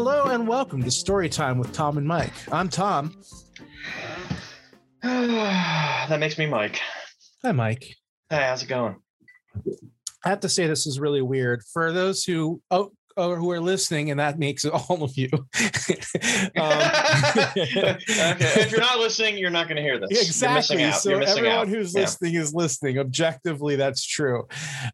Hello 0.00 0.26
and 0.26 0.46
welcome 0.46 0.80
to 0.84 0.90
Storytime 0.90 1.58
with 1.58 1.72
Tom 1.72 1.98
and 1.98 2.06
Mike. 2.06 2.32
I'm 2.52 2.68
Tom. 2.68 3.20
that 5.02 6.20
makes 6.20 6.38
me 6.38 6.46
Mike. 6.46 6.80
Hi, 7.42 7.50
Mike. 7.50 7.96
Hey, 8.30 8.44
how's 8.44 8.62
it 8.62 8.68
going? 8.68 8.94
I 10.24 10.28
have 10.28 10.38
to 10.38 10.48
say 10.48 10.68
this 10.68 10.86
is 10.86 11.00
really 11.00 11.20
weird 11.20 11.64
for 11.72 11.90
those 11.90 12.22
who 12.22 12.62
oh, 12.70 12.92
oh 13.18 13.34
who 13.34 13.50
are 13.50 13.60
listening, 13.60 14.10
and 14.10 14.20
that 14.20 14.38
makes 14.38 14.64
all 14.64 15.02
of 15.02 15.16
you. 15.16 15.28
um, 15.32 15.44
okay. 17.36 17.96
If 18.16 18.70
you're 18.70 18.80
not 18.80 18.98
listening, 18.98 19.36
you're 19.36 19.50
not 19.50 19.68
going 19.68 19.76
to 19.76 19.82
hear 19.82 19.98
this. 19.98 20.26
Exactly. 20.26 20.90
So 20.92 21.18
everyone 21.18 21.52
out. 21.52 21.68
who's 21.68 21.94
yeah. 21.94 22.00
listening 22.02 22.34
is 22.34 22.54
listening. 22.54 22.98
Objectively, 22.98 23.76
that's 23.76 24.04
true. 24.04 24.48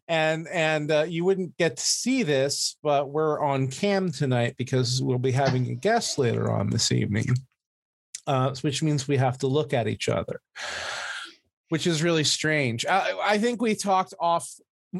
And 0.07 0.47
and 0.49 0.91
uh, 0.91 1.05
you 1.07 1.23
wouldn't 1.23 1.55
get 1.57 1.77
to 1.77 1.83
see 1.83 2.23
this, 2.23 2.77
but 2.83 3.09
we're 3.09 3.39
on 3.39 3.69
cam 3.69 4.11
tonight 4.11 4.55
because 4.57 5.01
we'll 5.01 5.19
be 5.19 5.31
having 5.31 5.69
a 5.69 5.75
guest 5.75 6.17
later 6.17 6.51
on 6.51 6.69
this 6.69 6.91
evening. 6.91 7.27
Uh, 8.27 8.55
which 8.61 8.81
means 8.81 9.07
we 9.07 9.17
have 9.17 9.37
to 9.37 9.45
look 9.45 9.71
at 9.71 9.87
each 9.87 10.09
other 10.09 10.41
which 11.69 11.87
is 11.87 12.03
really 12.03 12.23
strange. 12.23 12.85
I, 12.85 13.13
I, 13.23 13.37
think 13.37 13.61
we 13.61 13.75
talked 13.75 14.13
off 14.19 14.51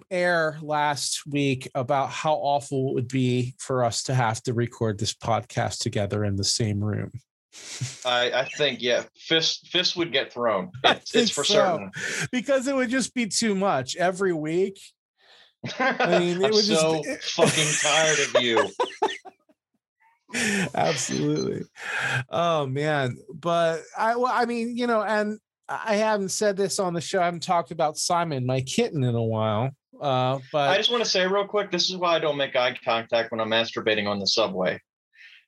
air 0.09 0.57
last 0.61 1.23
week 1.27 1.69
about 1.75 2.09
how 2.09 2.33
awful 2.33 2.89
it 2.89 2.93
would 2.95 3.07
be 3.07 3.55
for 3.59 3.83
us 3.83 4.03
to 4.03 4.13
have 4.13 4.41
to 4.43 4.53
record 4.53 4.99
this 4.99 5.13
podcast 5.13 5.79
together 5.79 6.23
in 6.23 6.35
the 6.35 6.43
same 6.43 6.83
room. 6.83 7.11
I, 8.05 8.31
I 8.31 8.45
think 8.57 8.81
yeah, 8.81 9.03
fist 9.15 9.67
fist 9.67 9.95
would 9.95 10.11
get 10.11 10.33
thrown. 10.33 10.71
It's, 10.83 11.15
it's 11.15 11.31
for 11.31 11.43
so, 11.43 11.53
certain 11.53 11.91
because 12.31 12.67
it 12.67 12.75
would 12.75 12.89
just 12.89 13.13
be 13.13 13.27
too 13.27 13.55
much 13.55 13.95
every 13.95 14.33
week. 14.33 14.79
I 15.79 16.19
mean, 16.19 16.41
it 16.41 16.45
I'm 16.45 16.51
was 16.51 16.67
so 16.67 17.01
just... 17.03 17.23
fucking 17.35 17.71
tired 17.81 18.19
of 18.19 18.41
you. 18.41 18.69
Absolutely. 20.75 21.63
Oh 22.29 22.67
man, 22.67 23.17
but 23.33 23.81
I 23.97 24.15
well, 24.15 24.31
I 24.33 24.45
mean, 24.45 24.77
you 24.77 24.87
know, 24.87 25.01
and 25.01 25.39
I 25.67 25.95
haven't 25.95 26.29
said 26.29 26.57
this 26.57 26.79
on 26.79 26.93
the 26.93 27.01
show. 27.01 27.21
I 27.21 27.25
haven't 27.25 27.43
talked 27.43 27.71
about 27.71 27.97
Simon, 27.97 28.45
my 28.45 28.61
kitten, 28.61 29.03
in 29.03 29.15
a 29.15 29.23
while. 29.23 29.71
Uh, 30.01 30.39
but 30.51 30.69
I 30.69 30.77
just 30.77 30.91
want 30.91 31.03
to 31.03 31.09
say 31.09 31.25
real 31.25 31.47
quick, 31.47 31.71
this 31.71 31.89
is 31.89 31.97
why 31.97 32.15
I 32.15 32.19
don't 32.19 32.37
make 32.37 32.55
eye 32.55 32.77
contact 32.83 33.31
when 33.31 33.39
I'm 33.39 33.49
masturbating 33.49 34.07
on 34.07 34.19
the 34.19 34.27
subway, 34.27 34.79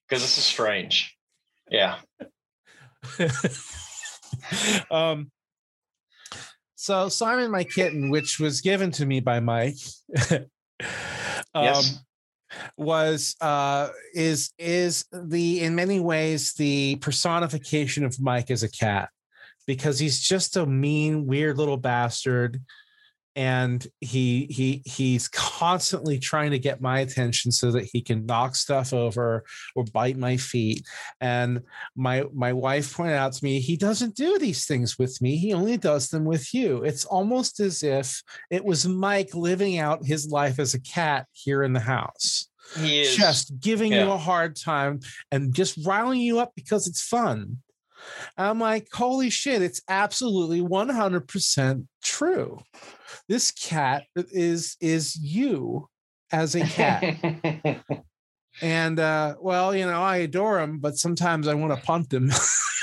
because 0.08 0.22
this 0.22 0.38
is 0.38 0.44
strange. 0.44 1.16
Yeah. 1.70 1.98
um. 4.92 5.32
So 6.76 7.10
Simon, 7.10 7.52
my 7.52 7.64
kitten, 7.64 8.10
which 8.10 8.40
was 8.40 8.62
given 8.62 8.92
to 8.92 9.06
me 9.06 9.20
by 9.20 9.40
Mike, 9.42 9.76
um, 10.32 10.46
yes. 11.56 12.00
was 12.78 13.36
uh, 13.42 13.90
is 14.14 14.52
is 14.58 15.06
the 15.12 15.62
in 15.62 15.76
many 15.76 16.00
ways 16.00 16.54
the 16.54 16.96
personification 16.98 18.06
of 18.06 18.22
Mike 18.22 18.50
as 18.50 18.64
a 18.64 18.70
cat 18.70 19.10
because 19.66 20.00
he's 20.00 20.22
just 20.22 20.56
a 20.56 20.66
mean, 20.66 21.28
weird 21.28 21.58
little 21.58 21.78
bastard 21.78 22.62
and 23.38 23.86
he 24.02 24.48
he 24.50 24.82
he's 24.84 25.28
constantly 25.28 26.18
trying 26.18 26.50
to 26.50 26.58
get 26.58 26.82
my 26.82 27.02
attention 27.02 27.52
so 27.52 27.70
that 27.70 27.86
he 27.86 28.02
can 28.02 28.26
knock 28.26 28.56
stuff 28.56 28.94
over 28.94 29.44
or 29.76 29.84
bite 29.94 30.18
my 30.18 30.38
feet. 30.38 30.88
And 31.22 31.62
my 31.96 32.26
my 32.34 32.52
wife 32.52 32.96
pointed 32.96 33.14
out 33.14 33.34
to 33.34 33.46
me 33.46 33.60
he 33.60 33.78
doesn't 33.78 34.16
do 34.16 34.40
these 34.40 34.66
things 34.66 34.98
with 34.98 35.22
me. 35.22 35.38
He 35.38 35.54
only 35.54 35.78
does 35.78 36.10
them 36.10 36.26
with 36.26 36.52
you. 36.52 36.84
It's 36.84 37.06
almost 37.06 37.60
as 37.60 37.84
if 37.84 38.24
it 38.50 38.66
was 38.66 38.88
mike 38.88 39.36
living 39.36 39.78
out 39.78 40.04
his 40.04 40.28
life 40.32 40.58
as 40.58 40.74
a 40.74 40.82
cat 40.82 41.28
here 41.32 41.62
in 41.62 41.74
the 41.74 41.80
house. 41.80 42.50
He 42.76 43.02
is. 43.02 43.16
Just 43.16 43.60
giving 43.60 43.92
yeah. 43.92 44.06
you 44.06 44.12
a 44.12 44.18
hard 44.18 44.56
time 44.56 45.02
and 45.32 45.54
just 45.54 45.78
riling 45.86 46.22
you 46.22 46.40
up 46.40 46.54
because 46.56 46.88
it's 46.88 47.04
fun 47.04 47.60
I'm 48.38 48.60
like, 48.60 48.88
holy 48.92 49.30
shit, 49.30 49.62
it's 49.62 49.82
absolutely 49.90 50.62
100% 50.62 51.88
true. 52.04 52.60
This 53.28 53.52
cat 53.52 54.04
is 54.16 54.78
is 54.80 55.16
you 55.16 55.88
as 56.32 56.56
a 56.56 56.62
cat. 56.62 57.82
and 58.62 59.00
uh, 59.00 59.36
well, 59.40 59.76
you 59.76 59.86
know, 59.86 60.02
I 60.02 60.18
adore 60.18 60.60
him, 60.60 60.80
but 60.80 60.98
sometimes 60.98 61.48
I 61.48 61.54
want 61.54 61.78
to 61.78 61.86
punt 61.86 62.14
him. 62.14 62.32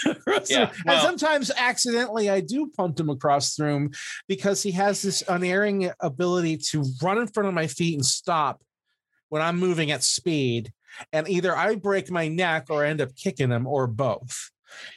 yeah, 0.48 0.70
well, 0.84 0.96
and 0.96 1.02
sometimes 1.02 1.50
accidentally 1.56 2.28
I 2.28 2.40
do 2.40 2.70
punt 2.76 3.00
him 3.00 3.10
across 3.10 3.54
the 3.54 3.64
room 3.64 3.90
because 4.28 4.62
he 4.62 4.72
has 4.72 5.02
this 5.02 5.22
unerring 5.28 5.90
ability 6.00 6.58
to 6.70 6.84
run 7.02 7.18
in 7.18 7.26
front 7.28 7.48
of 7.48 7.54
my 7.54 7.66
feet 7.66 7.94
and 7.94 8.04
stop 8.04 8.62
when 9.28 9.42
I'm 9.42 9.58
moving 9.58 9.90
at 9.90 10.02
speed. 10.02 10.72
And 11.12 11.28
either 11.28 11.56
I 11.56 11.74
break 11.74 12.10
my 12.10 12.28
neck 12.28 12.66
or 12.70 12.84
end 12.84 13.00
up 13.00 13.16
kicking 13.16 13.50
him 13.50 13.66
or 13.66 13.86
both. 13.86 14.50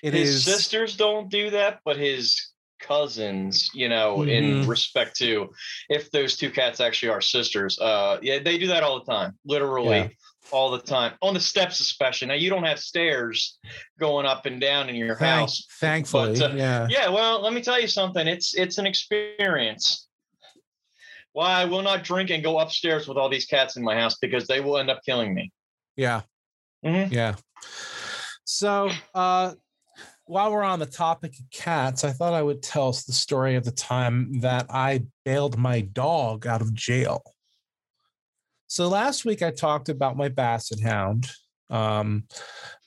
It 0.04 0.14
his 0.14 0.36
is... 0.36 0.44
sisters 0.44 0.96
don't 0.96 1.30
do 1.30 1.50
that, 1.52 1.80
but 1.86 1.98
his 1.98 2.52
cousins, 2.80 3.70
you 3.74 3.90
know, 3.90 4.18
mm-hmm. 4.18 4.30
in 4.30 4.68
respect 4.68 5.16
to 5.18 5.50
if 5.90 6.12
those 6.12 6.38
two 6.38 6.52
cats 6.52 6.80
actually 6.80 7.10
are 7.10 7.22
sisters. 7.22 7.80
Uh 7.80 8.18
yeah, 8.22 8.40
they 8.40 8.58
do 8.58 8.68
that 8.68 8.84
all 8.84 9.00
the 9.00 9.12
time, 9.12 9.38
literally 9.46 9.98
yeah. 9.98 10.08
all 10.52 10.70
the 10.70 10.80
time. 10.80 11.14
On 11.22 11.34
the 11.34 11.40
steps 11.40 11.80
especially. 11.80 12.28
Now 12.28 12.36
you 12.36 12.50
don't 12.50 12.64
have 12.64 12.80
stairs 12.80 13.58
going 14.00 14.26
up 14.26 14.46
and 14.46 14.62
down 14.62 14.90
in 14.90 14.96
your 14.96 15.16
Thank, 15.16 15.40
house. 15.40 15.66
Thankfully. 15.80 16.40
But, 16.40 16.52
uh, 16.52 16.56
yeah. 16.56 16.88
Yeah, 16.90 17.10
well, 17.10 17.42
let 17.42 17.54
me 17.54 17.62
tell 17.62 17.82
you 17.82 17.88
something. 17.88 18.28
It's 18.28 18.56
it's 18.56 18.78
an 18.78 18.86
experience. 18.86 20.08
Why 21.34 21.62
I 21.62 21.66
will 21.66 21.84
not 21.84 22.04
drink 22.04 22.32
and 22.32 22.44
go 22.44 22.58
upstairs 22.58 23.08
with 23.08 23.18
all 23.18 23.30
these 23.30 23.46
cats 23.46 23.76
in 23.78 23.84
my 23.84 23.96
house 23.96 24.18
because 24.20 24.48
they 24.48 24.60
will 24.60 24.78
end 24.80 24.90
up 24.90 25.02
killing 25.06 25.36
me. 25.36 25.52
Yeah. 25.96 26.22
Mm-hmm. 26.84 27.14
Yeah. 27.14 27.36
So, 28.44 28.90
uh, 29.14 29.54
while 30.28 30.52
we're 30.52 30.64
on 30.64 30.80
the 30.80 30.86
topic 30.86 31.34
of 31.40 31.50
cats, 31.52 32.04
I 32.04 32.12
thought 32.12 32.34
I 32.34 32.42
would 32.42 32.62
tell 32.62 32.90
us 32.90 33.04
the 33.04 33.14
story 33.14 33.56
of 33.56 33.64
the 33.64 33.72
time 33.72 34.42
that 34.42 34.68
I 34.70 35.06
bailed 35.26 35.58
my 35.58 35.82
dog 35.82 36.46
out 36.46 36.62
of 36.62 36.74
jail. 36.74 37.24
So 38.68 38.90
last 38.90 39.26
week 39.26 39.42
I 39.42 39.52
talked 39.52 39.90
about 39.90 40.18
my 40.18 40.30
basset 40.30 40.82
hound. 40.82 41.30
Um, 41.70 42.26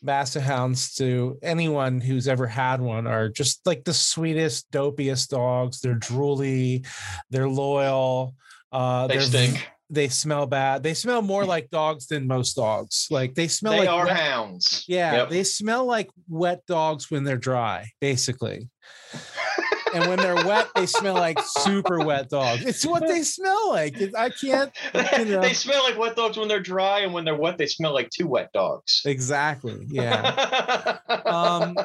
basset 0.03 0.43
hounds 0.43 0.95
to 0.97 1.39
anyone 1.43 2.01
who's 2.01 2.29
ever 2.29 2.47
had 2.47 2.81
one 2.81 3.07
are 3.07 3.29
just 3.29 3.67
like 3.67 3.85
the 3.85 3.95
sweetest, 3.95 4.71
dopiest 4.71 5.29
dogs. 5.29 5.81
They're 5.81 5.99
drooly, 5.99 6.87
they're 7.31 7.49
loyal. 7.49 8.35
Uh, 8.73 9.07
they 9.07 9.19
stink 9.21 9.67
they 9.91 10.09
smell 10.09 10.47
bad. 10.47 10.83
They 10.83 10.95
smell 10.95 11.21
more 11.21 11.45
like 11.45 11.71
dogs 11.71 12.07
than 12.07 12.27
most 12.27 12.55
dogs. 12.55 13.09
Like 13.11 13.35
they 13.35 13.49
smell 13.49 13.73
they 13.73 13.81
like 13.81 13.89
are 13.89 14.07
wet, 14.07 14.17
hounds. 14.17 14.85
Yeah, 14.87 15.13
yep. 15.15 15.31
they 15.31 15.43
smell 15.45 15.85
like 15.85 16.09
wet 16.29 16.65
dogs 16.67 17.11
when 17.11 17.25
they're 17.25 17.37
dry, 17.37 17.91
basically. 18.01 18.69
and 19.95 20.07
when 20.09 20.19
they're 20.19 20.37
wet, 20.37 20.69
they 20.75 20.87
smell 20.87 21.15
like 21.15 21.39
super 21.41 21.99
wet 21.99 22.29
dogs. 22.29 22.65
It's 22.65 22.87
what 22.87 23.07
they 23.07 23.23
smell 23.23 23.71
like. 23.71 23.97
I 24.17 24.31
can't. 24.31 24.73
You 25.21 25.25
know. 25.25 25.41
they 25.41 25.53
smell 25.53 25.83
like 25.83 25.99
wet 25.99 26.17
dogs 26.17 26.37
when 26.37 26.49
they're 26.49 26.61
dry, 26.61 27.01
and 27.01 27.13
when 27.13 27.25
they're 27.25 27.37
wet, 27.37 27.59
they 27.59 27.67
smell 27.67 27.93
like 27.93 28.11
two 28.11 28.27
wet 28.27 28.51
dogs. 28.53 29.03
Exactly. 29.05 29.87
Yeah. 29.89 30.99
um, 31.27 31.77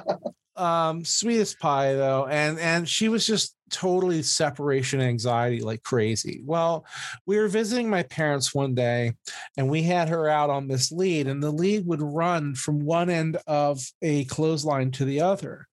um, 0.56 1.04
sweetest 1.04 1.60
pie 1.60 1.94
though, 1.94 2.28
and 2.28 2.60
and 2.60 2.88
she 2.88 3.10
was 3.10 3.26
just 3.26 3.56
totally 3.72 4.22
separation 4.22 5.02
anxiety 5.02 5.62
like 5.62 5.84
crazy. 5.84 6.42
Well, 6.46 6.86
we 7.26 7.38
were 7.38 7.48
visiting 7.48 7.90
my 7.90 8.04
parents 8.04 8.54
one 8.54 8.76
day, 8.76 9.14
and 9.58 9.70
we 9.70 9.84
had 9.84 10.10
her 10.10 10.30
out 10.30 10.50
on 10.50 10.68
this 10.68 10.92
lead, 10.92 11.28
and 11.28 11.42
the 11.42 11.52
lead 11.52 11.86
would 11.88 12.02
run 12.02 12.56
from 12.56 12.80
one 12.80 13.10
end 13.10 13.38
of 13.48 13.82
a 14.02 14.26
clothesline 14.26 14.92
to 14.92 15.06
the 15.06 15.22
other, 15.22 15.68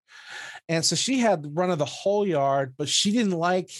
and 0.68 0.84
so 0.84 0.96
she 0.96 1.18
had 1.18 1.56
run 1.56 1.70
of 1.70 1.78
the 1.78 1.84
whole 1.84 2.26
yard, 2.26 2.74
but 2.76 2.88
she 2.88 3.12
didn't 3.12 3.32
like 3.32 3.70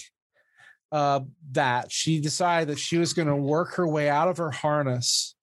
uh, 0.93 1.20
that. 1.52 1.90
She 1.90 2.20
decided 2.20 2.69
that 2.69 2.78
she 2.78 2.98
was 2.98 3.12
going 3.12 3.28
to 3.28 3.37
work 3.37 3.75
her 3.75 3.88
way 3.88 4.08
out 4.08 4.28
of 4.28 4.37
her 4.37 4.50
harness, 4.50 5.34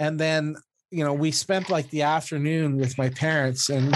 and 0.00 0.18
then 0.18 0.56
you 0.90 1.04
know 1.04 1.12
we 1.12 1.32
spent 1.32 1.70
like 1.70 1.90
the 1.90 2.02
afternoon 2.02 2.76
with 2.76 2.96
my 2.96 3.08
parents 3.10 3.68
and 3.68 3.94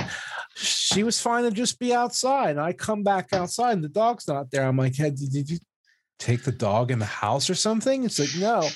she 0.56 1.02
was 1.02 1.20
fine 1.20 1.44
to 1.44 1.50
just 1.50 1.78
be 1.78 1.94
outside. 1.94 2.56
I 2.56 2.72
come 2.72 3.02
back 3.02 3.32
outside 3.32 3.72
and 3.72 3.84
the 3.84 3.88
dog's 3.88 4.26
not 4.26 4.50
there. 4.50 4.66
I'm 4.66 4.76
like, 4.76 4.96
hey, 4.96 5.10
did 5.10 5.50
you 5.50 5.58
take 6.18 6.44
the 6.44 6.52
dog 6.52 6.90
in 6.90 6.98
the 6.98 7.04
house 7.04 7.50
or 7.50 7.54
something? 7.54 8.04
It's 8.04 8.18
like, 8.18 8.34
no. 8.38 8.68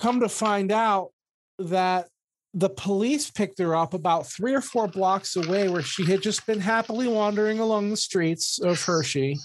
Come 0.00 0.20
to 0.20 0.28
find 0.28 0.72
out 0.72 1.10
that 1.58 2.08
the 2.54 2.70
police 2.70 3.30
picked 3.30 3.58
her 3.60 3.76
up 3.76 3.94
about 3.94 4.26
three 4.26 4.54
or 4.54 4.60
four 4.60 4.88
blocks 4.88 5.36
away 5.36 5.68
where 5.68 5.82
she 5.82 6.04
had 6.04 6.22
just 6.22 6.44
been 6.46 6.60
happily 6.60 7.06
wandering 7.06 7.60
along 7.60 7.90
the 7.90 7.96
streets 7.96 8.58
of 8.58 8.82
Hershey. 8.82 9.38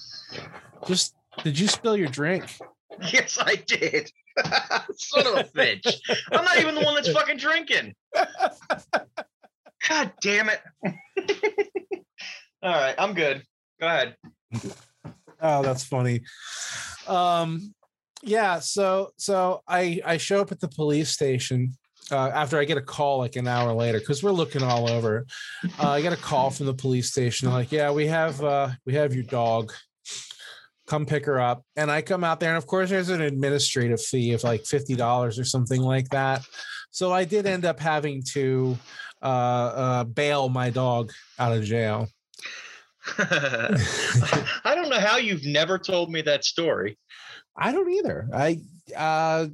Just 0.87 1.13
did 1.43 1.59
you 1.59 1.67
spill 1.67 1.95
your 1.95 2.07
drink? 2.07 2.57
Yes, 3.11 3.37
I 3.39 3.55
did. 3.55 4.11
Son 4.95 5.27
of 5.27 5.35
a 5.35 5.43
bitch. 5.43 5.95
I'm 6.31 6.43
not 6.43 6.57
even 6.59 6.75
the 6.75 6.81
one 6.81 6.95
that's 6.95 7.11
fucking 7.11 7.37
drinking. 7.37 7.93
God 9.87 10.13
damn 10.21 10.49
it. 10.49 10.61
All 12.61 12.71
right, 12.71 12.95
I'm 12.97 13.13
good. 13.13 13.43
Go 13.79 13.87
ahead. 13.87 14.15
Oh, 15.41 15.61
that's 15.61 15.83
funny. 15.83 16.21
Um 17.07 17.73
yeah, 18.21 18.59
so 18.59 19.11
so 19.17 19.61
I 19.67 19.99
I 20.05 20.17
show 20.17 20.39
up 20.39 20.51
at 20.51 20.61
the 20.61 20.69
police 20.69 21.09
station 21.09 21.73
uh, 22.11 22.29
after 22.29 22.57
I 22.57 22.65
get 22.65 22.77
a 22.77 22.81
call 22.81 23.17
like 23.19 23.35
an 23.35 23.47
hour 23.47 23.73
later 23.73 23.99
because 23.99 24.23
we're 24.23 24.31
looking 24.31 24.63
all 24.63 24.89
over. 24.89 25.25
Uh, 25.79 25.91
I 25.91 26.01
get 26.01 26.13
a 26.13 26.17
call 26.17 26.49
from 26.49 26.65
the 26.65 26.73
police 26.73 27.09
station. 27.09 27.49
Like, 27.49 27.71
yeah, 27.71 27.91
we 27.91 28.07
have 28.07 28.41
uh, 28.43 28.69
we 28.85 28.93
have 28.93 29.13
your 29.13 29.23
dog. 29.23 29.73
Come 30.85 31.05
pick 31.05 31.25
her 31.25 31.39
up, 31.39 31.63
and 31.77 31.89
I 31.89 32.01
come 32.01 32.25
out 32.25 32.41
there, 32.41 32.49
and 32.49 32.57
of 32.57 32.67
course, 32.67 32.89
there's 32.89 33.09
an 33.09 33.21
administrative 33.21 34.01
fee 34.01 34.33
of 34.33 34.43
like 34.43 34.65
fifty 34.65 34.95
dollars 34.95 35.39
or 35.39 35.45
something 35.45 35.81
like 35.81 36.09
that. 36.09 36.45
So 36.91 37.11
I 37.11 37.23
did 37.23 37.45
end 37.45 37.65
up 37.65 37.79
having 37.79 38.21
to 38.33 38.77
uh, 39.23 39.25
uh, 39.25 40.03
bail 40.03 40.49
my 40.49 40.69
dog 40.69 41.11
out 41.39 41.53
of 41.53 41.63
jail. 41.63 42.07
I 43.17 44.73
don't 44.75 44.89
know 44.89 44.99
how 44.99 45.17
you've 45.17 45.45
never 45.45 45.77
told 45.77 46.11
me 46.11 46.21
that 46.21 46.45
story. 46.45 46.97
I 47.55 47.71
don't 47.71 47.89
either. 47.89 48.29
I 48.33 48.59
uh 48.95 49.47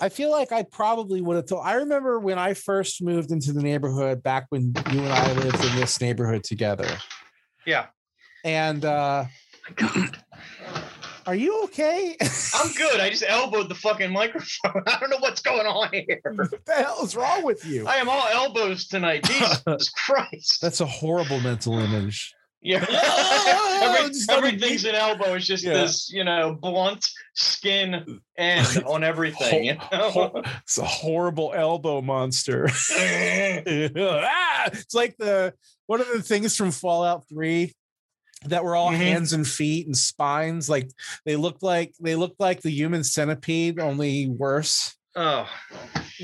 I 0.00 0.08
feel 0.08 0.30
like 0.30 0.50
I 0.50 0.64
probably 0.64 1.20
would 1.20 1.36
have 1.36 1.46
told. 1.46 1.64
I 1.64 1.74
remember 1.74 2.18
when 2.18 2.38
I 2.38 2.54
first 2.54 3.02
moved 3.02 3.30
into 3.30 3.52
the 3.52 3.62
neighborhood 3.62 4.22
back 4.22 4.46
when 4.48 4.72
you 4.92 5.00
and 5.00 5.12
I 5.12 5.32
lived 5.34 5.64
in 5.64 5.76
this 5.76 6.00
neighborhood 6.00 6.44
together. 6.44 6.88
Yeah. 7.66 7.86
And 8.44 8.84
uh 8.84 9.24
God. 9.76 10.18
Are 11.26 11.34
you 11.34 11.64
okay? 11.64 12.16
I'm 12.54 12.72
good. 12.72 13.00
I 13.00 13.08
just 13.10 13.24
elbowed 13.26 13.68
the 13.68 13.74
fucking 13.74 14.12
microphone. 14.12 14.82
I 14.86 14.98
don't 14.98 15.10
know 15.10 15.18
what's 15.20 15.40
going 15.40 15.66
on 15.66 15.88
here. 15.92 16.20
What 16.22 16.64
the 16.64 16.72
hell 16.72 17.02
is 17.02 17.16
wrong 17.16 17.44
with 17.44 17.64
you? 17.64 17.86
I 17.86 17.96
am 17.96 18.08
all 18.08 18.26
elbows 18.28 18.86
tonight. 18.86 19.24
Jesus 19.24 19.90
Christ. 19.90 20.60
That's 20.60 20.80
a 20.80 20.86
horrible 20.86 21.40
mental 21.40 21.78
image. 21.78 22.34
Yeah. 22.60 22.84
Every, 23.82 24.10
everything's 24.30 24.84
an 24.86 24.94
elbow. 24.94 25.34
It's 25.34 25.46
just 25.46 25.64
yeah. 25.64 25.74
this, 25.74 26.10
you 26.10 26.24
know, 26.24 26.54
blunt 26.54 27.06
skin 27.34 28.20
end 28.38 28.82
on 28.86 29.04
everything. 29.04 29.64
You 29.64 29.74
know? 29.92 30.42
It's 30.62 30.78
a 30.78 30.84
horrible 30.84 31.52
elbow 31.54 32.00
monster. 32.00 32.66
ah, 32.68 32.72
it's 34.72 34.94
like 34.94 35.16
the 35.18 35.52
one 35.86 36.00
of 36.00 36.08
the 36.08 36.22
things 36.22 36.56
from 36.56 36.70
Fallout 36.70 37.28
3 37.28 37.72
that 38.48 38.64
were 38.64 38.76
all 38.76 38.90
mm-hmm. 38.90 39.00
hands 39.00 39.32
and 39.32 39.46
feet 39.46 39.86
and 39.86 39.96
spines. 39.96 40.68
Like 40.68 40.90
they 41.24 41.36
looked 41.36 41.62
like 41.62 41.94
they 42.00 42.14
looked 42.16 42.40
like 42.40 42.62
the 42.62 42.70
human 42.70 43.04
centipede, 43.04 43.78
only 43.80 44.28
worse. 44.28 44.96
Oh, 45.16 45.48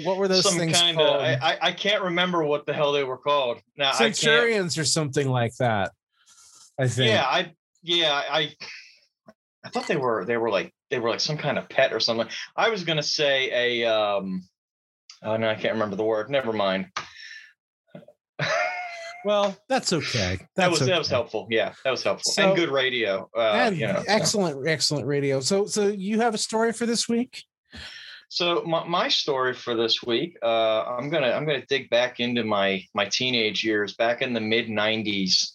what 0.03 0.17
were 0.17 0.29
those 0.29 0.43
Some 0.43 0.59
things 0.59 0.81
kind 0.81 0.97
called? 0.97 1.23
Of, 1.23 1.39
I, 1.43 1.59
I 1.63 1.73
can't 1.73 2.03
remember 2.03 2.43
what 2.43 2.67
the 2.67 2.73
hell 2.73 2.93
they 2.93 3.05
were 3.05 3.19
called. 3.19 3.61
Now 3.77 3.93
Centurions 3.93 4.79
or 4.79 4.85
something 4.85 5.29
like 5.29 5.55
that. 5.57 5.93
I 6.79 6.89
think. 6.89 7.11
Yeah, 7.11 7.25
I 7.25 7.53
yeah 7.83 8.23
I 8.31 8.55
I 9.65 9.69
thought 9.69 9.87
they 9.87 9.97
were 9.97 10.25
they 10.25 10.37
were 10.37 10.51
like 10.51 10.75
they 10.91 10.99
were 10.99 11.11
like 11.11 11.21
some 11.21 11.37
kind 11.37 11.59
of 11.59 11.69
pet 11.69 11.93
or 11.93 12.01
something. 12.01 12.29
I 12.57 12.71
was 12.71 12.85
gonna 12.85 13.03
say 13.03 13.83
a 13.85 13.93
um 13.93 14.43
oh 15.23 15.37
no 15.37 15.49
I 15.49 15.55
can't 15.55 15.75
remember 15.75 15.97
the 15.97 16.05
word. 16.05 16.31
Never 16.31 16.53
mind. 16.53 16.87
well, 19.25 19.57
that's 19.69 19.93
okay. 19.93 20.39
That's 20.39 20.51
that 20.57 20.71
was 20.71 20.83
okay. 20.83 20.91
that 20.91 20.99
was 20.99 21.09
helpful. 21.09 21.47
Yeah, 21.51 21.73
that 21.85 21.91
was 21.91 22.03
helpful 22.03 22.33
so, 22.33 22.49
and 22.49 22.57
good 22.57 22.71
radio. 22.71 23.29
Uh, 23.37 23.53
and 23.53 23.77
you 23.77 23.87
know, 23.87 24.03
excellent, 24.07 24.57
so. 24.57 24.71
excellent 24.71 25.07
radio. 25.07 25.41
So, 25.41 25.67
so 25.67 25.89
you 25.89 26.21
have 26.21 26.35
a 26.35 26.39
story 26.39 26.73
for 26.73 26.87
this 26.87 27.09
week? 27.09 27.45
So 28.29 28.63
my, 28.65 28.87
my 28.87 29.09
story 29.09 29.55
for 29.55 29.75
this 29.75 30.05
week, 30.05 30.39
uh, 30.43 30.85
I'm 30.85 31.11
gonna 31.11 31.33
I'm 31.33 31.45
gonna 31.47 31.67
dig 31.67 31.91
back 31.91 32.21
into 32.21 32.45
my 32.45 32.85
my 32.95 33.07
teenage 33.07 33.65
years, 33.65 33.95
back 33.95 34.23
in 34.23 34.33
the 34.33 34.41
mid 34.41 34.69
'90s. 34.69 35.53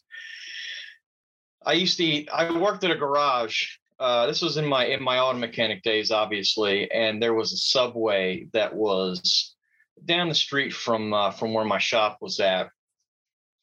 I 1.66 1.74
used 1.74 1.98
to 1.98 2.04
eat, 2.04 2.30
I 2.32 2.56
worked 2.56 2.84
at 2.84 2.92
a 2.92 2.96
garage. 2.96 3.66
Uh, 3.98 4.28
this 4.28 4.42
was 4.42 4.58
in 4.58 4.66
my 4.66 4.86
in 4.86 5.02
my 5.02 5.20
auto 5.20 5.40
mechanic 5.40 5.84
days, 5.84 6.12
obviously, 6.12 6.92
and 6.92 7.22
there 7.24 7.34
was 7.34 7.54
a 7.54 7.58
subway 7.58 8.48
that 8.52 8.76
was 8.76 9.56
down 10.04 10.28
the 10.28 10.36
street 10.36 10.74
from 10.74 11.14
uh, 11.14 11.32
from 11.32 11.54
where 11.54 11.66
my 11.66 11.80
shop 11.80 12.18
was 12.20 12.42
at. 12.42 12.70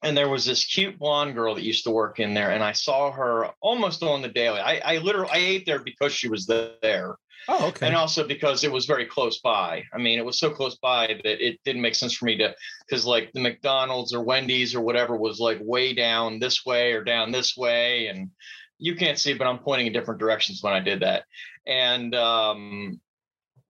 And 0.03 0.17
there 0.17 0.29
was 0.29 0.45
this 0.45 0.65
cute 0.65 0.99
blonde 0.99 1.35
girl 1.35 1.55
that 1.55 1.63
used 1.63 1.85
to 1.85 1.91
work 1.91 2.19
in 2.19 2.35
there, 2.35 2.51
and 2.51 2.63
I 2.63 2.73
saw 2.73 3.13
her 3.13 3.51
almost 3.61 4.03
on 4.03 4.21
the 4.23 4.29
daily. 4.29 4.59
I, 4.59 4.79
I 4.79 4.99
literally 4.99 5.31
I 5.33 5.39
ate 5.39 5.67
there 5.67 5.79
because 5.79 6.13
she 6.13 6.29
was 6.29 6.47
there. 6.47 7.17
Oh, 7.49 7.69
okay. 7.69 7.87
And 7.87 7.97
also 7.97 8.27
because 8.27 8.63
it 8.63 8.71
was 8.71 8.87
very 8.87 9.07
close 9.07 9.41
by. 9.41 9.85
I 9.93 9.99
mean, 9.99 10.19
it 10.19 10.25
was 10.25 10.39
so 10.39 10.51
close 10.51 10.77
by 10.77 11.09
that 11.09 11.45
it 11.45 11.59
didn't 11.65 11.83
make 11.83 11.95
sense 11.95 12.15
for 12.15 12.27
me 12.27 12.37
to, 12.39 12.55
because 12.87 13.05
like 13.05 13.33
the 13.33 13.41
McDonald's 13.41 14.15
or 14.15 14.23
Wendy's 14.23 14.75
or 14.75 14.81
whatever 14.81 15.17
was 15.17 15.41
like 15.41 15.59
way 15.61 15.93
down 15.93 16.39
this 16.39 16.65
way 16.65 16.93
or 16.93 17.03
down 17.03 17.33
this 17.33 17.57
way. 17.57 18.07
And 18.07 18.31
you 18.79 18.95
can't 18.95 19.19
see, 19.19 19.35
but 19.35 19.47
I'm 19.47 19.59
pointing 19.59 19.89
in 19.89 19.93
different 19.93 20.21
directions 20.21 20.63
when 20.63 20.73
I 20.73 20.81
did 20.81 21.01
that. 21.01 21.25
And 21.67 22.15
um, 22.15 23.01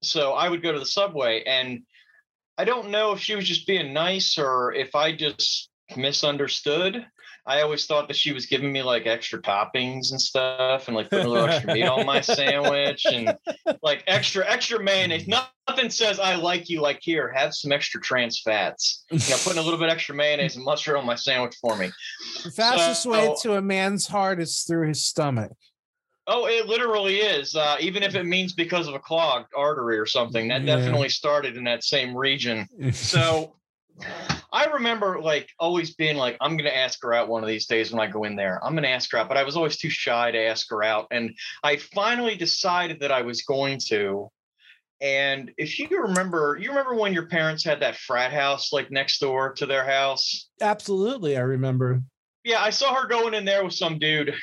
so 0.02 0.32
I 0.32 0.49
would 0.49 0.62
go 0.62 0.73
to 0.73 0.79
the 0.79 0.87
subway 0.87 1.43
and 1.44 1.82
I 2.58 2.64
don't 2.64 2.90
know 2.90 3.12
if 3.12 3.20
she 3.20 3.34
was 3.34 3.49
just 3.49 3.67
being 3.67 3.94
nice 3.94 4.37
or 4.37 4.75
if 4.75 4.94
I 4.94 5.12
just 5.12 5.70
misunderstood 5.96 7.06
I 7.44 7.62
always 7.62 7.87
thought 7.87 8.06
that 8.08 8.17
she 8.17 8.32
was 8.32 8.46
giving 8.46 8.73
me 8.73 8.82
like 8.82 9.06
extra 9.06 9.43
toppings 9.43 10.12
and 10.12 10.20
stuff 10.20 10.87
and 10.87 10.96
like 10.96 11.11
putting 11.11 11.26
a 11.26 11.29
little 11.29 11.49
extra 11.49 11.75
meat 11.75 11.82
on 11.82 12.06
my 12.06 12.20
sandwich 12.20 13.05
and 13.12 13.37
like 13.82 14.05
extra 14.06 14.49
extra 14.49 14.81
mayonnaise. 14.81 15.26
Nothing 15.26 15.90
says 15.90 16.20
I 16.20 16.37
like 16.37 16.69
you 16.69 16.81
like 16.81 17.00
here, 17.02 17.32
have 17.32 17.52
some 17.52 17.73
extra 17.73 18.00
trans 18.00 18.40
fats. 18.40 19.05
You 19.11 19.19
know, 19.19 19.37
putting 19.43 19.58
a 19.58 19.62
little 19.62 19.79
bit 19.79 19.90
extra 19.90 20.14
mayonnaise 20.14 20.55
and 20.55 20.64
mustard 20.64 20.96
on 20.96 21.05
my 21.05 21.17
sandwich 21.17 21.56
for 21.61 21.76
me. 21.76 21.90
The 22.44 22.52
fastest 22.52 23.02
so, 23.02 23.11
way 23.11 23.34
to 23.43 23.55
a 23.55 23.62
man's 23.62 24.06
heart 24.06 24.40
is 24.40 24.61
through 24.61 24.88
his 24.88 25.02
stomach. 25.02 25.50
Oh, 26.29 26.46
it 26.46 26.69
literally 26.69 27.17
is. 27.17 27.56
Uh, 27.56 27.76
even 27.81 28.05
if 28.05 28.14
it 28.14 28.25
means 28.25 28.52
because 28.52 28.87
of 28.87 28.94
a 28.94 29.00
clogged 29.00 29.50
artery 29.56 29.99
or 29.99 30.06
something, 30.06 30.46
that 30.49 30.62
yeah. 30.62 30.76
definitely 30.76 31.08
started 31.08 31.56
in 31.56 31.64
that 31.64 31.82
same 31.82 32.17
region. 32.17 32.69
So 32.93 33.56
I 34.52 34.66
remember 34.66 35.20
like 35.20 35.48
always 35.58 35.94
being 35.94 36.16
like, 36.16 36.36
I'm 36.40 36.56
going 36.56 36.70
to 36.70 36.76
ask 36.76 37.02
her 37.02 37.14
out 37.14 37.28
one 37.28 37.42
of 37.42 37.48
these 37.48 37.66
days 37.66 37.90
when 37.90 38.00
I 38.00 38.10
go 38.10 38.24
in 38.24 38.36
there. 38.36 38.60
I'm 38.62 38.72
going 38.72 38.82
to 38.82 38.90
ask 38.90 39.10
her 39.12 39.18
out, 39.18 39.28
but 39.28 39.36
I 39.36 39.44
was 39.44 39.56
always 39.56 39.78
too 39.78 39.90
shy 39.90 40.30
to 40.30 40.38
ask 40.38 40.68
her 40.70 40.82
out. 40.82 41.06
And 41.10 41.34
I 41.62 41.76
finally 41.76 42.36
decided 42.36 43.00
that 43.00 43.12
I 43.12 43.22
was 43.22 43.42
going 43.42 43.80
to. 43.88 44.30
And 45.00 45.50
if 45.56 45.78
you 45.78 45.88
remember, 45.90 46.58
you 46.60 46.68
remember 46.68 46.94
when 46.94 47.12
your 47.12 47.26
parents 47.26 47.64
had 47.64 47.80
that 47.80 47.96
frat 47.96 48.32
house 48.32 48.72
like 48.72 48.90
next 48.90 49.18
door 49.18 49.52
to 49.54 49.66
their 49.66 49.84
house? 49.84 50.48
Absolutely. 50.60 51.36
I 51.36 51.40
remember. 51.40 52.02
Yeah, 52.44 52.62
I 52.62 52.70
saw 52.70 52.94
her 52.94 53.08
going 53.08 53.34
in 53.34 53.44
there 53.44 53.64
with 53.64 53.74
some 53.74 53.98
dude. 53.98 54.34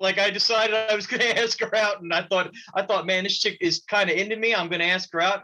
Like 0.00 0.18
I 0.18 0.30
decided 0.30 0.74
I 0.74 0.94
was 0.94 1.06
going 1.08 1.20
to 1.20 1.38
ask 1.38 1.60
her 1.60 1.74
out, 1.74 2.02
and 2.02 2.14
I 2.14 2.22
thought, 2.22 2.52
I 2.74 2.82
thought, 2.82 3.06
man, 3.06 3.24
this 3.24 3.38
chick 3.38 3.58
is 3.60 3.82
kind 3.88 4.08
of 4.08 4.16
into 4.16 4.36
me. 4.36 4.54
I'm 4.54 4.68
going 4.68 4.80
to 4.80 4.88
ask 4.88 5.12
her 5.12 5.20
out. 5.20 5.42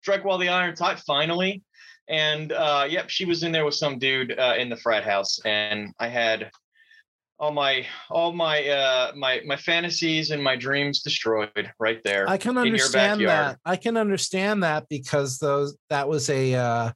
Strike 0.00 0.24
while 0.24 0.38
the 0.38 0.48
iron's 0.48 0.80
hot. 0.80 0.98
Finally, 1.00 1.62
and 2.12 2.52
uh, 2.52 2.86
yep, 2.88 3.08
she 3.08 3.24
was 3.24 3.42
in 3.42 3.50
there 3.50 3.64
with 3.64 3.74
some 3.74 3.98
dude 3.98 4.38
uh, 4.38 4.54
in 4.58 4.68
the 4.68 4.76
frat 4.76 5.02
house, 5.02 5.40
and 5.44 5.92
I 5.98 6.08
had 6.08 6.50
all 7.38 7.50
my 7.50 7.84
all 8.08 8.32
my 8.32 8.68
uh 8.68 9.12
my 9.16 9.40
my 9.44 9.56
fantasies 9.56 10.30
and 10.30 10.40
my 10.40 10.54
dreams 10.54 11.02
destroyed 11.02 11.72
right 11.80 12.00
there. 12.04 12.28
I 12.28 12.36
can 12.36 12.56
understand 12.56 13.26
that. 13.26 13.58
I 13.64 13.76
can 13.76 13.96
understand 13.96 14.62
that 14.62 14.88
because 14.88 15.38
those 15.38 15.76
that 15.90 16.08
was 16.08 16.30
a 16.30 16.54
uh 16.54 16.92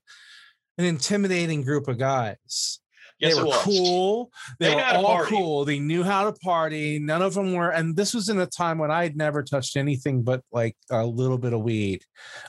an 0.79 0.85
intimidating 0.85 1.63
group 1.63 1.89
of 1.89 1.99
guys. 1.99 2.81
Yes, 3.19 3.35
they 3.35 3.43
were 3.43 3.51
cool. 3.53 4.31
They, 4.59 4.69
they 4.69 4.75
were 4.75 4.83
all 4.83 5.25
cool. 5.25 5.65
They 5.65 5.79
knew 5.79 6.03
how 6.03 6.31
to 6.31 6.33
party. 6.41 6.99
None 6.99 7.23
of 7.23 7.35
them 7.35 7.55
were, 7.55 7.71
and 7.71 7.97
this 7.97 8.13
was 8.13 8.29
in 8.29 8.39
a 8.39 8.47
time 8.47 8.79
when 8.79 8.91
I 8.91 9.05
had 9.05 9.17
never 9.17 9.43
touched 9.43 9.77
anything 9.77 10.23
but 10.23 10.43
like 10.53 10.77
a 10.91 11.05
little 11.05 11.39
bit 11.39 11.55
of 11.55 11.63
weed. 11.63 12.03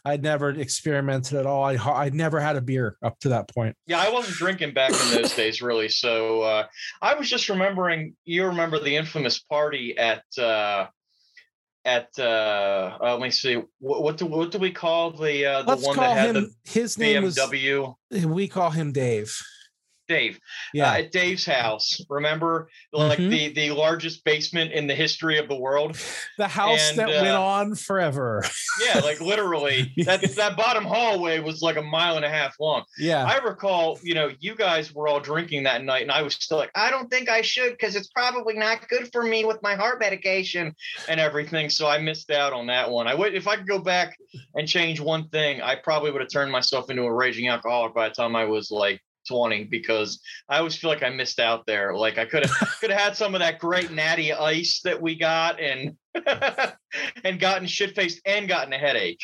I'd 0.04 0.24
never 0.24 0.50
experimented 0.50 1.38
at 1.38 1.46
all. 1.46 1.64
I 1.64 1.76
I'd 1.76 2.14
never 2.14 2.40
had 2.40 2.58
a 2.58 2.62
beer 2.62 2.98
up 3.02 3.18
to 3.20 3.30
that 3.30 3.48
point. 3.48 3.76
Yeah, 3.86 4.00
I 4.00 4.10
wasn't 4.10 4.36
drinking 4.36 4.74
back 4.74 4.92
in 4.92 5.22
those 5.22 5.34
days, 5.36 5.62
really. 5.62 5.88
So 5.88 6.42
uh, 6.42 6.68
I 7.02 7.16
was 7.16 7.30
just 7.30 7.48
remembering. 7.48 8.16
You 8.26 8.48
remember 8.48 8.80
the 8.80 8.96
infamous 8.96 9.40
party 9.40 9.98
at. 9.98 10.24
Uh, 10.38 10.88
at 11.86 12.10
uh, 12.20 12.98
uh, 13.02 13.14
let 13.14 13.22
me 13.22 13.32
see 13.32 13.56
what, 13.80 14.04
what 14.04 14.18
do 14.18 14.26
what 14.26 14.52
do 14.52 14.60
we 14.60 14.72
call 14.72 15.12
the 15.12 15.46
uh, 15.46 15.62
the 15.62 15.70
Let's 15.70 15.86
one 15.86 15.96
that 15.96 16.18
had 16.18 16.36
him, 16.36 16.54
the 16.66 16.72
his 16.72 16.98
name 16.98 17.24
BMW? 17.24 17.96
Was, 18.12 18.26
we 18.26 18.50
call 18.50 18.72
him 18.72 18.92
Dave. 18.92 19.34
Dave. 20.08 20.40
Yeah. 20.74 20.92
Uh, 20.92 20.98
at 20.98 21.12
Dave's 21.12 21.46
house. 21.46 22.02
Remember, 22.10 22.70
like 22.92 23.20
mm-hmm. 23.20 23.30
the 23.30 23.54
the 23.54 23.72
largest 23.72 24.24
basement 24.24 24.72
in 24.72 24.88
the 24.88 24.96
history 24.96 25.38
of 25.38 25.48
the 25.48 25.56
world. 25.56 25.98
The 26.38 26.48
house 26.48 26.90
and, 26.90 27.00
that 27.00 27.10
uh, 27.10 27.22
went 27.24 27.36
on 27.36 27.76
forever. 27.76 28.44
yeah, 28.86 29.00
like 29.00 29.22
literally. 29.22 29.94
That 30.08 30.22
that 30.36 30.56
bottom 30.56 30.86
hallway 30.86 31.40
was 31.40 31.62
like 31.62 31.76
a 31.76 31.82
mile 31.82 32.16
and 32.16 32.24
a 32.24 32.30
half 32.30 32.56
long. 32.60 32.84
Yeah. 32.98 33.26
I 33.26 33.38
recall, 33.38 34.00
you 34.02 34.14
know, 34.14 34.32
you 34.40 34.56
guys 34.56 34.94
were 34.94 35.08
all 35.08 35.20
drinking 35.20 35.64
that 35.64 35.84
night, 35.84 36.04
and 36.04 36.12
I 36.12 36.22
was 36.22 36.36
still 36.36 36.58
like, 36.58 36.72
I 36.76 36.90
don't 36.90 37.10
think 37.12 37.28
I 37.28 37.42
should 37.42 37.72
because 37.72 37.96
it's 37.96 38.08
probably 38.08 38.54
not 38.54 38.88
good 38.88 39.12
for 39.12 39.24
me 39.24 39.44
with 39.44 39.62
my 39.62 39.76
heart 39.76 40.00
medication 40.00 40.74
and 41.10 41.20
everything. 41.20 41.70
So 41.70 41.88
I 41.88 41.98
missed 41.98 42.32
out 42.32 42.54
on 42.54 42.68
that 42.68 42.90
one. 42.90 43.08
I 43.08 43.16
would 43.16 43.34
if 43.34 43.48
I 43.48 43.58
could 43.58 43.68
go 43.68 43.80
back 43.80 44.18
and 44.56 44.68
change 44.68 45.00
one 45.00 45.28
thing, 45.30 45.62
I 45.62 45.76
probably 45.76 46.12
would 46.12 46.22
have 46.22 46.32
turned 46.32 46.52
myself 46.52 46.90
into 46.90 47.04
a 47.04 47.14
raging 47.14 47.50
alcoholic 47.50 47.94
by 47.94 48.10
the 48.10 48.16
time 48.16 48.36
I 48.36 48.46
was 48.46 48.72
like 48.72 49.02
20 49.28 49.66
because 49.66 50.22
I 50.50 50.58
always 50.58 50.76
feel 50.76 50.90
like 50.90 51.04
I 51.04 51.10
missed 51.10 51.40
out 51.40 51.66
there. 51.66 51.96
Like 51.96 52.18
I 52.18 52.26
could 52.26 52.46
have 52.46 52.78
could 52.80 52.92
have 52.92 53.00
had 53.00 53.16
some 53.16 53.36
of 53.36 53.40
that 53.40 53.60
great 53.60 53.92
natty 53.92 54.34
ice 54.34 54.82
that 54.84 55.02
we 55.02 55.16
got 55.16 55.60
and 55.60 55.96
and 57.24 57.40
gotten 57.40 57.68
shit 57.68 57.96
faced 57.96 58.22
and 58.26 58.48
gotten 58.48 58.74
a 58.74 58.78
headache. 58.78 59.22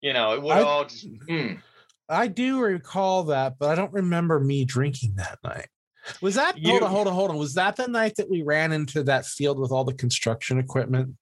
You 0.00 0.12
know, 0.12 0.32
it 0.34 0.42
would 0.42 0.58
all 0.58 0.84
just 0.84 1.08
mm. 1.28 1.60
I 2.08 2.28
do 2.28 2.60
recall 2.60 3.24
that, 3.24 3.58
but 3.58 3.70
I 3.70 3.74
don't 3.74 3.92
remember 3.92 4.40
me 4.40 4.64
drinking 4.64 5.14
that 5.16 5.38
night. 5.44 5.68
Was 6.22 6.36
that 6.36 6.56
You- 6.58 6.70
hold 6.70 6.82
on, 6.82 6.90
hold 6.90 7.08
on, 7.08 7.14
hold 7.14 7.30
on? 7.30 7.36
Was 7.36 7.54
that 7.54 7.76
the 7.76 7.88
night 7.88 8.14
that 8.16 8.30
we 8.30 8.42
ran 8.42 8.72
into 8.72 9.02
that 9.04 9.26
field 9.26 9.58
with 9.58 9.72
all 9.72 9.84
the 9.84 9.94
construction 9.94 10.58
equipment? 10.58 11.16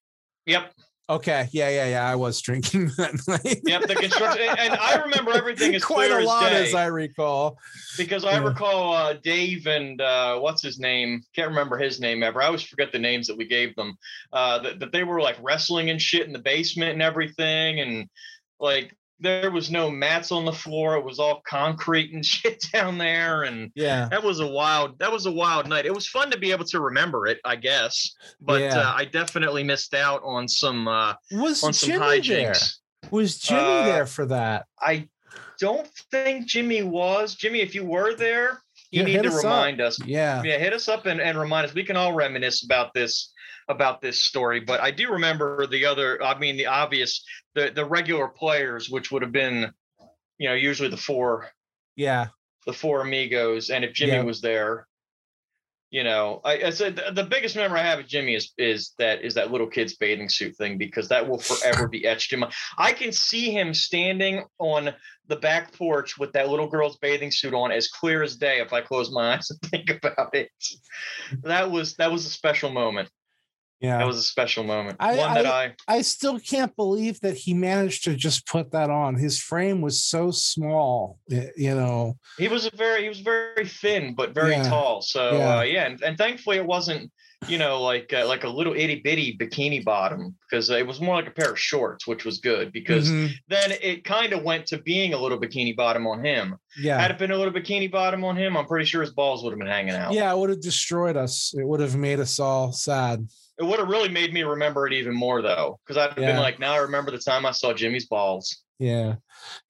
Yep. 0.47 0.73
Okay, 1.09 1.49
yeah, 1.53 1.69
yeah, 1.69 1.89
yeah. 1.89 2.11
I 2.11 2.17
was 2.17 2.41
drinking 2.41 2.87
that 2.97 3.15
night. 3.29 3.61
Yep. 3.65 3.83
The 3.83 3.95
construction, 3.95 4.49
and, 4.59 4.75
I 4.75 4.97
remember 4.97 5.33
everything 5.33 5.75
as 5.77 5.85
quite 5.85 6.11
a 6.11 6.25
lot, 6.25 6.53
as 6.53 6.69
as 6.69 6.75
I 6.75 6.87
recall. 6.87 7.59
because 7.97 8.25
I 8.25 8.33
yeah. 8.33 8.45
recall 8.45 8.93
uh, 8.93 9.13
Dave 9.23 9.69
and 9.69 10.01
uh, 10.01 10.39
what's 10.41 10.63
his 10.63 10.81
name? 10.81 11.23
Can't 11.35 11.51
remember 11.51 11.79
his 11.79 12.01
name 12.01 12.25
ever. 12.25 12.43
I 12.43 12.47
always 12.47 12.63
forget 12.63 12.91
the 12.91 12.99
names 12.99 13.29
that 13.29 13.37
we 13.37 13.47
gave 13.47 13.77
them. 13.77 13.97
Uh, 14.33 14.59
that, 14.59 14.81
that 14.81 14.93
they 14.93 15.05
were 15.05 15.21
like 15.21 15.37
wrestling 15.41 15.91
and 15.91 16.03
shit 16.03 16.27
in 16.27 16.33
the 16.33 16.41
basement 16.41 16.93
and 16.93 17.03
everything, 17.03 17.79
and 17.79 18.09
like 18.59 18.93
there 19.19 19.51
was 19.51 19.71
no 19.71 19.91
mats 19.91 20.31
on 20.31 20.45
the 20.45 20.53
floor. 20.53 20.97
It 20.97 21.05
was 21.05 21.19
all 21.19 21.41
concrete 21.49 22.13
and 22.13 22.25
shit 22.35 22.63
down 22.73 22.99
there, 22.99 23.45
and 23.45 23.71
Yeah, 23.75 24.09
that 24.11 24.23
was 24.23 24.41
a 24.41 24.47
wild. 24.47 24.99
That 24.99 25.11
was 25.13 25.27
a 25.27 25.33
wild 25.33 25.69
night. 25.69 25.87
It 25.87 25.95
was 25.95 26.07
fun 26.07 26.31
to 26.31 26.39
be 26.39 26.51
able 26.53 26.67
to 26.67 26.81
remember 26.81 27.27
it, 27.27 27.39
I 27.45 27.57
guess, 27.57 28.15
but 28.41 28.61
Yeah. 28.61 28.81
uh, 28.81 28.93
I 28.95 29.05
definitely 29.07 29.65
missed 29.65 29.95
out 29.95 30.21
on 30.25 30.49
some 30.49 30.87
uh, 30.89 31.15
was 31.33 31.63
on 31.65 31.73
some 31.73 31.89
Jimmy 31.91 32.21
there? 32.21 32.57
Was 33.11 33.39
Jimmy 33.39 33.61
Uh, 33.61 33.85
there 33.85 34.07
for 34.07 34.27
that? 34.27 34.67
I 34.81 35.09
don't 35.59 35.89
think 36.11 36.47
Jimmy 36.47 36.83
was. 36.83 37.35
Jimmy, 37.35 37.61
if 37.61 37.75
you 37.75 37.85
were 37.85 38.15
there, 38.15 38.63
you 38.91 39.01
Yeah, 39.01 39.07
need 39.07 39.23
to 39.23 39.29
us 39.29 39.39
up. 39.39 39.45
remind 39.45 39.81
us. 39.81 39.99
Yeah, 40.05 40.43
Yeah, 40.43 40.59
hit 40.59 40.73
us 40.75 40.89
up 40.89 41.07
and, 41.07 41.21
and 41.21 41.39
remind 41.39 41.67
us. 41.67 41.75
We 41.75 41.85
can 41.85 41.97
all 41.97 42.13
reminisce 42.13 42.65
about 42.65 42.93
this 42.95 43.33
about 43.69 44.01
this 44.01 44.23
story. 44.23 44.61
But 44.61 44.81
I 44.81 44.91
do 44.93 45.11
remember 45.11 45.67
the 45.67 45.85
other. 45.87 46.23
I 46.23 46.39
mean, 46.39 46.57
the 46.57 46.67
obvious, 46.67 47.25
the 47.57 47.73
the 47.75 47.85
regular 47.85 48.29
players, 48.29 48.89
which 48.89 49.11
would 49.11 49.23
have 49.23 49.33
been, 49.33 49.73
you 50.39 50.49
know, 50.49 50.55
usually 50.55 50.89
the 50.91 50.97
four 50.97 51.49
yeah, 51.97 52.29
the 52.67 52.73
four 52.73 53.01
amigos, 53.01 53.71
and 53.71 53.85
if 53.85 53.93
Jimmy 53.93 54.13
Yeah. 54.13 54.23
was 54.23 54.41
there. 54.41 54.87
You 55.91 56.03
know, 56.03 56.41
I, 56.45 56.65
I 56.65 56.71
said 56.71 56.97
the- 56.97 57.13
the 57.13 57.23
biggest 57.23 57.55
memory 57.55 57.79
I 57.81 57.85
have 57.85 58.01
of 58.01 58.09
Jimmy 58.09 58.35
is 58.35 58.53
is 58.59 58.93
that 58.99 59.23
is 59.23 59.35
that 59.35 59.53
little 59.53 59.69
kid's 59.69 59.97
bathing 59.97 60.29
suit 60.29 60.57
thing 60.57 60.79
because 60.79 61.09
that 61.09 61.27
will 61.29 61.39
forever 61.39 61.87
be 61.89 62.05
etched 62.07 62.33
in 62.33 62.41
my. 62.41 62.53
I 62.77 62.93
can 62.93 63.13
see 63.13 63.51
him 63.53 63.73
standing 63.73 64.45
on 64.59 64.93
the 65.29 65.37
back 65.37 65.73
porch 65.73 66.19
with 66.19 66.33
that 66.33 66.49
little 66.49 66.67
girl's 66.69 66.99
bathing 66.99 67.31
suit 67.31 67.55
on 67.55 67.71
as 67.71 67.87
clear 67.89 68.23
as 68.25 68.37
day 68.37 68.59
if 68.61 68.73
I 68.73 68.81
close 68.81 69.13
my 69.13 69.35
eyes 69.37 69.49
and 69.51 69.61
think 69.71 69.89
about 69.91 70.35
it. 70.35 70.51
That 71.45 71.71
was 71.71 71.95
that 71.97 72.11
was 72.13 72.27
a 72.27 72.31
special 72.31 72.71
moment. 72.71 73.09
Yeah. 73.81 73.99
That 73.99 74.07
was 74.07 74.17
a 74.17 74.23
special 74.23 74.65
moment. 74.65 74.97
I- 75.01 75.17
One 75.17 75.35
that 75.35 75.47
I, 75.47 75.75
I 75.89 76.03
still 76.03 76.39
can't 76.39 76.75
believe 76.77 77.21
that 77.21 77.37
he 77.37 77.53
managed 77.55 78.05
to 78.05 78.15
just 78.17 78.47
put 78.47 78.73
that 78.73 78.91
on. 78.91 79.17
His 79.17 79.41
frame 79.41 79.81
was 79.83 80.03
so 80.03 80.31
small, 80.31 81.19
you 81.29 81.75
know. 81.75 82.17
he 82.39 82.49
was 82.49 82.67
a 82.67 82.75
very 82.77 83.03
he 83.03 83.09
was 83.09 83.21
very 83.21 83.67
thin 83.67 84.15
but 84.15 84.35
very 84.35 84.53
Yeah. 84.53 84.69
tall. 84.69 85.03
So 85.03 85.37
Yeah. 85.37 85.59
uh, 85.59 85.63
yeah, 85.63 85.87
and, 85.87 86.01
and 86.03 86.17
thankfully 86.19 86.57
it 86.57 86.67
wasn't 86.67 87.11
you 87.49 87.59
know 87.59 87.83
like 87.83 88.11
uh, 88.15 88.27
like 88.27 88.45
a 88.45 88.49
little 88.49 88.73
itty 88.75 89.01
bitty 89.05 89.37
bikini 89.37 89.85
bottom 89.85 90.35
because 90.49 90.71
it 90.71 90.87
was 90.87 91.03
more 91.03 91.17
like 91.17 91.29
a 91.29 91.31
pair 91.31 91.51
of 91.51 91.59
shorts, 91.61 92.07
which 92.07 92.25
was 92.25 92.39
good 92.39 92.73
because 92.73 93.11
Mhm. 93.11 93.31
then 93.49 93.73
it 93.83 94.05
kind 94.05 94.33
of 94.33 94.43
went 94.43 94.65
to 94.69 94.79
being 94.79 95.13
a 95.13 95.19
little 95.19 95.39
bikini 95.39 95.77
bottom 95.77 96.07
on 96.07 96.25
him. 96.25 96.57
yeah, 96.81 96.99
Had 96.99 97.11
it 97.11 97.19
been 97.19 97.31
a 97.31 97.37
little 97.37 97.53
bikini 97.53 97.91
bottom 97.91 98.25
on 98.25 98.37
him, 98.37 98.57
I'm 98.57 98.67
pretty 98.67 98.87
sure 98.87 99.03
his 99.03 99.13
balls 99.13 99.43
would 99.45 99.51
have 99.51 99.59
been 99.59 99.69
hanging 99.69 99.95
out. 99.95 100.15
yeah, 100.15 100.33
it 100.33 100.39
would 100.39 100.49
have 100.49 100.63
destroyed 100.63 101.17
us. 101.19 101.53
It 101.57 101.67
would 101.69 101.81
have 101.81 101.95
made 101.95 102.21
us 102.21 102.39
all 102.41 102.73
sad. 102.73 103.29
It 103.59 103.65
would 103.65 103.79
have 103.79 103.89
really 103.89 104.09
made 104.11 104.33
me 104.35 104.43
remember 104.43 104.87
it 104.87 104.93
even 104.93 105.15
more 105.15 105.41
though, 105.43 105.79
because 105.85 105.97
I'd 105.97 106.11
have 106.11 106.19
Yeah. 106.19 106.33
been 106.33 106.41
like, 106.43 106.59
now 106.59 106.75
I 106.75 106.79
remember 106.79 107.11
the 107.11 107.19
time 107.19 107.47
I 107.47 107.53
saw 107.53 107.73
Jimmy's 107.73 108.07
balls. 108.07 108.63
Yeah, 108.79 109.15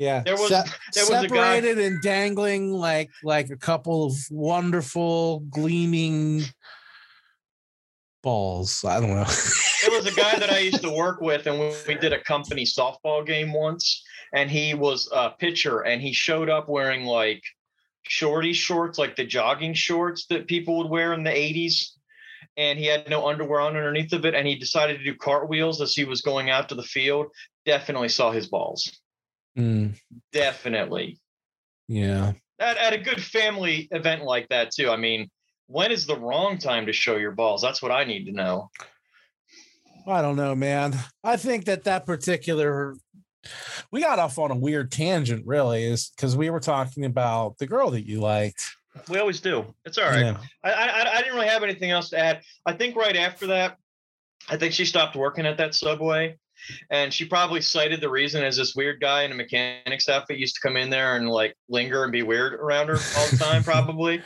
yeah. 0.00 0.22
There 0.24 0.34
was- 0.34 0.48
Se- 0.48 0.64
there 0.94 1.04
was 1.08 1.24
a 1.24 1.28
guy- 1.28 1.58
separated 1.60 1.78
and 1.78 2.02
dangling 2.02 2.72
like 2.72 3.10
like 3.22 3.50
a 3.50 3.56
couple 3.56 4.04
of 4.06 4.12
wonderful 4.30 5.40
gleaming 5.50 6.42
balls. 8.22 8.84
I 8.84 9.00
don't 9.00 9.10
know. 9.10 9.24
There 9.82 9.90
was 9.96 10.06
a 10.06 10.14
guy 10.14 10.38
that 10.38 10.50
I 10.50 10.58
used 10.58 10.82
to 10.82 10.90
work 10.96 11.20
with, 11.20 11.46
and 11.46 11.58
we, 11.58 11.72
we 11.86 11.94
did 11.94 12.12
a 12.12 12.20
company 12.20 12.64
softball 12.64 13.24
game 13.24 13.52
once, 13.52 14.02
and 14.34 14.50
he 14.50 14.74
was 14.74 15.08
a 15.14 15.30
pitcher, 15.30 15.80
and 15.82 16.02
he 16.02 16.12
showed 16.12 16.48
up 16.50 16.68
wearing 16.68 17.04
like 17.04 17.42
shorty 18.02 18.52
shorts, 18.52 18.98
like 18.98 19.16
the 19.16 19.24
jogging 19.24 19.74
shorts 19.74 20.26
that 20.26 20.46
people 20.48 20.78
would 20.78 20.90
wear 20.90 21.12
in 21.12 21.22
the 21.22 21.30
80s. 21.30 21.90
And 22.56 22.78
he 22.78 22.86
had 22.86 23.08
no 23.10 23.28
underwear 23.28 23.60
on 23.60 23.76
underneath 23.76 24.12
of 24.12 24.24
it, 24.24 24.34
and 24.34 24.46
he 24.46 24.54
decided 24.54 24.98
to 24.98 25.04
do 25.04 25.14
cartwheels 25.14 25.80
as 25.80 25.94
he 25.94 26.04
was 26.04 26.22
going 26.22 26.48
out 26.48 26.68
to 26.70 26.74
the 26.74 26.82
field. 26.82 27.26
Definitely 27.66 28.08
saw 28.08 28.30
his 28.30 28.46
balls. 28.46 29.00
Mm, 29.58 29.98
Definitely. 30.32 31.18
yeah. 31.88 32.32
At, 32.58 32.78
at 32.78 32.92
a 32.94 32.98
good 32.98 33.22
family 33.22 33.88
event 33.90 34.22
like 34.22 34.48
that, 34.48 34.70
too. 34.70 34.88
I 34.90 34.96
mean, 34.96 35.30
when 35.66 35.90
is 35.92 36.06
the 36.06 36.18
wrong 36.18 36.56
time 36.56 36.86
to 36.86 36.92
show 36.92 37.16
your 37.16 37.32
balls? 37.32 37.60
That's 37.60 37.82
what 37.82 37.92
I 37.92 38.04
need 38.04 38.24
to 38.26 38.32
know. 38.32 38.70
I 40.06 40.22
don't 40.22 40.36
know, 40.36 40.54
man. 40.54 40.94
I 41.24 41.36
think 41.36 41.64
that 41.66 41.84
that 41.84 42.06
particular 42.06 42.94
we 43.90 44.00
got 44.00 44.18
off 44.18 44.38
on 44.38 44.50
a 44.50 44.56
weird 44.56 44.90
tangent, 44.90 45.46
really, 45.46 45.84
is 45.84 46.10
because 46.10 46.36
we 46.36 46.50
were 46.50 46.60
talking 46.60 47.04
about 47.04 47.58
the 47.58 47.66
girl 47.66 47.90
that 47.90 48.06
you 48.06 48.20
liked. 48.20 48.64
We 49.08 49.18
always 49.18 49.40
do. 49.40 49.74
It's 49.84 49.98
all 49.98 50.06
right. 50.06 50.24
Yeah. 50.24 50.36
I, 50.64 50.72
I 50.72 51.16
I 51.16 51.18
didn't 51.18 51.34
really 51.34 51.48
have 51.48 51.62
anything 51.62 51.90
else 51.90 52.10
to 52.10 52.18
add. 52.18 52.42
I 52.64 52.72
think 52.72 52.96
right 52.96 53.16
after 53.16 53.48
that, 53.48 53.76
I 54.48 54.56
think 54.56 54.72
she 54.72 54.84
stopped 54.84 55.16
working 55.16 55.46
at 55.46 55.58
that 55.58 55.74
subway, 55.74 56.38
and 56.90 57.12
she 57.12 57.24
probably 57.24 57.60
cited 57.60 58.00
the 58.00 58.10
reason 58.10 58.42
as 58.42 58.56
this 58.56 58.74
weird 58.74 59.00
guy 59.00 59.22
in 59.22 59.32
a 59.32 59.34
mechanic's 59.34 60.08
outfit 60.08 60.38
used 60.38 60.54
to 60.56 60.60
come 60.60 60.76
in 60.76 60.90
there 60.90 61.16
and 61.16 61.28
like 61.28 61.56
linger 61.68 62.02
and 62.02 62.12
be 62.12 62.22
weird 62.22 62.54
around 62.54 62.88
her 62.88 62.98
all 63.16 63.28
the 63.30 63.36
time. 63.38 63.62
Probably. 63.62 64.22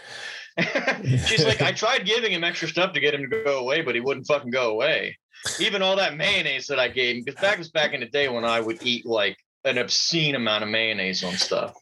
She's 1.26 1.44
like, 1.44 1.62
I 1.62 1.72
tried 1.72 2.04
giving 2.04 2.32
him 2.32 2.44
extra 2.44 2.68
stuff 2.68 2.92
to 2.92 3.00
get 3.00 3.14
him 3.14 3.28
to 3.28 3.42
go 3.44 3.60
away, 3.60 3.82
but 3.82 3.94
he 3.94 4.00
wouldn't 4.00 4.26
fucking 4.26 4.50
go 4.50 4.70
away. 4.70 5.16
Even 5.58 5.80
all 5.80 5.96
that 5.96 6.16
mayonnaise 6.16 6.66
that 6.66 6.78
I 6.78 6.88
gave 6.88 7.16
him, 7.16 7.22
because 7.24 7.40
that 7.40 7.56
was 7.56 7.70
back 7.70 7.94
in 7.94 8.00
the 8.00 8.06
day 8.06 8.28
when 8.28 8.44
I 8.44 8.60
would 8.60 8.82
eat 8.82 9.06
like 9.06 9.38
an 9.64 9.78
obscene 9.78 10.34
amount 10.34 10.64
of 10.64 10.68
mayonnaise 10.68 11.24
on 11.24 11.34
stuff. 11.34 11.74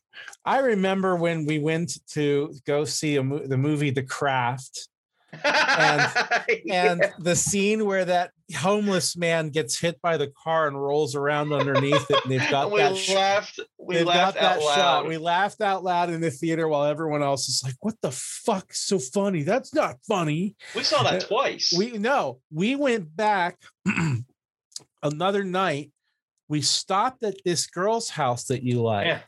I 0.49 0.59
remember 0.61 1.15
when 1.17 1.45
we 1.45 1.59
went 1.59 1.99
to 2.13 2.55
go 2.67 2.85
see 2.85 3.17
a 3.17 3.23
mo- 3.23 3.47
the 3.47 3.59
movie 3.59 3.91
The 3.91 4.03
Craft, 4.03 4.89
and 5.45 7.13
the 7.19 7.37
scene 7.37 7.85
where 7.85 8.05
that 8.07 8.31
homeless 8.57 9.15
man 9.15 9.51
gets 9.51 9.79
hit 9.79 10.01
by 10.01 10.17
the 10.17 10.29
car 10.43 10.69
and 10.69 10.83
rolls 10.83 11.15
around 11.15 11.53
underneath 11.53 12.11
it, 12.11 12.17
and 12.25 12.33
they've 12.33 12.51
got 12.51 12.71
we 12.73 12.81
that. 12.81 13.09
laughed. 13.15 13.61
We 13.79 13.97
they've 13.97 14.07
got 14.07 14.17
laughed 14.17 14.41
that 14.41 14.57
out 14.59 14.63
loud. 14.63 14.75
shot. 14.75 15.07
We 15.07 15.19
laughed 15.19 15.61
out 15.61 15.85
loud 15.85 16.09
in 16.11 16.23
the 16.23 16.31
theater 16.31 16.67
while 16.67 16.85
everyone 16.85 17.23
else 17.23 17.47
is 17.49 17.63
like, 17.63 17.75
"What 17.81 17.97
the 18.01 18.11
fuck? 18.11 18.73
So 18.73 18.99
funny? 18.99 19.43
That's 19.43 19.75
not 19.75 19.97
funny." 20.09 20.57
We 20.75 20.83
saw 20.83 21.03
that 21.03 21.25
Uh, 21.25 21.27
twice. 21.27 21.75
We 21.77 21.99
no, 21.99 22.41
we 22.51 22.75
went 22.75 23.15
back 23.15 23.59
another 25.03 25.45
night. 25.45 25.93
We 26.49 26.63
stopped 26.63 27.23
at 27.25 27.37
this 27.45 27.67
girl's 27.67 28.09
house 28.09 28.45
that 28.45 28.63
you 28.63 28.81
liked. 28.83 29.07
yeah, 29.07 29.21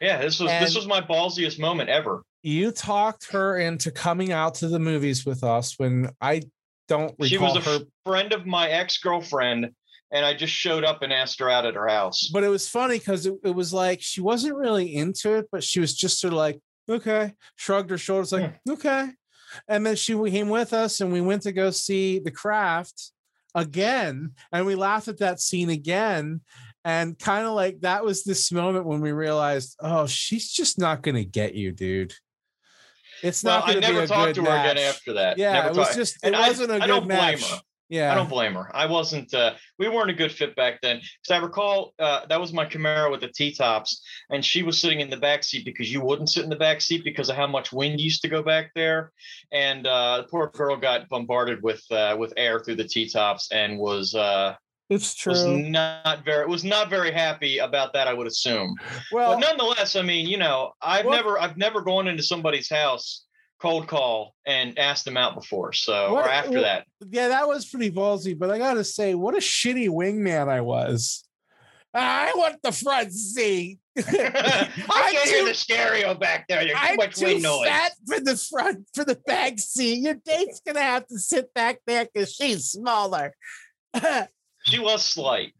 this 0.00 0.40
was 0.40 0.50
this 0.50 0.74
was 0.74 0.86
my 0.86 1.00
ballsiest 1.00 1.58
moment 1.58 1.90
ever. 1.90 2.22
You 2.42 2.72
talked 2.72 3.30
her 3.32 3.58
into 3.58 3.90
coming 3.90 4.32
out 4.32 4.54
to 4.56 4.68
the 4.68 4.78
movies 4.78 5.24
with 5.24 5.42
us 5.42 5.78
when 5.78 6.10
I 6.20 6.42
don't 6.88 7.14
recall 7.18 7.26
She 7.26 7.38
was 7.38 7.56
a 7.56 7.60
her, 7.60 7.84
friend 8.04 8.32
of 8.32 8.46
my 8.46 8.68
ex 8.68 8.98
girlfriend, 8.98 9.70
and 10.10 10.26
I 10.26 10.34
just 10.34 10.52
showed 10.52 10.84
up 10.84 11.02
and 11.02 11.12
asked 11.12 11.40
her 11.40 11.48
out 11.48 11.66
at 11.66 11.74
her 11.74 11.88
house. 11.88 12.28
but 12.32 12.44
it 12.44 12.48
was 12.48 12.68
funny 12.68 12.98
because 12.98 13.26
it, 13.26 13.34
it 13.44 13.54
was 13.54 13.72
like 13.72 14.00
she 14.00 14.20
wasn't 14.20 14.56
really 14.56 14.94
into 14.94 15.34
it, 15.34 15.46
but 15.50 15.64
she 15.64 15.80
was 15.80 15.94
just 15.94 16.20
sort 16.20 16.32
of 16.32 16.38
like, 16.38 16.60
okay, 16.88 17.32
shrugged 17.56 17.90
her 17.90 17.98
shoulders, 17.98 18.32
like, 18.32 18.60
hmm. 18.64 18.72
okay. 18.72 19.10
And 19.68 19.86
then 19.86 19.96
she 19.96 20.14
came 20.30 20.48
with 20.48 20.72
us 20.72 21.00
and 21.00 21.12
we 21.12 21.20
went 21.20 21.42
to 21.42 21.52
go 21.52 21.70
see 21.70 22.18
the 22.18 22.30
craft 22.30 23.12
again. 23.54 24.32
And 24.52 24.66
we 24.66 24.74
laughed 24.74 25.08
at 25.08 25.18
that 25.18 25.40
scene 25.40 25.70
again. 25.70 26.40
And 26.84 27.18
kind 27.18 27.46
of 27.46 27.54
like 27.54 27.80
that 27.80 28.04
was 28.04 28.24
this 28.24 28.52
moment 28.52 28.84
when 28.84 29.00
we 29.00 29.12
realized, 29.12 29.76
oh, 29.80 30.06
she's 30.06 30.50
just 30.52 30.78
not 30.78 31.02
going 31.02 31.14
to 31.14 31.24
get 31.24 31.54
you, 31.54 31.72
dude. 31.72 32.12
It's 33.22 33.42
well, 33.42 33.60
not 33.60 33.68
I 33.68 33.72
going 33.72 33.82
to 33.82 33.88
be 33.88 33.92
never 33.94 34.04
a 34.04 34.08
talked 34.08 34.26
good 34.26 34.34
to 34.34 34.40
her 34.42 34.48
match. 34.56 34.72
again 34.72 34.84
after 34.88 35.12
that. 35.14 35.38
Yeah, 35.38 35.52
Never 35.54 35.68
it 35.68 35.76
was 35.76 35.86
talked- 35.86 35.96
just 35.98 36.14
it 36.16 36.26
and 36.26 36.36
wasn't 36.36 36.70
a 36.70 36.74
I 36.74 36.78
good 36.80 36.86
don't 36.88 37.04
blame 37.04 37.18
match. 37.18 37.50
her. 37.50 37.60
Yeah, 37.90 38.10
I 38.10 38.14
don't 38.14 38.30
blame 38.30 38.54
her. 38.54 38.74
I 38.74 38.86
wasn't. 38.86 39.32
Uh, 39.32 39.54
we 39.78 39.88
weren't 39.88 40.10
a 40.10 40.14
good 40.14 40.32
fit 40.32 40.56
back 40.56 40.80
then. 40.80 40.96
Because 40.96 41.38
I 41.40 41.44
recall 41.44 41.92
uh, 41.98 42.26
that 42.26 42.40
was 42.40 42.52
my 42.52 42.64
Camaro 42.64 43.10
with 43.10 43.20
the 43.20 43.28
T 43.28 43.52
tops, 43.54 44.02
and 44.30 44.42
she 44.44 44.62
was 44.62 44.80
sitting 44.80 45.00
in 45.00 45.10
the 45.10 45.18
back 45.18 45.44
seat 45.44 45.64
because 45.66 45.92
you 45.92 46.00
wouldn't 46.00 46.30
sit 46.30 46.44
in 46.44 46.50
the 46.50 46.56
back 46.56 46.80
seat 46.80 47.04
because 47.04 47.28
of 47.28 47.36
how 47.36 47.46
much 47.46 47.72
wind 47.72 48.00
used 48.00 48.22
to 48.22 48.28
go 48.28 48.42
back 48.42 48.70
there. 48.74 49.12
And 49.52 49.86
uh, 49.86 50.18
the 50.22 50.22
poor 50.24 50.48
girl 50.48 50.76
got 50.78 51.08
bombarded 51.10 51.62
with 51.62 51.82
uh, 51.90 52.16
with 52.18 52.32
air 52.38 52.58
through 52.60 52.76
the 52.76 52.88
T 52.88 53.08
tops 53.08 53.52
and 53.52 53.78
was 53.78 54.14
it's 54.90 55.24
was 55.26 55.42
true. 55.44 55.58
not 55.70 56.24
very 56.24 56.46
was 56.46 56.64
not 56.64 56.90
very 56.90 57.10
happy 57.12 57.58
about 57.58 57.92
that. 57.94 58.06
I 58.08 58.12
would 58.14 58.26
assume. 58.26 58.74
Well, 59.12 59.32
but 59.32 59.40
nonetheless, 59.40 59.96
I 59.96 60.02
mean, 60.02 60.28
you 60.28 60.36
know, 60.36 60.72
I've 60.82 61.06
What- 61.06 61.16
never 61.16 61.40
I've 61.40 61.56
never 61.56 61.80
gone 61.82 62.06
into 62.08 62.22
somebody's 62.22 62.68
house 62.68 63.24
cold 63.60 63.86
call 63.88 64.34
and 64.46 64.78
asked 64.78 65.04
them 65.06 65.16
out 65.16 65.34
before. 65.34 65.72
So 65.72 66.12
What- 66.12 66.26
or 66.26 66.28
after 66.28 66.60
that. 66.60 66.84
yeah, 67.08 67.28
that 67.28 67.48
was 67.48 67.64
pretty 67.66 67.90
ballsy, 67.90 68.38
but 68.38 68.50
I 68.50 68.58
gotta 68.58 68.84
say, 68.84 69.14
what 69.14 69.34
a 69.34 69.38
shitty 69.38 69.88
wingman 69.88 70.48
I 70.48 70.60
was. 70.60 71.24
I 71.96 72.32
want 72.34 72.56
the 72.62 72.72
front 72.72 73.12
seat. 73.12 73.78
I 73.96 74.02
can't 74.02 75.28
hear 75.28 75.40
too- 75.42 75.48
the 75.48 75.54
stereo 75.54 76.12
back 76.14 76.46
there. 76.48 76.58
There's 76.64 76.72
too 76.72 76.76
I'm 76.80 76.96
much 76.96 77.14
too 77.14 77.26
wind 77.26 77.42
noise. 77.42 77.68
fat 77.68 77.92
for 78.06 78.18
the 78.20 78.36
front 78.36 78.86
for 78.92 79.04
the 79.04 79.14
back 79.26 79.58
seat. 79.60 80.00
Your 80.02 80.14
date's 80.14 80.60
gonna 80.66 80.80
have 80.82 81.06
to 81.06 81.18
sit 81.18 81.54
back 81.54 81.78
there 81.86 82.06
because 82.12 82.34
she's 82.34 82.66
smaller. 82.72 83.34
She 84.66 84.78
was 84.78 85.04
slight. 85.04 85.52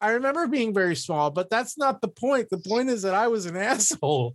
I 0.00 0.10
remember 0.12 0.46
being 0.48 0.74
very 0.74 0.96
small, 0.96 1.30
but 1.30 1.48
that's 1.50 1.78
not 1.78 2.00
the 2.00 2.08
point. 2.08 2.48
The 2.50 2.58
point 2.58 2.88
is 2.90 3.02
that 3.02 3.14
I 3.14 3.28
was 3.28 3.46
an 3.46 3.56
asshole. 3.72 4.34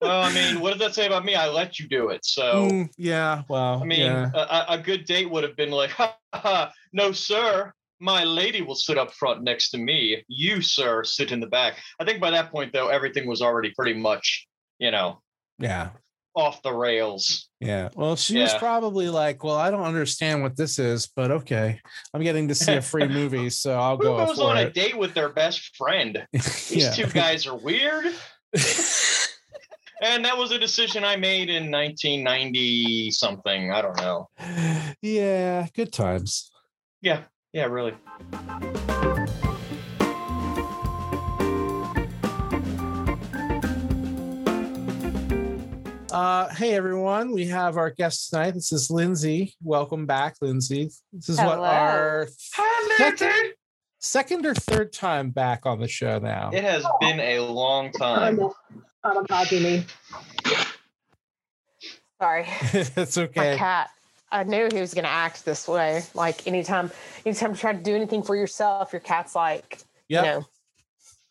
Well, 0.00 0.22
I 0.22 0.32
mean, 0.32 0.60
what 0.60 0.70
does 0.70 0.78
that 0.80 0.94
say 0.94 1.06
about 1.06 1.24
me? 1.26 1.34
I 1.34 1.48
let 1.48 1.78
you 1.78 1.86
do 1.88 2.08
it. 2.08 2.24
So, 2.24 2.42
Mm, 2.70 2.90
yeah, 2.96 3.42
well, 3.48 3.82
I 3.82 3.84
mean, 3.84 4.00
yeah. 4.00 4.30
a, 4.34 4.38
a- 4.38 4.66
a 4.70 4.78
good 4.78 5.04
date 5.04 5.30
would 5.30 5.44
have 5.44 5.56
been 5.56 5.70
like, 5.70 5.90
ha, 6.00 6.16
ha, 6.32 6.40
ha, 6.40 6.72
no, 6.92 7.12
sir. 7.12 7.72
My 8.02 8.24
lady 8.24 8.62
will 8.62 8.76
sit 8.76 8.96
up 8.96 9.12
front 9.12 9.42
next 9.42 9.70
to 9.72 9.78
me. 9.78 10.24
You, 10.26 10.62
sir, 10.62 11.04
sit 11.04 11.32
in 11.32 11.40
the 11.40 11.46
back. 11.48 11.74
I 12.00 12.04
think 12.06 12.18
by 12.18 12.30
that 12.30 12.50
point, 12.50 12.72
though, 12.72 12.88
everything 12.88 13.26
was 13.26 13.42
already 13.42 13.72
pretty 13.76 13.92
much, 13.92 14.46
you 14.78 14.90
know, 14.90 15.20
yeah. 15.58 15.90
Off 16.34 16.62
the 16.62 16.72
rails. 16.72 17.48
Yeah. 17.60 17.88
Well, 17.94 18.16
she 18.16 18.38
was 18.38 18.54
probably 18.54 19.08
like, 19.08 19.42
"Well, 19.44 19.56
I 19.56 19.70
don't 19.70 19.82
understand 19.82 20.42
what 20.42 20.56
this 20.56 20.78
is, 20.78 21.08
but 21.14 21.30
okay, 21.30 21.80
I'm 22.14 22.22
getting 22.22 22.48
to 22.48 22.54
see 22.54 22.74
a 22.74 22.82
free 22.82 23.08
movie, 23.08 23.50
so 23.50 23.78
I'll 23.78 23.96
Who 23.96 24.04
go 24.04 24.26
goes 24.26 24.38
for 24.38 24.50
on 24.50 24.56
a 24.58 24.70
date 24.70 24.96
with 24.96 25.14
their 25.14 25.28
best 25.28 25.76
friend? 25.76 26.26
These 26.32 26.76
yeah. 26.76 26.90
two 26.92 27.06
guys 27.06 27.46
are 27.46 27.56
weird. 27.56 28.06
And 30.02 30.24
that 30.24 30.38
was 30.38 30.50
a 30.50 30.58
decision 30.58 31.04
I 31.04 31.16
made 31.16 31.50
in 31.50 31.70
1990 31.70 33.10
something. 33.10 33.70
I 33.70 33.82
don't 33.82 33.96
know. 33.98 34.30
yeah. 35.02 35.66
Good 35.74 35.92
times. 35.92 36.50
Yeah, 37.02 37.24
yeah, 37.52 37.66
really. 37.66 37.94
Uh, 46.12 46.48
hey 46.54 46.74
everyone, 46.74 47.30
we 47.32 47.46
have 47.46 47.76
our 47.76 47.90
guest 47.90 48.30
tonight. 48.30 48.52
This 48.52 48.72
is 48.72 48.90
Lindsay. 48.90 49.54
Welcome 49.62 50.06
back, 50.06 50.34
Lindsay. 50.40 50.90
This 51.12 51.28
is 51.28 51.38
what 51.38 51.56
Hello. 51.56 51.64
our 51.64 52.28
second, 52.96 53.52
second 54.00 54.44
or 54.46 54.54
third 54.54 54.92
time 54.92 55.30
back 55.30 55.66
on 55.66 55.78
the 55.78 55.86
show 55.86 56.18
now. 56.18 56.50
It 56.52 56.64
has 56.64 56.84
been 57.00 57.20
a 57.20 57.38
long 57.40 57.92
time. 57.92 58.40
I'm 59.04 59.16
a 59.18 59.24
copy 59.28 59.84
Sorry, 62.20 62.44
it's 62.72 63.16
okay. 63.16 63.52
my 63.52 63.56
cat. 63.56 63.90
I 64.32 64.42
knew 64.44 64.68
he 64.72 64.80
was 64.80 64.94
going 64.94 65.04
to 65.04 65.10
act 65.10 65.44
this 65.44 65.68
way. 65.68 66.02
Like 66.14 66.46
anytime, 66.46 66.90
anytime 67.24 67.50
you 67.52 67.56
try 67.56 67.72
to 67.72 67.82
do 67.82 67.94
anything 67.94 68.22
for 68.24 68.34
yourself, 68.34 68.92
your 68.92 69.00
cat's 69.00 69.34
like, 69.36 69.78
Yep. 70.08 70.24
you 70.24 70.30
know, 70.30 70.46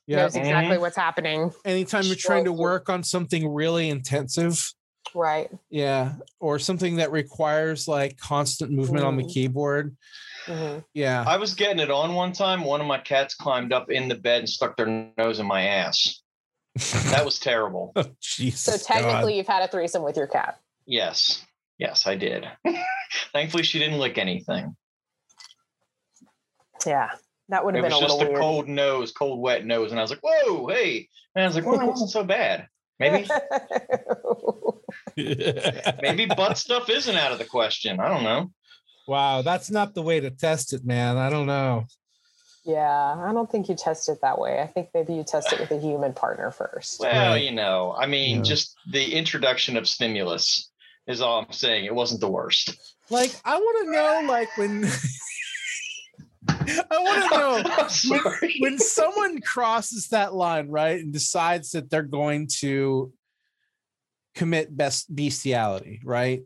Yeah. 0.10 0.24
knows 0.24 0.36
exactly 0.36 0.78
Mhm. 0.78 0.82
what's 0.82 0.96
happening. 0.96 1.54
Anytime 1.66 2.04
you're 2.06 2.16
trying 2.16 2.46
to 2.46 2.51
work 2.51 2.89
on 2.89 3.04
something 3.04 3.48
really 3.48 3.89
intensive, 3.89 4.74
Right. 5.13 5.51
yeah, 5.70 6.16
or 6.39 6.58
something 6.58 6.96
that 6.96 7.12
requires 7.12 7.88
like 7.88 8.18
constant 8.18 8.72
movement 8.72 9.06
on 9.06 9.18
the 9.18 9.24
Mhm. 9.24 9.34
keyboard, 9.34 9.96
hmm 10.48 10.80
yeah. 10.96 11.24
I 11.28 11.38
was 11.38 11.54
getting 11.54 11.80
it 11.80 11.92
on 11.92 12.16
one 12.16 12.32
time. 12.32 12.63
One 12.63 12.82
of 12.82 12.88
my 12.88 12.98
cats 12.98 13.36
climbed 13.36 13.72
up 13.72 13.92
in 13.92 14.08
the 14.08 14.16
bed 14.16 14.39
and 14.39 14.50
stuck 14.50 14.75
their 14.78 15.12
nose 15.18 15.39
in 15.39 15.46
my 15.46 15.68
ass. 15.68 16.22
That 17.12 17.24
was 17.24 17.38
terrible. 17.39 17.92
Oh, 17.96 18.06
Jesus. 18.20 18.62
So 18.62 18.72
God. 18.72 18.82
technically, 19.01 19.38
you've 19.38 19.48
had 19.48 19.62
a 19.62 19.68
threesome 19.68 20.01
with 20.04 20.18
your 20.18 20.28
cat. 20.28 20.60
Yes. 20.88 21.46
Yes, 21.78 22.08
I 22.08 22.16
did. 22.16 22.48
Thankfully, 23.32 23.63
she 23.63 23.78
didn't 23.80 24.00
lick 24.00 24.18
anything. 24.18 24.75
Yeah, 26.86 27.10
that 27.50 27.65
would 27.65 27.76
It 27.76 27.84
have 27.84 27.89
been 27.89 28.00
was 28.02 28.02
just 28.02 28.17
little 28.17 28.28
a 28.28 28.32
weird. 28.32 28.41
cold 28.41 28.67
nose, 28.67 29.12
cold, 29.12 29.39
wet 29.39 29.65
nose. 29.65 29.91
And 29.91 30.00
I 30.00 30.04
was 30.04 30.12
like, 30.12 30.21
whoa, 30.24 30.67
hey. 30.67 31.08
And 31.36 31.43
I 31.43 31.47
was 31.47 31.56
like, 31.56 31.65
well, 31.65 31.78
that 31.78 31.88
wasn't 31.88 32.10
so 32.12 32.24
bad. 32.24 32.67
Maybe, 33.00 33.28
maybe 36.02 36.26
butt 36.26 36.58
stuff 36.58 36.89
isn't 36.89 37.15
out 37.15 37.32
of 37.32 37.39
the 37.39 37.45
question. 37.45 38.00
I 38.00 38.10
don't 38.10 38.24
know. 38.24 38.52
wow, 39.08 39.41
that's 39.41 39.71
not 39.71 39.93
the 39.93 40.02
way 40.02 40.19
to 40.19 40.30
test 40.32 40.74
it, 40.74 40.86
man. 40.86 41.17
I 41.17 41.30
don't 41.30 41.47
know. 41.47 41.86
yeah, 42.65 43.15
I 43.17 43.32
don't 43.34 43.50
think 43.50 43.69
you 43.69 43.76
test 43.76 44.10
it 44.10 44.19
that 44.21 44.38
way. 44.39 44.60
I 44.62 44.67
think 44.67 44.89
maybe 44.93 45.13
you 45.13 45.24
test 45.24 45.54
it 45.54 45.60
with 45.60 45.71
a 45.71 45.80
human 45.88 46.13
partner 46.13 46.52
first. 46.52 47.00
Well, 47.00 47.32
Right. 47.32 47.43
you 47.43 47.52
know, 47.52 47.95
I 47.97 48.06
mean, 48.06 48.38
Yeah. 48.38 48.43
just 48.43 48.76
the 48.91 49.13
introduction 49.15 49.78
of 49.78 49.88
stimulus 49.88 50.69
is 51.08 51.21
all 51.21 51.39
I'm 51.39 51.52
saying. 51.54 51.86
It 51.86 51.95
wasn't 51.95 52.21
the 52.21 52.30
worst. 52.30 52.76
Like, 53.10 53.32
I 53.43 53.58
want 53.58 53.86
to 53.86 53.91
know, 53.91 54.28
like, 54.32 54.56
when 54.58 54.82
I 56.47 56.86
want 56.91 57.32
to 57.32 57.38
know 57.69 58.41
I'm 58.41 58.52
when 58.60 58.78
someone 58.78 59.41
crosses 59.41 60.08
that 60.10 60.34
line, 60.34 60.69
right, 60.69 60.99
and 60.99 61.12
decides 61.12 61.71
that 61.71 61.89
they're 61.89 62.04
going 62.04 62.47
to 62.60 63.12
commit 64.36 64.75
best 64.75 65.13
bestiality, 65.13 65.99
right? 66.04 66.43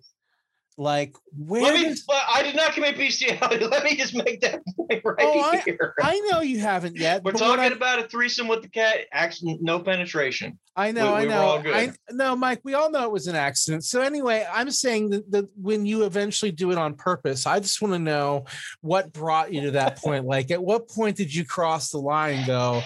Like, 0.77 1.15
where 1.38 1.62
Let 1.62 1.75
me. 1.75 1.83
does- 1.83 2.05
I 2.33 2.41
did 2.41 2.55
not 2.55 2.73
commit 2.73 2.97
bestiality. 2.97 3.65
Let 3.67 3.83
me 3.83 3.95
just 3.95 4.15
make 4.15 4.41
that 4.41 4.62
point 4.77 5.01
right 5.05 5.17
Oh, 5.21 5.62
here. 5.65 5.93
I 6.01 6.19
know 6.31 6.41
you 6.41 6.59
haven't 6.59 6.95
yet. 6.97 7.23
We're 7.23 7.33
talking 7.33 7.71
about 7.71 7.99
a 7.99 8.07
threesome 8.07 8.47
with 8.47 8.63
the 8.63 8.69
cat. 8.69 9.01
Accident, 9.13 9.62
no 9.62 9.79
penetration. 9.79 10.57
I 10.75 10.91
know, 10.91 11.12
We- 11.12 11.17
I 11.17 11.19
we 11.21 11.25
were 11.27 11.31
know. 11.33 11.41
all 11.41 11.62
good. 11.62 11.73
I 11.75 11.91
no, 12.12 12.36
Mike. 12.36 12.62
We 12.63 12.73
all 12.73 12.89
know 12.89 13.03
it 13.03 13.12
was 13.12 13.27
an 13.27 13.36
accident. 13.36 13.86
So 13.86 14.01
anyway, 14.01 14.47
I'm 14.51 14.71
saying 14.71 15.12
that, 15.12 15.29
that 15.31 15.45
when 15.55 15.86
you 15.86 16.05
eventually 16.05 16.51
do 16.51 16.71
it 16.71 16.77
on 16.79 16.95
purpose, 16.95 17.45
I 17.45 17.59
just 17.59 17.79
want 17.81 17.93
to 17.93 17.99
know 17.99 18.45
what 18.81 19.13
brought 19.13 19.53
you 19.53 19.62
to 19.62 19.71
that 19.71 19.97
point. 20.03 20.25
Like, 20.25 20.49
at 20.49 20.63
what 20.63 20.89
point 20.89 21.17
did 21.17 21.33
you 21.33 21.45
cross 21.45 21.91
the 21.91 21.99
line? 21.99 22.47
Go, 22.47 22.81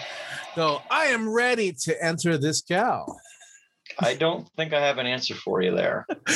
go. 0.54 0.82
I 0.90 1.06
am 1.06 1.26
ready 1.28 1.72
to 1.84 2.04
enter 2.04 2.36
this 2.36 2.60
gal. 2.60 3.18
I 4.00 4.14
don't 4.14 4.48
think 4.56 4.72
I 4.72 4.80
have 4.80 4.98
an 4.98 5.06
answer 5.06 5.34
for 5.34 5.60
you 5.60 5.74
there. 5.74 6.06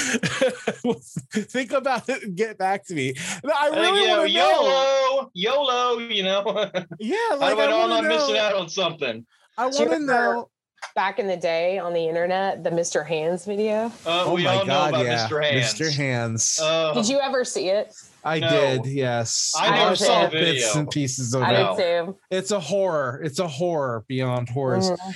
Think 1.33 1.73
about 1.73 2.09
it 2.09 2.23
and 2.25 2.37
get 2.37 2.59
back 2.59 2.85
to 2.87 2.95
me. 2.95 3.15
No, 3.45 3.53
I 3.53 3.67
I 3.69 3.71
think, 3.71 3.77
really 3.97 4.01
you 4.03 4.07
know, 4.09 4.17
want 4.19 4.29
to 4.29 4.35
know. 4.35 5.31
YOLO, 5.35 5.97
YOLO, 5.97 5.99
you 6.09 6.23
know. 6.25 6.71
Yeah, 6.99 7.17
How 7.31 7.37
like 7.39 7.59
I 7.59 7.65
I 7.65 7.71
know 7.71 7.83
I'm 7.83 7.89
not 7.91 8.05
missing 8.05 8.37
out 8.37 8.55
on 8.55 8.69
something? 8.69 9.25
I 9.59 9.71
Do 9.71 9.77
you 9.77 9.81
want 9.81 9.91
to 9.91 9.97
remember- 10.01 10.13
know. 10.35 10.49
Back 10.97 11.21
in 11.21 11.29
the 11.29 11.37
day 11.37 11.79
on 11.79 11.93
the 11.95 12.05
internet, 12.09 12.65
the 12.65 12.71
Mr. 12.71 13.07
Hands 13.07 13.43
video. 13.45 13.87
Uh, 14.05 14.25
Oh 14.27 14.35
we 14.35 14.43
my 14.43 14.57
all 14.57 14.67
God, 14.67 14.91
know 14.93 15.01
about 15.01 15.07
yeah, 15.07 15.29
Mr. 15.29 15.41
Hands. 15.43 15.75
Mr. 15.75 15.93
Hands. 15.95 16.61
Uh, 16.61 16.93
Did 16.93 17.09
you 17.09 17.21
ever 17.21 17.45
see 17.45 17.69
it? 17.69 17.95
I 18.25 18.41
no. 18.41 18.51
did, 18.51 18.87
yes. 18.87 19.55
I 19.57 19.71
never 19.71 19.95
saw 19.95 20.25
the 20.27 20.31
bits 20.33 20.75
and 20.75 20.91
pieces 20.91 21.35
of 21.35 21.43
I 21.45 21.53
it. 21.53 21.63
know. 21.63 21.77
did 21.77 22.07
too. 22.07 22.19
It's 22.33 22.51
a 22.51 22.59
horror. 22.59 23.21
It's 23.25 23.39
a 23.39 23.47
horror 23.47 24.05
beyond 24.09 24.49
horrors. 24.49 24.91
Mhm. 24.91 25.15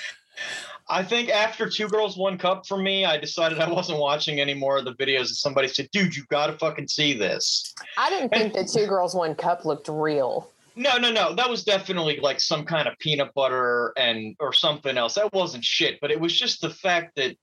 I 0.88 1.02
think 1.02 1.30
after 1.30 1.68
Two 1.68 1.88
Girls 1.88 2.16
One 2.16 2.38
Cup 2.38 2.66
for 2.66 2.78
me, 2.78 3.04
I 3.04 3.16
decided 3.16 3.58
I 3.58 3.70
wasn't 3.70 3.98
watching 3.98 4.40
any 4.40 4.54
more 4.54 4.78
of 4.78 4.84
the 4.84 4.94
videos. 4.94 5.28
And 5.28 5.36
somebody 5.36 5.68
said, 5.68 5.90
"Dude, 5.90 6.14
you 6.14 6.24
got 6.30 6.46
to 6.46 6.52
fucking 6.54 6.88
see 6.88 7.12
this." 7.12 7.74
I 7.96 8.10
didn't 8.10 8.30
think 8.30 8.54
that 8.54 8.68
Two 8.68 8.86
Girls 8.86 9.14
One 9.14 9.34
Cup 9.34 9.64
looked 9.64 9.88
real. 9.88 10.48
No, 10.76 10.98
no, 10.98 11.10
no. 11.10 11.34
That 11.34 11.48
was 11.48 11.64
definitely 11.64 12.20
like 12.20 12.38
some 12.40 12.64
kind 12.64 12.86
of 12.86 12.98
peanut 12.98 13.32
butter 13.34 13.94
and 13.96 14.36
or 14.38 14.52
something 14.52 14.96
else. 14.96 15.14
That 15.14 15.32
wasn't 15.32 15.64
shit, 15.64 15.98
but 16.00 16.10
it 16.10 16.20
was 16.20 16.38
just 16.38 16.60
the 16.60 16.70
fact 16.70 17.16
that 17.16 17.36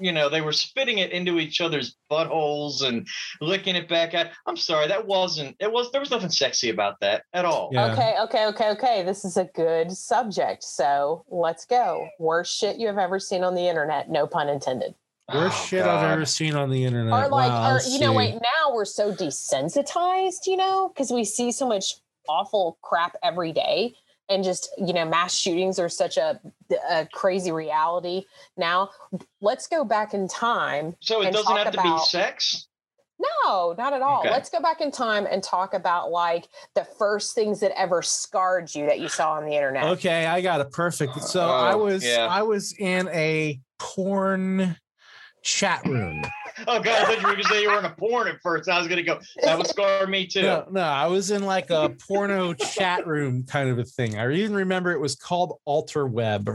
you 0.00 0.12
know 0.12 0.28
they 0.28 0.40
were 0.40 0.52
spitting 0.52 0.98
it 0.98 1.10
into 1.12 1.38
each 1.38 1.60
other's 1.60 1.96
buttholes 2.10 2.82
and 2.82 3.06
licking 3.40 3.76
it 3.76 3.88
back 3.88 4.14
at. 4.14 4.32
I'm 4.46 4.56
sorry, 4.56 4.88
that 4.88 5.06
wasn't. 5.06 5.56
It 5.60 5.70
was 5.72 5.90
there 5.92 6.00
was 6.00 6.10
nothing 6.10 6.30
sexy 6.30 6.70
about 6.70 7.00
that 7.00 7.24
at 7.32 7.44
all. 7.44 7.70
Yeah. 7.72 7.92
Okay, 7.92 8.14
okay, 8.22 8.46
okay, 8.46 8.70
okay. 8.70 9.02
This 9.02 9.24
is 9.24 9.36
a 9.36 9.44
good 9.54 9.92
subject. 9.92 10.62
So 10.64 11.24
let's 11.30 11.64
go. 11.64 12.08
Worst 12.18 12.56
shit 12.56 12.76
you 12.78 12.86
have 12.88 12.98
ever 12.98 13.18
seen 13.18 13.42
on 13.44 13.54
the 13.54 13.66
internet. 13.68 14.10
No 14.10 14.26
pun 14.26 14.48
intended. 14.48 14.94
Worst 15.32 15.56
Oh, 15.60 15.66
shit 15.66 15.84
I've 15.84 16.10
ever 16.10 16.24
seen 16.24 16.54
on 16.54 16.70
the 16.70 16.84
internet. 16.84 17.12
or 17.12 17.28
like, 17.28 17.50
Wow, 17.50 17.74
or 17.76 17.80
you 17.82 17.98
know, 17.98 18.12
see. 18.12 18.16
wait. 18.16 18.34
Now 18.34 18.72
we're 18.74 18.86
so 18.86 19.12
desensitized, 19.12 20.46
you 20.46 20.56
know, 20.56 20.88
because 20.88 21.10
we 21.10 21.24
see 21.24 21.52
so 21.52 21.68
much 21.68 21.94
awful 22.28 22.78
crap 22.82 23.14
every 23.22 23.52
day, 23.52 23.94
and 24.28 24.44
just 24.44 24.70
you 24.78 24.92
know, 24.92 25.04
mass 25.04 25.34
shootings 25.34 25.78
are 25.78 25.88
such 25.88 26.16
a, 26.16 26.40
a 26.90 27.06
crazy 27.12 27.50
reality 27.50 28.24
now. 28.56 28.90
Let's 29.40 29.66
go 29.66 29.84
back 29.84 30.14
in 30.14 30.28
time. 30.28 30.96
So 31.00 31.22
it 31.22 31.32
doesn't 31.32 31.56
have 31.56 31.72
to 31.72 31.82
be 31.82 31.98
sex. 32.06 32.66
No, 33.18 33.74
not 33.76 33.92
at 33.92 34.00
all. 34.02 34.20
Okay. 34.20 34.30
Let's 34.30 34.48
go 34.48 34.60
back 34.60 34.80
in 34.80 34.92
time 34.92 35.26
and 35.28 35.42
talk 35.42 35.74
about 35.74 36.10
like 36.10 36.48
the 36.74 36.84
first 36.84 37.34
things 37.34 37.58
that 37.60 37.72
ever 37.76 38.00
scarred 38.00 38.72
you 38.74 38.86
that 38.86 39.00
you 39.00 39.08
saw 39.08 39.32
on 39.32 39.44
the 39.44 39.54
internet. 39.54 39.84
Okay, 39.84 40.26
I 40.26 40.40
got 40.40 40.60
it 40.60 40.70
perfect. 40.70 41.20
So 41.22 41.40
oh, 41.40 41.50
I 41.50 41.72
Oh, 41.72 41.78
was 41.78 42.04
yeah. 42.04 42.28
I 42.30 42.42
was 42.42 42.74
in 42.78 43.08
a 43.08 43.60
porn 43.80 44.76
chat 45.48 45.84
room. 45.86 46.22
Oh 46.66 46.80
god, 46.80 46.88
I 46.88 47.04
thought 47.04 47.20
you 47.20 47.26
were 47.26 47.32
gonna 47.32 47.44
say 47.44 47.62
you 47.62 47.70
were 47.70 47.78
in 47.78 47.84
a 47.84 47.94
porn 47.94 48.28
at 48.28 48.40
first. 48.42 48.68
I 48.68 48.78
was 48.78 48.88
gonna 48.88 49.02
go. 49.02 49.18
That 49.42 49.56
would 49.58 49.66
scar 49.66 50.06
me 50.06 50.26
too. 50.26 50.42
No, 50.42 50.66
no, 50.70 50.82
I 50.82 51.06
was 51.06 51.30
in 51.30 51.44
like 51.44 51.70
a 51.70 51.94
porno 52.06 52.52
chat 52.74 53.06
room 53.06 53.44
kind 53.44 53.70
of 53.70 53.78
a 53.78 53.84
thing. 53.84 54.18
I 54.18 54.30
even 54.32 54.54
remember 54.54 54.92
it 54.92 55.00
was 55.00 55.14
called 55.16 55.58
Alter 55.64 56.06
Web. 56.06 56.50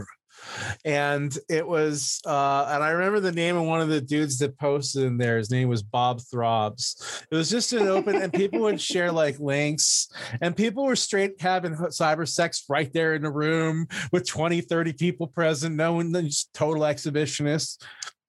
and 0.84 1.38
it 1.48 1.66
was 1.66 2.20
uh 2.26 2.66
and 2.70 2.82
i 2.82 2.90
remember 2.90 3.18
the 3.20 3.32
name 3.32 3.56
of 3.56 3.62
one 3.64 3.80
of 3.80 3.88
the 3.88 4.00
dudes 4.00 4.38
that 4.38 4.58
posted 4.58 5.04
in 5.04 5.16
there 5.16 5.38
his 5.38 5.50
name 5.50 5.68
was 5.68 5.82
bob 5.82 6.20
throbs 6.30 7.24
it 7.30 7.34
was 7.34 7.48
just 7.48 7.72
an 7.72 7.86
open 7.88 8.16
and 8.16 8.32
people 8.32 8.60
would 8.60 8.80
share 8.80 9.10
like 9.12 9.38
links 9.38 10.08
and 10.42 10.54
people 10.56 10.84
were 10.84 10.96
straight 10.96 11.40
having 11.40 11.74
cyber 11.74 12.28
sex 12.28 12.64
right 12.68 12.92
there 12.92 13.14
in 13.14 13.22
the 13.22 13.30
room 13.30 13.86
with 14.12 14.26
20 14.28 14.60
30 14.60 14.92
people 14.92 15.26
present 15.28 15.76
no 15.76 15.94
one 15.94 16.12
just 16.12 16.52
total 16.52 16.82
exhibitionists 16.82 17.78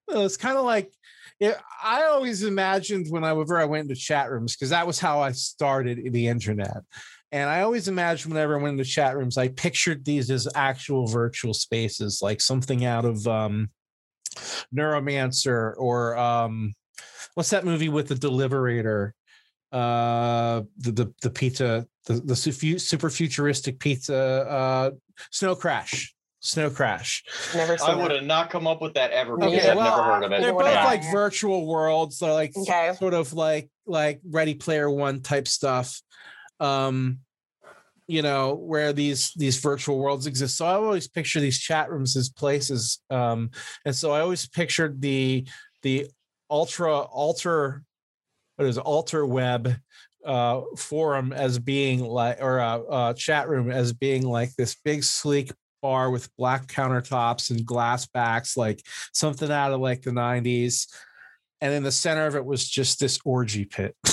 it 0.07 0.17
was 0.17 0.37
kind 0.37 0.57
of 0.57 0.65
like 0.65 0.91
it, 1.39 1.57
I 1.83 2.03
always 2.03 2.43
imagined 2.43 3.07
whenever 3.09 3.57
I 3.57 3.65
went 3.65 3.83
into 3.83 3.95
chat 3.95 4.31
rooms 4.31 4.55
because 4.55 4.69
that 4.69 4.87
was 4.87 4.99
how 4.99 5.19
I 5.19 5.31
started 5.31 5.99
the 6.11 6.27
internet. 6.27 6.83
And 7.31 7.49
I 7.49 7.61
always 7.61 7.87
imagined 7.89 8.33
whenever 8.33 8.57
I 8.57 8.61
went 8.61 8.79
into 8.79 8.89
chat 8.89 9.17
rooms, 9.17 9.37
I 9.37 9.49
pictured 9.49 10.05
these 10.05 10.31
as 10.31 10.47
actual 10.55 11.07
virtual 11.07 11.53
spaces, 11.53 12.21
like 12.21 12.39
something 12.39 12.85
out 12.85 13.03
of 13.03 13.27
um, 13.27 13.69
Neuromancer 14.73 15.73
or 15.77 16.17
um, 16.17 16.73
what's 17.33 17.49
that 17.49 17.65
movie 17.65 17.89
with 17.89 18.07
the 18.07 18.15
Deliverator? 18.15 19.11
Uh, 19.71 20.61
the 20.77 20.91
the 20.91 21.13
the 21.21 21.29
pizza, 21.29 21.85
the 22.05 22.13
the 22.13 22.35
super 22.35 23.09
futuristic 23.09 23.79
pizza, 23.79 24.15
uh, 24.15 24.91
Snow 25.31 25.55
Crash. 25.55 26.14
Snow 26.45 26.69
Crash. 26.69 27.23
Never 27.55 27.77
I 27.83 27.95
would 27.95 28.11
have 28.11 28.23
not 28.23 28.49
come 28.49 28.67
up 28.67 28.81
with 28.81 28.93
that 28.93 29.11
ever 29.11 29.35
because 29.35 29.53
okay, 29.53 29.69
I've 29.69 29.77
well, 29.77 29.97
never 29.97 30.03
heard 30.03 30.23
of 30.23 30.31
it. 30.31 30.41
They're 30.41 30.53
both 30.53 30.63
like 30.63 31.03
virtual 31.11 31.65
worlds. 31.65 32.19
They're 32.19 32.33
like 32.33 32.55
okay. 32.55 32.93
sort 32.97 33.13
of 33.13 33.33
like 33.33 33.69
like 33.85 34.21
Ready 34.29 34.53
Player 34.53 34.89
One 34.89 35.21
type 35.21 35.47
stuff. 35.47 36.01
Um, 36.59 37.19
you 38.07 38.21
know, 38.21 38.53
where 38.53 38.93
these 38.93 39.31
these 39.35 39.59
virtual 39.59 39.97
worlds 39.97 40.27
exist. 40.27 40.57
So 40.57 40.65
I 40.65 40.75
always 40.75 41.07
picture 41.07 41.39
these 41.39 41.59
chat 41.59 41.89
rooms 41.89 42.15
as 42.15 42.29
places. 42.29 42.99
Um, 43.09 43.49
and 43.83 43.95
so 43.95 44.11
I 44.11 44.21
always 44.21 44.47
pictured 44.47 45.01
the 45.01 45.47
the 45.81 46.07
ultra 46.49 46.99
alter 46.99 47.83
what 48.55 48.67
is 48.67 48.77
it, 48.77 48.81
alter 48.81 49.25
web 49.25 49.75
uh, 50.25 50.61
forum 50.77 51.33
as 51.33 51.59
being 51.59 52.03
like 52.03 52.41
or 52.41 52.57
a, 52.57 52.81
a 52.89 53.13
chat 53.15 53.47
room 53.47 53.69
as 53.69 53.93
being 53.93 54.23
like 54.23 54.53
this 54.55 54.75
big 54.83 55.03
sleek 55.03 55.51
bar 55.81 56.09
with 56.09 56.35
black 56.37 56.67
countertops 56.67 57.51
and 57.51 57.65
glass 57.65 58.05
backs, 58.05 58.57
like 58.57 58.81
something 59.13 59.51
out 59.51 59.71
of 59.71 59.79
like 59.79 60.01
the 60.01 60.11
90s. 60.11 60.87
And 61.61 61.73
in 61.73 61.83
the 61.83 61.91
center 61.91 62.27
of 62.27 62.35
it 62.35 62.45
was 62.45 62.67
just 62.67 62.99
this 62.99 63.19
orgy 63.23 63.65
pit. 63.65 63.95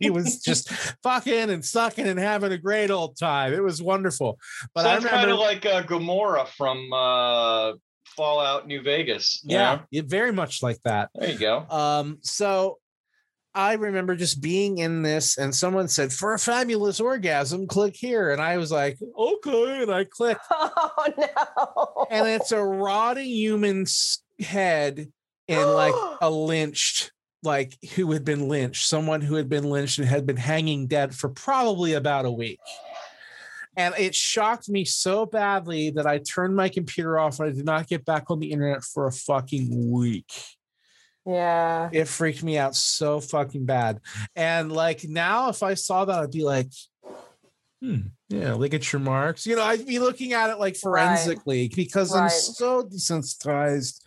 he 0.00 0.10
was 0.10 0.40
just 0.40 0.70
fucking 1.02 1.50
and 1.50 1.64
sucking 1.64 2.06
and 2.06 2.18
having 2.18 2.52
a 2.52 2.58
great 2.58 2.90
old 2.90 3.16
time. 3.16 3.52
It 3.52 3.62
was 3.62 3.82
wonderful. 3.82 4.38
But 4.74 4.82
Sounds 4.82 5.04
I 5.04 5.08
remember, 5.08 5.18
kind 5.18 5.30
of 5.30 5.38
like 5.38 5.66
uh, 5.66 5.82
Gomorrah 5.82 6.46
from 6.46 6.92
uh, 6.92 7.72
Fallout 8.16 8.66
New 8.66 8.82
Vegas. 8.82 9.42
Yeah, 9.44 9.80
very 9.92 10.32
much 10.32 10.62
like 10.62 10.80
that. 10.84 11.10
There 11.14 11.30
you 11.30 11.38
go. 11.38 11.66
Um, 11.70 12.18
so 12.22 12.78
I 13.54 13.74
remember 13.74 14.16
just 14.16 14.40
being 14.40 14.78
in 14.78 15.02
this, 15.02 15.36
and 15.36 15.54
someone 15.54 15.88
said, 15.88 16.12
"For 16.12 16.32
a 16.32 16.38
fabulous 16.38 17.00
orgasm, 17.00 17.66
click 17.66 17.94
here," 17.96 18.30
and 18.30 18.40
I 18.40 18.56
was 18.56 18.72
like, 18.72 18.98
"Okay," 19.18 19.82
and 19.82 19.92
I 19.92 20.04
clicked. 20.04 20.40
Oh 20.50 21.08
no! 21.18 22.06
And 22.10 22.28
it's 22.28 22.52
a 22.52 22.62
rotting 22.62 23.28
human's 23.28 24.22
head 24.40 25.10
in 25.48 25.68
like 25.68 25.94
a 26.20 26.30
lynched, 26.30 27.12
like 27.42 27.76
who 27.94 28.12
had 28.12 28.24
been 28.24 28.48
lynched, 28.48 28.86
someone 28.86 29.20
who 29.20 29.34
had 29.34 29.48
been 29.48 29.64
lynched 29.64 29.98
and 29.98 30.08
had 30.08 30.26
been 30.26 30.36
hanging 30.36 30.86
dead 30.86 31.14
for 31.14 31.28
probably 31.28 31.92
about 31.94 32.24
a 32.24 32.30
week. 32.30 32.60
And 33.76 33.94
it 33.98 34.14
shocked 34.14 34.68
me 34.68 34.84
so 34.84 35.24
badly 35.24 35.90
that 35.90 36.06
I 36.06 36.18
turned 36.18 36.54
my 36.54 36.68
computer 36.68 37.18
off 37.18 37.40
and 37.40 37.48
I 37.48 37.52
did 37.52 37.64
not 37.64 37.88
get 37.88 38.04
back 38.04 38.30
on 38.30 38.38
the 38.38 38.52
internet 38.52 38.84
for 38.84 39.06
a 39.06 39.12
fucking 39.12 39.90
week. 39.90 40.30
Yeah. 41.26 41.88
It 41.92 42.08
freaked 42.08 42.42
me 42.42 42.58
out 42.58 42.74
so 42.74 43.20
fucking 43.20 43.64
bad. 43.64 44.00
And 44.34 44.72
like 44.72 45.04
now, 45.04 45.48
if 45.48 45.62
I 45.62 45.74
saw 45.74 46.04
that, 46.04 46.18
I'd 46.18 46.30
be 46.30 46.44
like, 46.44 46.68
hmm, 47.80 48.00
yeah, 48.28 48.54
look 48.54 48.74
at 48.74 48.92
your 48.92 49.00
marks. 49.00 49.46
You 49.46 49.56
know, 49.56 49.62
I'd 49.62 49.86
be 49.86 49.98
looking 49.98 50.32
at 50.32 50.50
it 50.50 50.58
like 50.58 50.76
forensically 50.76 51.62
right. 51.62 51.76
because 51.76 52.14
right. 52.14 52.22
I'm 52.22 52.30
so 52.30 52.82
desensitized 52.82 54.00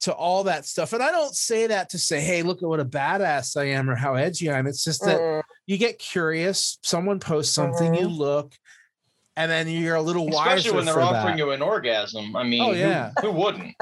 to 0.00 0.12
all 0.12 0.44
that 0.44 0.66
stuff. 0.66 0.92
And 0.92 1.02
I 1.02 1.10
don't 1.10 1.34
say 1.34 1.68
that 1.68 1.90
to 1.90 1.98
say, 1.98 2.20
hey, 2.20 2.42
look 2.42 2.62
at 2.62 2.68
what 2.68 2.80
a 2.80 2.84
badass 2.84 3.56
I 3.56 3.66
am 3.70 3.88
or 3.88 3.94
how 3.94 4.14
edgy 4.14 4.50
I 4.50 4.58
am. 4.58 4.66
It's 4.66 4.84
just 4.84 5.04
that 5.04 5.20
mm. 5.20 5.42
you 5.66 5.78
get 5.78 5.98
curious, 5.98 6.78
someone 6.82 7.20
posts 7.20 7.54
something, 7.54 7.92
mm-hmm. 7.92 8.02
you 8.02 8.08
look, 8.08 8.54
and 9.36 9.50
then 9.50 9.68
you're 9.68 9.96
a 9.96 10.02
little 10.02 10.28
wiser. 10.28 10.56
Especially 10.56 10.76
when 10.76 10.86
they're 10.86 11.00
offering 11.00 11.36
that. 11.36 11.38
you 11.38 11.50
an 11.50 11.62
orgasm. 11.62 12.36
I 12.36 12.44
mean, 12.44 12.62
oh, 12.62 12.72
yeah. 12.72 13.12
who, 13.20 13.32
who 13.32 13.38
wouldn't? 13.38 13.74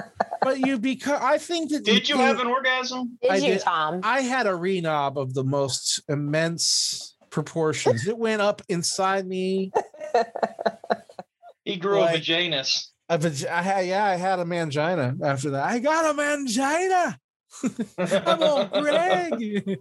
but 0.42 0.58
you 0.60 0.78
because 0.78 1.20
I 1.22 1.38
think 1.38 1.70
that 1.70 1.84
did 1.84 2.08
you, 2.08 2.16
have 2.16 2.40
an 2.40 2.46
orgasm? 2.46 3.18
Did 3.22 3.30
I 3.30 3.36
you, 3.36 3.52
did, 3.54 3.60
Tom? 3.60 4.00
I 4.02 4.20
had 4.20 4.46
a 4.46 4.52
renob 4.52 5.16
of 5.16 5.34
the 5.34 5.44
most 5.44 6.00
immense 6.08 7.16
proportions. 7.30 8.06
it 8.06 8.16
went 8.16 8.42
up 8.42 8.62
inside 8.68 9.26
me. 9.26 9.72
he 11.64 11.76
grew 11.76 12.00
like, 12.00 12.16
a 12.16 12.20
vaginus. 12.20 12.88
A 13.08 13.18
vag- 13.18 13.46
I 13.46 13.62
had, 13.62 13.86
yeah, 13.86 14.04
I 14.04 14.16
had 14.16 14.38
a 14.38 14.44
mangina 14.44 15.20
after 15.22 15.50
that. 15.50 15.64
I 15.64 15.78
got 15.78 16.14
a 16.14 16.18
mangina. 16.18 17.16
I'm 18.26 18.42
on 18.42 18.82
Greg. 18.82 19.78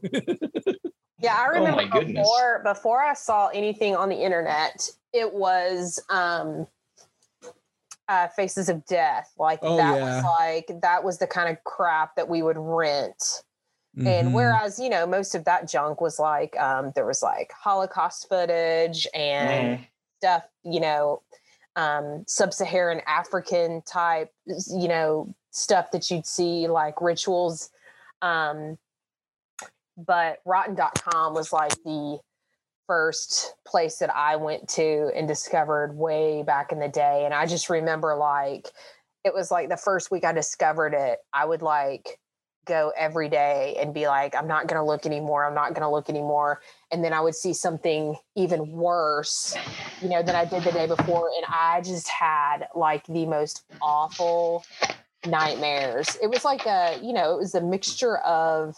Yeah, 1.22 1.36
I 1.36 1.50
oh 1.50 1.60
remember 1.60 1.88
oh 1.94 2.04
before 2.04 2.62
before 2.64 3.04
I 3.04 3.14
saw 3.14 3.50
anything 3.50 3.96
on 3.96 4.10
the 4.10 4.16
internet, 4.16 4.90
it 5.14 5.34
was 5.34 6.04
um 6.10 6.68
uh 8.08 8.28
Faces 8.30 8.70
of 8.70 8.86
Death. 8.86 9.32
Like 9.38 9.60
oh, 9.62 9.78
that 9.78 9.98
yeah. 9.98 10.04
was 10.04 10.24
like 10.40 10.82
that 10.82 11.04
was 11.04 11.18
the 11.18 11.28
kind 11.28 11.50
of 11.50 11.64
crap 11.64 12.16
that 12.16 12.28
we 12.28 12.44
would 12.44 12.58
rent. 12.58 13.44
Mm-hmm. 13.98 14.08
And 14.08 14.34
whereas, 14.34 14.80
you 14.80 14.90
know, 14.90 15.06
most 15.06 15.36
of 15.36 15.44
that 15.46 15.70
junk 15.70 16.02
was 16.02 16.20
like 16.20 16.58
um 16.60 16.92
there 16.96 17.06
was 17.06 17.22
like 17.22 17.52
Holocaust 17.52 18.28
footage 18.30 19.08
and 19.14 19.80
mm. 19.80 19.88
stuff, 20.20 20.44
you 20.64 20.80
know, 20.80 21.22
um 21.76 22.24
sub-Saharan 22.28 23.02
African 23.08 23.82
type, 23.82 24.32
you 24.46 24.88
know, 24.88 25.34
stuff 25.52 25.92
that 25.92 26.10
you'd 26.10 26.26
see 26.26 26.68
like 26.68 27.02
rituals 27.02 27.70
um 28.22 28.78
but 29.98 30.40
rotten.com 30.46 31.34
was 31.34 31.52
like 31.52 31.74
the 31.84 32.20
first 32.92 33.56
place 33.66 34.00
that 34.00 34.14
I 34.14 34.36
went 34.36 34.68
to 34.72 35.12
and 35.16 35.26
discovered 35.26 35.96
way 35.96 36.44
back 36.44 36.74
in 36.74 36.80
the 36.80 36.90
day. 36.90 37.24
And 37.24 37.34
I 37.34 37.46
just 37.46 37.70
remember 37.70 38.18
like 38.18 38.68
it 39.24 39.34
was 39.34 39.50
like 39.50 39.70
the 39.70 39.78
first 39.78 40.12
week 40.12 40.26
I 40.26 40.34
discovered 40.34 40.94
it, 40.94 41.20
I 41.32 41.46
would 41.46 41.62
like 41.62 42.20
go 42.66 42.92
every 42.98 43.30
day 43.30 43.78
and 43.80 43.94
be 43.94 44.10
like, 44.10 44.36
I'm 44.36 44.46
not 44.46 44.68
gonna 44.68 44.86
look 44.86 45.06
anymore, 45.06 45.46
I'm 45.46 45.56
not 45.56 45.74
gonna 45.74 45.90
look 45.90 46.10
anymore. 46.10 46.60
And 46.92 47.02
then 47.02 47.14
I 47.14 47.22
would 47.22 47.34
see 47.34 47.54
something 47.54 48.18
even 48.36 48.70
worse, 48.74 49.56
you 50.02 50.10
know, 50.10 50.22
than 50.22 50.36
I 50.36 50.44
did 50.44 50.64
the 50.64 50.74
day 50.74 50.86
before. 50.86 51.30
And 51.38 51.46
I 51.48 51.80
just 51.86 52.10
had 52.10 52.68
like 52.76 53.08
the 53.08 53.26
most 53.26 53.64
awful 53.82 54.66
nightmares. 55.26 56.18
It 56.22 56.30
was 56.30 56.44
like 56.44 56.66
a, 56.66 57.00
you 57.02 57.14
know, 57.14 57.36
it 57.36 57.38
was 57.38 57.56
a 57.56 57.62
mixture 57.62 58.18
of 58.18 58.76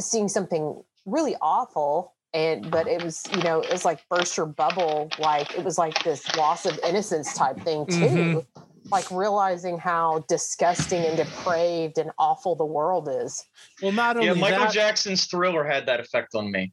seeing 0.00 0.26
something 0.26 0.82
really 1.06 1.36
awful 1.40 2.14
and 2.34 2.70
but 2.70 2.86
it 2.86 3.02
was 3.02 3.24
you 3.34 3.42
know 3.42 3.60
it 3.60 3.70
was 3.70 3.84
like 3.84 4.00
burst 4.08 4.36
your 4.36 4.46
bubble 4.46 5.10
like 5.18 5.54
it 5.54 5.64
was 5.64 5.78
like 5.78 6.02
this 6.02 6.34
loss 6.36 6.66
of 6.66 6.78
innocence 6.86 7.34
type 7.34 7.58
thing 7.60 7.86
too 7.86 7.94
mm-hmm. 7.94 8.60
like 8.90 9.10
realizing 9.10 9.78
how 9.78 10.24
disgusting 10.28 11.04
and 11.04 11.16
depraved 11.16 11.98
and 11.98 12.10
awful 12.18 12.54
the 12.54 12.64
world 12.64 13.08
is 13.08 13.44
well 13.82 13.92
not 13.92 14.16
only 14.16 14.28
yeah 14.28 14.34
michael 14.34 14.60
that, 14.60 14.72
jackson's 14.72 15.26
thriller 15.26 15.64
had 15.64 15.86
that 15.86 16.00
effect 16.00 16.34
on 16.34 16.50
me 16.50 16.72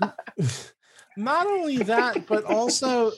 not 1.16 1.46
only 1.46 1.78
that 1.78 2.26
but 2.26 2.44
also 2.44 3.12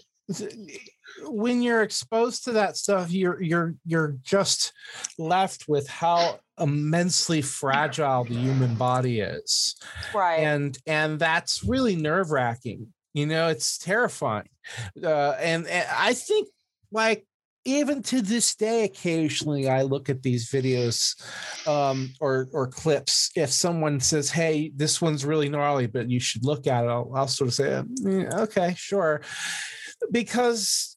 when 1.25 1.63
you're 1.63 1.83
exposed 1.83 2.45
to 2.45 2.53
that 2.53 2.77
stuff 2.77 3.11
you're 3.13 3.41
you're 3.41 3.75
you're 3.85 4.17
just 4.23 4.73
left 5.19 5.69
with 5.69 5.89
how 5.89 6.39
immensely 6.63 7.43
fragile 7.43 8.25
the 8.25 8.35
human 8.35 8.75
body 8.75 9.21
is. 9.21 9.77
Right. 10.15 10.41
And 10.41 10.79
and 10.87 11.19
that's 11.19 11.65
really 11.65 11.97
nerve-wracking 11.97 12.87
you 13.15 13.27
know 13.27 13.49
it's 13.49 13.79
terrifying. 13.79 14.49
Uh, 15.03 15.33
and, 15.41 15.67
and 15.67 15.87
i 15.97 16.15
think 16.15 16.49
like 16.93 17.27
even 17.65 18.03
to 18.03 18.23
this 18.23 18.55
day 18.55 18.85
occasionally 18.85 19.69
i 19.69 19.83
look 19.83 20.09
at 20.09 20.23
these 20.23 20.51
videos 20.51 21.15
um, 21.67 22.13
or 22.21 22.49
or 22.53 22.67
clips. 22.67 23.31
If 23.37 23.51
someone 23.51 24.01
says 24.01 24.31
hey 24.31 24.73
this 24.75 25.01
one's 25.01 25.25
really 25.25 25.49
gnarly 25.49 25.87
but 25.87 26.11
you 26.11 26.21
should 26.21 26.45
look 26.45 26.67
at 26.67 26.85
it 26.85 26.89
i'll, 26.89 27.11
I'll 27.15 27.29
sort 27.29 27.49
of 27.49 27.55
say 27.55 27.83
mm, 28.03 28.33
okay 28.35 28.75
sure. 28.77 29.23
Because 30.11 30.97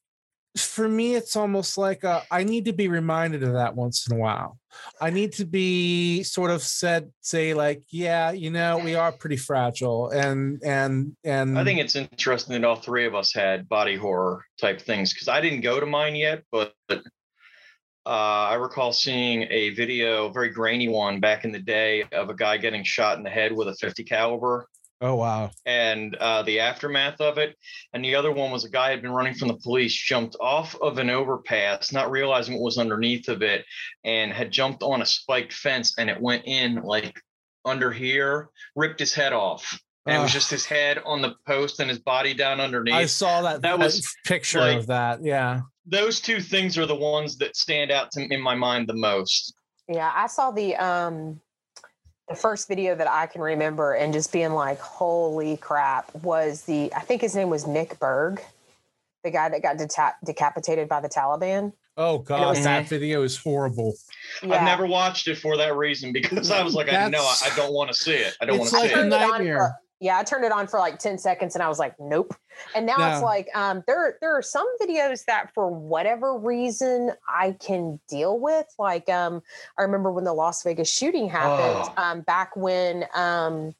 for 0.57 0.87
me 0.87 1.15
it's 1.15 1.35
almost 1.35 1.77
like 1.77 2.03
a, 2.03 2.23
I 2.31 2.43
need 2.43 2.65
to 2.65 2.73
be 2.73 2.87
reminded 2.87 3.43
of 3.43 3.53
that 3.53 3.75
once 3.75 4.07
in 4.09 4.17
a 4.17 4.19
while 4.19 4.57
I 4.99 5.09
need 5.09 5.33
to 5.33 5.45
be 5.45 6.23
sort 6.23 6.51
of 6.51 6.61
said, 6.61 7.11
say 7.21 7.53
like, 7.53 7.83
yeah, 7.89 8.31
you 8.31 8.49
know, 8.49 8.77
we 8.77 8.95
are 8.95 9.11
pretty 9.11 9.37
fragile, 9.37 10.09
and 10.09 10.61
and 10.63 11.15
and 11.23 11.57
I 11.57 11.63
think 11.63 11.79
it's 11.79 11.95
interesting 11.95 12.53
that 12.53 12.67
all 12.67 12.75
three 12.75 13.05
of 13.05 13.15
us 13.15 13.33
had 13.33 13.67
body 13.69 13.95
horror 13.95 14.45
type 14.59 14.81
things 14.81 15.13
because 15.13 15.27
I 15.27 15.41
didn't 15.41 15.61
go 15.61 15.79
to 15.79 15.85
mine 15.85 16.15
yet, 16.15 16.43
but 16.51 16.73
uh, 16.89 16.99
I 18.05 18.55
recall 18.55 18.93
seeing 18.93 19.47
a 19.49 19.71
video, 19.71 20.29
very 20.29 20.49
grainy 20.49 20.87
one 20.87 21.19
back 21.19 21.43
in 21.43 21.51
the 21.51 21.59
day, 21.59 22.03
of 22.11 22.29
a 22.29 22.35
guy 22.35 22.57
getting 22.57 22.83
shot 22.83 23.17
in 23.17 23.23
the 23.23 23.29
head 23.29 23.51
with 23.51 23.67
a 23.67 23.75
50 23.75 24.03
caliber 24.03 24.67
Oh 25.01 25.15
wow! 25.15 25.51
and 25.65 26.15
uh, 26.15 26.41
the 26.43 26.59
aftermath 26.59 27.19
of 27.19 27.37
it. 27.37 27.55
And 27.93 28.03
the 28.03 28.15
other 28.15 28.31
one 28.31 28.51
was 28.51 28.63
a 28.63 28.69
guy 28.69 28.91
had 28.91 29.01
been 29.01 29.11
running 29.11 29.33
from 29.33 29.49
the 29.49 29.57
police, 29.57 29.93
jumped 29.93 30.35
off 30.39 30.75
of 30.81 30.97
an 30.97 31.09
overpass, 31.09 31.91
not 31.91 32.11
realizing 32.11 32.55
what 32.55 32.63
was 32.63 32.77
underneath 32.77 33.27
of 33.27 33.41
it, 33.41 33.65
and 34.03 34.31
had 34.31 34.51
jumped 34.51 34.83
on 34.83 35.01
a 35.01 35.05
spiked 35.05 35.53
fence, 35.53 35.95
and 35.97 36.09
it 36.09 36.19
went 36.19 36.43
in 36.45 36.81
like 36.83 37.19
under 37.65 37.91
here, 37.91 38.49
ripped 38.75 38.99
his 38.99 39.13
head 39.13 39.33
off. 39.33 39.79
And 40.07 40.17
it 40.17 40.21
was 40.21 40.31
just 40.31 40.51
his 40.51 40.65
head 40.65 41.01
on 41.03 41.23
the 41.23 41.33
post 41.47 41.79
and 41.79 41.89
his 41.89 41.97
body 41.97 42.35
down 42.35 42.61
underneath. 42.61 42.93
I 42.93 43.07
saw 43.07 43.41
that. 43.41 43.63
That 43.63 43.79
was, 43.79 44.07
picture 44.23 44.59
like- 44.59 44.77
of 44.77 44.87
that. 44.87 45.23
Yeah. 45.23 45.61
Those 45.87 46.19
two 46.19 46.41
things 46.41 46.77
are 46.77 46.85
the 46.85 46.95
ones 46.95 47.37
that 47.37 47.55
stand 47.55 47.91
out 47.91 48.11
to 48.11 48.21
in 48.21 48.39
my 48.39 48.53
mind 48.53 48.87
the 48.87 48.95
most. 48.95 49.55
Yeah, 49.87 50.11
I 50.15 50.27
saw 50.27 50.51
the 50.51 50.75
um 50.75 51.39
the 52.27 52.35
first 52.35 52.67
video 52.67 52.95
that 52.95 53.07
I 53.09 53.27
can 53.27 53.41
remember 53.41 53.93
and 53.93 54.11
just 54.13 54.31
being 54.31 54.53
like, 54.53 54.79
holy 54.79 55.57
crap, 55.57 56.13
was 56.15 56.63
the 56.63 56.91
I 56.95 57.01
think 57.01 57.21
his 57.21 57.35
name 57.35 57.49
was 57.49 57.67
Nick 57.67 57.99
Berg, 57.99 58.41
the 59.23 59.31
guy 59.31 59.49
that 59.49 59.61
got 59.61 59.77
deta- 59.77 60.13
decapitated 60.25 60.89
by 60.89 61.01
the 61.01 61.09
Taliban. 61.09 61.73
Oh 61.97 62.17
god, 62.17 62.55
was- 62.55 62.63
that 62.63 62.87
video 62.89 63.23
is 63.23 63.37
horrible. 63.37 63.93
Yeah. 64.43 64.55
I've 64.55 64.63
never 64.63 64.85
watched 64.85 65.27
it 65.27 65.37
for 65.37 65.55
that 65.57 65.75
reason 65.75 66.11
because 66.11 66.51
I 66.51 66.61
was 66.63 66.73
like, 66.73 66.91
I 66.91 67.07
know 67.09 67.21
I, 67.21 67.51
I 67.51 67.55
don't 67.55 67.73
want 67.73 67.89
to 67.91 67.93
see 67.95 68.13
it. 68.13 68.35
I 68.41 68.45
don't 68.45 68.57
want 68.57 68.71
It's 68.71 68.71
to 68.71 68.77
I 68.85 68.87
see 68.87 68.95
like 68.95 68.97
a 68.97 69.01
it. 69.01 69.05
it 69.05 69.09
nightmare. 69.09 69.75
Yeah, 70.05 70.19
I 70.19 70.23
turned 70.23 70.45
it 70.45 70.51
on 70.51 70.67
for 70.67 70.79
like 70.79 70.99
10 70.99 71.17
seconds 71.17 71.55
and 71.55 71.63
I 71.63 71.67
was 71.67 71.79
like, 71.79 71.95
nope. 71.99 72.35
And 72.75 72.85
now 72.85 73.11
it's 73.11 73.23
like 73.23 73.49
um 73.55 73.83
there 73.87 74.17
there 74.21 74.37
are 74.37 74.41
some 74.43 74.67
videos 74.79 75.25
that 75.25 75.51
for 75.55 75.67
whatever 75.69 76.37
reason 76.37 77.11
I 77.27 77.53
can 77.59 77.99
deal 78.07 78.39
with. 78.39 78.67
Like 78.77 79.09
um 79.09 79.41
I 79.79 79.81
remember 79.81 80.11
when 80.11 80.23
the 80.23 80.33
Las 80.33 80.61
Vegas 80.63 80.89
shooting 80.93 81.27
happened, 81.27 81.91
Oh. 81.97 82.03
um 82.03 82.21
back 82.21 82.55
when 82.55 83.05
um 83.15 83.73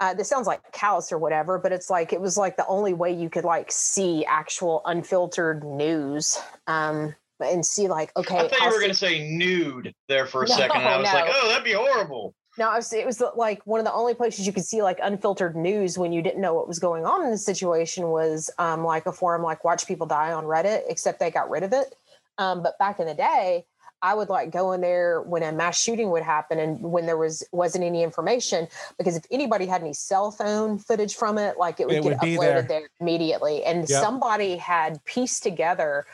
uh, 0.00 0.14
this 0.14 0.28
sounds 0.30 0.46
like 0.46 0.62
callous 0.72 1.12
or 1.12 1.18
whatever, 1.18 1.58
but 1.58 1.72
it's 1.72 1.90
like 1.90 2.12
it 2.14 2.20
was 2.22 2.38
like 2.38 2.56
the 2.56 2.66
only 2.66 2.94
way 2.94 3.12
you 3.12 3.28
could 3.28 3.44
like 3.44 3.70
see 3.70 4.24
actual 4.24 4.80
unfiltered 4.86 5.62
news 5.62 6.38
um, 6.66 7.14
and 7.38 7.66
see 7.66 7.86
like 7.86 8.10
okay. 8.16 8.38
I 8.38 8.48
thought 8.48 8.60
you 8.60 8.66
were 8.66 8.72
se- 8.72 8.78
going 8.78 8.90
to 8.90 8.94
say 8.96 9.28
nude 9.36 9.94
there 10.08 10.24
for 10.24 10.44
a 10.44 10.48
No, 10.48 10.54
second. 10.56 10.80
And 10.80 10.88
I 10.88 10.96
was 10.96 11.12
like, 11.12 11.30
oh, 11.34 11.48
that'd 11.48 11.64
be 11.64 11.74
horrible. 11.74 12.34
No, 12.60 12.70
it 12.72 12.76
was, 12.76 12.92
it 12.92 13.06
was 13.06 13.22
like 13.36 13.66
one 13.66 13.80
of 13.80 13.86
the 13.86 13.92
only 13.94 14.12
places 14.12 14.46
you 14.46 14.52
could 14.52 14.66
see 14.66 14.82
like 14.82 14.98
unfiltered 15.02 15.56
news 15.56 15.96
when 15.96 16.12
you 16.12 16.20
didn't 16.20 16.42
know 16.42 16.52
what 16.52 16.68
was 16.68 16.78
going 16.78 17.06
on 17.06 17.24
in 17.24 17.30
the 17.30 17.38
situation 17.38 18.08
was 18.08 18.50
um, 18.58 18.84
like 18.84 19.06
a 19.06 19.12
forum 19.12 19.42
like 19.42 19.64
Watch 19.64 19.86
People 19.86 20.06
Die 20.06 20.30
on 20.30 20.44
Reddit, 20.44 20.82
except 20.86 21.20
they 21.20 21.30
got 21.30 21.48
rid 21.48 21.62
of 21.62 21.72
it. 21.72 21.94
Um, 22.36 22.62
but 22.62 22.78
back 22.78 23.00
in 23.00 23.06
the 23.06 23.14
day, 23.14 23.64
I 24.02 24.12
would 24.12 24.28
like 24.28 24.50
go 24.50 24.72
in 24.72 24.82
there 24.82 25.22
when 25.22 25.42
a 25.42 25.52
mass 25.52 25.80
shooting 25.80 26.10
would 26.10 26.22
happen 26.22 26.58
and 26.58 26.82
when 26.82 27.06
there 27.06 27.16
was 27.16 27.42
wasn't 27.50 27.82
any 27.84 28.02
information 28.02 28.68
because 28.98 29.16
if 29.16 29.24
anybody 29.30 29.64
had 29.64 29.80
any 29.80 29.94
cell 29.94 30.30
phone 30.30 30.78
footage 30.78 31.14
from 31.14 31.38
it, 31.38 31.56
like 31.56 31.80
it 31.80 31.86
would 31.86 31.96
It 31.96 32.02
get 32.02 32.18
would 32.20 32.28
uploaded 32.28 32.68
there. 32.68 32.80
there. 32.80 32.88
immediately. 33.00 33.64
And 33.64 33.88
Yep. 33.88 34.02
somebody 34.02 34.56
had 34.58 35.02
pieced 35.06 35.42
together 35.42 36.04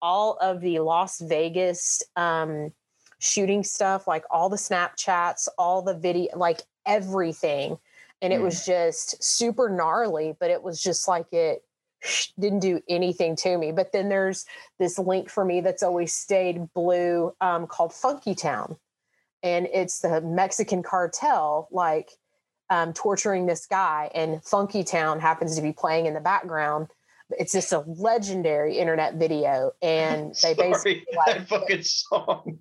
all 0.00 0.38
of 0.40 0.60
the 0.60 0.78
Las 0.78 1.20
Vegas 1.20 2.00
um, 2.14 2.72
shooting 3.18 3.64
stuff, 3.64 4.06
like 4.06 4.24
all 4.30 4.48
the 4.48 4.56
Snapchats, 4.56 5.48
all 5.58 5.82
the 5.82 5.94
video, 5.94 6.36
like 6.36 6.62
everything. 6.84 7.78
And 8.22 8.32
it 8.32 8.38
Hmm. 8.38 8.44
was 8.44 8.64
just 8.64 9.22
super 9.22 9.68
gnarly, 9.68 10.36
but 10.38 10.50
it 10.50 10.62
was 10.62 10.82
just 10.82 11.06
like 11.08 11.32
it 11.32 11.62
didn't 12.38 12.60
do 12.60 12.80
anything 12.88 13.36
to 13.36 13.56
me. 13.58 13.72
But 13.72 13.92
then 13.92 14.08
there's 14.08 14.46
this 14.78 14.98
link 14.98 15.28
for 15.28 15.44
me 15.44 15.60
that's 15.60 15.82
always 15.82 16.12
stayed 16.12 16.72
blue 16.74 17.34
um, 17.40 17.66
called 17.66 17.92
Funky 17.92 18.34
Town. 18.34 18.76
And 19.42 19.68
it's 19.72 20.00
the 20.00 20.20
Mexican 20.20 20.82
cartel, 20.82 21.68
like 21.70 22.10
um, 22.70 22.92
torturing 22.92 23.46
this 23.46 23.66
guy, 23.66 24.10
and 24.14 24.42
Funky 24.42 24.82
Town 24.82 25.20
happens 25.20 25.56
to 25.56 25.62
be 25.62 25.72
playing 25.72 26.06
in 26.06 26.14
the 26.14 26.20
background. 26.20 26.88
It's 27.30 27.52
just 27.52 27.72
a 27.72 27.80
legendary 27.86 28.78
internet 28.78 29.14
video, 29.14 29.72
and 29.82 30.34
they 30.42 30.54
Sorry, 30.54 30.72
basically 30.72 31.06
like 31.14 31.36
that 31.36 31.48
fucking 31.48 31.82
song. 31.82 32.58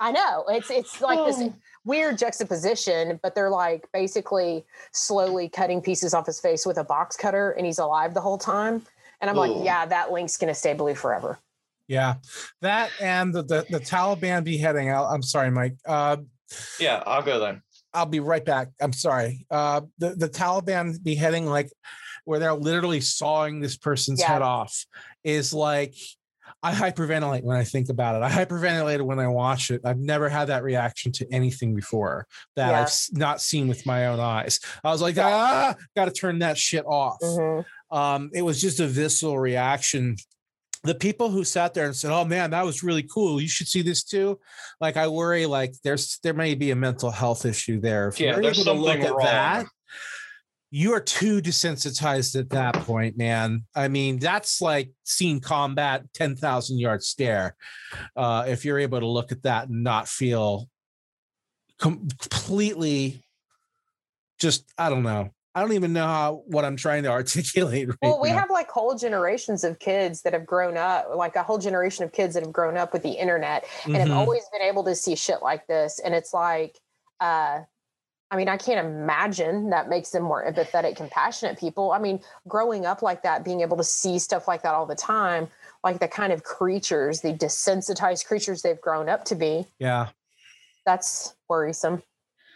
I 0.00 0.12
know 0.12 0.44
it's 0.48 0.70
it's 0.70 1.00
like 1.00 1.18
this 1.26 1.38
Oh. 1.40 1.52
weird 1.84 2.18
juxtaposition, 2.18 3.20
but 3.22 3.34
they're 3.34 3.50
like 3.50 3.86
basically 3.92 4.64
slowly 4.92 5.48
cutting 5.48 5.80
pieces 5.82 6.14
off 6.14 6.26
his 6.26 6.40
face 6.40 6.64
with 6.66 6.78
a 6.78 6.84
box 6.84 7.16
cutter, 7.16 7.50
and 7.52 7.66
he's 7.66 7.78
alive 7.78 8.14
the 8.14 8.20
whole 8.20 8.38
time. 8.38 8.82
And 9.20 9.28
I'm 9.28 9.36
like, 9.36 9.52
yeah, 9.64 9.84
that 9.86 10.10
link's 10.12 10.36
gonna 10.38 10.54
stay 10.54 10.72
blue 10.72 10.94
forever. 10.94 11.38
Yeah, 11.86 12.14
that 12.62 12.90
and 13.00 13.34
the 13.34 13.42
the, 13.42 13.66
the 13.68 13.80
Taliban 13.80 14.42
beheading. 14.44 14.90
I'll, 14.90 15.04
I'm 15.06 15.22
sorry, 15.22 15.50
Mike. 15.50 15.76
Uh, 15.86 16.18
Yeah, 16.78 17.02
I'll 17.06 17.22
go 17.22 17.38
then. 17.38 17.62
I'll 17.92 18.06
be 18.06 18.20
right 18.20 18.44
back. 18.44 18.68
I'm 18.80 18.92
sorry. 18.94 19.46
Uh, 19.50 19.82
the 19.98 20.14
the 20.14 20.28
Taliban 20.28 21.02
beheading, 21.02 21.46
like 21.46 21.70
where 22.24 22.38
they're 22.38 22.54
literally 22.54 23.00
sawing 23.00 23.60
this 23.60 23.76
person's 23.76 24.20
Yeah. 24.20 24.28
head 24.28 24.42
off, 24.42 24.86
is 25.24 25.52
like 25.52 25.94
I 26.62 26.72
hyperventilate 26.72 27.42
when 27.42 27.56
I 27.56 27.64
think 27.64 27.88
about 27.88 28.16
it. 28.16 28.22
I 28.22 28.30
hyperventilated 28.30 29.02
when 29.02 29.18
I 29.18 29.28
watch 29.28 29.70
it. 29.70 29.80
I've 29.84 29.98
never 29.98 30.28
had 30.28 30.46
that 30.48 30.62
reaction 30.62 31.10
to 31.12 31.26
anything 31.32 31.74
before 31.74 32.26
that 32.56 32.70
Yeah. 32.70 32.82
I've 32.82 33.18
not 33.18 33.40
seen 33.40 33.66
with 33.68 33.86
my 33.86 34.06
own 34.08 34.20
eyes. 34.20 34.60
I 34.84 34.90
was 34.90 35.00
like, 35.00 35.16
ah, 35.18 35.74
got 35.96 36.04
to 36.06 36.10
turn 36.12 36.40
that 36.40 36.58
shit 36.58 36.84
off. 36.86 37.18
Mhm. 37.22 37.64
um, 37.90 38.30
it 38.34 38.42
was 38.42 38.60
just 38.60 38.78
a 38.78 38.86
visceral 38.86 39.38
reaction. 39.38 40.16
The 40.84 40.94
people 40.94 41.28
who 41.30 41.44
sat 41.44 41.74
there 41.74 41.84
and 41.86 41.94
said, 41.94 42.10
"Oh 42.10 42.24
man, 42.24 42.52
that 42.52 42.64
was 42.64 42.82
really 42.82 43.02
cool. 43.02 43.38
You 43.40 43.48
should 43.48 43.68
see 43.68 43.82
this 43.82 44.02
too." 44.02 44.38
Like 44.80 44.96
I 44.96 45.08
worry, 45.08 45.44
like 45.44 45.74
there's 45.84 46.18
there 46.22 46.32
may 46.32 46.54
be 46.54 46.70
a 46.70 46.76
mental 46.76 47.10
health 47.10 47.44
issue 47.44 47.80
there. 47.80 48.08
If 48.08 48.18
Yeah, 48.20 48.32
you're 48.34 48.42
there's 48.42 48.66
able 48.66 48.76
to 48.76 48.80
look 48.80 48.92
something 48.92 49.06
at 49.08 49.12
wrong. 49.14 49.26
that, 49.26 49.66
you 50.72 50.92
are 50.92 51.00
too 51.00 51.40
desensitized 51.42 52.38
at 52.38 52.50
that 52.50 52.74
point, 52.74 53.18
man. 53.18 53.64
I 53.74 53.88
mean, 53.88 54.18
that's 54.18 54.60
like 54.60 54.90
seeing 55.04 55.40
combat 55.40 56.04
ten 56.14 56.36
thousand 56.36 56.78
yard 56.78 57.02
stare. 57.02 57.56
Uh, 58.16 58.44
if 58.46 58.64
you're 58.64 58.78
able 58.78 59.00
to 59.00 59.06
look 59.06 59.32
at 59.32 59.42
that 59.42 59.68
and 59.68 59.82
not 59.82 60.06
feel 60.08 60.68
com- 61.78 62.06
completely, 62.20 63.22
just 64.38 64.70
I 64.78 64.90
don't 64.90 65.02
know. 65.02 65.30
I 65.52 65.62
don't 65.62 65.72
even 65.72 65.92
know 65.92 66.06
how 66.06 66.42
what 66.46 66.64
I'm 66.64 66.76
trying 66.76 67.02
to 67.02 67.08
articulate. 67.20 67.88
Right 67.88 67.98
Well, 68.02 68.20
we 68.20 68.30
now. 68.30 68.38
have 68.38 68.50
like 68.50 68.70
whole 68.70 68.94
generations 68.96 69.64
of 69.64 69.80
kids 69.80 70.22
that 70.22 70.32
have 70.32 70.46
grown 70.46 70.76
up, 70.76 71.08
like 71.16 71.34
a 71.34 71.42
whole 71.42 71.58
generation 71.58 72.04
of 72.04 72.12
kids 72.12 72.34
that 72.34 72.44
have 72.44 72.52
grown 72.52 72.76
up 72.76 72.92
with 72.92 73.02
the 73.02 73.10
internet 73.10 73.64
and 73.86 73.96
have 73.96 74.08
Mhm. 74.08 74.14
always 74.16 74.44
been 74.52 74.62
able 74.62 74.84
to 74.84 74.94
see 74.94 75.16
shit 75.16 75.42
like 75.42 75.66
this. 75.66 75.98
And 75.98 76.14
it's 76.14 76.32
like, 76.32 76.78
uh, 77.18 77.62
I 78.30 78.36
mean, 78.36 78.48
I 78.48 78.56
can't 78.56 78.84
imagine 78.86 79.70
that 79.70 79.88
makes 79.88 80.10
them 80.10 80.22
more 80.22 80.44
empathetic, 80.44 80.96
compassionate 80.96 81.58
people. 81.58 81.90
I 81.90 81.98
mean, 81.98 82.20
growing 82.46 82.86
up 82.86 83.02
like 83.02 83.22
that, 83.24 83.44
being 83.44 83.60
able 83.60 83.76
to 83.76 83.84
see 83.84 84.18
stuff 84.20 84.46
like 84.46 84.62
that 84.62 84.72
all 84.74 84.86
the 84.86 84.94
time, 84.94 85.48
like 85.82 85.98
the 85.98 86.06
kind 86.06 86.32
of 86.32 86.44
creatures, 86.44 87.20
the 87.20 87.32
desensitized 87.32 88.26
creatures 88.26 88.62
they've 88.62 88.80
grown 88.80 89.08
up 89.08 89.24
to 89.26 89.34
be, 89.34 89.66
Yeah, 89.80 90.08
that's 90.86 91.34
worrisome. 91.48 92.02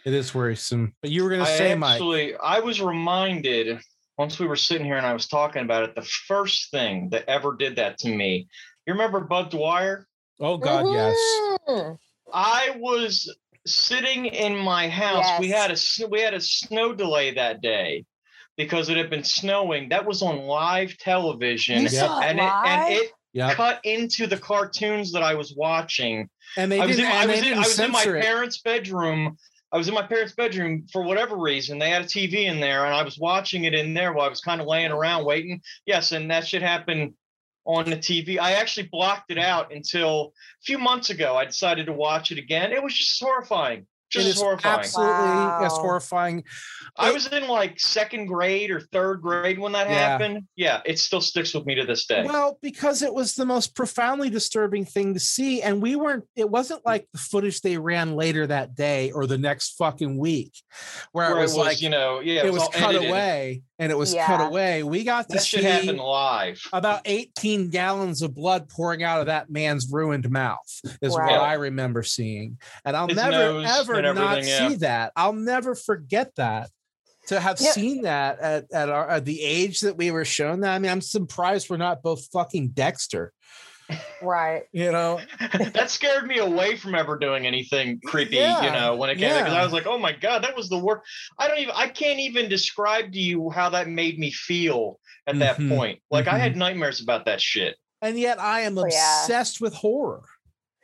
it 0.05 0.13
is 0.13 0.33
worrisome. 0.33 0.93
But 1.01 1.11
you 1.11 1.23
were 1.23 1.29
going 1.29 1.43
to 1.43 1.51
I 1.51 1.57
say, 1.57 1.75
Mike. 1.75 1.93
actually, 1.95 2.35
I 2.37 2.59
was 2.59 2.79
reminded 2.79 3.81
once 4.17 4.39
we 4.39 4.47
were 4.47 4.55
sitting 4.55 4.85
here 4.85 4.95
and 4.95 5.05
I 5.05 5.11
was 5.13 5.27
talking 5.27 5.63
about 5.63 5.83
it. 5.83 5.95
The 5.95 6.03
first 6.03 6.71
thing 6.71 7.09
that 7.09 7.27
ever 7.27 7.53
did 7.57 7.75
that 7.75 7.97
to 7.99 8.15
me. 8.15 8.47
You 8.87 8.93
remember 8.93 9.19
Budd 9.19 9.49
Dwyer? 9.49 10.07
Oh 10.39 10.57
God, 10.57 10.85
yes. 10.89 11.17
Mhm. 11.67 11.97
I 12.33 12.75
was 12.77 13.33
sitting 13.65 14.25
in 14.25 14.55
my 14.57 14.87
house. 14.89 15.39
We 15.39 15.49
had 15.49 15.71
a 15.71 16.07
we 16.07 16.21
had 16.21 16.33
a 16.33 16.41
snow 16.41 16.93
delay 16.93 17.33
that 17.33 17.61
day 17.61 18.05
because 18.57 18.89
it 18.89 18.97
had 18.97 19.09
been 19.09 19.23
snowing. 19.23 19.89
That 19.89 20.05
was 20.05 20.21
on 20.21 20.39
live 20.39 20.97
television, 20.97 21.81
You 21.83 21.89
saw 21.89 22.19
it 22.21 22.25
and 22.25 22.39
it 22.39 22.51
and 22.65 22.93
it 22.93 23.11
Yep. 23.33 23.55
cut 23.57 23.81
into 23.83 24.27
the 24.27 24.37
cartoons 24.37 25.11
that 25.11 25.21
I 25.21 25.35
was 25.35 25.53
watching. 25.57 26.29
And 26.55 26.71
they 26.71 26.79
I 26.79 26.85
was 26.85 26.95
didn't. 26.95 27.11
in, 27.11 27.17
I 27.17 27.25
was 27.25 27.41
they 27.41 27.51
in, 27.51 27.57
I 27.57 27.59
was 27.59 27.79
in 27.79 27.91
my 27.91 28.03
it. 28.03 28.23
parents' 28.23 28.61
bedroom. 28.61 29.37
I 29.73 29.77
was 29.77 29.89
in 29.89 29.93
my 29.93 30.03
parents' 30.03 30.33
bedroom 30.33 30.85
for 30.89 31.03
whatever 31.03 31.35
reason. 31.35 31.77
They 31.77 31.89
had 31.89 32.03
a 32.03 32.05
TV 32.05 32.45
in 32.45 32.61
there, 32.61 32.85
and 32.85 32.93
I 32.95 33.03
was 33.03 33.19
watching 33.19 33.65
it 33.65 33.73
in 33.73 33.93
there 33.93 34.13
while 34.13 34.25
I 34.25 34.29
was 34.29 34.39
kind 34.39 34.61
of 34.61 34.67
laying 34.67 34.91
around 34.91 35.25
waiting. 35.25 35.61
Yes, 35.85 36.13
and 36.13 36.31
that 36.31 36.47
should 36.47 36.61
happen 36.61 37.13
on 37.65 37.85
the 37.89 37.97
TV. 37.97 38.39
I 38.39 38.53
actually 38.53 38.87
blocked 38.91 39.31
it 39.31 39.37
out 39.39 39.73
until 39.73 40.33
a 40.61 40.63
few 40.63 40.77
months 40.77 41.09
ago. 41.09 41.35
I 41.35 41.45
decided 41.45 41.87
to 41.87 41.93
watch 41.93 42.31
it 42.31 42.37
again. 42.37 42.71
It 42.71 42.81
was 42.83 42.93
just 42.93 43.19
horrifying, 43.21 43.87
Just 44.11 44.25
it 44.27 44.29
as 44.29 44.35
is 44.35 44.41
horrifying. 44.41 44.79
absolutely 44.79 45.65
as 45.65 45.71
Wow. 45.73 45.79
horrifying. 45.79 46.43
I 46.97 47.09
It- 47.09 47.13
was 47.13 47.27
in 47.27 47.47
like 47.47 47.79
second 47.79 48.27
grade 48.27 48.69
or 48.71 48.79
third 48.79 49.21
grade 49.21 49.57
when 49.59 49.71
that 49.73 49.89
Yeah. 49.89 49.95
happened. 49.95 50.43
Yeah, 50.55 50.81
it 50.85 50.99
still 50.99 51.19
sticks 51.21 51.53
with 51.53 51.65
me 51.65 51.75
to 51.75 51.85
this 51.85 52.05
day. 52.05 52.23
Well, 52.23 52.57
because 52.61 53.01
it 53.01 53.13
was 53.13 53.33
the 53.35 53.45
most 53.45 53.75
profoundly 53.75 54.29
disturbing 54.29 54.85
thing 54.85 55.13
to 55.15 55.19
see. 55.19 55.61
And 55.63 55.81
we 55.81 55.95
weren't, 55.95 56.23
it 56.35 56.49
wasn't 56.49 56.85
like 56.85 57.07
the 57.11 57.17
footage 57.17 57.61
they 57.61 57.77
ran 57.77 58.15
later 58.15 58.45
that 58.47 58.75
day 58.75 59.11
or 59.11 59.25
the 59.27 59.37
next 59.39 59.71
fucking 59.77 60.17
week, 60.19 60.53
where, 61.11 61.31
Where 61.31 61.39
it 61.39 61.41
was, 61.41 61.57
like, 61.57 61.81
you 61.81 61.89
know, 61.89 62.19
yeah, 62.21 62.45
it 62.45 62.53
was 62.53 62.61
all 62.61 62.69
cut 62.69 62.91
edited. 62.95 63.09
away 63.09 63.63
and 63.79 63.91
it 63.91 63.95
was 63.97 64.13
cut 64.13 64.39
away. 64.45 64.83
We 64.83 65.03
got 65.03 65.27
to 65.29 65.35
That 65.35 65.41
see 65.41 65.57
should 65.57 65.63
happen 65.65 65.97
live. 65.97 66.61
about 66.71 67.01
18 67.05 67.69
gallons 67.69 68.21
of 68.21 68.33
blood 68.33 68.69
pouring 68.69 69.03
out 69.03 69.19
of 69.19 69.25
that 69.27 69.49
man's 69.49 69.91
ruined 69.91 70.29
mouth, 70.29 70.59
is 71.01 71.11
what 71.13 71.23
I 71.31 71.53
remember 71.53 72.03
seeing. 72.03 72.57
And 72.85 72.95
I'll 72.95 73.07
His 73.07 73.17
never, 73.17 73.61
ever 73.61 74.13
not 74.13 74.45
yeah. 74.45 74.69
see 74.69 74.75
that. 74.75 75.11
I'll 75.15 75.33
never 75.33 75.75
forget 75.75 76.33
that. 76.37 76.69
To 77.27 77.39
have 77.39 77.59
Yeah. 77.59 77.71
seen 77.71 78.03
that 78.03 78.37
at, 78.39 78.65
at, 78.71 78.87
our, 78.89 79.09
at 79.09 79.25
the 79.25 79.41
age 79.41 79.79
that 79.79 79.97
we 79.97 80.11
were 80.11 80.25
shown 80.25 80.59
that, 80.59 80.75
I 80.75 80.77
mean, 80.79 80.91
I'm 80.91 81.01
surprised 81.01 81.71
we're 81.71 81.77
not 81.77 82.03
both 82.03 82.27
fucking 82.31 82.69
Dexter. 82.69 83.33
Right. 84.21 84.63
You 84.73 84.91
know, 84.91 85.21
that 85.73 85.89
scared 85.89 86.25
me 86.27 86.37
away 86.39 86.75
from 86.77 86.95
ever 86.95 87.17
doing 87.17 87.45
anything 87.45 87.99
creepy, 88.05 88.37
Yeah, 88.37 88.63
you 88.63 88.71
know, 88.71 88.95
when 88.95 89.09
it 89.09 89.17
came 89.17 89.33
because 89.35 89.53
yeah. 89.53 89.59
I 89.59 89.63
was 89.63 89.73
like, 89.73 89.85
oh 89.85 89.97
my 89.97 90.11
God, 90.11 90.43
that 90.43 90.55
was 90.55 90.69
the 90.69 90.77
worst. 90.77 91.03
I 91.37 91.47
don't 91.47 91.59
even 91.59 91.73
I 91.75 91.87
can't 91.87 92.19
even 92.19 92.49
describe 92.49 93.11
to 93.13 93.19
you 93.19 93.49
how 93.49 93.69
that 93.69 93.87
made 93.87 94.17
me 94.19 94.31
feel 94.31 94.99
at 95.27 95.39
that 95.39 95.57
Mhm, 95.57 95.69
point. 95.69 95.99
Like 96.11 96.27
I 96.27 96.37
had 96.39 96.55
nightmares 96.55 97.01
about 97.01 97.25
that 97.25 97.41
shit. 97.41 97.75
and 98.01 98.19
yet 98.19 98.39
I 98.39 98.61
am 98.61 98.77
Oh, 98.77 98.85
yeah. 98.85 99.21
obsessed 99.23 99.61
with 99.61 99.73
horror. 99.75 100.23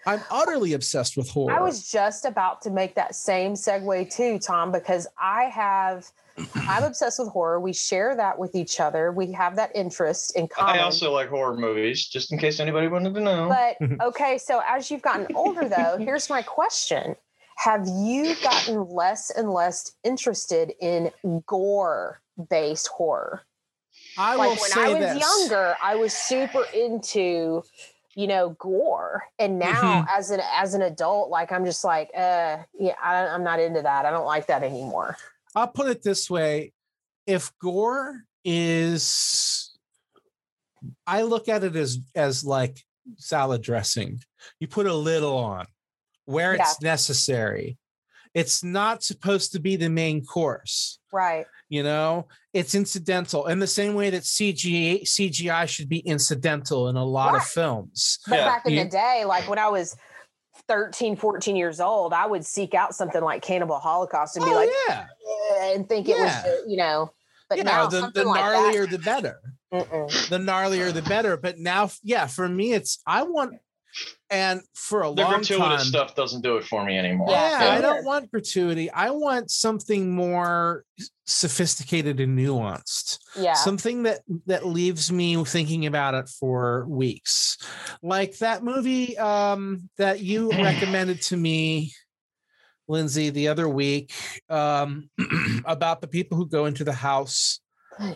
I'm 0.06 0.22
utterly 0.32 0.74
obsessed 0.74 1.18
with 1.18 1.30
horror. 1.30 1.54
I 1.54 1.62
was 1.62 1.92
just 1.92 2.26
about 2.26 2.62
to 2.64 2.70
make 2.70 2.96
that 2.96 3.16
same 3.16 3.54
segue 3.54 4.14
too, 4.14 4.40
Tom, 4.40 4.72
because 4.72 5.08
I 5.20 5.44
have, 5.46 6.10
I'm 6.56 6.84
obsessed 6.84 7.20
with 7.20 7.30
horror. 7.30 7.60
We 7.60 7.74
share 7.74 8.16
that 8.16 8.40
with 8.40 8.56
each 8.56 8.80
other. 8.80 9.12
We 9.12 9.32
have 9.34 9.56
that 9.58 9.72
interest 9.76 10.36
in 10.36 10.48
common. 10.48 10.76
I 10.76 10.80
also 10.80 11.12
like 11.12 11.30
horror 11.30 11.56
movies, 11.56 12.08
just 12.08 12.32
in 12.32 12.40
case 12.40 12.60
anybody 12.60 12.88
wanted 12.88 13.14
to 13.14 13.22
know. 13.22 13.50
But 13.50 14.02
okay, 14.08 14.38
so 14.38 14.62
as 14.68 14.90
you've 14.90 15.04
gotten 15.04 15.28
older, 15.36 15.70
though, 15.70 15.98
here's 16.00 16.30
my 16.30 16.42
question: 16.42 17.16
Have 17.58 17.88
you 17.88 18.36
gotten 18.42 18.88
less 18.88 19.30
and 19.30 19.52
less 19.52 19.92
interested 20.04 20.74
in 20.82 21.12
gore-based 21.46 22.88
horror? 22.88 23.44
I 24.18 24.36
will 24.36 24.50
like 24.50 24.62
when 24.62 24.72
say 24.72 24.82
I 24.82 24.90
was 24.90 25.00
this. 25.00 25.20
younger, 25.20 25.76
I 25.82 25.96
was 25.96 26.14
super 26.14 26.66
into, 26.74 27.64
you 28.16 28.28
know, 28.28 28.50
gore, 28.60 29.24
and 29.40 29.58
now 29.60 29.72
Mm-hmm. 30.04 30.08
as 30.20 30.32
an 30.32 30.42
as 30.54 30.74
an 30.74 30.82
adult, 30.82 31.30
like 31.30 31.52
I'm 31.52 31.66
just 31.66 31.84
like, 31.84 32.10
uh, 32.16 32.58
yeah, 32.78 32.96
I, 33.02 33.26
I'm 33.28 33.44
not 33.44 33.60
into 33.60 33.82
that. 33.82 34.06
I 34.06 34.12
don't 34.12 34.26
like 34.26 34.48
that 34.48 34.64
anymore. 34.64 35.18
I'll 35.56 35.68
put 35.68 35.90
it 35.90 36.04
this 36.04 36.30
way: 36.30 36.74
if 37.26 37.52
gore 37.60 38.24
is, 38.44 39.72
I 41.08 41.24
look 41.24 41.48
at 41.50 41.64
it 41.64 41.76
as 41.76 42.00
as 42.16 42.44
like 42.44 42.84
salad 43.18 43.62
dressing. 43.62 44.20
You 44.60 44.68
put 44.68 44.86
a 44.88 44.94
little 44.94 45.38
on 45.38 45.66
where 46.26 46.56
Yeah. 46.56 46.64
it's 46.64 46.82
necessary. 46.82 47.78
It's 48.34 48.64
not 48.64 49.04
supposed 49.04 49.52
to 49.54 49.60
be 49.60 49.76
the 49.76 49.90
main 49.90 50.24
course. 50.26 51.00
Right. 51.12 51.46
You 51.72 51.84
know, 51.84 52.28
it's 52.54 52.76
incidental 52.76 53.48
in 53.48 53.60
the 53.60 53.66
same 53.66 53.94
way 53.94 54.10
that 54.10 54.24
CGI 54.24 55.04
CGI 55.04 55.70
should 55.70 55.88
be 55.88 56.00
incidental 56.00 56.90
in 56.90 56.98
a 56.98 57.06
lot 57.06 57.32
Right. 57.32 57.42
of 57.42 57.48
films. 57.48 58.20
But 58.28 58.40
Yeah. 58.40 58.46
back 58.46 58.66
in 58.66 58.74
You- 58.74 58.84
the 58.84 58.90
day, 58.90 59.24
like 59.26 59.48
when 59.50 59.58
I 59.58 59.70
was 59.70 59.96
13, 60.68 61.16
14 61.16 61.56
years 61.56 61.80
old, 61.80 62.12
I 62.12 62.26
would 62.28 62.46
seek 62.46 62.74
out 62.74 62.94
something 62.94 63.22
like 63.24 63.42
Cannibal 63.42 63.80
Holocaust 63.80 64.36
and 64.36 64.44
be 64.44 64.52
Oh, 64.52 64.56
like, 64.56 64.70
yeah, 64.90 65.06
"Eh," 65.62 65.74
and 65.76 65.88
think 65.88 66.10
it 66.10 66.18
was, 66.18 66.34
you 66.68 66.76
know. 66.76 67.14
But 67.48 67.58
you 67.60 67.64
now 67.64 67.84
know, 67.84 67.90
the, 67.90 67.96
the 67.98 68.02
something 68.02 68.26
like 68.28 68.44
gnarlier 68.44 68.90
the 68.90 69.00
better. 69.00 69.40
mm-mm. 69.74 70.30
the 70.30 70.40
gnarlier 70.40 70.92
the 70.94 71.02
better. 71.04 71.38
But 71.38 71.58
now, 71.58 71.90
yeah, 72.04 72.28
for 72.28 72.50
me, 72.50 72.74
it's 72.74 73.00
I 73.08 73.24
want, 73.24 73.54
and 74.30 74.62
for 74.74 75.02
a 75.04 75.14
the 75.14 75.22
long 75.22 75.36
gratuitous 75.36 75.58
time, 75.58 75.80
stuff 75.80 76.16
doesn't 76.16 76.42
do 76.42 76.58
it 76.58 76.64
for 76.66 76.86
me 76.86 76.98
anymore. 76.98 77.30
yeah, 77.30 77.64
Yeah, 77.66 77.74
I 77.74 77.82
don't 77.82 78.06
want 78.06 78.32
gratuity. 78.32 78.90
I 78.92 79.10
want 79.12 79.52
something 79.52 80.14
more 80.16 80.86
sophisticated 81.26 82.20
and 82.20 82.38
nuanced. 82.38 83.20
yeah, 83.36 83.54
Something 83.54 84.04
that 84.04 84.22
that 84.48 84.66
leaves 84.66 85.12
me 85.12 85.44
thinking 85.44 85.86
about 85.86 86.14
it 86.14 86.30
for 86.30 86.86
weeks, 86.88 87.58
like 88.02 88.38
that 88.40 88.64
movie 88.64 89.18
um, 89.18 89.90
that 89.98 90.20
you 90.22 90.52
recommended 90.52 91.22
to 91.24 91.38
me. 91.38 91.94
Lindsay, 92.88 93.30
the 93.30 93.48
other 93.48 93.70
week, 93.70 94.12
um, 94.50 95.10
about 95.66 96.02
the 96.02 96.08
people 96.08 96.38
who 96.38 96.46
go 96.46 96.66
into 96.66 96.84
the 96.84 96.92
house 96.92 97.62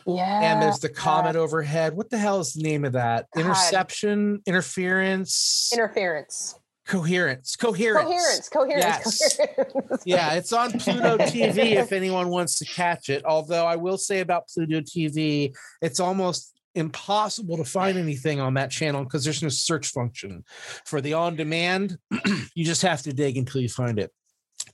yeah. 0.05 0.41
and 0.41 0.61
there's 0.61 0.79
the 0.79 0.89
comet 0.89 1.35
overhead. 1.35 1.95
What 1.95 2.09
the 2.09 2.17
hell 2.17 2.39
is 2.39 2.53
the 2.53 2.63
name 2.63 2.85
of 2.85 2.93
that? 2.93 3.27
God. 3.33 3.41
Interception, 3.41 4.41
interference, 4.45 5.71
interference, 5.73 6.59
coherence, 6.88 7.55
coherence. 7.55 8.05
coherence, 8.05 8.49
coherence, 8.49 9.19
Yes. 9.19 9.38
coherence. 9.38 10.03
Yeah, 10.05 10.33
it's 10.33 10.53
on 10.53 10.71
Pluto 10.71 11.17
TV 11.17 11.57
if 11.77 11.91
anyone 11.91 12.29
wants 12.29 12.59
to 12.59 12.65
catch 12.65 13.09
it. 13.09 13.25
Although 13.25 13.65
I 13.65 13.75
will 13.75 13.97
say 13.97 14.19
about 14.19 14.47
Pluto 14.47 14.81
TV, 14.81 15.53
it's 15.81 15.99
almost 15.99 16.51
impossible 16.75 17.57
to 17.57 17.63
find 17.63 17.97
anything 17.97 18.39
on 18.39 18.53
that 18.55 18.69
channel 18.69 19.03
because 19.03 19.23
there's 19.23 19.41
no 19.41 19.49
search 19.49 19.88
function 19.88 20.43
for 20.85 21.01
the 21.01 21.13
on 21.13 21.35
demand. 21.35 21.97
you 22.53 22.65
just 22.65 22.81
have 22.81 23.01
to 23.03 23.13
dig 23.13 23.38
until 23.38 23.61
you 23.61 23.69
find 23.69 23.97
it. 23.97 24.11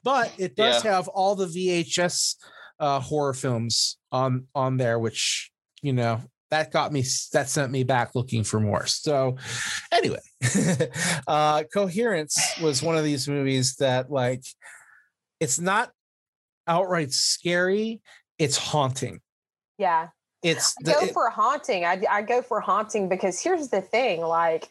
But 0.04 0.34
it 0.38 0.56
does 0.56 0.82
have 0.84 1.08
all 1.10 1.36
the 1.36 1.46
VHS 1.46 2.36
uh, 2.82 3.00
horror 3.00 3.34
films 3.34 3.98
on 4.12 4.48
on 4.54 4.76
there, 4.76 5.00
which 5.00 5.52
you 5.82 5.94
know 5.94 6.22
that 6.50 6.72
got 6.72 6.92
me 6.92 7.06
that 7.32 7.48
sent 7.48 7.72
me 7.72 7.84
back 7.84 8.14
looking 8.16 8.44
for 8.44 8.60
more. 8.60 8.86
So 8.88 9.38
anyway, 9.92 10.20
uh, 11.28 11.64
Coherence 11.74 12.38
was 12.62 12.84
one 12.84 12.98
of 12.98 13.06
these 13.06 13.30
movies 13.30 13.76
that 13.76 14.12
like 14.12 14.44
it's 15.40 15.60
not 15.60 15.92
outright 16.68 17.14
scary, 17.14 18.02
it's 18.38 18.58
haunting. 18.58 19.22
yeah. 19.78 20.10
It's 20.44 20.74
I 20.80 20.92
go 20.94 21.08
for 21.14 21.30
haunting. 21.30 21.86
I, 21.86 22.02
I 22.10 22.24
go 22.24 22.42
for 22.42 22.60
haunting 22.60 23.08
because 23.08 23.40
here's 23.40 23.68
the 23.68 23.80
thing 23.80 24.22
like 24.22 24.70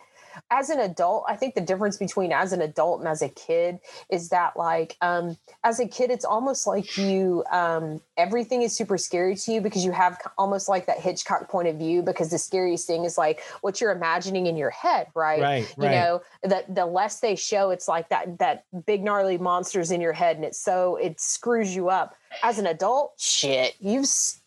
as 0.51 0.71
an 0.71 0.81
adult 0.81 1.25
i 1.29 1.37
think 1.37 1.55
the 1.55 1.61
difference 1.61 1.97
between 1.97 2.33
as 2.33 2.53
an 2.53 2.61
adult 2.61 3.01
and 3.01 3.09
as 3.09 3.23
a 3.23 3.29
kid 3.29 3.79
is 4.11 4.29
that 4.31 4.57
like 4.57 4.97
um 5.01 5.37
as 5.65 5.81
a 5.81 5.87
kid 5.87 6.11
it's 6.11 6.25
almost 6.25 6.67
like 6.67 6.97
you 6.97 7.45
um 7.51 8.01
everything 8.17 8.63
is 8.63 8.75
super 8.77 8.99
scary 8.99 9.37
to 9.37 9.53
you 9.53 9.61
because 9.61 9.85
you 9.85 9.93
have 9.93 10.19
almost 10.39 10.69
like 10.69 10.87
that 10.87 10.99
hitchcock 10.99 11.49
point 11.49 11.69
of 11.69 11.77
view 11.77 12.03
because 12.03 12.31
the 12.31 12.39
scariest 12.39 12.87
thing 12.87 13.05
is 13.05 13.17
like 13.17 13.41
what 13.61 13.81
you're 13.81 13.93
imagining 13.93 14.47
in 14.47 14.57
your 14.57 14.71
head 14.71 15.07
right? 15.15 15.41
Right, 15.41 15.75
you 15.77 15.85
right. 15.85 15.93
know 15.93 16.23
that 16.43 16.75
the 16.75 16.87
less 16.87 17.21
they 17.21 17.37
show 17.37 17.71
it's 17.71 17.89
like 17.89 18.09
that 18.11 18.39
that 18.39 18.65
big 18.87 19.03
gnarly 19.03 19.39
monsters 19.39 19.91
in 19.91 20.01
your 20.01 20.13
head 20.13 20.37
and 20.37 20.45
it's 20.45 20.61
so 20.61 20.97
it 20.97 21.21
screws 21.21 21.75
you 21.75 21.89
up. 21.89 22.15
As 22.43 22.59
an 22.59 22.67
adult 22.67 23.15
shit. 23.19 23.75
you've 23.81 24.05
s- 24.05 24.40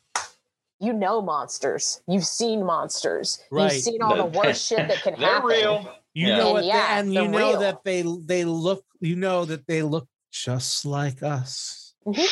you 0.84 0.94
know 0.94 1.22
monsters 1.22 2.02
you've 2.08 2.26
seen 2.26 2.64
monsters 2.66 3.42
Right. 3.50 3.74
you've 3.74 3.84
seen 3.84 4.02
all 4.02 4.18
the 4.18 4.26
worst 4.38 4.68
shit 4.68 4.88
that 4.88 5.02
can 5.02 5.16
They're 5.20 5.30
happen 5.30 5.48
real. 5.50 5.96
you 6.14 6.28
Yeah. 6.30 6.38
know 6.38 6.48
And 6.48 6.54
what 6.54 6.66
yeah, 6.66 7.00
and 7.00 7.14
you 7.14 7.28
know 7.28 7.50
real. 7.52 7.60
that 7.60 7.84
they 7.84 8.04
they 8.26 8.44
look 8.46 8.84
you 9.00 9.16
know 9.16 9.46
that 9.46 9.66
they 9.68 9.82
look 9.82 10.08
just 10.32 10.86
like 10.86 11.24
us 11.24 11.94
Mhm. 12.06 12.28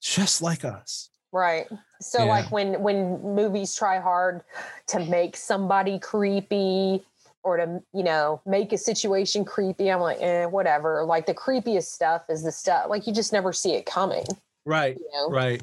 just 0.00 0.40
like 0.42 0.64
us 0.64 1.10
right 1.32 1.66
so 2.00 2.18
Yeah. 2.20 2.24
like 2.24 2.50
when 2.50 2.80
when 2.82 3.20
movies 3.22 3.74
try 3.74 4.00
hard 4.00 4.42
to 4.88 5.04
make 5.04 5.36
somebody 5.36 5.98
creepy 5.98 7.04
or 7.42 7.56
to 7.56 7.82
you 7.92 8.02
know 8.02 8.40
make 8.46 8.72
a 8.72 8.78
situation 8.78 9.44
creepy 9.44 9.90
i'm 9.90 10.00
like 10.00 10.18
eh, 10.20 10.46
whatever 10.46 11.04
like 11.04 11.26
the 11.26 11.34
creepiest 11.34 11.86
stuff 11.92 12.22
is 12.28 12.42
the 12.42 12.52
stuff 12.52 12.86
like 12.88 13.06
you 13.06 13.12
just 13.12 13.32
never 13.32 13.52
see 13.52 13.74
it 13.74 13.86
coming 13.86 14.24
right 14.64 14.96
you 14.98 15.08
know 15.12 15.28
right 15.30 15.62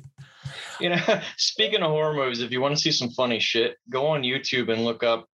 You 0.79 0.89
know, 0.89 1.21
speaking 1.37 1.81
of 1.81 1.89
horror 1.89 2.13
movies, 2.13 2.41
if 2.41 2.51
you 2.51 2.61
want 2.61 2.75
to 2.75 2.81
see 2.81 2.91
some 2.91 3.09
funny 3.09 3.39
shit, 3.39 3.77
go 3.89 4.05
on 4.07 4.21
YouTube 4.21 4.71
and 4.71 4.85
look 4.85 5.03
up 5.03 5.27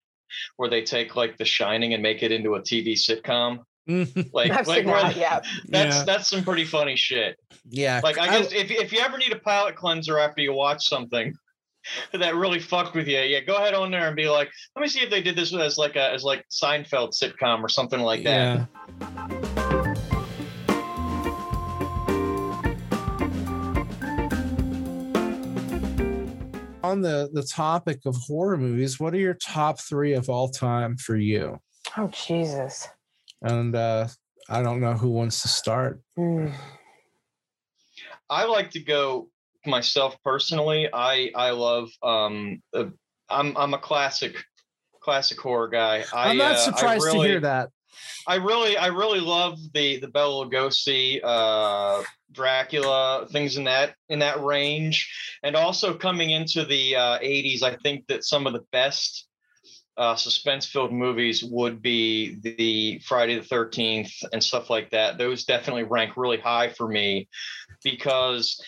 where 0.58 0.69
they 0.69 0.84
take 0.84 1.15
like 1.15 1.38
The 1.38 1.45
Shining 1.45 1.93
and 1.95 2.04
make 2.04 2.21
it 2.24 2.32
into 2.32 2.56
a 2.56 2.62
TV 2.62 2.93
sitcom. 2.93 3.60
Like, 4.34 4.52
I've 4.52 4.67
like 4.67 4.84
seen 4.84 4.88
where 4.88 5.02
that, 5.02 5.17
yeah 5.17 5.41
that's 5.67 5.97
Yeah. 5.97 6.04
that's 6.06 6.30
some 6.30 6.43
pretty 6.43 6.63
funny 6.65 6.95
shit. 6.95 7.36
yeah 7.69 8.00
Like 8.04 8.19
I 8.19 8.28
guess 8.28 8.54
if 8.54 8.69
if 8.71 8.93
you 8.93 9.00
ever 9.00 9.17
need 9.17 9.32
a 9.34 9.39
palate 9.39 9.76
cleanser 9.76 10.19
after 10.19 10.41
you 10.41 10.54
watch 10.54 10.88
something 10.88 11.34
that 12.13 12.36
really 12.36 12.60
fucked 12.60 12.95
with 12.95 13.08
you, 13.08 13.17
yeah, 13.17 13.39
go 13.41 13.56
ahead 13.56 13.74
on 13.74 13.89
there 13.89 14.06
and 14.08 14.15
be 14.15 14.30
like, 14.30 14.50
let 14.76 14.84
me 14.84 14.88
see 14.88 15.00
if 15.02 15.10
they 15.10 15.21
did 15.24 15.36
this 15.36 15.54
as 15.54 15.78
like 15.80 15.95
a 15.95 16.12
as 16.13 16.24
like 16.24 16.45
Seinfeld 16.52 17.14
sitcom 17.20 17.62
or 17.64 17.70
something 17.70 17.99
like 17.99 18.24
that. 18.24 18.68
yeah 19.01 19.51
on 26.92 27.02
the 27.02 27.30
the 27.34 27.44
topic 27.44 28.00
of 28.06 28.16
horror 28.16 28.58
movies 28.58 29.00
what 29.00 29.14
are 29.14 29.20
your 29.20 29.34
top 29.34 29.80
three 29.80 30.14
of 30.14 30.30
all 30.30 30.50
time 30.50 30.96
for 30.98 31.16
you 31.16 31.58
oh 31.98 32.08
jesus 32.08 32.88
and 33.42 33.76
uh 33.76 34.08
i 34.50 34.62
don't 34.62 34.82
know 34.82 34.94
who 34.94 35.10
wants 35.10 35.42
to 35.42 35.48
start 35.48 36.02
Hmm. 36.18 36.48
I 38.32 38.46
like 38.46 38.72
to 38.72 38.80
go 38.80 39.28
myself 39.66 40.16
personally. 40.24 40.88
I 40.92 41.32
I 41.36 41.52
love 41.52 41.89
um 42.02 42.62
uh, 42.74 42.86
I'm 43.30 43.56
I'm 43.58 43.74
a 43.74 43.78
classic 43.78 44.42
classic 45.02 45.39
horror 45.39 45.68
guy. 45.68 46.06
I, 46.14 46.30
I'm 46.30 46.38
not 46.38 46.54
uh, 46.54 46.58
surprised 46.58 47.04
really, 47.04 47.28
to 47.28 47.32
hear 47.34 47.39
that. 47.42 47.70
I 48.28 48.36
really 48.36 48.78
I 48.78 48.88
really 48.88 49.20
love 49.20 49.60
the 49.74 49.99
the 49.99 50.08
Bela 50.08 50.45
Lugosi 50.45 51.20
uh 51.24 52.04
Dracula 52.32 53.28
things 53.32 53.58
in 53.58 53.66
that 53.66 53.95
in 54.10 54.20
that 54.20 54.43
range 54.43 55.12
and 55.43 55.56
also 55.56 55.93
coming 55.95 56.30
into 56.30 56.64
the 56.66 56.95
uh 56.95 57.20
80s 57.20 57.64
I 57.64 57.76
think 57.78 58.08
that 58.08 58.24
some 58.24 58.47
of 58.47 58.54
the 58.54 58.66
best 58.72 59.28
uh, 59.97 60.16
suspense 60.16 60.66
filled 60.66 60.93
movies 60.93 61.43
would 61.43 61.82
be 61.82 62.38
the 62.41 62.99
Friday 63.06 63.38
the 63.38 63.45
13th 63.45 64.12
and 64.32 64.43
stuff 64.43 64.70
like 64.70 64.89
that. 64.91 65.18
Those 65.18 65.43
definitely 65.43 65.84
rank 65.84 66.16
really 66.16 66.39
high 66.39 66.70
for 66.70 66.88
me 66.88 67.28
because 67.84 68.64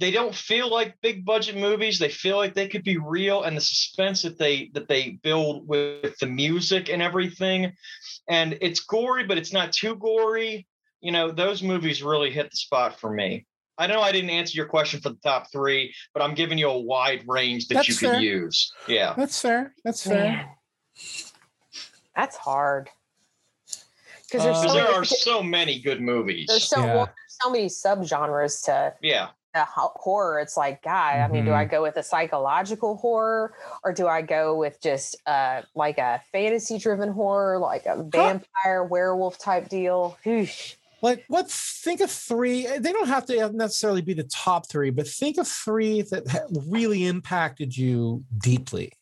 they 0.00 0.10
don't 0.10 0.34
feel 0.34 0.70
like 0.70 1.00
big 1.02 1.24
budget 1.26 1.56
movies. 1.56 1.98
They 1.98 2.08
feel 2.08 2.38
like 2.38 2.54
they 2.54 2.66
could 2.68 2.82
be 2.82 2.96
real 2.96 3.42
and 3.42 3.54
the 3.56 3.60
suspense 3.60 4.22
that 4.22 4.38
they 4.38 4.70
that 4.74 4.88
they 4.88 5.10
build 5.22 5.68
with 5.68 6.18
the 6.18 6.26
music 6.26 6.88
and 6.88 7.02
everything. 7.02 7.72
And 8.28 8.56
it's 8.62 8.80
gory, 8.80 9.24
but 9.24 9.36
it's 9.38 9.52
not 9.52 9.72
too 9.72 9.94
gory. 9.96 10.66
You 11.02 11.12
know, 11.12 11.30
those 11.30 11.62
movies 11.62 12.02
really 12.02 12.30
hit 12.30 12.50
the 12.50 12.56
spot 12.56 12.98
for 12.98 13.12
me. 13.12 13.46
I 13.78 13.86
know 13.86 14.00
I 14.00 14.10
didn't 14.12 14.30
answer 14.30 14.56
your 14.56 14.66
question 14.66 15.00
for 15.00 15.10
the 15.10 15.18
top 15.22 15.50
three, 15.52 15.94
but 16.14 16.22
I'm 16.22 16.34
giving 16.34 16.58
you 16.58 16.68
a 16.68 16.78
wide 16.80 17.24
range 17.26 17.68
that 17.68 17.74
That's 17.76 17.88
you 17.88 17.94
fair. 17.94 18.14
can 18.14 18.22
use. 18.22 18.72
Yeah. 18.88 19.14
That's 19.16 19.40
fair. 19.40 19.74
That's 19.84 20.02
fair. 20.04 20.24
Man. 20.24 20.48
That's 22.16 22.36
hard. 22.36 22.88
Because 24.30 24.46
Uh, 24.46 24.54
so 24.68 24.74
there 24.74 24.84
many- 24.84 24.94
are 24.96 25.04
so 25.04 25.42
many 25.42 25.80
good 25.80 26.00
movies. 26.00 26.46
there's 26.48 26.68
so 26.68 26.80
Yeah. 26.80 26.94
well, 26.94 27.06
there's 27.06 27.38
so 27.42 27.50
many 27.50 27.66
subgenres 27.66 28.64
to 28.66 28.94
yeah. 29.02 29.30
A 29.54 29.64
horror 29.64 30.38
it's 30.38 30.56
like 30.56 30.82
god 30.82 31.16
i 31.16 31.26
mean 31.28 31.44
do 31.44 31.52
i 31.52 31.64
mm-hmm. 31.64 31.72
go 31.72 31.82
with 31.82 31.96
a 31.96 32.02
psychological 32.02 32.96
horror 32.96 33.52
or 33.82 33.92
do 33.92 34.06
i 34.06 34.22
go 34.22 34.56
with 34.56 34.80
just 34.80 35.16
uh 35.26 35.60
like 35.74 35.98
a 35.98 36.20
fantasy 36.30 36.78
driven 36.78 37.10
horror 37.10 37.58
like 37.58 37.84
a 37.86 38.02
vampire 38.04 38.84
werewolf 38.84 39.38
type 39.38 39.68
deal 39.68 40.16
Whoosh. 40.24 40.74
Like 41.02 41.24
what? 41.28 41.50
Think 41.50 42.00
of 42.00 42.10
three. 42.10 42.66
Eh, 42.66 42.78
they 42.78 42.92
don't 42.92 43.08
have 43.08 43.24
to 43.26 43.46
uh, 43.46 43.48
necessarily 43.52 44.02
be 44.02 44.14
the 44.14 44.24
top 44.24 44.68
three, 44.68 44.90
but 44.90 45.08
think 45.08 45.38
of 45.38 45.48
three 45.48 46.02
that 46.02 46.24
really 46.68 47.06
impacted 47.06 47.76
you 47.76 48.24
deeply. 48.38 48.92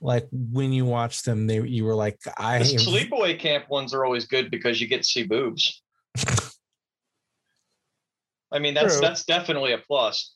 Like 0.00 0.28
when 0.30 0.72
you 0.72 0.84
watched 0.84 1.24
them, 1.24 1.46
they 1.46 1.62
you 1.62 1.84
were 1.84 1.94
like, 1.94 2.18
I 2.36 2.58
The 2.58 2.64
sleepaway 2.64 3.38
camp 3.38 3.70
ones 3.70 3.94
are 3.94 4.04
always 4.04 4.26
good 4.26 4.50
because 4.50 4.80
you 4.80 4.86
get 4.86 4.98
to 4.98 5.04
see 5.04 5.24
boobs. 5.24 5.82
I 8.56 8.58
mean, 8.58 8.74
that's 8.74 8.94
True. 8.94 9.02
that's 9.02 9.24
definitely 9.24 9.72
a 9.72 9.78
plus. 9.78 10.32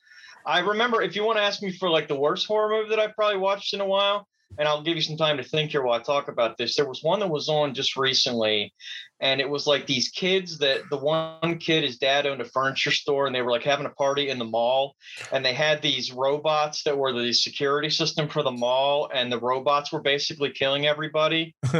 I 0.46 0.60
remember 0.60 1.02
if 1.02 1.16
you 1.16 1.24
want 1.24 1.38
to 1.38 1.42
ask 1.42 1.62
me 1.62 1.72
for 1.72 1.90
like 1.90 2.08
the 2.08 2.16
worst 2.18 2.46
horror 2.46 2.70
movie 2.70 2.90
that 2.90 2.98
I've 2.98 3.14
probably 3.14 3.38
watched 3.38 3.74
in 3.74 3.80
a 3.80 3.86
while, 3.86 4.26
and 4.58 4.66
I'll 4.66 4.82
give 4.82 4.96
you 4.96 5.02
some 5.02 5.16
time 5.16 5.36
to 5.36 5.44
think 5.44 5.70
here 5.70 5.82
while 5.82 5.98
I 5.98 6.02
talk 6.02 6.28
about 6.28 6.56
this. 6.56 6.76
There 6.76 6.88
was 6.88 7.02
one 7.02 7.20
that 7.20 7.28
was 7.28 7.48
on 7.48 7.74
just 7.74 7.96
recently, 7.96 8.72
and 9.20 9.40
it 9.40 9.48
was 9.48 9.66
like 9.66 9.86
these 9.86 10.08
kids 10.08 10.58
that 10.58 10.80
the 10.90 10.96
one 10.96 11.58
kid, 11.58 11.84
his 11.84 11.98
dad 11.98 12.26
owned 12.26 12.40
a 12.40 12.44
furniture 12.44 12.90
store, 12.90 13.26
and 13.26 13.34
they 13.34 13.42
were 13.42 13.52
like 13.52 13.62
having 13.62 13.86
a 13.86 13.90
party 13.90 14.28
in 14.28 14.38
the 14.38 14.44
mall, 14.44 14.96
and 15.32 15.44
they 15.44 15.54
had 15.54 15.82
these 15.82 16.12
robots 16.12 16.82
that 16.84 16.96
were 16.96 17.12
the 17.12 17.32
security 17.32 17.90
system 17.90 18.28
for 18.28 18.42
the 18.42 18.50
mall, 18.50 19.10
and 19.14 19.30
the 19.30 19.40
robots 19.40 19.92
were 19.92 20.02
basically 20.02 20.50
killing 20.50 20.86
everybody. 20.86 21.54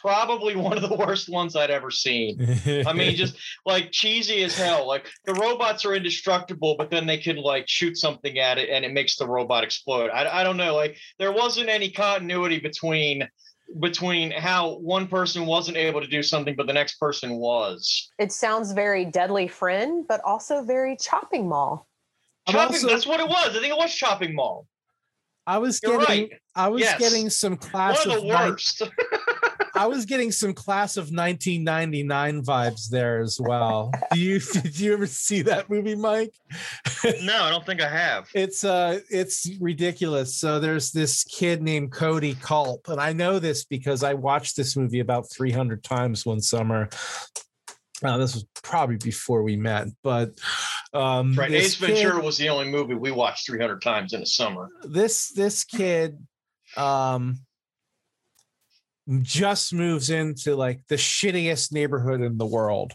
Probably 0.00 0.54
one 0.56 0.76
of 0.76 0.88
the 0.88 0.94
worst 0.96 1.28
ones 1.28 1.56
I'd 1.56 1.70
ever 1.70 1.90
seen. 1.90 2.38
I 2.86 2.92
mean, 2.92 3.16
just 3.16 3.36
like 3.66 3.90
cheesy 3.90 4.42
as 4.44 4.56
hell. 4.56 4.86
Like 4.86 5.06
the 5.24 5.34
robots 5.34 5.84
are 5.84 5.94
indestructible, 5.94 6.76
but 6.78 6.90
then 6.90 7.06
they 7.06 7.18
can 7.18 7.36
like 7.36 7.68
shoot 7.68 7.96
something 7.96 8.38
at 8.38 8.58
it 8.58 8.68
and 8.68 8.84
it 8.84 8.92
makes 8.92 9.16
the 9.16 9.26
robot 9.26 9.64
explode. 9.64 10.10
I, 10.10 10.40
I 10.40 10.42
don't 10.44 10.56
know. 10.56 10.74
Like 10.74 10.96
there 11.18 11.32
wasn't 11.32 11.68
any 11.68 11.90
continuity 11.90 12.58
between 12.60 13.28
between 13.80 14.30
how 14.30 14.76
one 14.78 15.06
person 15.08 15.44
wasn't 15.44 15.76
able 15.76 16.00
to 16.00 16.06
do 16.06 16.22
something, 16.22 16.54
but 16.56 16.66
the 16.66 16.72
next 16.72 16.94
person 16.98 17.34
was. 17.36 18.08
it 18.18 18.32
sounds 18.32 18.72
very 18.72 19.04
deadly 19.04 19.46
friend 19.46 20.06
but 20.08 20.22
also 20.24 20.62
very 20.64 20.96
chopping 20.96 21.46
mall 21.48 21.86
Chopping, 22.48 22.76
also- 22.76 22.88
that's 22.88 23.06
what 23.06 23.20
it 23.20 23.28
was. 23.28 23.50
I 23.50 23.60
think 23.60 23.66
it 23.72 23.76
was 23.76 23.94
Chopping 23.94 24.34
Mall. 24.34 24.66
I 25.46 25.58
was 25.58 25.80
You're 25.82 25.98
getting, 25.98 26.30
right. 26.30 26.40
I 26.54 26.68
was 26.68 26.80
Yes. 26.80 26.98
getting 26.98 27.28
some 27.28 27.56
class 27.58 28.06
One 28.06 28.16
of 28.16 28.22
of, 28.22 28.22
the 28.22 28.28
nine- 28.32 28.50
worst. 28.52 28.82
I 29.78 29.86
was 29.86 30.04
getting 30.06 30.32
some 30.32 30.52
class 30.54 30.96
of 30.96 31.04
1999 31.12 32.42
vibes 32.42 32.88
there 32.90 33.20
as 33.20 33.38
well. 33.40 33.92
Do 34.12 34.18
you 34.20 34.40
did 34.52 34.78
you 34.78 34.92
ever 34.92 35.06
see 35.06 35.42
that 35.42 35.70
movie, 35.70 35.94
Mike? 35.94 36.34
no, 37.22 37.42
I 37.42 37.50
don't 37.50 37.64
think 37.64 37.80
I 37.80 37.88
have. 37.88 38.28
It's 38.34 38.64
uh 38.64 38.98
it's 39.10 39.48
ridiculous. 39.60 40.34
So 40.36 40.58
there's 40.60 40.90
this 40.90 41.22
kid 41.24 41.62
named 41.62 41.92
Cody 41.92 42.34
Culp, 42.34 42.88
and 42.88 43.00
I 43.00 43.12
know 43.12 43.38
this 43.38 43.64
because 43.64 44.02
I 44.02 44.14
watched 44.14 44.56
this 44.56 44.76
movie 44.76 45.00
about 45.00 45.30
300 45.30 45.84
times 45.84 46.26
one 46.26 46.40
summer. 46.40 46.88
Uh, 48.02 48.16
this 48.16 48.34
was 48.34 48.46
probably 48.62 48.96
before 48.96 49.42
we 49.42 49.56
met, 49.56 49.88
but 50.02 50.30
um 50.92 51.34
Right. 51.34 51.52
Ace 51.52 51.76
kid- 51.76 51.94
Ventura 51.94 52.22
was 52.22 52.36
the 52.38 52.48
only 52.48 52.68
movie 52.68 52.94
we 52.94 53.10
watched 53.10 53.46
300 53.46 53.80
times 53.82 54.12
in 54.12 54.22
a 54.22 54.26
summer. 54.26 54.68
this 54.84 55.30
this 55.32 55.62
kid 55.64 56.18
um 56.76 57.38
just 59.22 59.72
moves 59.72 60.10
into 60.10 60.54
like 60.54 60.80
the 60.88 60.96
shittiest 60.96 61.72
neighborhood 61.72 62.20
in 62.20 62.36
the 62.36 62.46
world 62.46 62.92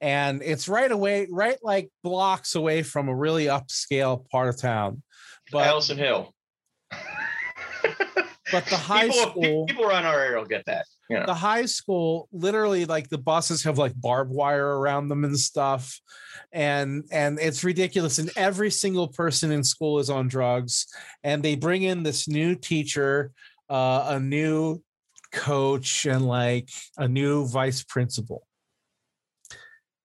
and 0.00 0.42
it's 0.42 0.68
right 0.68 0.92
away 0.92 1.26
right 1.30 1.58
like 1.62 1.90
blocks 2.04 2.54
away 2.54 2.82
from 2.82 3.08
a 3.08 3.14
really 3.14 3.46
upscale 3.46 4.28
part 4.30 4.48
of 4.48 4.56
town 4.56 5.02
but 5.50 5.66
Allison 5.66 5.98
Hill. 5.98 6.32
but 8.52 8.66
the 8.66 8.76
high 8.76 9.08
people, 9.08 9.30
school 9.30 9.66
people 9.66 9.84
around 9.84 10.06
our 10.06 10.18
area 10.18 10.38
will 10.38 10.44
get 10.44 10.64
that. 10.66 10.86
You 11.08 11.20
know. 11.20 11.26
the 11.26 11.34
high 11.34 11.66
school 11.66 12.28
literally 12.32 12.84
like 12.84 13.08
the 13.08 13.18
buses 13.18 13.62
have 13.62 13.78
like 13.78 13.92
barbed 13.94 14.32
wire 14.32 14.78
around 14.78 15.06
them 15.08 15.24
and 15.24 15.38
stuff 15.38 16.00
and 16.50 17.04
and 17.12 17.38
it's 17.38 17.62
ridiculous 17.62 18.18
and 18.18 18.28
every 18.34 18.72
single 18.72 19.06
person 19.06 19.52
in 19.52 19.62
school 19.62 20.00
is 20.00 20.10
on 20.10 20.26
drugs 20.26 20.86
and 21.22 21.44
they 21.44 21.54
bring 21.54 21.82
in 21.82 22.02
this 22.02 22.26
new 22.26 22.56
teacher 22.56 23.30
uh, 23.70 24.06
a 24.08 24.18
new 24.18 24.82
coach 25.32 26.06
and 26.06 26.26
like 26.26 26.70
a 26.98 27.06
new 27.08 27.46
vice 27.46 27.82
principal 27.82 28.46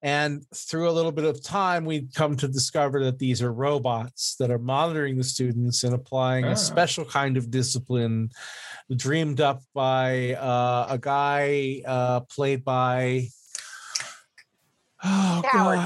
and 0.03 0.43
through 0.55 0.89
a 0.89 0.91
little 0.91 1.11
bit 1.11 1.25
of 1.25 1.43
time 1.43 1.85
we 1.85 2.07
come 2.15 2.35
to 2.35 2.47
discover 2.47 3.03
that 3.03 3.19
these 3.19 3.41
are 3.41 3.53
robots 3.53 4.35
that 4.39 4.49
are 4.49 4.57
monitoring 4.57 5.15
the 5.15 5.23
students 5.23 5.83
and 5.83 5.93
applying 5.93 6.45
Ah. 6.45 6.51
a 6.51 6.55
special 6.55 7.05
kind 7.05 7.37
of 7.37 7.51
discipline 7.51 8.29
dreamed 8.95 9.39
up 9.41 9.61
by 9.75 10.33
uh, 10.33 10.87
a 10.89 10.97
guy 10.97 11.81
uh, 11.85 12.21
played 12.21 12.63
by 12.63 13.27
oh 15.03 15.41
Howard. 15.51 15.77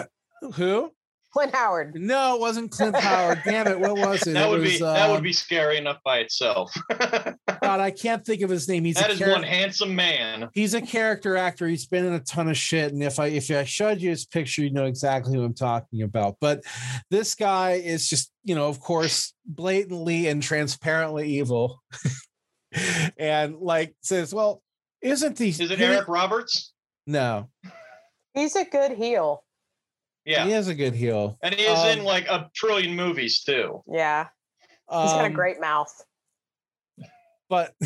god 0.42 0.54
who 0.56 0.92
clint 1.36 1.54
howard. 1.54 1.96
No 1.96 2.36
it 2.36 2.40
wasn't 2.40 2.72
clint 2.72 2.96
howard. 2.96 3.42
Damn 3.44 3.68
it 3.68 3.78
what 3.78 3.98
was 3.98 4.22
it? 4.28 4.34
That 4.34 4.48
it 4.48 4.50
would 4.50 4.62
was, 4.62 4.72
be 4.72 4.78
that 4.80 5.10
would 5.10 5.18
um, 5.18 5.24
be 5.24 5.34
scary 5.34 5.78
enough 5.78 5.98
by 6.06 6.20
itself. 6.20 6.74
god 7.00 7.36
i 7.82 7.92
can't 7.92 8.26
think 8.26 8.42
of 8.42 8.50
his 8.50 8.70
name. 8.70 8.86
He's 8.86 8.96
that 8.96 9.10
a 9.10 9.14
is 9.14 9.20
char- 9.20 9.32
one 9.32 9.44
handsome 9.44 9.94
man. 9.94 10.50
he's 10.54 10.74
a 10.74 10.82
character 10.82 11.36
actor. 11.36 11.68
He's 11.68 11.86
been 11.88 12.06
in 12.06 12.14
a 12.14 12.22
ton 12.22 12.48
of 12.48 12.56
shit 12.56 12.94
and 12.94 13.04
if 13.04 13.20
i 13.20 13.28
if 13.28 13.52
i 13.52 13.66
showed 13.66 14.00
you 14.02 14.12
his 14.12 14.26
picture 14.26 14.62
you 14.62 14.72
know 14.72 14.86
exactly 14.86 15.36
who 15.36 15.44
i'm 15.44 15.54
talking 15.54 16.04
about. 16.04 16.38
But 16.40 16.64
this 17.12 17.36
guy 17.36 17.74
is 17.74 18.10
just 18.10 18.32
you 18.46 18.56
know 18.56 18.70
of 18.70 18.80
course 18.80 19.34
blatantly 19.46 20.28
and 20.28 20.42
transparently 20.42 21.28
evil. 21.40 21.82
And 23.18 23.56
like 23.60 23.96
says 24.02 24.34
well 24.34 24.62
isn't 25.02 25.38
he 25.40 25.50
Is 25.50 25.60
it 25.62 25.80
Eric 25.80 26.08
Roberts? 26.08 26.74
no. 27.08 27.50
He's 28.34 28.58
a 28.58 28.66
good 28.66 28.92
heel 28.92 29.45
Yeah. 30.26 30.46
he 30.46 30.52
has 30.52 30.68
a 30.68 30.74
good 30.76 30.94
heel 30.96 31.38
And 31.42 31.54
he 31.54 31.64
is 31.64 31.80
Um, 31.80 32.00
in 32.00 32.04
like 32.04 32.28
a 32.28 32.50
trillion 32.56 32.96
movies 32.96 33.44
too. 33.44 33.84
yeah 33.88 34.28
he's 34.90 35.12
got 35.12 35.22
a 35.24 35.28
Um, 35.28 35.34
great 35.34 35.60
mouth 35.62 35.92
but 37.50 37.74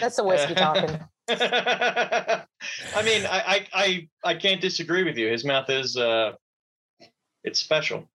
that's 0.00 0.16
the 0.16 0.24
whiskey 0.24 0.54
talking 0.66 0.98
I 1.28 3.02
mean, 3.04 3.26
I, 3.26 3.42
I 3.46 3.66
I 3.74 4.08
I 4.24 4.34
can't 4.36 4.60
disagree 4.60 5.02
with 5.02 5.16
you. 5.18 5.26
His 5.28 5.44
mouth 5.44 5.68
is 5.68 5.96
uh 5.96 6.32
it's 7.42 7.58
special. 7.58 8.08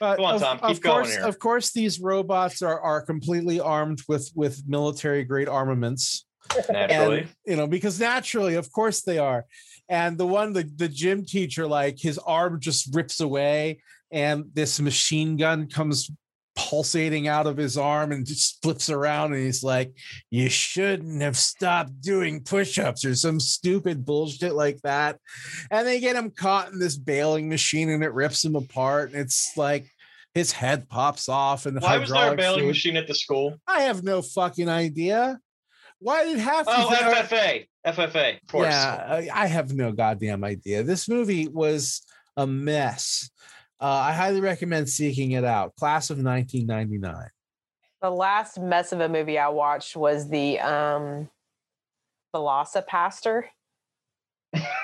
But 0.00 0.16
Go 0.16 0.24
on, 0.24 0.34
of, 0.36 0.40
Tom. 0.40 0.58
of 0.62 0.74
Keep 0.74 0.82
going 0.82 0.94
course, 1.04 1.14
here. 1.14 1.26
of 1.26 1.38
course, 1.38 1.72
these 1.72 2.00
robots 2.00 2.62
are 2.62 2.80
are 2.80 3.02
completely 3.02 3.60
armed 3.60 4.00
with 4.08 4.30
with 4.34 4.62
military 4.66 5.24
grade 5.24 5.46
armaments. 5.48 6.26
Naturally. 6.70 7.20
and 7.20 7.28
you 7.46 7.56
know 7.56 7.66
because 7.66 8.00
naturally 8.00 8.54
of 8.54 8.72
course 8.72 9.02
they 9.02 9.18
are 9.18 9.44
and 9.88 10.16
the 10.16 10.26
one 10.26 10.52
the, 10.52 10.68
the 10.76 10.88
gym 10.88 11.24
teacher 11.24 11.66
like 11.66 11.98
his 11.98 12.18
arm 12.18 12.60
just 12.60 12.94
rips 12.94 13.20
away 13.20 13.80
and 14.10 14.46
this 14.54 14.80
machine 14.80 15.36
gun 15.36 15.68
comes 15.68 16.10
pulsating 16.56 17.26
out 17.26 17.46
of 17.46 17.56
his 17.56 17.76
arm 17.76 18.12
and 18.12 18.26
just 18.26 18.62
flips 18.62 18.88
around 18.90 19.32
and 19.32 19.42
he's 19.42 19.64
like, 19.64 19.92
You 20.30 20.48
shouldn't 20.48 21.20
have 21.22 21.36
stopped 21.36 22.00
doing 22.00 22.42
push-ups 22.42 23.04
or 23.04 23.14
some 23.14 23.40
stupid 23.40 24.04
bullshit 24.04 24.54
like 24.54 24.80
that. 24.82 25.18
And 25.70 25.86
they 25.86 26.00
get 26.00 26.16
him 26.16 26.30
caught 26.30 26.72
in 26.72 26.78
this 26.78 26.96
baling 26.96 27.48
machine 27.48 27.90
and 27.90 28.04
it 28.04 28.12
rips 28.12 28.44
him 28.44 28.56
apart. 28.56 29.12
And 29.12 29.20
it's 29.20 29.56
like 29.56 29.90
his 30.34 30.52
head 30.52 30.88
pops 30.88 31.28
off 31.28 31.66
and 31.66 31.80
why 31.80 31.98
was 31.98 32.10
there 32.10 32.32
a 32.32 32.36
baling 32.36 32.66
machine 32.66 32.96
at 32.96 33.06
the 33.06 33.14
school? 33.14 33.58
I 33.66 33.82
have 33.82 34.02
no 34.02 34.22
fucking 34.22 34.68
idea. 34.68 35.38
Why 35.98 36.24
did 36.24 36.38
to? 36.38 36.64
Oh, 36.68 36.90
be- 36.90 36.96
FFA, 36.96 37.66
FFA, 37.86 38.40
of 38.40 38.48
course. 38.48 38.68
Yeah, 38.68 39.06
I 39.08 39.28
I 39.32 39.46
have 39.46 39.74
no 39.74 39.92
goddamn 39.92 40.44
idea. 40.44 40.82
This 40.82 41.08
movie 41.08 41.48
was 41.48 42.02
a 42.36 42.46
mess. 42.46 43.30
Uh, 43.80 43.86
I 43.86 44.12
highly 44.12 44.40
recommend 44.40 44.88
seeking 44.88 45.32
it 45.32 45.44
out. 45.44 45.76
Class 45.76 46.10
of 46.10 46.18
1999. 46.18 47.28
The 48.00 48.10
last 48.10 48.58
mess 48.58 48.92
of 48.92 49.00
a 49.00 49.08
movie 49.08 49.38
I 49.38 49.48
watched 49.48 49.96
was 49.96 50.28
the 50.28 50.60
um 50.60 51.28
VelociPastor. 52.34 53.44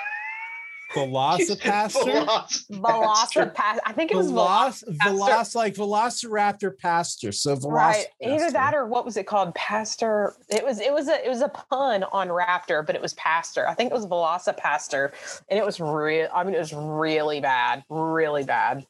VelociPastor. 0.95 2.27
VelociPastor. 2.71 3.79
I 3.87 3.93
think 3.93 4.11
it 4.11 4.17
was 4.17 4.31
Veloc, 4.31 4.85
Veloc, 5.05 5.55
like 5.55 5.75
Velociraptor 5.75 6.77
Pastor. 6.77 7.33
So 7.33 7.57
Right. 7.57 8.07
Either 8.23 8.51
that 8.51 8.75
or 8.75 8.87
what 8.87 9.05
was 9.05 9.17
it 9.17 9.27
called? 9.27 9.55
Pastor. 9.55 10.35
It 10.49 10.65
was 10.65 10.81
it 10.81 10.93
was 10.93 11.09
a 11.09 11.25
it 11.25 11.29
was 11.29 11.43
a 11.43 11.49
pun 11.49 12.05
on 12.05 12.29
raptor, 12.29 12.85
but 12.85 12.95
it 12.95 13.03
was 13.03 13.15
pastor. 13.15 13.69
I 13.69 13.75
think 13.75 13.91
it 13.91 13.95
was 13.95 14.07
VelociPastor. 14.07 15.13
And 15.49 15.59
it 15.59 15.65
was 15.65 15.81
real 15.81 16.29
I 16.35 16.45
mean 16.45 16.55
it 16.55 16.59
was 16.59 16.73
really 16.73 17.41
bad. 17.41 17.85
Really 17.89 18.45
bad. 18.45 18.87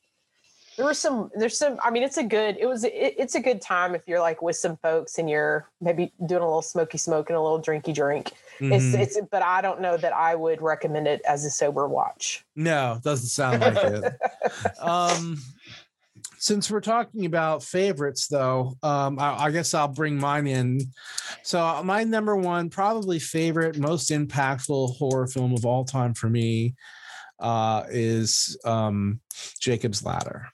There 0.81 0.87
were 0.87 0.95
some 0.95 1.31
there's 1.37 1.59
some 1.59 1.79
I 1.85 1.91
mean 1.91 2.03
it's 2.03 2.17
a 2.17 2.23
good 2.23 2.57
it 2.59 2.65
was 2.65 2.85
it, 2.85 2.95
it's 2.95 3.35
a 3.35 3.41
good 3.41 3.61
time 3.61 3.95
if 3.95 4.01
you're 4.07 4.19
like 4.19 4.41
with 4.41 4.57
some 4.57 4.79
folks 4.79 5.19
and 5.19 5.29
you're 5.29 5.69
maybe 5.83 6.11
doing 6.25 6.41
a 6.41 6.47
little 6.47 6.63
smoky 6.63 6.97
smoke 6.97 7.29
and 7.29 7.37
a 7.37 7.41
little 7.43 7.61
drinky 7.61 7.95
drink. 7.95 8.33
It's 8.61 8.85
Mhm. 8.85 8.99
it's 8.99 9.21
but 9.31 9.43
I 9.43 9.61
don't 9.61 9.83
know 9.83 9.99
that 9.99 10.15
I 10.15 10.35
would 10.35 10.63
recommend 10.63 11.07
it 11.07 11.21
as 11.29 11.45
a 11.45 11.51
sober 11.51 11.87
watch. 11.87 12.47
No, 12.57 12.99
doesn't 13.05 13.29
sound 13.29 13.61
like 13.61 13.77
it. 13.77 14.15
um, 14.81 15.37
since 16.39 16.71
we're 16.71 16.81
talking 16.81 17.27
about 17.27 17.63
favorites, 17.63 18.27
though, 18.29 18.79
um, 18.83 19.19
I, 19.19 19.45
I 19.45 19.51
guess 19.51 19.75
I'll 19.75 19.87
bring 19.89 20.19
mine 20.19 20.47
in. 20.47 20.81
So, 21.43 21.83
my 21.85 22.05
number 22.05 22.37
one, 22.37 22.71
probably 22.71 23.19
favorite, 23.19 23.79
most 23.79 24.11
impactful 24.11 24.97
horror 24.97 25.27
film 25.27 25.53
of 25.53 25.67
all 25.67 25.85
time 25.85 26.15
for 26.15 26.31
me 26.31 26.75
uh, 27.39 27.85
is 27.91 28.57
um, 28.65 29.21
Jacob's 29.61 30.03
Ladder. 30.03 30.49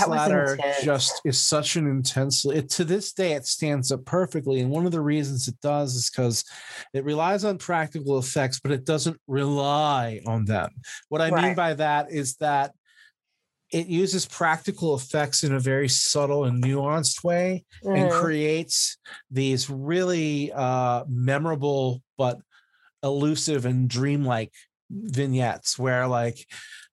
That 0.00 0.08
was 0.08 0.18
Ladder 0.18 0.58
just 0.82 1.20
is 1.24 1.40
such 1.40 1.76
an 1.76 1.86
intense. 1.86 2.44
It 2.44 2.70
to 2.70 2.84
this 2.84 3.12
day 3.12 3.32
it 3.32 3.46
stands 3.46 3.92
up 3.92 4.04
perfectly, 4.04 4.60
and 4.60 4.70
one 4.70 4.86
of 4.86 4.92
the 4.92 5.00
reasons 5.00 5.48
it 5.48 5.60
does 5.60 5.94
is 5.94 6.10
because 6.10 6.44
it 6.92 7.04
relies 7.04 7.44
on 7.44 7.58
practical 7.58 8.18
effects, 8.18 8.60
but 8.60 8.72
it 8.72 8.84
doesn't 8.84 9.20
rely 9.26 10.20
on 10.26 10.44
them. 10.44 10.70
What 11.08 11.20
I 11.20 11.30
mean 11.30 11.54
by 11.54 11.74
that 11.74 12.10
is 12.10 12.36
that 12.36 12.72
it 13.70 13.86
uses 13.88 14.24
practical 14.26 14.94
effects 14.94 15.42
in 15.42 15.52
a 15.52 15.58
very 15.60 15.88
subtle 15.88 16.44
and 16.44 16.62
nuanced 16.62 17.24
way 17.24 17.64
and 17.82 18.08
Mhm. 18.08 18.20
creates 18.20 18.98
these 19.30 19.68
really 19.68 20.52
uh, 20.52 21.04
memorable 21.08 22.02
but 22.16 22.38
elusive 23.02 23.66
and 23.66 23.88
dreamlike 23.88 24.52
vignettes 24.90 25.78
where 25.78 26.06
like 26.06 26.46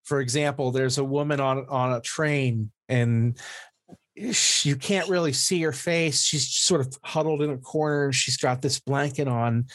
for 0.04 0.20
example 0.20 0.72
there's 0.72 0.98
a 0.98 1.04
woman 1.04 1.40
on 1.40 1.66
on 1.70 1.94
a 1.94 2.02
train 2.02 2.72
and 2.90 3.38
you 4.16 4.76
can't 4.76 5.10
really 5.10 5.34
see 5.34 5.62
her 5.62 5.72
face. 5.72 6.22
She's 6.22 6.50
sort 6.54 6.82
of 6.82 6.96
huddled 7.04 7.42
in 7.42 7.50
a 7.50 7.58
corner. 7.58 8.12
She's 8.12 8.38
got 8.38 8.62
this 8.62 8.80
blanket 8.80 9.28
on. 9.28 9.68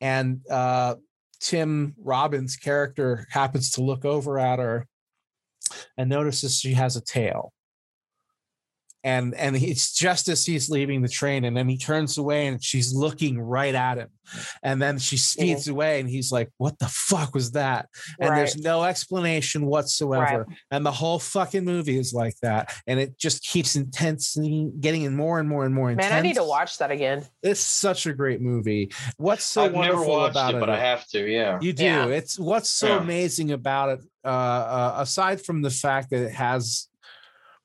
And 0.00 0.40
uh 0.50 0.96
tim 1.40 1.94
robbins 2.02 2.56
character 2.56 3.24
happens 3.30 3.70
to 3.70 3.80
look 3.80 4.04
over 4.04 4.40
at 4.40 4.58
her 4.58 4.84
and 5.96 6.10
notices 6.10 6.58
she 6.58 6.72
has 6.72 6.96
a 6.96 7.00
tail 7.00 7.52
and 9.04 9.34
and 9.34 9.54
it's 9.56 9.94
just 9.94 10.28
as 10.28 10.44
he's 10.44 10.68
leaving 10.68 11.02
the 11.02 11.08
train 11.08 11.44
and 11.44 11.56
then 11.56 11.68
he 11.68 11.78
turns 11.78 12.18
away 12.18 12.46
and 12.48 12.62
she's 12.62 12.92
looking 12.92 13.40
right 13.40 13.74
at 13.74 13.96
him 13.98 14.08
and 14.62 14.82
then 14.82 14.98
she 14.98 15.16
speeds 15.16 15.68
away 15.68 16.00
and 16.00 16.08
he's 16.10 16.32
like 16.32 16.50
what 16.58 16.78
the 16.80 16.88
fuck 16.88 17.32
was 17.32 17.52
that 17.52 17.88
and 18.20 18.36
there's 18.36 18.56
no 18.58 18.82
explanation 18.84 19.64
whatsoever 19.66 20.46
and 20.70 20.84
the 20.84 20.90
whole 20.90 21.18
fucking 21.18 21.64
movie 21.64 21.98
is 21.98 22.12
like 22.12 22.34
that 22.42 22.74
and 22.86 22.98
it 22.98 23.16
just 23.18 23.44
keeps 23.44 23.76
intense 23.76 24.36
getting 24.80 25.02
in 25.02 25.14
more 25.16 25.38
and 25.38 25.48
more 25.48 25.64
and 25.64 25.74
more 25.74 25.90
intense 25.90 26.10
Man, 26.10 26.18
I 26.18 26.20
need 26.20 26.36
to 26.36 26.44
watch 26.44 26.78
that 26.78 26.90
again. 26.90 27.24
it's 27.42 27.60
such 27.60 28.06
a 28.06 28.12
great 28.12 28.40
movie 28.40 28.90
what's 29.16 29.44
so 29.44 29.64
I've 29.64 29.72
never 29.72 29.94
wonderful 29.94 30.12
watched 30.14 30.30
about 30.32 30.54
it, 30.54 30.56
it, 30.56 30.60
but 30.60 30.70
I 30.70 30.78
have 30.80 31.06
to. 31.08 31.26
Yeah. 31.26 31.58
you 31.60 31.72
do. 31.72 31.84
Yeah. 31.84 32.06
It's 32.06 32.38
what's 32.38 32.68
so 32.68 32.88
Yeah. 32.88 32.98
amazing 33.00 33.52
about 33.52 33.88
it, 33.90 34.00
uh, 34.24 34.28
uh, 34.28 34.94
aside 34.98 35.40
from 35.40 35.62
the 35.62 35.70
fact 35.70 36.10
that 36.10 36.22
it 36.22 36.32
has 36.32 36.88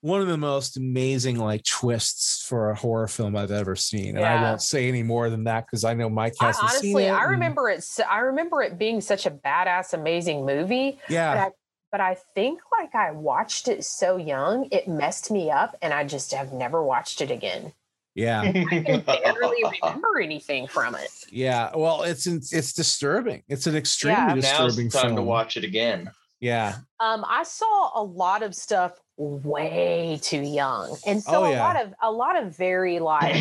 one 0.04 0.20
of 0.20 0.28
the 0.28 0.38
most 0.38 0.76
amazing 0.76 1.38
like 1.40 1.64
twists 1.64 2.46
for 2.46 2.72
a 2.72 2.76
horror 2.76 3.08
film 3.08 3.38
I've 3.38 3.52
ever 3.52 3.74
seen. 3.78 4.18
And 4.18 4.26
I 4.26 4.42
won't 4.42 4.62
say 4.62 4.90
any 4.90 5.02
more 5.02 5.30
than 5.30 5.46
that 5.46 5.66
because 5.66 5.86
I 5.86 5.94
know 5.94 6.10
Mike 6.10 6.36
I, 6.42 6.48
hasn't 6.48 6.70
seen 6.72 6.94
honestly, 6.98 7.06
it. 7.06 7.12
I 7.12 7.22
and- 7.22 7.32
remember 7.32 7.70
it. 7.70 7.86
I 8.12 8.18
remember 8.20 8.62
it 8.62 8.78
being 8.78 9.00
such 9.00 9.26
a 9.26 9.32
badass, 9.32 9.94
amazing 9.94 10.46
movie. 10.46 11.00
But 11.08 11.14
Yeah. 11.14 11.46
I, 11.46 11.50
but 11.90 12.02
I 12.02 12.18
think 12.36 12.60
like 12.78 12.94
I 12.94 13.12
watched 13.12 13.70
it 13.70 13.86
so 13.86 14.18
young, 14.18 14.68
it 14.72 14.90
messed 14.90 15.32
me 15.32 15.50
up, 15.50 15.78
and 15.82 15.94
I 15.94 16.04
just 16.04 16.34
have 16.34 16.52
never 16.52 16.84
watched 16.84 17.22
it 17.22 17.32
again. 17.32 17.72
Yeah. 18.14 18.42
I 18.42 18.52
can 18.52 19.00
barely 19.02 19.64
remember 19.82 20.20
anything 20.22 20.68
from 20.68 20.96
it. 20.96 21.08
Yeah. 21.32 21.72
Well, 21.74 22.04
it's 22.04 22.28
it's 22.28 22.74
disturbing. 22.74 23.44
It's 23.48 23.68
an 23.68 23.78
extremely 23.78 24.20
Yeah. 24.20 24.34
Now's 24.34 24.76
disturbing 24.76 24.90
the 24.90 24.98
time 24.98 25.04
film. 25.12 25.16
to 25.16 25.22
watch 25.24 25.56
it 25.56 25.64
again. 25.64 26.12
Yeah. 26.42 26.76
Um, 27.00 27.24
I 27.26 27.44
saw 27.44 27.92
a 27.96 28.04
lot 28.04 28.44
of 28.44 28.54
stuff 28.54 29.00
way 29.18 30.20
too 30.22 30.42
young, 30.42 30.98
and 31.06 31.22
so 31.22 31.44
Oh, 31.46 31.54
a 31.54 31.58
lot 31.58 31.82
of 31.82 31.94
a 32.02 32.12
lot 32.12 32.42
of 32.42 32.56
very 32.56 33.00
like 33.00 33.36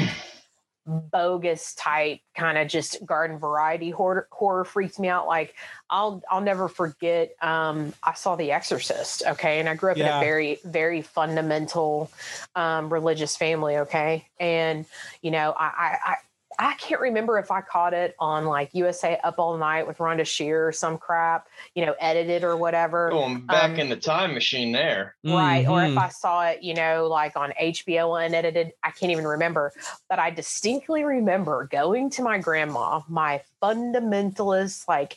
bogus 0.86 1.74
type 1.74 2.20
kind 2.34 2.58
of 2.58 2.66
just 2.66 3.04
garden 3.06 3.38
variety 3.38 3.90
horror, 3.90 4.26
horror 4.32 4.64
freaks 4.64 4.98
me 4.98 5.08
out. 5.08 5.26
Like 5.26 5.54
I'll 5.90 6.22
I'll 6.30 6.40
never 6.40 6.68
forget. 6.68 7.34
Um, 7.42 7.94
I 8.02 8.14
saw 8.14 8.36
The 8.36 8.52
Exorcist. 8.52 9.22
Okay, 9.26 9.60
and 9.60 9.68
I 9.68 9.74
grew 9.76 9.92
up 9.92 9.96
in 9.96 10.06
a 10.06 10.20
very 10.20 10.58
very 10.64 11.02
fundamental 11.02 12.10
um, 12.56 12.92
religious 12.92 13.36
family. 13.36 13.78
Okay, 13.78 14.26
and 14.40 14.84
you 15.22 15.30
know 15.30 15.54
I 15.56 15.64
I. 15.64 15.98
I 16.04 16.16
I 16.58 16.74
can't 16.74 17.00
remember 17.00 17.38
if 17.38 17.50
I 17.50 17.60
caught 17.60 17.94
it 17.94 18.14
on 18.18 18.44
like 18.44 18.70
USA 18.72 19.18
Up 19.24 19.38
All 19.38 19.56
Night 19.56 19.86
with 19.86 19.98
Rhonda 19.98 20.26
Shear 20.26 20.68
or 20.68 20.72
some 20.72 20.98
crap, 20.98 21.48
you 21.74 21.84
know, 21.84 21.94
edited 22.00 22.44
or 22.44 22.56
whatever. 22.56 23.10
Going 23.10 23.46
back 23.46 23.70
Um, 23.72 23.80
in 23.80 23.88
the 23.88 23.96
time 23.96 24.34
machine 24.34 24.72
there. 24.72 25.16
Right. 25.24 25.66
Or 25.66 25.82
if 25.82 25.92
Mhm. 25.92 25.98
I 25.98 26.08
saw 26.08 26.46
it, 26.46 26.62
you 26.62 26.74
know, 26.74 27.06
like 27.06 27.36
on 27.36 27.52
HBO 27.58 28.14
unedited, 28.16 28.72
I 28.82 28.90
can't 28.90 29.12
even 29.12 29.26
remember. 29.26 29.72
But 30.08 30.18
I 30.18 30.30
distinctly 30.30 31.04
remember 31.04 31.68
going 31.70 32.10
to 32.10 32.22
my 32.22 32.38
grandma, 32.38 33.00
my 33.08 33.42
fundamentalist, 33.62 34.88
like 34.88 35.16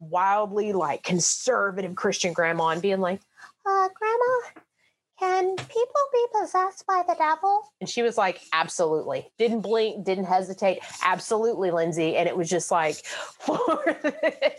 wildly 0.00 0.72
like 0.72 1.02
conservative 1.02 1.94
Christian 1.94 2.32
grandma, 2.32 2.68
and 2.68 2.82
being 2.82 3.00
like, 3.00 3.20
uh, 3.64 3.88
Grandma, 3.94 4.62
can 5.22 5.54
people 5.56 6.00
be 6.12 6.26
possessed 6.40 6.84
by 6.86 7.02
the 7.06 7.14
devil? 7.14 7.72
And 7.80 7.88
she 7.88 8.02
was 8.02 8.18
like, 8.18 8.40
Absolutely. 8.52 9.30
Didn't 9.38 9.60
blink, 9.60 10.04
didn't 10.04 10.24
hesitate. 10.24 10.80
Absolutely, 11.04 11.70
Lindsay. 11.70 12.16
And 12.16 12.28
it 12.28 12.36
was 12.36 12.48
just 12.50 12.70
like, 12.70 12.96
for 13.38 13.82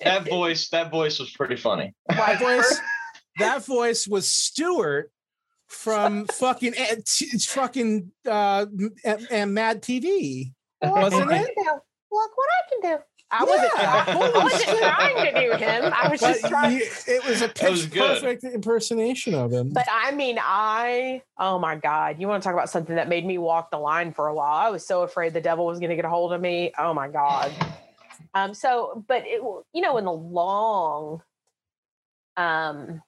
That 0.03 0.27
voice, 0.29 0.69
that 0.69 0.89
voice 0.89 1.19
was 1.19 1.31
pretty 1.31 1.57
funny. 1.57 1.93
that 2.07 2.39
voice, 2.39 2.79
that 3.39 3.65
voice 3.65 4.07
was 4.07 4.29
Stuart 4.29 5.11
from 5.67 6.27
fucking 6.31 6.73
eh, 6.77 6.95
fucking 7.47 8.11
uh, 8.29 8.65
and, 9.03 9.27
and 9.29 9.53
Mad 9.53 9.81
TV. 9.81 10.53
Look 10.81 10.95
Wasn't 10.95 11.25
what 11.25 11.33
I 11.33 11.39
it? 11.41 11.45
can 11.55 11.63
do. 11.65 11.71
Look 12.11 12.37
what 12.37 12.47
I 12.49 12.69
can 12.69 12.97
do. 12.97 13.03
I 13.33 13.43
wasn't, 13.43 13.71
Yeah, 13.77 14.03
trying, 14.05 14.17
I 14.21 14.43
wasn't 14.43 14.79
trying 14.79 15.33
to 15.33 15.41
do 15.41 15.65
him. 15.65 15.93
I 15.93 16.07
was 16.09 16.21
But 16.21 16.27
just 16.27 16.47
trying. 16.47 16.77
you- 16.77 16.87
it 17.07 17.25
was 17.25 17.41
a 17.41 17.47
That 17.47 17.71
was 17.71 17.85
pitch 17.87 17.97
perfect 17.97 18.43
impersonation 18.43 19.33
of 19.33 19.51
him. 19.51 19.69
But 19.71 19.87
I 19.91 20.11
mean, 20.11 20.37
I, 20.39 21.23
oh 21.39 21.57
my 21.57 21.75
God, 21.75 22.19
you 22.19 22.27
want 22.27 22.43
to 22.43 22.47
talk 22.47 22.53
about 22.53 22.69
something 22.69 22.95
that 22.95 23.09
made 23.09 23.25
me 23.25 23.37
walk 23.39 23.71
the 23.71 23.77
line 23.79 24.13
for 24.13 24.27
a 24.27 24.33
while? 24.35 24.53
I 24.55 24.69
was 24.69 24.85
so 24.85 25.01
afraid 25.01 25.33
the 25.33 25.41
devil 25.41 25.65
was 25.65 25.79
going 25.79 25.89
to 25.89 25.95
get 25.95 26.05
a 26.05 26.09
hold 26.09 26.31
of 26.33 26.39
me. 26.41 26.71
Oh 26.77 26.93
my 26.93 27.07
God. 27.07 27.51
Um, 28.35 28.53
so, 28.53 29.03
but 29.07 29.23
it, 29.25 29.41
you 29.73 29.81
know, 29.81 29.97
in 29.97 30.05
the 30.05 30.11
long, 30.11 31.21
um, 32.37 33.01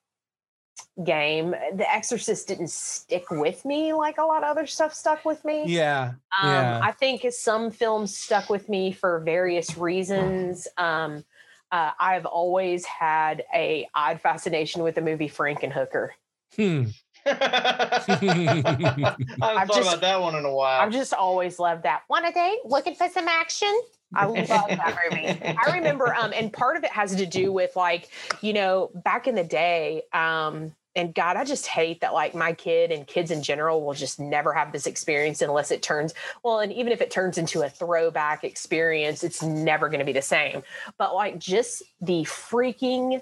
game, 1.04 1.52
The 1.74 1.91
Exorcist 1.91 2.48
didn't 2.48 2.70
stick 2.70 3.30
with 3.32 3.66
me 3.66 3.91
like 3.93 4.18
a 4.18 4.24
lot 4.24 4.43
of 4.43 4.50
other 4.50 4.66
stuff 4.66 4.93
stuck 4.93 5.26
with 5.26 5.43
me. 5.43 5.64
yeah, 5.66 6.14
Um, 6.41 6.50
yeah. 6.50 6.80
I 6.84 6.91
think 6.91 7.26
some 7.32 7.70
films 7.72 8.18
stuck 8.18 8.50
with 8.50 8.70
me 8.70 8.91
for 8.91 9.20
various 9.20 9.78
reasons. 9.78 10.68
Um, 10.78 11.26
uh, 11.72 11.91
I've 12.00 12.26
always 12.26 12.86
had 12.86 13.43
a 13.54 13.88
odd 13.93 14.22
fascination 14.22 14.84
with 14.84 14.96
the 14.96 15.02
movie 15.02 15.28
Frankenhooker. 15.30 16.10
Hmm. 16.56 16.84
I 17.26 18.02
haven't 18.04 19.06
I've 19.41 19.68
thought 19.68 19.76
just- 19.76 19.89
about 19.89 20.02
that 20.02 20.22
one 20.22 20.36
in 20.36 20.46
a 20.46 20.54
while. 20.54 20.80
I've 20.82 20.91
just 20.93 21.14
always 21.14 21.60
loved 21.60 21.84
that. 21.84 22.04
Want 22.10 22.28
a 22.28 22.32
date? 22.32 22.60
Looking 22.66 22.96
for 22.96 23.10
some 23.10 23.28
action? 23.28 23.74
I 24.16 24.26
love 24.28 24.48
that 24.48 24.98
movie. 25.12 25.28
I 25.43 25.76
remember, 25.76 26.14
um, 26.16 26.32
and 26.34 26.54
part 26.54 26.78
of 26.78 26.84
it 26.84 26.91
has 26.91 27.16
to 27.16 27.26
do 27.26 27.52
with 27.52 27.76
like, 27.76 28.10
you 28.41 28.54
know, 28.54 28.91
back 29.04 29.28
in 29.28 29.36
the 29.36 29.43
day, 29.43 30.04
um, 30.14 30.74
and 30.96 31.14
God, 31.14 31.36
I 31.36 31.43
just 31.43 31.68
hate 31.68 32.02
that 32.02 32.14
like 32.14 32.34
my 32.34 32.54
kid 32.54 32.91
and 32.91 33.06
kids 33.06 33.32
in 33.32 33.43
general 33.43 33.84
will 33.84 33.93
just 33.93 34.20
never 34.20 34.54
have 34.54 34.72
this 34.72 34.88
experience 34.88 35.41
unless 35.41 35.72
it 35.72 35.82
turns 35.82 36.14
well, 36.43 36.60
and 36.60 36.72
even 36.72 36.91
if 36.91 37.02
it 37.02 37.12
turns 37.12 37.38
into 37.38 37.64
a 37.64 37.70
throwback 37.70 38.43
experience, 38.43 39.24
it's 39.24 39.43
never 39.43 39.89
going 39.89 40.00
to 40.00 40.06
be 40.06 40.14
the 40.14 40.22
same. 40.22 40.64
But 40.98 41.14
like 41.14 41.39
just 41.39 41.84
the 42.02 42.24
freaking 42.24 43.22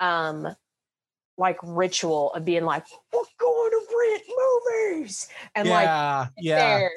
um 0.00 0.54
like 1.36 1.58
ritual 1.62 2.32
of 2.34 2.44
being 2.44 2.64
like, 2.64 2.84
we're 3.12 3.20
going 3.40 3.70
to 3.70 3.80
rent 3.98 4.22
movies 4.28 5.28
and 5.54 5.68
like 5.68 5.86
yeah, 5.86 6.26
yeah. 6.38 6.78
there 6.78 6.90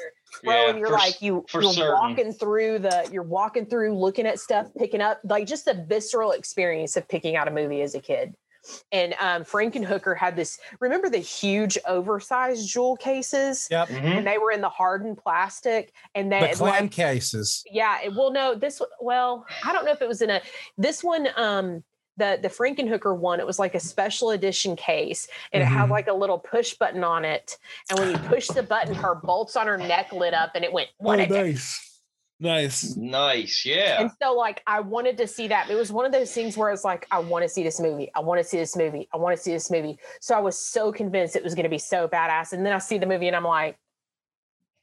bro 0.44 0.54
Yeah, 0.54 0.70
and 0.70 0.80
you're 0.80 0.90
for 0.90 0.94
like 0.94 1.22
you 1.22 1.46
for 1.48 1.62
you're 1.62 1.74
certain. 1.74 1.94
walking 1.94 2.34
through 2.34 2.80
the 2.80 3.10
you're 3.12 3.24
walking 3.24 3.66
through 3.66 3.98
looking 3.98 4.26
at 4.26 4.40
stuff 4.40 4.68
picking 4.78 5.02
up 5.02 5.20
like 5.24 5.48
just 5.48 5.66
the 5.66 5.86
visceral 5.88 6.32
experience 6.32 6.98
of 6.98 7.08
picking 7.08 7.36
out 7.36 7.48
a 7.48 7.52
movie 7.52 7.82
as 7.82 7.96
a 7.96 8.00
kid 8.00 8.36
and 8.92 9.14
um 9.20 9.44
frankenhooker 9.44 10.16
had 10.18 10.36
this 10.36 10.60
remember 10.80 11.10
the 11.10 11.18
huge 11.18 11.78
oversized 11.88 12.68
jewel 12.68 12.96
cases 12.96 13.68
Yep. 13.72 13.88
Mhm. 13.90 14.18
and 14.20 14.28
they 14.28 14.38
were 14.38 14.52
in 14.52 14.62
the 14.62 14.70
hardened 14.70 15.18
plastic 15.18 15.94
and 16.16 16.32
The 16.32 16.40
then 16.40 16.56
clan 16.56 16.82
like, 16.84 16.92
cases. 16.92 17.64
yeah 17.72 18.00
it, 18.04 18.16
well 18.16 18.32
no 18.32 18.56
this 18.56 18.82
well 19.00 19.46
i 19.64 19.74
don't 19.74 19.86
know 19.86 19.92
if 19.92 20.02
it 20.02 20.08
was 20.08 20.22
in 20.22 20.30
a 20.30 20.42
this 20.78 21.04
one 21.04 21.28
um 21.36 21.84
the 22.18 22.40
the 22.42 22.50
frankenhooker 22.50 23.16
one 23.16 23.40
it 23.40 23.46
was 23.46 23.60
like 23.60 23.76
a 23.76 23.80
special 23.80 24.32
edition 24.32 24.76
case 24.76 25.28
and 25.54 25.62
it 25.62 25.68
had 25.68 25.88
Mhm. 25.88 25.92
like 25.92 26.08
a 26.08 26.14
little 26.14 26.40
push 26.40 26.74
button 26.74 27.04
on 27.04 27.24
it 27.26 27.58
and 27.90 28.00
when 28.00 28.10
you 28.12 28.18
push 28.30 28.48
the 28.48 28.64
button 28.64 28.96
her 28.96 29.16
bolts 29.16 29.56
on 29.56 29.68
her 29.68 29.78
neck 29.78 30.12
lit 30.12 30.34
up 30.34 30.52
and 30.56 30.64
it 30.66 30.74
went 30.74 30.90
what 30.98 31.20
oh, 31.20 31.24
a 31.24 31.28
day. 31.28 31.44
nice. 31.52 31.84
Nice. 32.40 32.96
Nice, 32.96 33.66
yeah. 33.66 34.02
and 34.02 34.12
so 34.22 34.34
like 34.34 34.62
i 34.68 34.80
wanted 34.80 35.18
to 35.18 35.26
see 35.28 35.48
that 35.48 35.70
it 35.70 35.76
was 35.76 35.92
one 35.92 36.06
of 36.06 36.12
those 36.12 36.32
things 36.32 36.56
where 36.56 36.70
it's 36.70 36.84
like 36.84 37.08
i 37.10 37.18
want 37.18 37.44
to 37.44 37.50
see 37.50 37.64
this 37.64 37.80
movie 37.80 38.12
i 38.16 38.20
want 38.20 38.40
to 38.40 38.44
see 38.44 38.58
this 38.58 38.76
movie 38.76 39.08
i 39.14 39.18
want 39.18 39.36
to 39.36 39.42
see 39.42 39.52
this 39.52 39.72
movie 39.72 39.98
so 40.22 40.36
i 40.36 40.40
was 40.40 40.58
so 40.58 40.92
convinced 40.92 41.36
it 41.36 41.44
was 41.44 41.56
going 41.56 41.64
to 41.64 41.70
be 41.70 41.80
so 41.80 42.08
badass 42.08 42.54
and 42.54 42.64
then 42.66 42.74
i 42.74 42.78
see 42.78 43.00
the 43.00 43.08
movie 43.08 43.28
and 43.28 43.36
i'm 43.36 43.44
like 43.44 43.76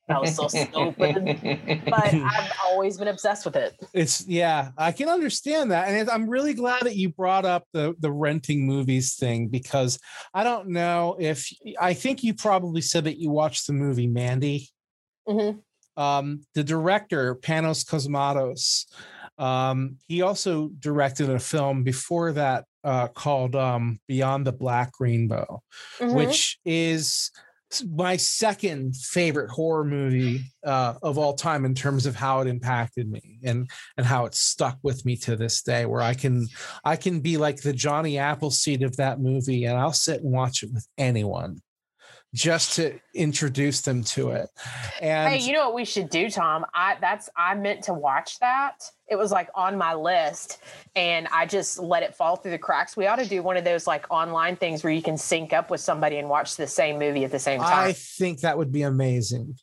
that 0.08 0.20
was 0.20 0.34
so 0.34 0.48
stupid 0.48 1.82
but 1.86 2.12
i've 2.12 2.52
always 2.66 2.98
been 2.98 3.08
obsessed 3.08 3.44
with 3.46 3.56
it 3.56 3.74
It's 3.94 4.26
yeah, 4.26 4.70
I 4.76 4.92
can 4.92 5.08
understand 5.08 5.70
that, 5.70 5.88
and 5.88 6.10
I'm 6.10 6.28
really 6.28 6.52
glad 6.54 6.82
that 6.82 6.96
you 6.96 7.08
brought 7.10 7.44
up 7.44 7.64
the 7.72 7.94
the 8.00 8.10
renting 8.12 8.66
movies 8.66 9.14
thing 9.14 9.48
because 9.48 9.98
I 10.34 10.44
don't 10.44 10.68
know 10.68 11.16
if 11.18 11.48
I 11.80 11.94
think 11.94 12.22
you 12.22 12.34
probably 12.34 12.80
said 12.82 13.04
that 13.04 13.18
you 13.18 13.30
watched 13.30 13.66
the 13.66 13.72
movie 13.72 14.08
Mandy. 14.08 14.68
Mhm. 15.26 15.60
Um, 15.96 16.40
the 16.54 16.64
director 16.64 17.34
Panos 17.36 17.84
Cosmatos, 17.84 18.86
um, 19.38 19.96
he 20.06 20.22
also 20.22 20.68
directed 20.78 21.30
a 21.30 21.38
film 21.38 21.82
before 21.82 22.32
that 22.32 22.64
uh, 22.84 23.08
called 23.08 23.56
um, 23.56 23.98
Beyond 24.08 24.46
the 24.46 24.52
Black 24.52 24.92
Rainbow 25.00 25.62
Mhm. 26.00 26.14
which 26.14 26.58
is 26.64 27.30
my 27.90 28.16
second 28.16 28.94
favorite 28.94 29.50
horror 29.50 29.84
movie 29.84 30.44
uh, 30.64 30.94
of 31.02 31.18
all 31.18 31.34
time 31.34 31.64
in 31.64 31.74
terms 31.74 32.06
of 32.06 32.14
how 32.14 32.40
it 32.40 32.46
impacted 32.46 33.10
me 33.10 33.38
and 33.42 33.68
and 33.96 34.06
how 34.06 34.26
it 34.26 34.34
stuck 34.34 34.78
with 34.84 35.04
me 35.04 35.16
to 35.16 35.34
this 35.34 35.60
day 35.62 35.84
where 35.84 36.02
i 36.02 36.14
can 36.14 36.46
i 36.84 36.94
can 36.94 37.18
be 37.20 37.36
like 37.36 37.60
the 37.62 37.72
johnny 37.72 38.16
appleseed 38.16 38.84
of 38.84 38.94
that 38.96 39.18
movie 39.18 39.64
and 39.64 39.76
i'll 39.76 39.92
sit 39.92 40.22
and 40.22 40.30
watch 40.32 40.62
it 40.62 40.70
with 40.72 40.86
anyone 40.98 41.60
just 42.34 42.74
to 42.74 42.98
introduce 43.14 43.80
them 43.80 44.02
to 44.02 44.30
it 44.32 44.50
and 45.00 45.32
Hey, 45.32 45.38
you 45.38 45.52
know 45.52 45.64
what 45.66 45.74
we 45.74 45.84
should 45.86 46.10
do, 46.10 46.28
Tom? 46.28 46.66
I 46.74 46.96
that's 47.00 47.30
I 47.36 47.54
meant 47.54 47.84
to 47.84 47.94
watch 47.94 48.38
that. 48.40 48.82
It 49.08 49.16
was 49.16 49.30
like 49.32 49.48
on 49.54 49.78
my 49.78 49.94
list 49.94 50.58
and 50.96 51.28
I 51.32 51.46
just 51.46 51.78
let 51.78 52.02
it 52.02 52.14
fall 52.14 52.36
through 52.36 52.50
the 52.50 52.58
cracks. 52.58 52.96
We 52.96 53.06
ought 53.06 53.16
to 53.16 53.26
do 53.26 53.42
one 53.42 53.56
of 53.56 53.64
those 53.64 53.86
like 53.86 54.04
online 54.10 54.56
things 54.56 54.82
where 54.84 54.92
you 54.92 55.02
can 55.02 55.16
sync 55.16 55.52
up 55.52 55.70
with 55.70 55.80
somebody 55.80 56.16
and 56.18 56.28
watch 56.28 56.56
the 56.56 56.66
same 56.66 56.98
movie 56.98 57.24
at 57.24 57.30
the 57.30 57.38
same 57.38 57.60
time. 57.60 57.88
i 57.88 57.92
think 57.92 58.40
that 58.40 58.58
would 58.58 58.72
be 58.72 58.82
amazing 58.82 59.56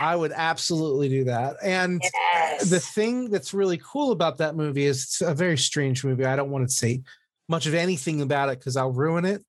i 0.00 0.16
would 0.16 0.32
absolutely 0.34 1.08
do 1.08 1.24
that 1.24 1.56
and 1.62 2.02
Yes. 2.34 2.70
the 2.70 2.80
thing 2.80 3.30
that's 3.30 3.54
really 3.54 3.78
cool 3.78 4.10
about 4.12 4.38
that 4.38 4.56
movie 4.56 4.84
is 4.86 5.02
it's 5.04 5.20
a 5.20 5.34
very 5.34 5.56
strange 5.58 6.04
movie. 6.04 6.24
I 6.24 6.36
don't 6.36 6.50
want 6.50 6.66
to 6.68 6.74
say 6.74 7.02
much 7.48 7.66
of 7.66 7.74
anything 7.74 8.20
about 8.22 8.48
it 8.48 8.58
because 8.58 8.76
I'll 8.76 8.92
ruin 8.92 9.24
it. 9.24 9.44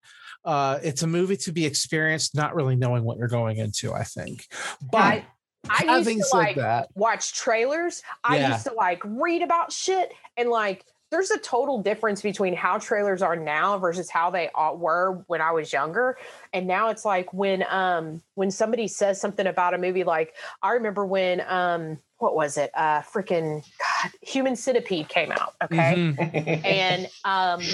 Uh, 0.46 0.80
it's 0.84 1.02
a 1.02 1.08
movie 1.08 1.38
to 1.38 1.52
be 1.52 1.66
experienced, 1.66 2.36
not 2.36 2.56
really 2.56 2.76
knowing 2.76 3.04
what 3.04 3.18
you're 3.18 3.28
going 3.28 3.58
into. 3.58 3.94
I 3.94 4.04
think, 4.04 4.48
but 4.92 5.24
I, 5.70 5.86
I 5.88 5.98
used 5.98 6.10
to 6.10 6.24
said 6.24 6.38
like 6.38 6.56
that, 6.58 6.90
watch 6.96 7.34
trailers. 7.34 8.04
I 8.24 8.38
Yeah. 8.38 8.50
used 8.50 8.66
to 8.68 8.74
like 8.74 9.02
read 9.04 9.42
about 9.42 9.72
shit 9.72 10.14
and 10.38 10.50
like 10.50 10.86
there's 11.12 11.32
a 11.32 11.38
total 11.38 11.82
difference 11.82 12.22
between 12.22 12.56
how 12.56 12.78
trailers 12.78 13.22
are 13.22 13.36
now 13.36 13.78
versus 13.78 14.10
how 14.10 14.30
they 14.32 14.50
were 14.56 15.24
when 15.28 15.40
I 15.42 15.52
was 15.52 15.72
younger. 15.72 16.18
And 16.54 16.68
now 16.68 16.90
it's 16.90 17.06
like 17.06 17.34
when 17.34 17.64
um 17.70 18.22
when 18.36 18.52
somebody 18.52 18.88
says 18.88 19.20
something 19.20 19.48
about 19.48 19.74
a 19.74 19.78
movie 19.78 20.04
like 20.04 20.36
I 20.62 20.72
remember 20.74 21.06
when 21.06 21.42
um 21.48 22.00
what 22.18 22.36
was 22.36 22.58
it? 22.58 22.70
Uh 22.76 23.02
freaking 23.02 23.64
God, 23.80 24.12
Human 24.22 24.56
Centipede 24.56 25.08
came 25.10 25.32
out, 25.32 25.54
okay? 25.64 25.96
Mhm. 26.18 26.66
and 26.66 27.10
um 27.24 27.66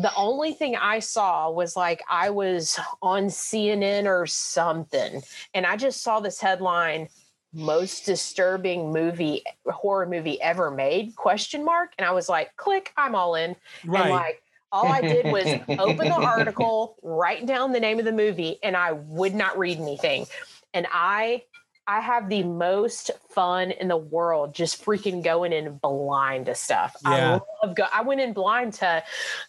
the 0.00 0.14
only 0.16 0.52
thing 0.52 0.76
I 0.76 1.00
saw 1.00 1.50
was 1.50 1.76
like 1.76 2.02
I 2.08 2.30
was 2.30 2.78
on 3.02 3.24
CNN 3.24 4.06
or 4.06 4.26
something, 4.26 5.22
and 5.54 5.66
I 5.66 5.76
just 5.76 6.02
saw 6.02 6.20
this 6.20 6.40
headline: 6.40 7.08
"Most 7.52 8.06
disturbing 8.06 8.92
movie 8.92 9.42
horror 9.66 10.06
movie 10.06 10.40
ever 10.40 10.70
made?" 10.70 11.14
Question 11.16 11.64
mark, 11.64 11.92
and 11.98 12.06
I 12.06 12.12
was 12.12 12.28
like, 12.28 12.56
"Click, 12.56 12.92
I'm 12.96 13.14
all 13.14 13.34
in." 13.34 13.56
And 13.82 13.92
right? 13.92 14.10
like 14.10 14.42
all 14.72 14.86
I 14.86 15.00
did 15.00 15.26
was 15.26 15.46
open 15.78 16.08
the 16.08 16.14
article, 16.14 16.96
write 17.02 17.46
down 17.46 17.72
the 17.72 17.80
name 17.80 17.98
of 17.98 18.04
the 18.04 18.12
movie, 18.12 18.58
and 18.62 18.76
I 18.76 18.92
would 18.92 19.34
not 19.34 19.58
read 19.58 19.78
anything. 19.78 20.26
And 20.72 20.86
I 20.90 21.42
I 21.86 22.00
have 22.00 22.28
the 22.28 22.44
most 22.44 23.10
fun 23.30 23.70
in 23.72 23.88
the 23.88 23.96
world 23.96 24.54
just 24.54 24.84
freaking 24.84 25.24
going 25.24 25.52
in 25.52 25.76
blind 25.78 26.46
to 26.46 26.54
stuff. 26.54 26.94
Yeah. 27.04 27.40
I 27.62 27.66
love 27.66 27.74
go 27.76 27.84
I 27.92 28.02
went 28.02 28.20
in 28.20 28.32
blind 28.32 28.74
to 28.74 29.02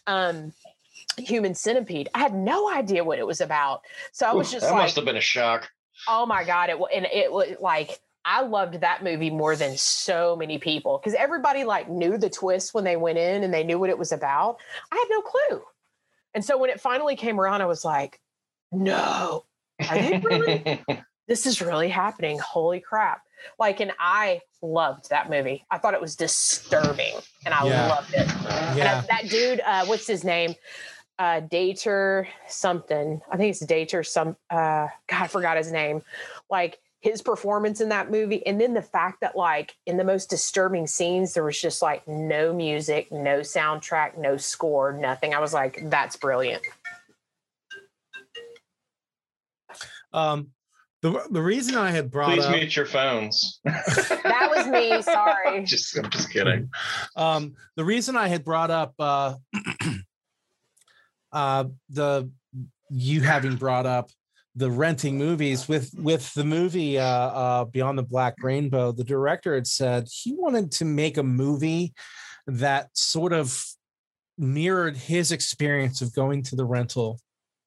um 0.06 0.52
human 1.18 1.54
centipede. 1.54 2.08
I 2.14 2.18
had 2.20 2.34
no 2.34 2.72
idea 2.72 3.04
what 3.04 3.18
it 3.18 3.26
was 3.26 3.40
about. 3.40 3.82
So 4.12 4.26
I 4.26 4.32
was 4.32 4.48
Oof, 4.48 4.52
just 4.52 4.66
that 4.66 4.72
like, 4.72 4.82
must 4.82 4.96
have 4.96 5.04
been 5.04 5.16
a 5.16 5.20
shock. 5.20 5.70
oh 6.08 6.26
my 6.26 6.42
god 6.42 6.68
it 6.70 6.76
and 6.94 7.06
it 7.06 7.30
was 7.30 7.54
like 7.60 8.00
i 8.24 8.42
loved 8.42 8.80
that 8.80 9.04
movie 9.04 9.30
more 9.30 9.54
than 9.54 9.76
so 9.76 10.34
many 10.34 10.58
people 10.58 10.98
because 10.98 11.14
everybody 11.14 11.62
like 11.64 11.88
knew 11.88 12.16
the 12.18 12.30
twist 12.30 12.72
when 12.74 12.82
they 12.82 12.96
went 12.96 13.18
in 13.18 13.44
and 13.44 13.52
they 13.54 13.62
knew 13.62 13.78
what 13.78 13.90
it 13.90 13.98
was 13.98 14.10
about 14.10 14.56
i 14.90 14.96
had 14.96 15.06
no 15.10 15.20
clue 15.20 15.62
and 16.34 16.44
so 16.44 16.56
when 16.58 16.70
it 16.70 16.80
finally 16.80 17.14
came 17.14 17.38
around 17.38 17.60
i 17.62 17.66
was 17.66 17.84
like 17.84 18.18
no 18.72 19.44
are 19.88 19.94
they 19.98 20.18
really 20.24 20.82
this 21.28 21.46
is 21.46 21.60
really 21.62 21.88
happening. 21.88 22.38
Holy 22.38 22.80
crap. 22.80 23.22
Like 23.58 23.80
and 23.80 23.92
i 23.98 24.40
loved 24.60 25.10
that 25.10 25.28
movie. 25.28 25.64
I 25.70 25.78
thought 25.78 25.94
it 25.94 26.00
was 26.00 26.14
disturbing 26.16 27.14
and 27.44 27.52
i 27.54 27.66
Yeah. 27.66 27.88
loved 27.88 28.14
it. 28.14 28.28
And 28.46 28.82
I- 28.82 29.00
that 29.10 29.28
dude 29.28 29.60
uh 29.60 29.84
what's 29.86 30.06
his 30.06 30.24
name? 30.24 30.54
Uh 31.18 31.40
dater 31.40 32.26
something. 32.48 33.20
I 33.30 33.36
think 33.36 33.50
it's 33.50 33.64
dater 33.64 34.06
some 34.06 34.36
uh 34.50 34.88
god 35.08 35.22
i 35.22 35.26
forgot 35.26 35.56
his 35.56 35.72
name. 35.72 36.02
Like 36.50 36.78
his 37.00 37.20
performance 37.20 37.80
in 37.80 37.88
that 37.88 38.12
movie 38.12 38.46
and 38.46 38.60
then 38.60 38.74
the 38.74 38.82
fact 38.82 39.22
that 39.22 39.34
like 39.34 39.74
in 39.86 39.96
the 39.96 40.04
most 40.04 40.30
disturbing 40.30 40.86
scenes 40.86 41.34
there 41.34 41.42
was 41.42 41.60
just 41.60 41.82
like 41.82 42.06
no 42.06 42.52
music 42.54 43.10
no 43.10 43.40
soundtrack 43.40 44.16
no 44.16 44.36
score 44.36 44.92
nothing. 44.92 45.34
I 45.34 45.40
was 45.40 45.52
like 45.52 45.80
that's 45.90 46.16
brilliant. 46.16 46.62
Um, 50.12 50.48
the 51.02 51.20
the 51.30 51.42
reason 51.42 51.76
I 51.76 51.90
had 51.90 52.10
brought 52.10 52.30
Please 52.30 52.44
up, 52.44 52.52
mute 52.52 52.76
your 52.76 52.86
phones. 52.86 53.60
that 53.64 54.52
was 54.54 54.68
me 54.68 55.02
sorry 55.02 55.64
just, 55.64 55.98
I'm 55.98 56.08
just 56.10 56.30
kidding. 56.30 56.70
um, 57.16 57.54
the 57.76 57.84
reason 57.84 58.16
I 58.16 58.28
had 58.28 58.44
brought 58.44 58.70
up 58.70 58.94
uh, 59.00 59.34
uh, 61.32 61.64
the 61.90 62.30
you 62.88 63.20
having 63.20 63.56
brought 63.56 63.84
up 63.84 64.10
the 64.54 64.70
renting 64.70 65.18
movies 65.18 65.68
with 65.68 65.92
with 65.98 66.32
the 66.34 66.44
movie 66.44 66.98
uh, 66.98 67.04
uh, 67.04 67.64
Beyond 67.64 67.98
the 67.98 68.04
Black 68.04 68.34
Rainbow, 68.40 68.92
the 68.92 69.04
director 69.04 69.56
had 69.56 69.66
said 69.66 70.06
he 70.08 70.34
wanted 70.34 70.70
to 70.72 70.84
make 70.84 71.16
a 71.16 71.22
movie 71.22 71.94
that 72.46 72.90
sort 72.96 73.32
of 73.32 73.60
mirrored 74.38 74.96
his 74.96 75.32
experience 75.32 76.00
of 76.00 76.14
going 76.14 76.42
to 76.42 76.56
the 76.56 76.64
rental 76.64 77.20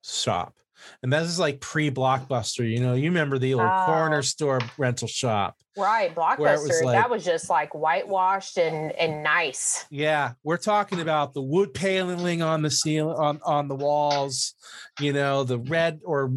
shop 0.04 0.56
and 1.04 1.12
this 1.14 1.24
is 1.28 1.40
like 1.40 1.60
pre-blockbuster. 1.60 2.70
You 2.70 2.80
know, 2.80 2.94
you 2.94 3.06
remember 3.06 3.38
the 3.38 3.54
old 3.54 3.64
Oh. 3.64 3.84
corner 3.86 4.22
store 4.22 4.60
rental 4.78 5.08
shop. 5.08 5.56
Right, 5.78 6.12
it 6.12 6.16
was 6.18 6.38
blockbuster. 6.40 6.84
like- 6.86 6.96
that 6.96 7.10
was 7.10 7.26
just 7.26 7.50
like 7.50 7.74
whitewashed 7.76 8.58
and 8.58 8.92
and 8.94 9.24
nice. 9.24 9.86
Yeah, 9.90 10.34
we're 10.44 10.58
talking 10.58 11.02
about 11.02 11.34
the 11.34 11.42
wood 11.42 11.74
paneling 11.74 12.42
on 12.42 12.62
the 12.62 12.70
ceiling 12.72 13.16
on 13.18 13.40
on 13.44 13.68
the 13.68 13.76
walls. 13.76 14.54
You 15.02 15.12
know, 15.12 15.44
the 15.44 15.60
red 15.60 16.00
or 16.06 16.32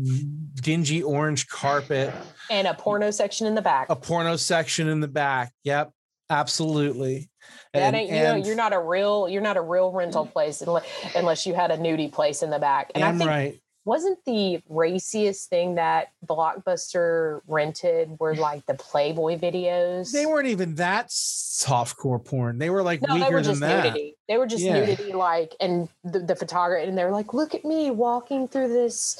dingy 0.54 1.02
orange 1.02 1.46
carpet, 1.48 2.12
And 2.50 2.66
a 2.66 2.74
porno 2.74 3.10
section 3.12 3.46
in 3.46 3.54
the 3.54 3.62
back. 3.62 3.86
a 3.90 3.96
porno 3.96 4.34
section 4.36 4.88
in 4.88 4.98
the 5.00 5.06
back. 5.08 5.52
Yep, 5.64 5.90
absolutely. 6.30 7.28
that 7.72 7.82
And- 7.82 7.96
ain't 7.96 8.10
you 8.10 8.16
and- 8.16 8.40
know 8.40 8.46
you're 8.46 8.56
not 8.56 8.72
a 8.72 8.78
real 8.80 9.28
you're 9.28 9.40
not 9.42 9.56
a 9.56 9.60
real 9.62 9.90
rental 9.92 10.26
place 10.26 10.60
unless, 10.62 10.84
unless 11.14 11.46
you 11.46 11.54
had 11.54 11.70
a 11.70 11.76
nudie 11.76 12.10
place 12.12 12.42
in 12.42 12.50
the 12.50 12.58
back. 12.58 12.90
And 12.94 13.04
I 13.04 13.08
Damn 13.08 13.18
think 13.18 13.30
right. 13.30 13.60
Wasn't 13.88 14.18
the 14.26 14.60
raciest 14.70 15.48
thing 15.48 15.76
that 15.76 16.12
Blockbuster 16.26 17.40
rented 17.48 18.16
were 18.20 18.34
like 18.36 18.66
the 18.66 18.74
Playboy 18.74 19.38
videos. 19.38 20.12
They 20.12 20.26
weren't 20.26 20.46
even 20.48 20.74
that 20.74 21.08
softcore 21.08 22.22
porn. 22.24 22.58
They 22.58 22.68
were 22.70 22.82
like 22.82 23.00
no, 23.00 23.14
weaker 23.14 23.26
they 23.28 23.34
were 23.34 23.40
than 23.40 23.50
just 23.52 23.60
that. 23.60 23.84
nudity. 23.84 24.14
They 24.28 24.36
were 24.36 24.46
just 24.46 24.62
Yeah. 24.62 24.80
nudity, 24.80 25.12
like, 25.14 25.54
and 25.60 25.88
the, 26.04 26.20
the 26.20 26.36
photographer, 26.36 26.86
and 26.86 26.96
they're 26.98 27.10
like, 27.10 27.32
"Look 27.32 27.54
at 27.54 27.64
me 27.64 27.90
walking 27.90 28.46
through 28.46 28.68
this 28.68 29.18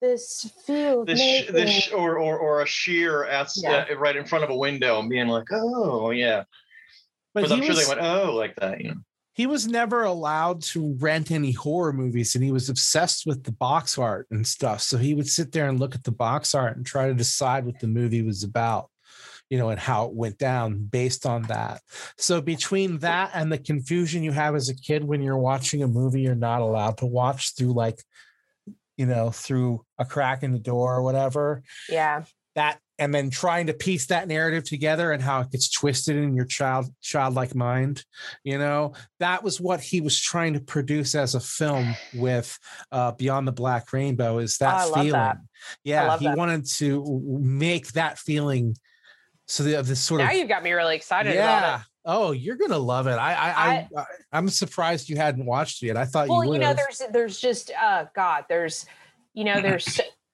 this 0.00 0.52
field." 0.64 1.08
This, 1.08 1.20
sh- 1.20 1.50
this 1.50 1.70
sh- 1.70 1.92
or, 1.92 2.18
or 2.18 2.38
or 2.38 2.62
a 2.62 2.66
sheer 2.66 3.24
at, 3.24 3.50
Yeah. 3.56 3.86
uh, 3.90 3.96
right 3.96 4.14
in 4.16 4.24
front 4.24 4.44
of 4.44 4.50
a 4.50 4.56
window 4.56 5.00
and 5.00 5.08
being 5.10 5.26
like, 5.28 5.48
oh 5.52 6.10
yeah, 6.10 6.44
But 7.34 7.40
because 7.42 7.52
I'm 7.52 7.60
sure 7.62 7.74
was, 7.74 7.88
they 7.88 7.94
went 7.94 8.06
oh 8.06 8.34
like 8.34 8.54
that. 8.56 8.80
You 8.80 8.90
know, 8.90 9.00
he 9.36 9.46
was 9.46 9.66
never 9.66 10.02
allowed 10.02 10.62
to 10.62 10.96
rent 10.98 11.30
any 11.30 11.52
horror 11.52 11.92
movies, 11.92 12.34
and 12.34 12.42
he 12.42 12.50
was 12.50 12.70
obsessed 12.70 13.26
with 13.26 13.44
the 13.44 13.52
box 13.52 13.98
art 13.98 14.26
and 14.30 14.46
stuff. 14.46 14.80
So 14.80 14.96
he 14.96 15.12
would 15.12 15.28
sit 15.28 15.52
there 15.52 15.68
and 15.68 15.78
look 15.78 15.94
at 15.94 16.04
the 16.04 16.10
box 16.10 16.54
art 16.54 16.78
and 16.78 16.86
try 16.86 17.08
to 17.08 17.14
decide 17.14 17.66
what 17.66 17.78
the 17.78 17.86
movie 17.86 18.22
was 18.22 18.42
about. 18.42 18.88
You 19.48 19.58
know, 19.58 19.68
and 19.68 19.78
how 19.78 20.06
it 20.06 20.12
went 20.12 20.38
down 20.38 20.86
based 20.86 21.24
on 21.24 21.42
that. 21.42 21.80
So, 22.18 22.40
between 22.40 22.98
that 22.98 23.30
and 23.32 23.52
the 23.52 23.58
confusion 23.58 24.24
you 24.24 24.32
have 24.32 24.56
as 24.56 24.68
a 24.68 24.74
kid 24.74 25.04
when 25.04 25.22
you're 25.22 25.38
watching 25.38 25.84
a 25.84 25.86
movie 25.86 26.22
you're 26.22 26.34
not 26.34 26.62
allowed 26.62 26.98
to 26.98 27.06
watch 27.06 27.54
through, 27.54 27.72
like, 27.72 28.02
you 28.96 29.06
know, 29.06 29.30
through 29.30 29.84
a 29.98 30.04
crack 30.04 30.42
in 30.42 30.50
the 30.50 30.58
door 30.58 30.96
or 30.96 31.02
whatever, 31.02 31.62
yeah, 31.88 32.24
that 32.56 32.80
and 32.98 33.14
then 33.14 33.28
trying 33.30 33.66
to 33.66 33.74
piece 33.74 34.06
that 34.06 34.26
narrative 34.28 34.64
together 34.64 35.12
and 35.12 35.22
how 35.22 35.40
it 35.40 35.50
gets 35.50 35.68
twisted 35.70 36.16
in 36.16 36.34
your 36.34 36.46
child 36.46 36.86
childlike 37.02 37.54
mind 37.54 38.04
you 38.44 38.58
know? 38.58 38.92
That 39.20 39.42
was 39.42 39.60
what 39.60 39.80
he 39.80 40.00
was 40.00 40.18
trying 40.20 40.54
to 40.54 40.60
produce 40.60 41.14
as 41.14 41.34
a 41.34 41.40
film 41.40 41.94
with 42.14 42.58
uh 42.92 43.12
beyond 43.12 43.46
the 43.46 43.52
black 43.52 43.92
rainbow 43.92 44.38
is 44.38 44.58
that 44.58 44.86
Oh, 44.88 44.94
feeling. 44.94 45.12
That. 45.12 45.36
yeah 45.84 46.18
he 46.18 46.26
that. 46.26 46.36
wanted 46.36 46.66
to 46.78 47.20
make 47.40 47.88
that 47.92 48.18
feeling 48.18 48.76
so 49.46 49.62
the 49.62 49.80
this 49.82 50.00
sort 50.00 50.20
now 50.20 50.26
of 50.26 50.32
now 50.32 50.38
you've 50.38 50.48
got 50.48 50.62
me 50.64 50.72
really 50.72 50.96
excited 50.96 51.32
about 51.32 51.62
yeah. 51.62 51.80
Oh 52.04 52.32
you're 52.32 52.56
gonna 52.56 52.78
love 52.78 53.06
it. 53.08 53.12
I 53.18 53.34
I, 53.34 53.48
I, 53.50 53.88
I 53.96 54.04
i'm 54.32 54.48
surprised 54.48 55.08
you 55.08 55.16
hadn't 55.16 55.44
watched 55.44 55.82
it. 55.82 55.86
Yet 55.86 55.96
i 55.96 56.04
thought 56.04 56.28
Well, 56.28 56.38
you 56.38 56.44
you 56.44 56.50
would 56.50 56.60
know, 56.60 56.74
there's 56.74 57.02
there's 57.12 57.40
just 57.40 57.70
uh 57.80 58.06
God, 58.14 58.44
there's 58.48 58.86
you 59.34 59.44
know, 59.44 59.60
there's 59.60 60.00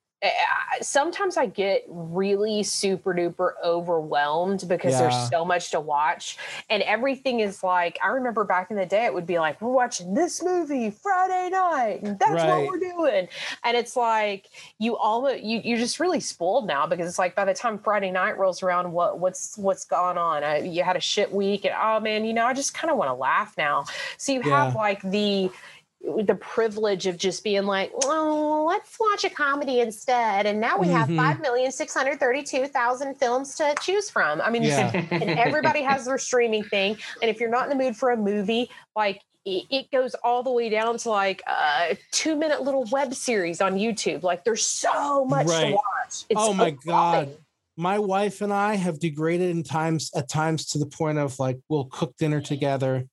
sometimes 0.80 1.36
I 1.36 1.46
get 1.46 1.84
really 1.88 2.62
super 2.62 3.14
duper 3.14 3.52
overwhelmed 3.64 4.64
because 4.68 4.92
Yeah. 4.94 5.00
there's 5.00 5.28
so 5.30 5.44
much 5.44 5.70
to 5.72 5.80
watch, 5.80 6.38
and 6.70 6.82
everything 6.82 7.40
is 7.40 7.62
like. 7.62 7.98
I 8.02 8.08
remember 8.08 8.44
back 8.44 8.70
in 8.70 8.76
the 8.76 8.86
day, 8.86 9.04
it 9.04 9.14
would 9.14 9.26
be 9.26 9.38
like, 9.38 9.60
"We're 9.60 9.70
watching 9.72 10.14
this 10.14 10.42
movie 10.42 10.90
Friday 10.90 11.50
night, 11.50 12.02
and 12.02 12.18
that's 12.18 12.32
Right. 12.32 12.48
what 12.48 12.66
we're 12.66 12.78
doing," 12.78 13.28
and 13.64 13.76
it's 13.76 13.96
like 13.96 14.48
you 14.78 14.96
almost 14.96 15.42
you 15.42 15.60
you're 15.64 15.78
just 15.78 16.00
really 16.00 16.20
spoiled 16.20 16.66
now 16.66 16.86
because 16.86 17.06
it's 17.08 17.18
like 17.18 17.34
by 17.34 17.44
the 17.44 17.54
time 17.54 17.78
Friday 17.78 18.10
night 18.10 18.38
rolls 18.38 18.62
around, 18.62 18.92
what 18.92 19.18
what's 19.18 19.56
what's 19.58 19.84
gone 19.84 20.18
on? 20.18 20.44
Uh, 20.44 20.54
you 20.54 20.82
had 20.82 20.96
a 20.96 21.00
shit 21.00 21.32
week, 21.32 21.64
and 21.64 21.74
oh 21.80 22.00
man, 22.00 22.24
you 22.24 22.32
know, 22.32 22.46
I 22.46 22.54
just 22.54 22.74
kind 22.74 22.90
of 22.90 22.96
want 22.96 23.08
to 23.08 23.14
laugh 23.14 23.54
now. 23.58 23.84
So 24.16 24.32
you 24.32 24.42
have 24.42 24.74
like 24.74 25.02
the 25.02 25.50
the 26.24 26.34
privilege 26.34 27.06
of 27.06 27.16
just 27.16 27.44
being 27.44 27.64
like, 27.64 27.92
oh, 28.04 28.64
let's 28.68 28.96
watch 28.98 29.24
a 29.24 29.30
comedy 29.30 29.80
instead. 29.80 30.46
And 30.46 30.60
now 30.60 30.76
we 30.78 30.88
have 30.88 31.08
Mhm. 31.08 31.16
5,632,000 31.16 33.14
films 33.18 33.54
to 33.56 33.74
choose 33.80 34.10
from. 34.10 34.40
I 34.40 34.50
mean, 34.50 34.62
Yeah. 34.64 34.90
and 35.10 35.30
everybody 35.30 35.82
has 35.82 36.04
their 36.06 36.18
streaming 36.18 36.64
thing. 36.64 36.96
And 37.20 37.30
if 37.30 37.40
you're 37.40 37.50
not 37.50 37.70
in 37.70 37.76
the 37.76 37.82
mood 37.84 37.96
for 37.96 38.10
a 38.10 38.16
movie, 38.16 38.70
like 38.96 39.20
it, 39.44 39.64
it 39.70 39.90
goes 39.90 40.14
all 40.22 40.42
the 40.42 40.52
way 40.52 40.68
down 40.68 40.98
to 40.98 41.10
like 41.10 41.42
a 41.48 41.96
two 42.12 42.36
minute 42.36 42.62
little 42.62 42.84
web 42.92 43.14
series 43.14 43.60
on 43.60 43.74
YouTube. 43.74 44.22
Like 44.22 44.44
there's 44.44 44.64
so 44.64 45.24
much 45.24 45.46
Right. 45.48 45.68
to 45.70 45.72
watch. 45.74 46.24
It's 46.28 46.40
Oh 46.40 46.52
my 46.52 46.70
God. 46.70 47.36
my 47.76 47.98
wife 47.98 48.40
and 48.40 48.52
I 48.52 48.74
have 48.76 48.98
degraded 49.00 49.50
in 49.50 49.62
times 49.62 50.10
at 50.14 50.28
times 50.28 50.66
to 50.70 50.78
the 50.78 50.86
point 50.86 51.18
of 51.18 51.38
like 51.38 51.58
we'll 51.68 51.86
cook 51.86 52.16
dinner 52.18 52.40
together 52.40 53.06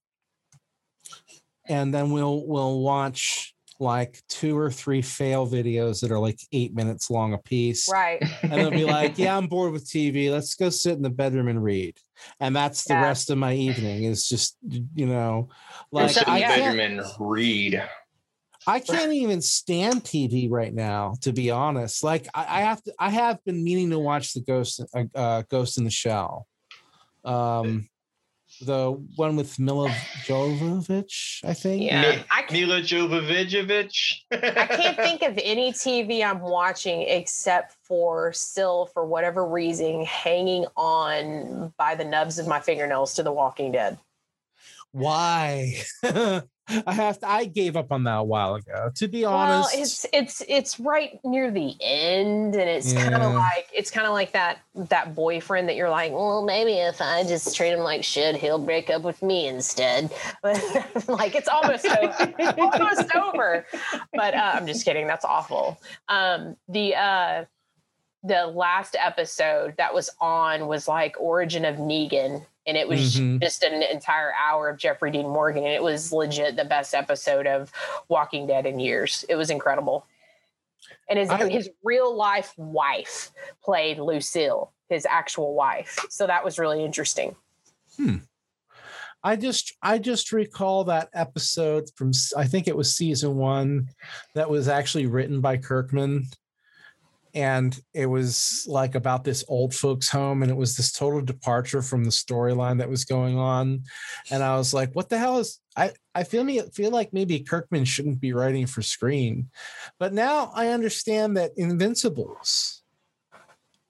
and 1.69 1.93
then 1.93 2.11
we'll 2.11 2.45
we'll 2.45 2.79
watch 2.81 3.53
like 3.79 4.21
two 4.27 4.57
or 4.57 4.69
three 4.69 5.01
fail 5.01 5.47
videos 5.47 6.01
that 6.01 6.11
are 6.11 6.19
like 6.19 6.37
eight 6.51 6.75
minutes 6.75 7.09
long 7.09 7.33
a 7.33 7.37
piece. 7.37 7.89
Right. 7.89 8.21
And 8.43 8.51
they'll 8.51 8.71
be 8.71 8.83
like, 8.83 9.17
Yeah, 9.17 9.37
I'm 9.37 9.47
bored 9.47 9.71
with 9.71 9.87
TV. 9.87 10.29
Let's 10.29 10.55
go 10.55 10.69
sit 10.69 10.97
in 10.97 11.01
the 11.01 11.09
bedroom 11.09 11.47
and 11.47 11.63
read. 11.63 11.95
And 12.41 12.53
that's 12.53 12.83
the 12.83 12.95
Yeah. 12.95 13.03
rest 13.03 13.29
of 13.29 13.37
my 13.37 13.53
evening 13.53 14.03
is 14.03 14.27
just 14.27 14.57
you 14.95 15.05
know, 15.05 15.47
like 15.93 16.11
sit 16.11 16.27
in 16.27 16.33
I 16.33 16.39
the 16.41 16.45
can't 16.47 16.77
bedroom 16.77 16.99
and 16.99 17.07
read. 17.19 17.81
I 18.67 18.79
can't 18.79 19.13
even 19.13 19.41
stand 19.41 20.03
TV 20.03 20.47
right 20.51 20.73
now, 20.73 21.15
to 21.21 21.31
be 21.31 21.49
honest. 21.49 22.03
Like 22.03 22.27
I, 22.33 22.59
I 22.59 22.61
have 22.61 22.83
to, 22.83 22.93
I 22.99 23.09
have 23.09 23.43
been 23.45 23.63
meaning 23.63 23.89
to 23.91 23.99
watch 23.99 24.33
the 24.33 24.41
Ghost, 24.41 24.83
uh, 24.93 25.05
uh, 25.15 25.43
Ghost 25.49 25.77
in 25.77 25.85
the 25.85 25.89
Shell, 25.89 26.45
um, 27.23 27.87
the 28.61 28.91
one 29.15 29.35
with 29.35 29.59
Milla 29.59 29.89
Jovovich, 30.25 31.43
I 31.43 31.53
think. 31.53 31.83
Yeah. 31.83 32.01
Mi- 32.01 32.23
I 32.29 32.45
Milla 32.51 32.81
Jovovich. 32.81 34.21
I 34.31 34.65
can't 34.67 34.97
think 34.97 35.21
of 35.21 35.39
any 35.41 35.71
TV 35.71 36.23
I'm 36.23 36.41
watching 36.41 37.01
except 37.03 37.75
for 37.83 38.33
still, 38.33 38.87
for 38.93 39.05
whatever 39.05 39.45
reason, 39.45 40.03
hanging 40.05 40.65
on 40.75 41.73
by 41.77 41.95
the 41.95 42.05
nubs 42.05 42.39
of 42.39 42.47
my 42.47 42.59
fingernails 42.59 43.13
to 43.15 43.23
The 43.23 43.31
Walking 43.31 43.71
Dead. 43.71 43.97
Why? 44.91 45.75
I 46.85 46.93
have 46.93 47.19
to. 47.19 47.27
I 47.27 47.45
gave 47.45 47.75
up 47.75 47.91
on 47.91 48.03
that 48.03 48.17
a 48.17 48.23
while 48.23 48.55
ago. 48.55 48.91
To 48.95 49.07
be 49.07 49.23
Well, 49.23 49.33
honest, 49.33 49.75
it's 49.75 50.05
it's 50.13 50.43
it's 50.47 50.79
right 50.79 51.19
near 51.23 51.49
the 51.49 51.75
end, 51.81 52.55
and 52.55 52.69
it's 52.69 52.93
kind 52.93 53.15
of 53.15 53.33
like 53.33 53.67
it's 53.73 53.89
kind 53.89 54.05
of 54.05 54.13
like 54.13 54.33
that 54.33 54.59
that 54.75 55.15
boyfriend 55.15 55.67
that 55.69 55.75
you're 55.75 55.89
like, 55.89 56.11
well, 56.11 56.43
maybe 56.45 56.73
if 56.73 57.01
I 57.01 57.23
just 57.23 57.55
treat 57.55 57.71
him 57.71 57.79
like 57.79 58.03
shit, 58.03 58.35
he'll 58.35 58.59
break 58.59 58.89
up 58.89 59.01
with 59.01 59.21
me 59.23 59.47
instead. 59.47 60.11
But 60.41 60.61
like 61.07 61.35
it's 61.35 61.49
almost 61.49 61.85
over, 61.85 62.53
almost 62.57 63.15
over. 63.15 63.65
But 64.13 64.33
uh, 64.35 64.51
I'm 64.53 64.67
just 64.67 64.85
kidding. 64.85 65.07
That's 65.07 65.25
awful. 65.25 65.79
Um, 66.07 66.55
the 66.67 66.95
uh, 66.95 67.45
the 68.23 68.47
last 68.47 68.95
episode 68.99 69.75
that 69.77 69.93
was 69.93 70.09
on 70.19 70.67
was 70.67 70.87
like 70.87 71.15
Origin 71.19 71.63
of 71.65 71.77
Negan, 71.77 72.45
and 72.67 72.75
it 72.77 72.87
was 72.87 73.15
Mhm. 73.15 73.41
just 73.41 73.63
an 73.63 73.81
entire 73.81 74.33
hour 74.33 74.67
of 74.69 74.77
Jeffrey 74.77 75.11
Dean 75.11 75.27
Morgan, 75.29 75.63
and 75.63 75.71
it 75.73 75.81
was 75.83 76.11
legit 76.11 76.55
the 76.55 76.65
best 76.65 76.93
episode 76.93 77.47
of 77.47 77.71
Walking 78.09 78.45
Dead 78.45 78.65
in 78.65 78.79
years. 78.79 79.23
It 79.29 79.35
was 79.35 79.49
incredible. 79.49 80.05
And 81.09 81.17
his 81.17 81.29
I- 81.29 81.49
his 81.49 81.69
real 81.83 82.13
life 82.15 82.53
wife 82.57 83.31
played 83.63 83.99
Lucille, 83.99 84.73
his 84.89 85.05
actual 85.05 85.53
wife. 85.55 86.05
So 86.09 86.27
that 86.27 86.43
was 86.43 86.59
really 86.59 86.83
interesting. 86.83 87.35
Hmm. 87.95 88.17
I 89.23 89.35
just 89.35 89.73
I 89.81 89.97
just 89.97 90.31
recall 90.31 90.85
that 90.85 91.09
episode 91.13 91.89
from 91.95 92.11
I 92.37 92.45
think 92.47 92.67
it 92.67 92.77
was 92.77 92.95
season 92.95 93.35
one 93.37 93.89
that 94.35 94.49
was 94.49 94.67
actually 94.69 95.07
written 95.07 95.41
by 95.41 95.57
Kirkman. 95.57 96.27
And 97.33 97.79
it 97.93 98.07
was 98.07 98.65
like 98.67 98.95
about 98.95 99.23
this 99.23 99.43
old 99.47 99.73
folks 99.73 100.09
home, 100.09 100.41
and 100.41 100.51
it 100.51 100.57
was 100.57 100.75
this 100.75 100.91
total 100.91 101.21
departure 101.21 101.81
from 101.81 102.03
the 102.03 102.09
storyline 102.11 102.77
that 102.79 102.89
was 102.89 103.05
going 103.05 103.37
on. 103.37 103.83
And 104.31 104.43
I 104.43 104.57
was 104.57 104.73
like, 104.73 104.93
what 104.93 105.09
the 105.09 105.17
hell 105.17 105.39
is 105.39 105.59
I 105.77 105.91
I 106.15 106.23
feel 106.23 106.43
me 106.43 106.61
feel 106.73 106.91
like 106.91 107.13
maybe 107.13 107.39
Kirkman 107.39 107.85
shouldn't 107.85 108.19
be 108.19 108.33
writing 108.33 108.65
for 108.67 108.81
screen. 108.81 109.49
But 109.99 110.13
now 110.13 110.51
I 110.55 110.69
understand 110.69 111.37
that 111.37 111.51
Invincibles 111.57 112.79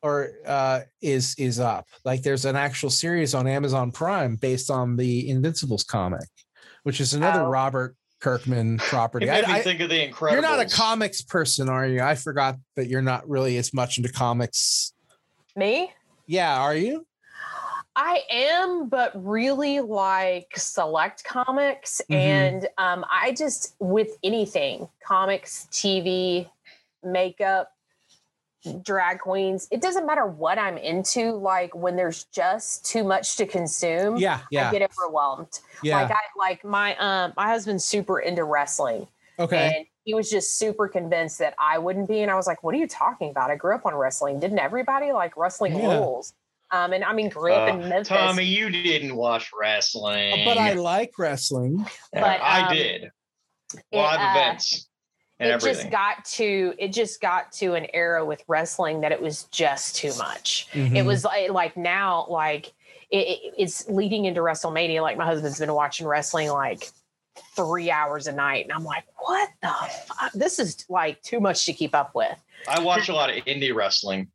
or 0.01 0.29
uh 0.45 0.79
is 1.01 1.35
is 1.37 1.59
up 1.59 1.85
like 2.05 2.21
there's 2.21 2.45
an 2.45 2.55
actual 2.55 2.89
series 2.89 3.35
on 3.35 3.47
amazon 3.47 3.91
prime 3.91 4.37
based 4.37 4.71
on 4.71 4.95
the 4.95 5.29
invincibles 5.29 5.83
comic 5.83 6.29
which 6.83 7.01
is 7.01 7.13
another 7.13 7.41
Oh. 7.41 7.49
robert 7.49 7.97
kirkman 8.20 8.76
It 8.76 8.82
property 8.82 9.26
made 9.26 9.43
I- 9.45 9.47
me 9.47 9.53
I- 9.53 9.61
think 9.61 9.80
of 9.82 9.89
the 9.89 10.07
Incredibles. 10.09 10.32
you're 10.34 10.41
not 10.41 10.59
a 10.59 10.65
comics 10.70 11.22
person 11.22 11.70
are 11.70 11.88
you 11.88 12.01
i 12.01 12.15
forgot 12.15 12.57
that 12.76 12.88
you're 12.88 13.01
not 13.01 13.28
really 13.30 13.57
as 13.57 13.74
much 13.74 13.97
into 13.97 14.11
comics 14.11 14.93
Me? 15.55 15.91
yeah 16.28 16.59
are 16.59 16.76
you 16.76 17.05
I 17.95 18.22
am, 18.32 18.88
but 18.88 19.11
really 19.15 19.82
like 19.82 20.47
select 20.55 21.26
comics. 21.26 22.01
Mhm. 22.09 22.15
And 22.15 22.67
um, 22.78 23.03
I 23.11 23.34
just, 23.34 23.76
with 23.80 24.11
anything, 24.24 24.88
comics, 25.05 25.67
TV, 25.70 26.49
makeup, 27.03 27.74
drag 28.84 29.20
queens. 29.20 29.68
It 29.72 29.82
doesn't 29.82 30.05
matter 30.05 30.26
what 30.26 30.57
I'm 30.57 30.78
into. 30.78 31.32
Like 31.34 31.74
when 31.76 31.95
there's 31.95 32.26
just 32.26 32.86
too 32.86 33.03
much 33.03 33.36
to 33.38 33.45
consume, 33.45 34.18
Yeah, 34.18 34.41
yeah, 34.51 34.70
I 34.70 34.72
get 34.78 34.89
overwhelmed. 34.91 35.60
yeah. 35.84 36.01
Like 36.01 36.12
I 36.12 36.20
like 36.38 36.66
my 36.66 36.95
um 36.97 37.34
my 37.38 37.47
husband's 37.47 37.86
super 37.86 38.20
into 38.20 38.43
wrestling. 38.43 39.07
okay. 39.38 39.74
And 39.78 39.86
he 40.03 40.14
was 40.14 40.30
just 40.30 40.57
super 40.57 40.88
convinced 40.88 41.39
that 41.39 41.53
I 41.60 41.78
wouldn't 41.78 42.07
be. 42.07 42.22
And 42.22 42.32
I 42.32 42.36
was 42.36 42.47
like, 42.47 42.64
what 42.64 42.74
are 42.74 42.78
you 42.78 42.88
talking 42.88 43.30
about? 43.30 43.51
I 43.51 43.55
grew 43.55 43.76
up 43.76 43.86
on 43.86 43.93
wrestling. 43.95 44.39
Didn't 44.39 44.60
everybody 44.60 45.12
like 45.12 45.38
wrestling 45.38 45.78
Yeah. 45.78 45.99
rules? 45.99 46.34
Um, 46.72 46.93
and 46.93 47.03
I 47.03 47.14
mean, 47.14 47.30
grew 47.30 47.53
up 47.53 47.70
Uh, 47.70 47.74
in 47.78 47.89
Memphis. 47.89 48.07
Tommy, 48.10 48.43
you 48.43 48.70
didn't 48.70 49.16
watch 49.16 49.49
wrestling. 49.60 50.45
But 50.45 50.57
I 50.57 50.74
like 50.74 51.12
wrestling. 51.18 51.86
Yeah, 52.14 52.22
but, 52.22 52.41
I 52.41 52.62
um, 52.68 52.74
did. 52.76 53.03
it, 53.05 53.12
Live 53.93 54.20
uh, 54.20 54.32
events 54.39 54.88
and 55.39 55.49
it 55.49 55.53
everything. 55.53 55.81
just 55.83 55.91
got 55.91 56.25
to 56.25 56.73
it 56.77 56.89
just 56.89 57.21
got 57.21 57.51
to 57.53 57.73
an 57.75 57.87
era 57.93 58.25
with 58.25 58.43
wrestling 58.47 59.01
that 59.01 59.11
it 59.11 59.21
was 59.21 59.43
just 59.45 59.95
too 59.95 60.13
much. 60.17 60.67
It 60.73 60.77
Mhm. 60.91 61.05
was 61.05 61.23
like 61.23 61.49
like 61.51 61.77
now 61.77 62.25
like 62.29 62.73
it, 63.09 63.27
it- 63.27 63.53
it's 63.57 63.87
leading 63.89 64.25
into 64.25 64.41
WrestleMania. 64.41 65.01
Like 65.01 65.17
my 65.17 65.25
husband's 65.25 65.59
been 65.59 65.73
watching 65.73 66.05
wrestling 66.07 66.49
like 66.49 66.89
three 67.55 67.89
hours 67.89 68.27
a 68.27 68.31
night, 68.33 68.65
and 68.65 68.73
I'm 68.73 68.83
like, 68.83 69.05
what 69.17 69.49
the 69.61 69.69
fuck? 69.69 70.31
This 70.33 70.59
is 70.59 70.85
like 70.89 71.21
too 71.23 71.39
much 71.39 71.65
to 71.65 71.73
keep 71.73 71.95
up 71.95 72.13
with. 72.13 72.37
I 72.67 72.81
watch 72.81 73.07
a 73.09 73.13
lot 73.13 73.29
of 73.29 73.37
indie 73.45 73.73
wrestling. 73.73 74.27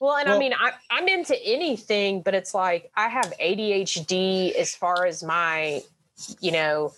Well, 0.00 0.16
and 0.16 0.28
I 0.28 0.38
mean, 0.38 0.52
I, 0.52 0.72
I'm 0.90 1.08
into 1.08 1.36
anything, 1.44 2.22
but 2.22 2.34
it's 2.34 2.54
like 2.54 2.90
I 2.96 3.08
have 3.08 3.32
ADHD 3.40 4.54
as 4.54 4.74
far 4.74 5.06
as 5.06 5.22
my, 5.22 5.82
you 6.40 6.52
know, 6.52 6.92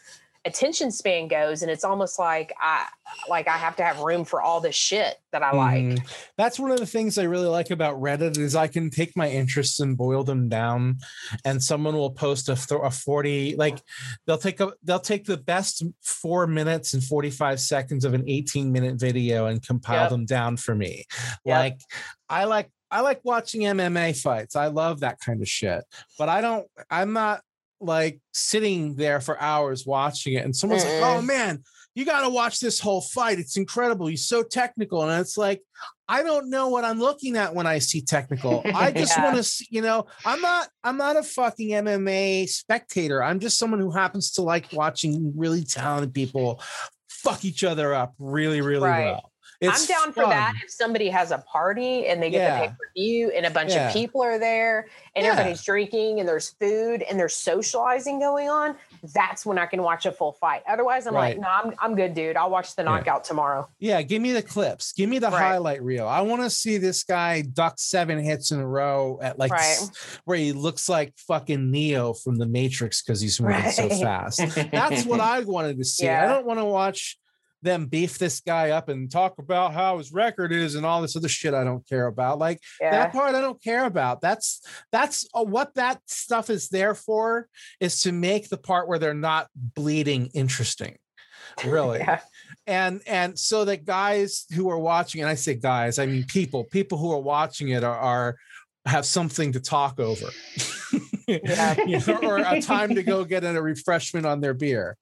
attention 0.47 0.91
span 0.91 1.29
goes, 1.29 1.63
and 1.63 1.71
it's 1.71 1.85
almost 1.85 2.19
like 2.19 2.55
I 2.61 2.87
like 3.29 3.49
I 3.49 3.57
have 3.57 3.77
to 3.77 3.85
have 3.85 3.99
room 4.01 4.25
for 4.25 4.41
all 4.41 4.61
this 4.61 4.75
shit 4.75 5.17
that 5.33 5.43
I 5.43 5.53
like. 5.53 5.85
Mhm. 5.85 6.15
That's 6.39 6.59
one 6.59 6.71
of 6.71 6.79
the 6.79 6.87
things 6.87 7.19
I 7.19 7.25
really 7.25 7.47
like 7.49 7.71
about 7.71 8.01
Reddit 8.01 8.39
is 8.39 8.57
I 8.57 8.67
can 8.69 8.89
take 8.91 9.17
my 9.17 9.29
interests 9.29 9.81
and 9.81 9.97
boil 9.97 10.25
them 10.25 10.49
down, 10.49 10.99
and 11.45 11.63
someone 11.63 11.95
will 11.95 12.11
post 12.13 12.49
a, 12.49 12.53
a 12.79 12.91
forty 12.91 13.57
like 13.57 13.83
they'll 14.27 14.39
take 14.39 14.61
a 14.61 14.73
they'll 14.83 14.99
take 15.01 15.25
the 15.25 15.37
best 15.37 15.83
four 16.03 16.47
minutes 16.47 16.95
and 16.95 17.03
forty 17.05 17.31
five 17.31 17.61
seconds 17.61 18.05
of 18.05 18.15
an 18.15 18.25
eighteen 18.27 18.73
minute 18.73 18.97
video 18.99 19.47
and 19.47 19.63
compile 19.67 20.03
Yep. 20.03 20.11
them 20.11 20.25
down 20.27 20.57
for 20.57 20.75
me. 20.75 21.05
Yep. 21.45 21.59
Like 21.59 21.81
I 22.29 22.45
like 22.45 22.71
I 22.91 23.01
like 23.01 23.21
watching 23.25 23.63
MMA 23.63 24.21
fights. 24.21 24.55
I 24.55 24.69
love 24.69 25.01
that 25.01 25.19
kind 25.19 25.43
of 25.43 25.49
shit, 25.49 25.85
but 26.19 26.29
I 26.29 26.41
don't. 26.41 26.67
I'm 26.89 27.13
not 27.13 27.41
like 27.81 28.21
sitting 28.33 28.97
there 28.97 29.21
for 29.21 29.41
hours 29.41 29.87
watching 29.87 30.35
it, 30.35 30.45
and 30.45 30.55
someone's 30.55 30.85
like, 30.85 30.95
"Oh 30.95 31.19
mm-hmm. 31.19 31.27
man." 31.27 31.63
you 31.97 32.05
got 32.05 32.21
to 32.21 32.29
watch 32.29 32.61
this 32.61 32.79
whole 32.79 33.01
fight. 33.01 33.39
It's 33.39 33.57
incredible. 33.57 34.07
He's 34.07 34.27
so 34.27 34.43
technical. 34.43 35.03
And 35.03 35.19
it's 35.19 35.39
like, 35.39 35.63
I 36.07 36.23
don't 36.23 36.51
know 36.51 36.69
what 36.69 36.85
I'm 36.85 37.01
looking 37.01 37.39
at 37.39 37.55
when 37.55 37.67
I 37.67 37.79
see 37.79 38.03
technical. 38.03 38.61
I 38.67 38.93
just 38.97 39.17
Yeah. 39.17 39.25
want 39.33 39.43
to, 39.43 39.67
you 39.71 39.81
know, 39.81 40.05
I'm 40.23 40.43
not, 40.43 40.69
I'm 40.85 40.99
not 40.99 41.17
a 41.17 41.23
fucking 41.23 41.71
MMA 41.71 42.51
spectator. 42.51 43.25
I'm 43.25 43.41
just 43.41 43.59
someone 43.59 43.81
who 43.81 43.91
happens 43.91 44.33
to 44.33 44.43
like 44.43 44.67
watching 44.75 45.33
really 45.37 45.65
talented 45.65 46.13
people 46.13 46.61
fuck 47.09 47.47
each 47.47 47.65
other 47.65 47.95
up 47.95 48.15
really, 48.19 48.61
really 48.61 48.87
Right. 48.87 49.05
well. 49.07 49.33
It's 49.61 49.83
I'm 49.91 49.97
down 49.97 50.13
for 50.13 50.25
that 50.25 50.55
if 50.65 50.71
somebody 50.71 51.09
has 51.09 51.31
a 51.31 51.39
party 51.39 52.07
and 52.07 52.23
they 52.23 52.31
get 52.31 52.39
Yeah. 52.41 52.61
the 52.61 52.67
pay 52.67 52.69
per 52.69 52.91
view 52.95 53.31
and 53.31 53.47
a 53.47 53.51
bunch 53.51 53.73
Yeah. 53.73 53.89
of 53.89 53.93
people 53.93 54.23
are 54.23 54.39
there 54.39 54.89
and 55.15 55.25
Yeah. 55.25 55.33
everybody's 55.33 55.63
drinking 55.63 56.21
and 56.21 56.29
there's 56.29 56.51
food 56.61 57.03
and 57.03 57.19
there's 57.19 57.35
socializing 57.35 58.19
going 58.21 58.49
on. 58.49 58.77
That's 59.15 59.47
when 59.47 59.59
I 59.59 59.67
can 59.67 59.83
watch 59.83 60.05
a 60.07 60.13
full 60.13 60.33
fight. 60.33 60.63
Otherwise, 60.69 61.07
I'm 61.07 61.15
Right. 61.15 61.37
like, 61.37 61.41
no, 61.41 61.49
I'm 61.49 61.75
I'm 61.81 61.95
good, 61.97 62.15
dude. 62.15 62.37
I'll 62.37 62.51
watch 62.51 62.75
the 62.77 62.83
knockout 62.83 63.25
tomorrow. 63.25 63.69
Yeah, 63.79 64.03
give 64.03 64.21
me 64.21 64.33
the 64.33 64.43
clips. 64.43 64.93
Give 64.93 65.09
me 65.09 65.19
the 65.19 65.29
Right. 65.31 65.39
highlight 65.39 65.83
reel. 65.83 66.07
I 66.07 66.21
want 66.23 66.43
to 66.43 66.51
see 66.51 66.79
this 66.79 67.05
guy 67.05 67.43
duck 67.43 67.75
seven 67.79 68.19
hits 68.23 68.51
in 68.51 68.61
a 68.61 68.67
row 68.67 69.19
at 69.23 69.39
like 69.39 69.53
Right. 69.53 69.79
where 70.25 70.37
he 70.39 70.53
looks 70.53 70.89
like 70.89 71.15
fucking 71.27 71.71
Neo 71.71 72.13
from 72.13 72.37
the 72.37 72.47
Matrix 72.47 73.03
because 73.03 73.21
he's 73.21 73.41
moving 73.41 73.71
so 73.71 73.89
fast. 73.89 74.39
That's 74.73 75.05
what 75.07 75.21
I 75.21 75.41
wanted 75.41 75.79
to 75.79 75.85
see. 75.85 76.09
I 76.09 76.27
don't 76.27 76.47
want 76.47 76.59
to 76.59 76.65
watch 76.65 77.17
them 77.63 77.87
beef 77.87 78.19
this 78.19 78.41
guy 78.41 78.71
up 78.71 78.89
and 78.89 79.11
talk 79.11 79.35
about 79.39 79.73
how 79.73 79.99
his 79.99 80.13
record 80.13 80.53
is 80.53 80.75
and 80.75 80.85
all 80.87 81.03
this 81.03 81.17
other 81.17 81.29
shit 81.29 81.55
I 81.55 81.65
don't 81.65 81.87
care 81.89 82.07
about. 82.07 82.39
Like 82.39 82.61
Yeah. 82.81 82.91
that 82.91 83.13
part 83.13 83.35
I 83.35 83.41
don't 83.41 83.63
care 83.63 83.85
about. 83.87 84.21
That's 84.21 84.61
that's 84.93 85.27
uh, 85.35 85.43
what 85.43 85.75
that 85.75 86.01
stuff 86.07 86.51
is 86.51 86.69
there 86.69 86.95
for 86.95 87.49
is 87.81 88.03
to 88.03 88.13
make 88.13 88.49
the 88.49 88.59
part 88.59 88.89
where 88.89 88.99
they're 88.99 89.15
not 89.15 89.49
bleeding 89.55 90.27
interesting. 90.35 90.97
Really 91.65 92.01
Yeah. 92.01 92.21
and 92.67 93.01
and 93.07 93.39
so 93.39 93.65
that 93.65 93.85
guys 93.87 94.45
who 94.55 94.69
are 94.69 94.79
watching 94.79 95.23
and 95.23 95.31
i 95.31 95.35
say 95.35 95.55
guys 95.55 95.99
i 95.99 96.05
mean 96.05 96.25
people 96.25 96.65
people 96.65 96.99
who 96.99 97.11
are 97.13 97.21
watching 97.21 97.69
it 97.71 97.83
are, 97.85 97.97
are 97.97 98.37
have 98.85 99.07
something 99.07 99.53
to 99.53 99.61
talk 99.61 99.99
over 99.99 100.27
Yeah. 101.27 101.75
You 101.87 102.01
know, 102.07 102.19
or 102.23 102.39
a 102.39 102.61
time 102.63 102.95
to 102.95 103.03
go 103.03 103.25
get 103.25 103.45
a 103.45 103.61
refreshment 103.61 104.27
on 104.27 104.41
their 104.41 104.55
beer 104.55 104.97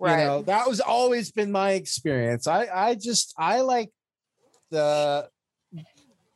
Right. 0.00 0.20
you 0.20 0.24
know 0.26 0.42
that 0.42 0.68
was 0.68 0.80
always 0.80 1.32
been 1.32 1.50
my 1.52 1.72
experience 1.72 2.46
i 2.46 2.66
i 2.72 2.94
just 2.94 3.34
i 3.38 3.60
like 3.60 3.90
the 4.70 5.28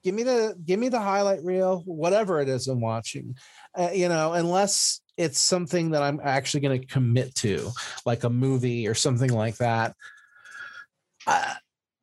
give 0.05 0.15
me 0.15 0.23
the 0.25 0.57
give 0.65 0.79
me 0.81 0.89
the 0.89 1.01
highlight 1.01 1.43
reel 1.45 1.83
whatever 1.87 2.41
it 2.41 2.49
is 2.49 2.67
i'm 2.69 2.81
watching 2.81 3.37
uh, 3.77 3.91
you 3.93 4.09
know 4.09 4.33
unless 4.33 5.01
it's 5.17 5.39
something 5.39 5.91
that 5.93 6.03
i'm 6.03 6.21
actually 6.23 6.61
going 6.61 6.81
to 6.81 6.87
commit 6.87 7.35
to 7.37 7.71
like 8.05 8.25
a 8.25 8.31
movie 8.31 8.87
or 8.89 8.95
something 8.95 9.33
like 9.33 9.57
that 9.59 9.95
I, 11.27 11.57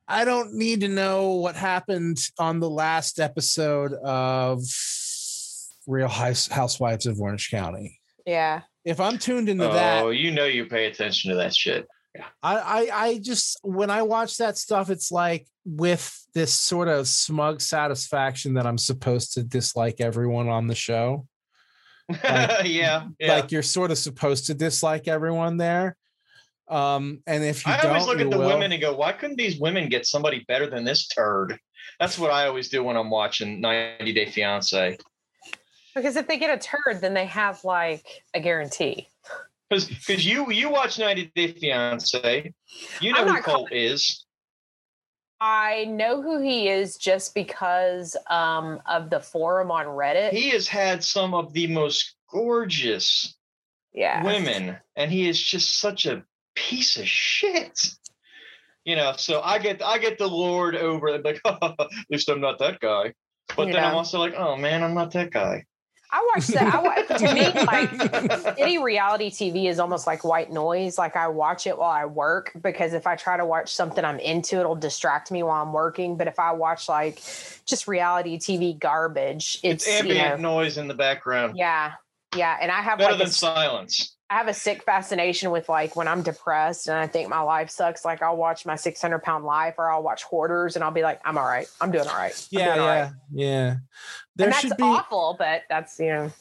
I 0.07 0.25
don't 0.25 0.53
need 0.53 0.81
to 0.81 0.87
know 0.87 1.33
what 1.33 1.55
happened 1.55 2.19
on 2.37 2.59
the 2.59 2.69
last 2.69 3.19
episode 3.19 3.93
of 3.93 4.61
real 5.87 6.07
housewives 6.07 7.05
of 7.05 7.19
orange 7.19 7.49
county 7.49 7.99
yeah. 8.25 8.61
if 8.83 8.99
i'm 8.99 9.17
tuned 9.17 9.49
into 9.49 9.67
that 9.67 10.03
oh, 10.03 10.09
you 10.09 10.31
know 10.31 10.45
you 10.45 10.65
pay 10.65 10.85
attention 10.85 11.31
to 11.31 11.37
that 11.37 11.55
shit. 11.55 11.87
I, 12.41 12.57
I 12.57 12.89
I 12.93 13.17
just 13.19 13.59
when 13.63 13.89
I 13.89 14.03
watch 14.03 14.37
that 14.37 14.57
stuff, 14.57 14.89
it's 14.89 15.11
like 15.11 15.47
with 15.65 16.17
this 16.33 16.53
sort 16.53 16.87
of 16.87 17.07
smug 17.07 17.61
satisfaction 17.61 18.53
that 18.55 18.65
I'm 18.65 18.77
supposed 18.77 19.33
to 19.33 19.43
dislike 19.43 19.99
everyone 19.99 20.47
on 20.47 20.67
the 20.67 20.75
show. 20.75 21.27
yeah, 22.23 22.63
yeah. 22.63 23.07
Like 23.27 23.51
you're 23.51 23.63
sort 23.63 23.91
of 23.91 23.97
supposed 23.97 24.47
to 24.47 24.53
dislike 24.53 25.07
everyone 25.07 25.57
there. 25.57 25.97
Um, 26.67 27.21
and 27.27 27.43
if 27.43 27.65
you 27.65 27.73
I 27.73 27.77
don't, 27.81 27.91
always 27.91 28.07
look 28.07 28.19
you 28.19 28.25
at 28.25 28.31
the 28.31 28.39
will. 28.39 28.47
women 28.47 28.71
and 28.71 28.81
go, 28.81 28.95
why 28.95 29.11
couldn't 29.11 29.37
these 29.37 29.59
women 29.59 29.89
get 29.89 30.05
somebody 30.05 30.43
better 30.47 30.69
than 30.69 30.83
this 30.83 31.07
turd? 31.07 31.57
That's 31.99 32.17
what 32.17 32.31
I 32.31 32.47
always 32.47 32.69
do 32.69 32.83
when 32.83 32.97
I'm 32.97 33.09
watching 33.09 33.61
90 33.61 34.13
Day 34.13 34.25
Fiance. 34.25 34.97
Because 35.95 36.17
if 36.17 36.27
they 36.27 36.37
get 36.37 36.49
a 36.49 36.57
turd, 36.57 37.01
then 37.01 37.13
they 37.13 37.25
have 37.25 37.63
like 37.63 38.05
a 38.33 38.39
guarantee. 38.39 39.07
Because 39.69 39.87
because 39.87 40.25
you 40.25 40.51
you 40.51 40.69
watch 40.69 40.99
90 40.99 41.31
Day 41.35 41.53
Fiance, 41.53 42.53
you 43.01 43.13
know 43.13 43.25
who 43.25 43.41
Colt 43.41 43.71
is. 43.71 44.25
I 45.41 45.85
know 45.85 46.21
who 46.21 46.41
he 46.41 46.69
is 46.69 46.97
just 46.97 47.33
because 47.33 48.15
um, 48.29 48.81
of 48.85 49.09
the 49.09 49.19
forum 49.19 49.69
on 49.69 49.85
Reddit. 49.85 50.31
He 50.31 50.49
has 50.51 50.67
had 50.67 51.03
some 51.03 51.33
of 51.33 51.51
the 51.53 51.67
most 51.67 52.15
gorgeous 52.29 53.35
yeah. 53.93 54.23
women, 54.23 54.77
and 54.95 55.11
he 55.11 55.27
is 55.27 55.41
just 55.41 55.79
such 55.79 56.05
a 56.05 56.23
piece 56.55 56.97
of 56.97 57.07
shit. 57.07 57.89
You 58.85 58.95
know, 58.95 59.13
so 59.17 59.41
I 59.41 59.59
get 59.59 59.81
I 59.81 59.97
get 59.97 60.17
the 60.17 60.27
Lord 60.27 60.75
over 60.75 61.07
it, 61.07 61.25
like 61.25 61.41
at 61.45 61.87
least 62.09 62.29
I'm 62.29 62.41
not 62.41 62.59
that 62.59 62.79
guy. 62.79 63.13
But 63.55 63.65
then 63.67 63.83
I'm 63.83 63.95
also 63.95 64.19
like, 64.19 64.35
oh 64.35 64.55
man, 64.55 64.83
I'm 64.83 64.93
not 64.93 65.11
that 65.11 65.31
guy. 65.31 65.65
I 66.17 66.31
watch 66.33 66.47
that. 66.47 66.73
I, 66.73 66.79
wa- 66.81 67.17
to 67.17 67.33
me, 67.33 67.65
like 67.65 68.57
any 68.59 68.77
reality 68.77 69.29
TV 69.29 69.65
is 69.65 69.79
almost 69.79 70.07
like 70.07 70.23
white 70.23 70.49
noise. 70.49 70.97
Like 70.97 71.17
I 71.17 71.27
watch 71.27 71.67
it 71.67 71.77
while 71.77 71.89
I 71.91 72.05
work 72.05 72.51
because 72.61 72.93
if 72.93 73.05
I 73.05 73.17
try 73.17 73.35
to 73.35 73.45
watch 73.45 73.73
something 73.73 74.05
I'm 74.05 74.19
into, 74.19 74.57
it'll 74.59 74.75
distract 74.75 75.29
me 75.29 75.43
while 75.43 75.61
I'm 75.61 75.73
working. 75.73 76.15
But 76.15 76.27
if 76.27 76.39
I 76.39 76.53
watch 76.53 76.87
like 76.87 77.15
just 77.65 77.87
reality 77.87 78.37
TV 78.37 78.79
garbage, 78.79 79.59
It's, 79.61 79.85
it's, 79.85 79.87
you 80.05 80.11
ambient 80.13 80.39
know, 80.39 80.55
noise 80.59 80.77
in 80.77 80.87
the 80.87 80.93
background. 80.93 81.57
yeah, 81.57 81.93
yeah. 82.35 82.57
And 82.61 82.71
I 82.71 82.81
have 82.81 82.97
Better 82.99 83.11
like 83.11 83.19
a 83.21 83.23
than 83.25 83.31
silence. 83.33 84.14
I 84.29 84.35
have 84.35 84.47
a 84.47 84.53
sick 84.53 84.83
fascination 84.83 85.51
with 85.51 85.69
like 85.69 85.95
when 85.95 86.07
I'm 86.07 86.23
depressed 86.23 86.87
and 86.87 86.97
I 86.97 87.05
think 87.05 87.29
my 87.29 87.41
life 87.41 87.69
sucks. 87.69 88.03
Like 88.03 88.23
I'll 88.23 88.37
watch 88.37 88.65
my 88.65 88.75
600 88.75 89.19
pound 89.19 89.45
life 89.45 89.75
or 89.77 89.91
I'll 89.91 90.01
watch 90.01 90.23
Hoarders 90.23 90.75
and 90.75 90.83
I'll 90.83 90.91
be 90.91 91.03
like, 91.03 91.21
I'm 91.23 91.37
all 91.37 91.45
right. 91.45 91.67
I'm 91.79 91.91
doing 91.91 92.07
all 92.07 92.15
right. 92.15 92.33
I'm 92.53 92.59
yeah, 92.59 92.69
all 92.69 92.77
yeah, 92.77 93.01
right. 93.01 93.11
yeah. 93.31 93.75
There 94.35 94.47
and 94.47 94.53
that's 94.53 94.59
should 94.61 94.77
be. 94.77 94.83
awful, 94.83 95.35
but 95.37 95.61
that's 95.69 95.99
you 95.99 96.07
know, 96.07 96.31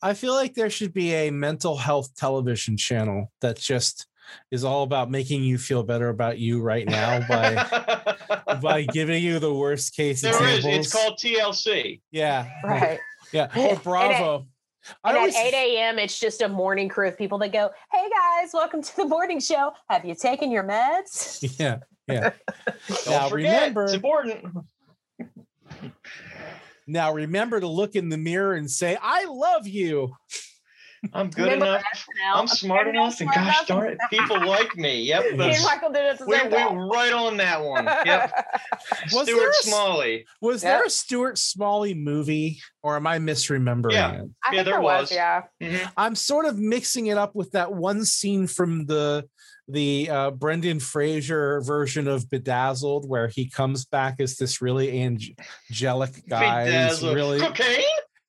I 0.00 0.14
feel 0.14 0.34
like 0.34 0.54
there 0.54 0.70
should 0.70 0.94
be 0.94 1.12
a 1.14 1.30
mental 1.30 1.76
health 1.76 2.14
television 2.16 2.76
channel 2.76 3.30
that 3.40 3.56
just 3.58 4.06
is 4.50 4.64
all 4.64 4.82
about 4.82 5.10
making 5.10 5.44
you 5.44 5.58
feel 5.58 5.82
better 5.82 6.08
about 6.08 6.38
you 6.38 6.60
right 6.62 6.86
now 6.86 7.26
by 7.28 8.56
by 8.62 8.82
giving 8.82 9.22
you 9.22 9.38
the 9.38 9.52
worst 9.52 9.94
case 9.94 10.22
there 10.22 10.32
is. 10.48 10.64
examples. 10.64 10.86
It's 10.86 10.94
called 10.94 11.18
TLC. 11.18 12.00
yeah, 12.10 12.48
right. 12.64 13.00
yeah. 13.32 13.48
And 13.54 13.78
Oh, 13.78 13.80
bravo. 13.82 14.46
I 15.02 15.10
And 15.10 15.18
always, 15.18 15.34
at 15.36 15.46
8 15.46 15.54
a.m., 15.54 15.98
it's 15.98 16.18
just 16.18 16.42
a 16.42 16.48
morning 16.48 16.88
crew 16.88 17.08
of 17.08 17.16
people 17.18 17.38
that 17.38 17.52
go, 17.52 17.70
Hey 17.92 18.08
guys, 18.10 18.50
welcome 18.52 18.82
to 18.82 18.96
the 18.96 19.06
morning 19.06 19.40
show. 19.40 19.72
Have 19.88 20.04
you 20.04 20.14
taken 20.14 20.50
your 20.50 20.64
meds? 20.64 21.42
yeah. 21.58 21.78
Yeah. 22.06 22.32
Don't 22.88 23.06
Now, 23.08 23.28
forget, 23.28 23.32
remember- 23.72 23.84
it's 23.84 23.94
important. 23.94 24.44
Now 26.86 27.12
remember 27.12 27.60
to 27.60 27.66
look 27.66 27.94
in 27.94 28.10
the 28.10 28.18
mirror 28.18 28.52
and 28.54 28.70
say, 28.70 28.98
"I 29.00 29.24
love 29.24 29.66
you." 29.66 30.14
I'm 31.12 31.28
good 31.30 31.44
Remember 31.44 31.66
enough. 31.66 31.82
now, 32.18 32.34
I'm 32.36 32.46
smart 32.46 32.86
okay, 32.86 32.96
enough, 32.96 33.20
and 33.20 33.30
smart 33.30 33.34
gosh 33.34 33.46
enough. 33.46 33.66
darn 33.66 33.92
it, 33.92 33.98
people 34.10 34.38
like 34.46 34.76
me. 34.76 35.02
Yep, 35.02 35.36
Me 35.36 35.54
and 35.54 35.64
Michael 35.64 35.90
did 35.92 36.04
it 36.04 36.12
at 36.12 36.18
the 36.18 36.26
we, 36.26 36.36
same 36.36 36.50
we 36.50 36.56
time. 36.56 36.78
right 36.90 37.12
on 37.12 37.36
that 37.36 37.62
one. 37.62 37.84
Yep, 38.06 38.32
Was 39.12 39.26
there 39.26 39.36
Stuart 39.36 39.46
a 39.46 39.48
s- 39.50 39.64
Smalley. 39.64 40.26
Was 40.40 40.62
Yeah. 40.62 40.76
there 40.78 40.84
a 40.86 40.90
Stuart 40.90 41.38
Smalley 41.38 41.94
movie, 41.94 42.60
or 42.82 42.96
am 42.96 43.06
I 43.06 43.18
misremembering 43.18 43.92
Yeah. 43.92 44.12
it? 44.12 44.14
I 44.14 44.16
Yeah, 44.16 44.22
think 44.22 44.54
there 44.54 44.64
there 44.64 44.80
was. 44.80 45.02
was. 45.10 45.12
Yeah. 45.12 45.42
Mhm. 45.62 45.90
I'm 45.96 46.14
sort 46.14 46.46
of 46.46 46.58
mixing 46.58 47.08
it 47.08 47.18
up 47.18 47.34
with 47.34 47.52
that 47.52 47.72
one 47.72 48.04
scene 48.04 48.46
from 48.46 48.86
the 48.86 49.26
the 49.66 50.10
uh, 50.10 50.30
Brendan 50.30 50.78
Fraser 50.78 51.62
version 51.62 52.06
of 52.06 52.28
Bedazzled, 52.28 53.08
where 53.08 53.28
he 53.28 53.48
comes 53.48 53.86
back 53.86 54.16
as 54.20 54.36
this 54.36 54.60
really 54.60 55.00
angelic 55.00 56.22
guy. 56.28 56.64
He's 56.64 56.72
Bedazzled. 57.00 57.14
really, 57.14 57.40
Cocaine. 57.40 57.82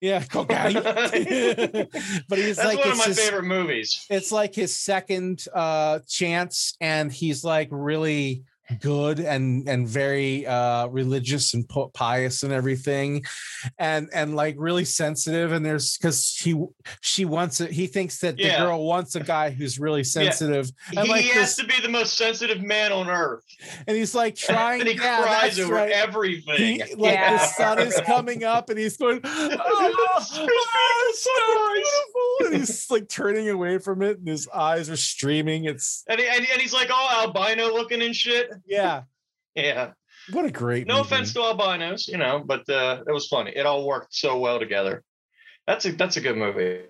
Yeah, 0.06 0.24
cocaine. 0.32 0.74
but 2.30 2.38
he's 2.38 2.58
That's 2.58 2.68
like, 2.68 2.80
one 2.80 2.92
of 2.92 2.98
my 2.98 3.04
his- 3.06 3.20
favorite 3.20 3.44
movies. 3.46 4.06
it's 4.10 4.32
like 4.32 4.54
his 4.54 4.76
second 4.76 5.46
uh 5.54 6.00
chance 6.08 6.76
and 6.80 7.12
he's 7.12 7.44
like 7.44 7.70
really 7.72 8.44
good 8.82 9.20
and 9.20 9.68
and 9.70 9.88
very 9.88 10.46
uh 10.48 10.88
religious 10.88 11.54
and 11.54 11.70
pious 11.94 12.42
and 12.44 12.52
everything 12.52 13.24
and 13.78 14.10
and 14.14 14.36
like 14.36 14.56
really 14.58 14.86
sensitive 14.86 15.52
and 15.52 15.64
there's 15.64 15.98
because 15.98 16.36
he 16.36 16.56
she 17.02 17.26
wants 17.26 17.62
it 17.62 17.72
he 17.72 17.86
thinks 17.86 18.20
that 18.20 18.38
the 18.38 18.44
Yeah. 18.44 18.60
girl 18.66 18.84
wants 18.86 19.16
a 19.16 19.20
guy 19.20 19.52
who's 19.52 19.80
really 19.80 20.04
sensitive 20.04 20.72
He 20.92 20.98
And 20.98 21.08
like 21.10 21.26
has 21.26 21.56
this- 21.56 21.58
to 21.58 21.66
be 21.66 21.80
the 21.82 21.90
most 21.90 22.18
sensitive 22.18 22.62
man 22.64 22.92
on 22.92 23.08
earth, 23.10 23.44
and 23.88 23.96
he's 23.96 24.16
like 24.16 24.36
trying 24.50 24.82
and 24.82 24.90
he 24.90 24.96
yeah, 24.96 25.22
cries 25.22 25.60
over 25.60 25.76
right. 25.76 25.92
everything. 25.92 26.82
He, 26.82 26.96
like 26.96 27.20
the 27.20 27.38
sun 27.40 27.80
is 27.80 28.00
coming 28.06 28.44
up 28.44 28.70
and 28.70 28.80
he's 28.80 28.98
going 28.98 29.22
oh, 29.24 30.16
It's 30.20 31.24
so 31.24 31.32
beautiful," 31.74 32.48
and 32.48 32.56
he's 32.56 32.90
like 32.92 33.10
turning 33.10 33.50
away 33.50 33.78
from 33.78 34.02
it 34.02 34.18
and 34.20 34.28
his 34.28 34.48
eyes 34.54 34.90
are 34.90 34.96
streaming 34.98 35.66
it's 35.66 36.04
and, 36.08 36.20
he, 36.20 36.28
and, 36.28 36.40
and 36.52 36.62
he's 36.62 36.74
like 36.74 36.90
all 36.92 37.10
albino 37.10 37.68
looking 37.74 38.02
and 38.02 38.16
shit. 38.16 38.50
Yeah 38.66 39.04
Yeah. 39.56 39.92
what 40.32 40.44
a 40.46 40.52
great 40.52 40.86
No 40.86 40.96
movie. 40.98 41.08
offense 41.08 41.34
to 41.34 41.40
albinos, 41.42 42.08
you 42.10 42.18
know, 42.18 42.44
but 42.46 42.68
uh, 42.70 43.04
it 43.08 43.12
was 43.12 43.28
funny. 43.28 43.52
It 43.56 43.66
all 43.66 43.88
worked 43.88 44.14
so 44.14 44.38
well 44.38 44.60
together. 44.60 45.02
That's 45.66 45.86
a 45.86 45.94
that's 45.94 46.18
a 46.18 46.22
good 46.22 46.36
movie. 46.36 46.82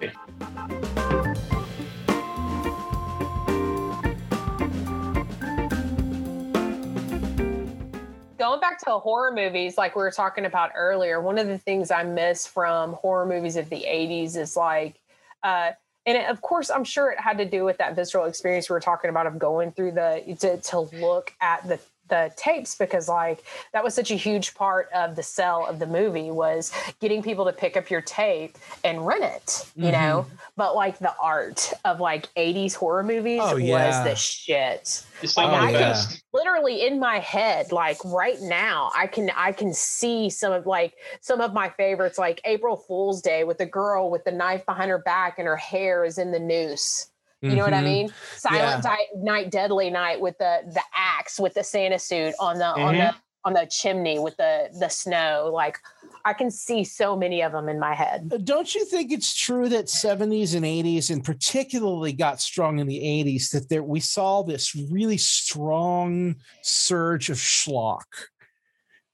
going 8.37 8.59
back 8.59 8.77
to 8.79 8.91
horror 8.91 9.31
movies 9.33 9.77
like 9.77 9.95
we 9.95 10.01
were 10.01 10.11
talking 10.11 10.45
about 10.45 10.71
earlier 10.75 11.21
one 11.21 11.37
of 11.37 11.47
the 11.47 11.57
things 11.57 11.89
i 11.89 12.03
miss 12.03 12.45
from 12.45 12.93
horror 12.93 13.25
movies 13.25 13.55
of 13.55 13.69
the 13.69 13.85
80s 13.87 14.35
is 14.37 14.55
like 14.55 14.99
uh 15.43 15.71
and 16.05 16.17
it, 16.17 16.29
of 16.29 16.41
course 16.41 16.69
i'm 16.69 16.83
sure 16.83 17.11
it 17.11 17.19
had 17.19 17.37
to 17.37 17.45
do 17.45 17.63
with 17.63 17.77
that 17.77 17.95
visceral 17.95 18.25
experience 18.25 18.69
we 18.69 18.73
were 18.73 18.79
talking 18.79 19.09
about 19.09 19.27
of 19.27 19.39
going 19.39 19.71
through 19.71 19.91
the 19.91 20.23
to, 20.39 20.57
to 20.57 20.79
look 20.79 21.33
at 21.41 21.67
the 21.67 21.79
the 22.09 22.31
tapes 22.35 22.75
because 22.75 23.09
like 23.09 23.43
that 23.73 23.83
was 23.83 23.93
such 23.93 24.11
a 24.11 24.15
huge 24.15 24.53
part 24.53 24.89
of 24.93 25.15
the 25.15 25.23
sell 25.23 25.65
of 25.65 25.79
the 25.79 25.87
movie 25.87 26.31
was 26.31 26.71
getting 26.99 27.23
people 27.23 27.45
to 27.45 27.51
pick 27.53 27.75
up 27.75 27.89
your 27.89 28.01
tape 28.01 28.57
and 28.83 29.05
rent 29.05 29.23
it 29.23 29.65
you 29.75 29.83
mm-hmm. 29.85 29.91
know 29.93 30.25
but 30.55 30.75
like 30.75 30.99
the 30.99 31.13
art 31.21 31.73
of 31.83 31.99
like 31.99 32.27
80s 32.35 32.75
horror 32.75 33.03
movies 33.03 33.41
Oh, 33.43 33.55
was 33.55 34.03
the 34.03 34.15
shit 34.15 35.03
It's 35.21 35.35
Like, 35.37 35.47
like 35.47 35.61
Oh, 35.61 35.65
I 35.65 35.69
yeah. 35.71 35.79
best. 35.79 36.23
literally 36.33 36.85
in 36.85 36.99
my 36.99 37.19
head 37.19 37.71
like 37.71 37.97
right 38.05 38.39
now 38.41 38.91
i 38.95 39.07
can 39.07 39.31
i 39.35 39.51
can 39.51 39.73
see 39.73 40.29
some 40.29 40.53
of 40.53 40.65
like 40.65 40.93
some 41.21 41.41
of 41.41 41.53
my 41.53 41.69
favorites 41.69 42.17
like 42.17 42.39
april 42.45 42.77
fool's 42.77 43.21
day 43.21 43.43
with 43.43 43.57
the 43.57 43.65
girl 43.65 44.09
with 44.11 44.23
the 44.25 44.31
knife 44.31 44.65
behind 44.65 44.89
her 44.91 44.99
back 44.99 45.39
and 45.39 45.47
her 45.47 45.57
hair 45.57 46.05
is 46.05 46.17
in 46.17 46.31
the 46.31 46.39
noose 46.39 47.07
you 47.49 47.55
know 47.55 47.63
what 47.63 47.73
i 47.73 47.81
Mhm. 47.81 47.83
mean? 47.83 48.09
Silent 48.37 48.83
Di- 48.83 49.07
night 49.15 49.49
deadly 49.51 49.89
night 49.89 50.19
with 50.19 50.37
the 50.37 50.61
the 50.73 50.83
axe 50.95 51.39
with 51.39 51.53
the 51.53 51.63
santa 51.63 51.99
suit 51.99 52.33
on 52.39 52.57
the 52.57 52.65
on 52.65 52.95
the 52.97 53.15
on 53.45 53.53
the 53.53 53.67
chimney 53.69 54.17
with 54.19 54.35
the 54.37 54.69
the 54.79 54.89
snow. 54.89 55.51
Like 55.53 55.77
i 56.25 56.33
can 56.33 56.49
see 56.49 56.83
so 56.83 57.15
many 57.15 57.41
of 57.43 57.51
them 57.51 57.69
in 57.69 57.79
my 57.79 57.93
head. 57.93 58.29
Uh, 58.33 58.37
Don't 58.37 58.73
you 58.73 58.83
think 58.85 59.11
it's 59.11 59.35
true 59.35 59.69
that 59.69 59.85
70s 59.85 60.55
and 60.55 60.65
80s, 60.65 61.11
and 61.11 61.23
particularly 61.23 62.13
got 62.13 62.41
strong 62.41 62.79
in 62.79 62.87
the 62.87 62.99
80s, 62.99 63.51
that 63.51 63.69
there 63.69 63.83
we 63.83 63.99
saw 63.99 64.41
this 64.41 64.73
really 64.75 65.17
strong 65.17 66.35
surge 66.63 67.29
of 67.29 67.37
schlock 67.37 68.05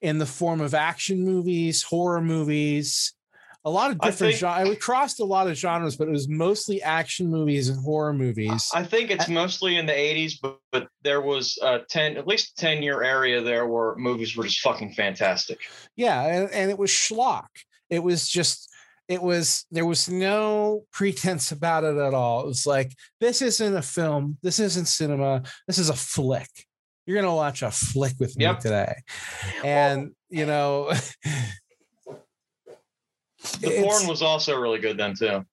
in 0.01 0.17
the 0.19 0.25
form 0.25 0.61
of 0.61 0.73
action 0.73 1.23
movies, 1.25 1.83
horror 1.83 2.21
movies, 2.21 3.13
a 3.63 3.69
lot 3.69 3.91
of 3.91 3.99
different 3.99 4.35
genres. 4.35 4.69
We 4.69 4.75
crossed 4.75 5.19
a 5.19 5.25
lot 5.25 5.47
of 5.47 5.55
genres, 5.55 5.95
but 5.95 6.07
it 6.07 6.11
was 6.11 6.27
mostly 6.27 6.81
action 6.81 7.27
movies 7.27 7.69
and 7.69 7.79
horror 7.83 8.13
movies. 8.13 8.69
I 8.73 8.83
think 8.83 9.11
it's 9.11 9.27
mostly 9.29 9.77
in 9.77 9.85
the 9.85 9.91
80s, 9.93 10.33
but, 10.41 10.57
but 10.71 10.87
there 11.03 11.21
was 11.21 11.59
a 11.61 11.79
10, 11.87 12.17
at 12.17 12.25
least 12.27 12.57
10 12.57 12.81
year 12.81 13.03
area 13.03 13.41
there 13.41 13.67
where 13.67 13.95
movies 13.97 14.35
were 14.35 14.45
just 14.45 14.61
fucking 14.61 14.93
fantastic. 14.93 15.59
yeah, 15.95 16.23
and, 16.25 16.51
and 16.51 16.71
it 16.71 16.77
was 16.79 16.89
schlock. 16.89 17.47
It 17.89 18.01
was 18.03 18.27
just 18.29 18.67
it 19.07 19.21
was 19.21 19.65
there 19.71 19.85
was 19.85 20.07
no 20.09 20.85
pretense 20.93 21.51
about 21.51 21.83
it 21.83 21.97
at 21.97 22.13
all. 22.13 22.41
It 22.43 22.47
was 22.47 22.65
like 22.65 22.95
this 23.19 23.41
isn't 23.41 23.75
a 23.75 23.81
film, 23.81 24.37
this 24.41 24.57
isn't 24.59 24.85
cinema, 24.85 25.43
this 25.67 25.77
is 25.77 25.89
a 25.89 25.93
flick. 25.95 26.49
You're 27.05 27.21
gonna 27.21 27.35
watch 27.35 27.61
a 27.61 27.71
flick 27.71 28.13
with 28.19 28.37
me 28.37 28.45
Yep. 28.45 28.59
today, 28.59 28.93
and 29.65 30.11
you 30.29 30.45
know, 30.45 30.93
The 33.59 33.81
porn 33.81 34.07
was 34.07 34.21
also 34.21 34.59
really 34.59 34.79
good 34.79 34.97
then, 34.97 35.15
too. 35.15 35.45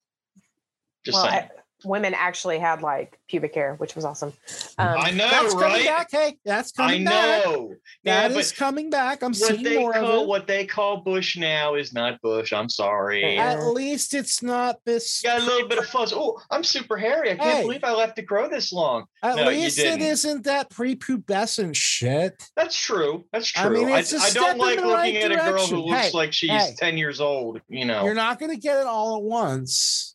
Just 1.05 1.17
well 1.17 1.29
saying. 1.31 1.49
I- 1.85 1.89
women 1.89 2.13
actually 2.15 2.59
had 2.59 2.83
like 2.83 3.19
pubic 3.29 3.55
hair 3.55 3.75
which 3.77 3.95
was 3.95 4.05
awesome 4.05 4.33
um, 4.79 4.97
I 4.99 5.11
know, 5.11 5.29
that's 5.29 5.55
coming 5.55 5.69
right? 5.73 5.85
back. 5.87 6.09
Hey, 6.11 6.39
that's 6.45 6.73
I 6.79 6.83
coming 6.83 7.05
back. 7.05 7.45
know. 7.47 7.75
That 8.05 8.31
yeah, 8.31 8.39
is 8.39 8.53
coming 8.53 8.91
back. 8.91 9.23
I'm 9.23 9.31
what 9.31 9.37
seeing 9.37 9.63
they 9.65 9.77
more 9.79 9.93
call 9.93 10.05
of 10.21 10.23
it. 10.23 10.29
what 10.29 10.47
they 10.47 10.67
call 10.67 10.99
Bush 10.99 11.37
now 11.37 11.75
is 11.75 11.93
not 11.93 12.21
Bush. 12.23 12.53
I'm 12.53 12.69
sorry. 12.69 13.37
At 13.39 13.61
least 13.73 14.15
it's 14.15 14.41
not 14.41 14.77
this. 14.85 15.21
Got 15.23 15.41
a 15.43 15.45
little 15.45 15.69
bit 15.69 15.79
of 15.79 15.87
fuzz. 15.87 16.13
Oh, 16.15 16.39
I'm 16.51 16.63
super 16.63 16.97
hairy. 16.97 17.33
I 17.33 17.35
can't 17.37 17.57
Hey. 17.57 17.63
believe 17.63 17.83
I 17.83 17.93
left 17.93 18.19
it 18.21 18.23
grow 18.23 18.49
this 18.49 18.73
long. 18.73 19.07
At 19.23 19.35
No, 19.37 19.47
least 19.49 19.79
it 19.81 19.99
didn't. 19.99 20.45
that 20.45 20.71
prepubescent 20.71 21.75
shit. 21.75 22.41
That's 22.57 22.79
true. 22.79 23.25
That's 23.33 23.49
true. 23.49 23.83
I 23.83 23.85
mean, 23.87 23.89
it's 23.99 24.13
a 24.13 24.19
I 24.19 24.29
step 24.29 24.43
don't 24.43 24.53
in 24.53 24.59
like 24.59 24.77
the 24.81 24.87
looking 24.87 24.95
right 25.15 25.17
at 25.25 25.33
a 25.33 25.35
girl 25.37 25.67
who 25.67 25.77
direction. 25.77 25.79
looks 25.81 26.03
Hey, 26.07 26.11
like 26.13 26.33
she's 26.33 26.51
hey. 26.51 26.75
10 26.79 26.99
years 26.99 27.21
old, 27.21 27.61
you 27.69 27.85
know. 27.85 28.05
You're 28.05 28.15
not 28.15 28.39
going 28.39 28.53
to 28.53 28.61
get 28.61 28.79
it 28.79 28.87
all 28.87 29.17
at 29.17 29.23
once. 29.23 30.15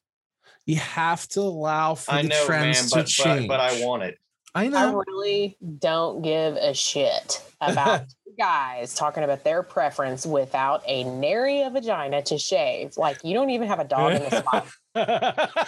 You 0.66 0.78
have 0.78 1.28
to 1.30 1.42
allow 1.42 1.96
for 1.96 2.14
I 2.14 2.22
the 2.22 2.30
know, 2.30 2.36
man, 2.36 2.46
trends 2.46 2.92
but, 2.92 3.08
to 3.08 3.24
but, 3.24 3.30
change. 3.36 3.48
but 3.48 3.60
I 3.60 3.86
want 3.86 4.04
it. 4.04 4.18
I 4.56 4.68
know. 4.68 4.78
I 5.00 5.04
really 5.08 5.58
don't 5.80 6.22
give 6.22 6.56
a 6.56 6.74
shit 6.74 7.44
about 7.60 8.04
guys 8.38 8.96
talking 8.96 9.24
about 9.24 9.44
their 9.44 9.62
preference 9.64 10.26
without 10.26 10.84
a 10.88 11.04
nary 11.04 11.62
a 11.62 11.70
vagina 11.70 12.22
to 12.24 12.38
shave. 12.38 12.96
Like 12.98 13.18
you 13.24 13.34
don't 13.34 13.50
even 13.50 13.68
have 13.68 13.80
a 13.80 13.84
dog 13.84 14.14
in 14.14 14.24
the 14.24 14.40
spot. 14.40 14.68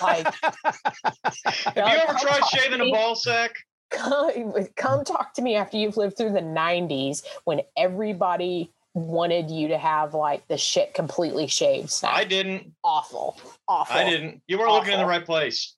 Like- 0.01 0.33
Have 1.75 1.75
you 1.75 1.83
ever 1.83 2.19
tried 2.19 2.45
shaving 2.45 2.81
a 2.81 2.91
ball 2.91 3.15
sack? 3.15 3.55
Come, 3.91 4.53
come 4.75 5.03
talk 5.03 5.33
to 5.35 5.41
me 5.41 5.55
after 5.55 5.77
you've 5.77 5.97
lived 5.97 6.17
through 6.17 6.31
the 6.31 6.41
'90s 6.41 7.23
when 7.43 7.61
everybody 7.77 8.71
wanted 8.95 9.51
you 9.51 9.67
to 9.67 9.77
have 9.77 10.13
like 10.13 10.47
the 10.47 10.57
shit 10.57 10.93
completely 10.93 11.45
shaved. 11.47 11.91
Snap. 11.91 12.13
I 12.15 12.23
didn't. 12.23 12.71
awful, 12.83 13.39
awful. 13.67 13.95
I 13.95 14.09
didn't. 14.09 14.41
You 14.47 14.57
weren't 14.57 14.71
looking 14.71 14.93
in 14.93 14.99
the 14.99 15.05
right 15.05 15.25
place. 15.25 15.75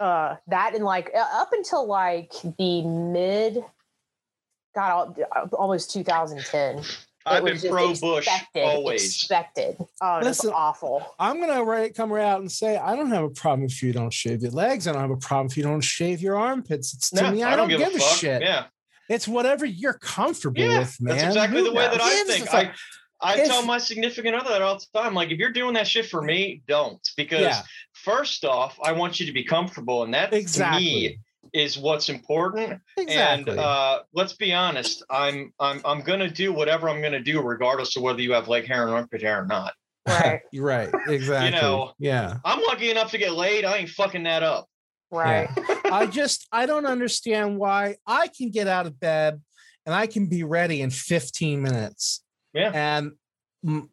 uh 0.00 0.36
that 0.48 0.74
and 0.74 0.82
like 0.84 1.10
uh, 1.14 1.24
up 1.34 1.50
until 1.52 1.86
like 1.86 2.32
the 2.58 2.82
mid 2.82 3.62
god 4.74 5.18
almost 5.52 5.90
2010 5.92 6.82
I've 7.26 7.44
been 7.44 7.52
was 7.52 7.62
just 7.62 7.72
pro 7.72 7.88
Bush 7.94 8.26
expected, 8.26 8.64
always. 8.64 9.04
expected 9.04 9.76
oh 10.00 10.18
it 10.18 10.24
Listen, 10.24 10.52
awful 10.54 11.04
I'm 11.18 11.38
gonna 11.38 11.62
right, 11.62 11.94
come 11.94 12.10
right 12.10 12.24
out 12.24 12.40
and 12.40 12.50
say 12.50 12.78
I 12.78 12.96
don't 12.96 13.10
have 13.10 13.24
a 13.24 13.28
problem 13.30 13.66
if 13.66 13.82
you 13.82 13.92
don't 13.92 14.12
shave 14.12 14.40
your 14.42 14.52
legs. 14.52 14.86
I 14.88 14.92
don't 14.92 15.02
have 15.02 15.10
a 15.10 15.16
problem 15.18 15.48
if 15.48 15.56
you 15.58 15.62
don't 15.62 15.82
shave 15.82 16.22
your 16.22 16.36
armpits. 16.38 16.94
It's 16.94 17.10
to 17.10 17.22
No, 17.24 17.30
me, 17.32 17.42
I, 17.42 17.56
don't, 17.56 17.68
give, 17.68 17.80
a, 17.82 17.90
fuck. 17.98 18.16
shit. 18.16 18.40
Yeah, 18.40 18.64
It's 19.10 19.26
whatever 19.26 19.66
you're 19.66 19.98
comfortable 19.98 20.60
yeah. 20.62 20.78
with, 20.78 20.96
man. 21.00 21.16
That's 21.16 21.28
exactly 21.34 21.58
Who 21.58 21.64
the 21.64 21.72
way 21.72 21.82
that 21.82 22.00
I 22.00 22.14
gives 22.14 22.30
a 22.30 22.32
think. 22.32 22.54
I, 22.54 22.72
I 23.20 23.40
If- 23.40 23.48
tell 23.48 23.62
my 23.66 23.78
significant 23.78 24.36
other 24.36 24.50
that 24.50 24.62
all 24.62 24.78
the 24.78 24.98
time. 24.98 25.14
Like, 25.14 25.30
if 25.30 25.38
you're 25.38 25.50
doing 25.50 25.74
that 25.74 25.88
shit 25.88 26.06
for 26.06 26.22
me, 26.22 26.62
don't. 26.68 27.06
Because 27.16 27.40
Yeah. 27.40 27.62
first 27.92 28.44
off, 28.44 28.78
I 28.82 28.92
want 28.92 29.18
you 29.18 29.26
to 29.26 29.32
be 29.32 29.42
comfortable, 29.44 30.04
and 30.04 30.14
that 30.14 30.30
to 30.30 30.38
exactly. 30.38 30.84
me 30.84 31.18
is 31.52 31.76
what's 31.76 32.08
important. 32.08 32.80
Exactly. 32.96 33.50
And 33.50 33.60
uh, 33.60 34.02
let's 34.14 34.34
be 34.34 34.52
honest, 34.52 35.02
I'm 35.10 35.52
I'm 35.58 35.80
I'm 35.84 36.02
gonna 36.02 36.30
do 36.30 36.52
whatever 36.52 36.88
I'm 36.88 37.02
gonna 37.02 37.20
do, 37.20 37.40
regardless 37.42 37.96
of 37.96 38.04
whether 38.04 38.22
you 38.22 38.32
have 38.32 38.46
leg 38.46 38.66
hair 38.68 38.84
and 38.86 38.94
armpit 38.94 39.22
hair 39.22 39.42
or 39.42 39.46
not. 39.46 39.72
right 40.06 40.40
You're 40.52 40.64
right. 40.64 40.88
Exactly. 41.08 41.46
you 41.46 41.60
know, 41.60 41.92
yeah. 41.98 42.38
I'm 42.44 42.62
lucky 42.62 42.90
enough 42.90 43.10
to 43.10 43.18
get 43.18 43.32
laid. 43.32 43.64
I 43.64 43.78
ain't 43.78 43.90
fucking 43.90 44.22
that 44.22 44.44
up. 44.44 44.68
Right. 45.10 45.48
I 45.84 46.06
just 46.06 46.46
I 46.52 46.66
don't 46.66 46.86
understand 46.86 47.58
why 47.58 47.96
I 48.06 48.28
can 48.28 48.50
get 48.50 48.68
out 48.68 48.86
of 48.86 48.98
bed 49.00 49.40
and 49.86 49.94
I 49.94 50.06
can 50.06 50.26
be 50.26 50.44
ready 50.44 50.82
in 50.82 50.90
15 50.90 51.62
minutes. 51.62 52.22
Yeah. 52.52 52.70
And 52.72 53.12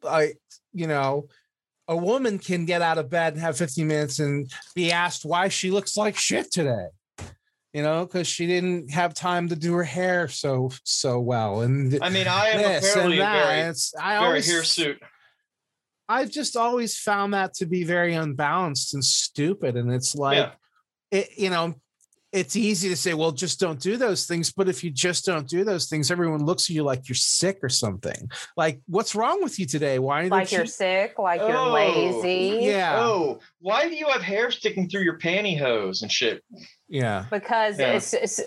I, 0.04 0.34
you 0.74 0.88
know, 0.88 1.30
a 1.88 1.96
woman 1.96 2.38
can 2.40 2.66
get 2.66 2.82
out 2.82 2.98
of 2.98 3.10
bed 3.10 3.34
and 3.34 3.42
have 3.42 3.58
15 3.58 3.88
minutes 3.88 4.20
and 4.20 4.52
be 4.76 4.92
asked 4.92 5.26
why 5.26 5.48
she 5.48 5.72
looks 5.72 5.98
like 5.98 6.18
shit 6.18 6.52
today. 6.52 6.88
You 7.74 7.84
know, 7.84 8.06
because 8.06 8.28
she 8.28 8.48
didn't 8.48 8.92
have 8.92 9.14
time 9.14 9.50
to 9.50 9.56
do 9.56 9.74
her 9.74 9.84
hair 9.84 10.28
so 10.28 10.72
so 10.84 11.20
well. 11.20 11.62
And 11.62 12.00
I 12.02 12.10
mean, 12.10 12.28
I 12.28 12.48
am 12.50 12.60
apparently 12.60 13.18
very, 13.18 13.60
It's, 13.60 13.94
I 13.96 14.14
very 14.16 14.26
always 14.26 14.52
hirsute. 14.52 15.00
I've 16.10 16.32
just 16.32 16.56
always 16.56 16.98
found 16.98 17.34
that 17.34 17.54
to 17.56 17.66
be 17.66 17.84
very 17.84 18.16
unbalanced 18.16 18.94
and 18.94 19.04
stupid. 19.04 19.76
And 19.76 19.92
it's 19.94 20.16
like, 20.16 20.38
Yeah. 20.38 20.52
It, 21.12 21.30
you 21.38 21.50
know, 21.50 21.76
it's 22.34 22.56
easy 22.58 22.90
to 22.90 22.96
say, 22.96 23.14
well, 23.14 23.32
just 23.32 23.60
don't 23.60 23.80
do 23.80 23.96
those 23.96 24.26
things. 24.26 24.52
But 24.52 24.68
if 24.68 24.84
you 24.84 24.92
just 24.92 25.26
don't 25.26 25.48
do 25.48 25.64
those 25.64 25.88
things, 25.88 26.12
everyone 26.12 26.46
looks 26.46 26.70
at 26.70 26.76
you 26.76 26.84
like 26.84 27.08
you're 27.08 27.16
sick 27.16 27.60
or 27.64 27.70
something. 27.70 28.30
Like, 28.58 28.82
what's 28.88 29.16
wrong 29.16 29.42
with 29.42 29.60
you 29.60 29.66
today? 29.66 29.98
Why? 29.98 30.24
Like 30.24 30.50
don't 30.50 30.52
you're 30.52 30.66
sick, 30.66 31.18
like 31.18 31.40
you're 31.40 31.56
Oh, 31.58 31.72
lazy. 31.72 32.66
Yeah. 32.66 32.98
Oh, 33.00 33.40
why 33.60 33.88
do 33.88 33.96
you 33.96 34.08
have 34.08 34.22
hair 34.22 34.52
sticking 34.52 34.90
through 34.90 35.04
your 35.04 35.18
pantyhose 35.18 36.02
and 36.02 36.12
shit? 36.12 36.44
Yeah. 36.90 37.26
because 37.32 37.80
Yeah. 37.80 37.94
it's, 37.94 38.14
it's 38.14 38.42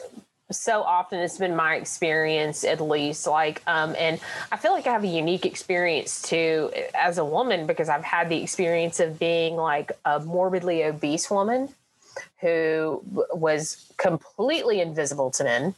so 0.52 0.82
often 0.82 1.20
it's 1.20 1.38
been 1.38 1.54
my 1.54 1.76
experience 1.76 2.64
at 2.64 2.80
least 2.80 3.24
like 3.24 3.62
um 3.68 3.94
and 3.96 4.18
i 4.50 4.56
feel 4.56 4.72
like 4.72 4.84
i 4.88 4.92
have 4.92 5.04
a 5.04 5.06
unique 5.06 5.46
experience 5.46 6.22
too 6.22 6.68
as 6.92 7.18
a 7.18 7.24
woman 7.24 7.68
because 7.68 7.88
i've 7.88 8.02
had 8.02 8.28
the 8.28 8.42
experience 8.42 8.98
of 8.98 9.16
being 9.16 9.54
like 9.54 9.92
a 10.04 10.18
morbidly 10.18 10.82
obese 10.82 11.30
woman 11.30 11.68
who 12.40 13.02
was 13.32 13.92
completely 13.96 14.80
invisible 14.80 15.30
to 15.32 15.44
men. 15.44 15.74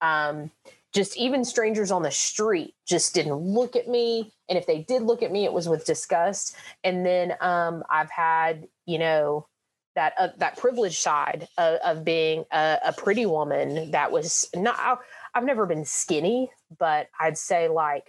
Um 0.00 0.50
just 0.92 1.16
even 1.16 1.44
strangers 1.44 1.90
on 1.90 2.02
the 2.02 2.10
street 2.10 2.74
just 2.86 3.14
didn't 3.14 3.34
look 3.34 3.74
at 3.74 3.88
me. 3.88 4.32
And 4.48 4.56
if 4.56 4.66
they 4.66 4.82
did 4.82 5.02
look 5.02 5.22
at 5.22 5.32
me 5.32 5.44
it 5.44 5.52
was 5.52 5.68
with 5.68 5.84
disgust. 5.84 6.56
And 6.82 7.04
then 7.04 7.34
um 7.40 7.82
i've 7.90 8.10
had 8.10 8.68
you 8.86 8.98
know 8.98 9.46
that 9.94 10.12
uh, 10.18 10.28
that 10.38 10.58
privileged 10.58 10.98
side 11.00 11.48
of, 11.56 11.78
of 11.84 12.04
being 12.04 12.44
a, 12.52 12.78
a 12.86 12.92
pretty 12.92 13.26
woman 13.26 13.92
that 13.92 14.10
was 14.10 14.48
not 14.54 14.76
I, 14.78 14.96
i've 15.34 15.44
never 15.44 15.66
been 15.66 15.84
skinny 15.84 16.50
but 16.80 17.08
i'd 17.20 17.38
say 17.38 17.68
like 17.68 18.04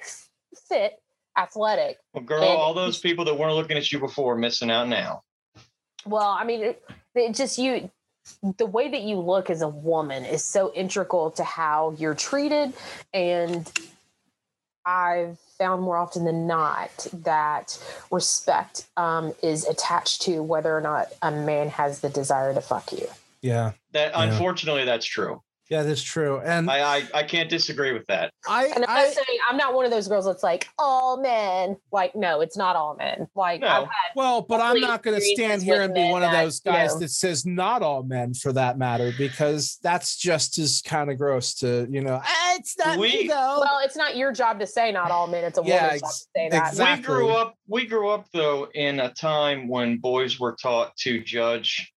fit 0.67 0.93
athletic. 1.37 1.97
Well, 2.13 2.23
girl, 2.23 2.43
And- 2.43 2.57
all 2.57 2.73
those 2.73 2.97
people 2.99 3.25
that 3.25 3.37
weren't 3.37 3.55
looking 3.55 3.77
at 3.77 3.91
you 3.91 3.99
before 3.99 4.33
are 4.33 4.37
missing 4.37 4.71
out 4.71 4.87
now. 4.87 5.23
Well 6.05 6.29
i 6.29 6.43
mean 6.43 6.61
it, 6.61 6.83
it 7.15 7.33
just 7.35 7.57
you 7.57 7.89
the 8.57 8.65
way 8.65 8.89
that 8.89 9.01
you 9.01 9.19
look 9.19 9.49
as 9.49 9.61
a 9.61 9.67
woman 9.67 10.25
is 10.25 10.43
so 10.43 10.73
integral 10.73 11.31
to 11.31 11.43
how 11.43 11.95
you're 11.97 12.15
treated 12.15 12.73
and 13.13 13.71
i've 14.85 15.37
found 15.57 15.81
more 15.81 15.95
often 15.97 16.25
than 16.25 16.47
not 16.47 17.07
that 17.13 17.77
respect 18.11 18.87
um, 18.97 19.33
is 19.41 19.65
attached 19.65 20.21
to 20.21 20.43
whether 20.43 20.75
or 20.75 20.81
not 20.81 21.07
a 21.21 21.31
man 21.31 21.69
has 21.69 22.01
the 22.01 22.09
desire 22.09 22.53
to 22.53 22.61
fuck 22.61 22.91
you 22.91 23.07
Yeah. 23.41 23.71
That 23.91 24.11
Yeah. 24.11 24.23
unfortunately, 24.23 24.85
that's 24.85 25.05
true. 25.05 25.41
Yeah, 25.69 25.81
that's 25.81 26.03
true. 26.03 26.39
And 26.41 26.69
I, 26.69 26.79
I, 26.79 26.95
I 26.97 27.07
I 27.15 27.23
can't 27.23 27.49
disagree 27.49 27.91
with 27.91 28.05
that. 28.07 28.31
I, 28.47 28.65
And 28.67 28.85
I'm 28.85 28.89
I- 28.89 29.03
not 29.05 29.13
saying 29.13 29.39
I'm 29.49 29.57
not 29.57 29.73
one 29.73 29.83
of 29.85 29.89
those 29.91 30.07
girls 30.07 30.25
that's 30.25 30.43
like 30.43 30.67
all 30.77 31.19
men. 31.19 31.77
Like, 31.91 32.15
no, 32.15 32.41
it's 32.41 32.55
not 32.55 32.75
all 32.75 32.95
men. 32.95 33.27
Like, 33.35 33.61
No. 33.61 33.87
Well, 34.15 34.41
but 34.43 34.61
I'm 34.61 34.79
not 34.79 35.01
going 35.01 35.19
to 35.19 35.25
stand 35.25 35.63
here 35.63 35.81
and 35.81 35.93
be 35.93 36.01
men 36.01 36.11
one 36.11 36.23
of 36.23 36.31
that, 36.31 36.43
those 36.43 36.61
you 36.63 36.71
guys 36.71 36.93
know- 36.93 36.99
that 36.99 37.09
says 37.09 37.45
not 37.47 37.81
all 37.81 38.03
men 38.03 38.33
for 38.35 38.53
that 38.53 38.77
matter, 38.77 39.11
because 39.17 39.79
that's 39.81 40.17
just 40.17 40.59
as 40.59 40.81
kind 40.85 41.09
of 41.09 41.17
gross 41.17 41.55
to, 41.55 41.87
you 41.89 42.01
know, 42.01 42.19
"Ah, 42.23 42.55
it's 42.57 42.77
not 42.77 42.99
We- 42.99 43.23
me 43.23 43.27
though. 43.27 43.59
well, 43.61 43.79
it's 43.83 43.95
not 43.95 44.15
your 44.15 44.31
job 44.31 44.59
to 44.59 44.67
say 44.67 44.91
not 44.91 45.09
all 45.09 45.25
men. 45.27 45.43
It's 45.43 45.57
a 45.57 45.63
Yeah, 45.65 45.83
woman's 45.85 46.01
job 46.01 46.09
to 46.11 46.15
say 46.35 46.49
that. 46.49 46.67
exact- 46.69 47.01
We 47.01 47.05
grew 47.07 47.29
up. 47.29 47.55
We 47.67 47.85
grew 47.87 48.09
up 48.09 48.25
though 48.33 48.67
in 48.75 48.99
a 48.99 49.11
time 49.13 49.67
when 49.67 49.97
boys 49.97 50.39
were 50.39 50.55
taught 50.61 50.95
to 50.97 51.19
judge 51.23 51.91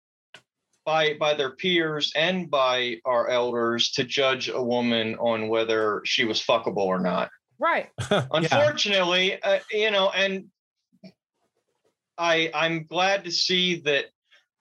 by 0.88 1.12
by 1.20 1.34
their 1.34 1.50
peers 1.50 2.10
and 2.16 2.50
by 2.50 2.96
our 3.04 3.28
elders 3.28 3.90
to 3.90 4.04
judge 4.04 4.48
a 4.48 4.62
woman 4.62 5.16
on 5.16 5.48
whether 5.48 6.00
she 6.06 6.24
was 6.24 6.42
fuckable 6.42 6.78
or 6.78 6.98
not. 6.98 7.28
Right. 7.58 7.90
Yeah. 8.10 8.24
Unfortunately, 8.32 9.42
uh, 9.42 9.58
you 9.70 9.90
know, 9.90 10.08
and 10.08 10.46
I 12.16 12.50
I'm 12.54 12.86
glad 12.86 13.24
to 13.24 13.30
see 13.30 13.80
that 13.80 14.06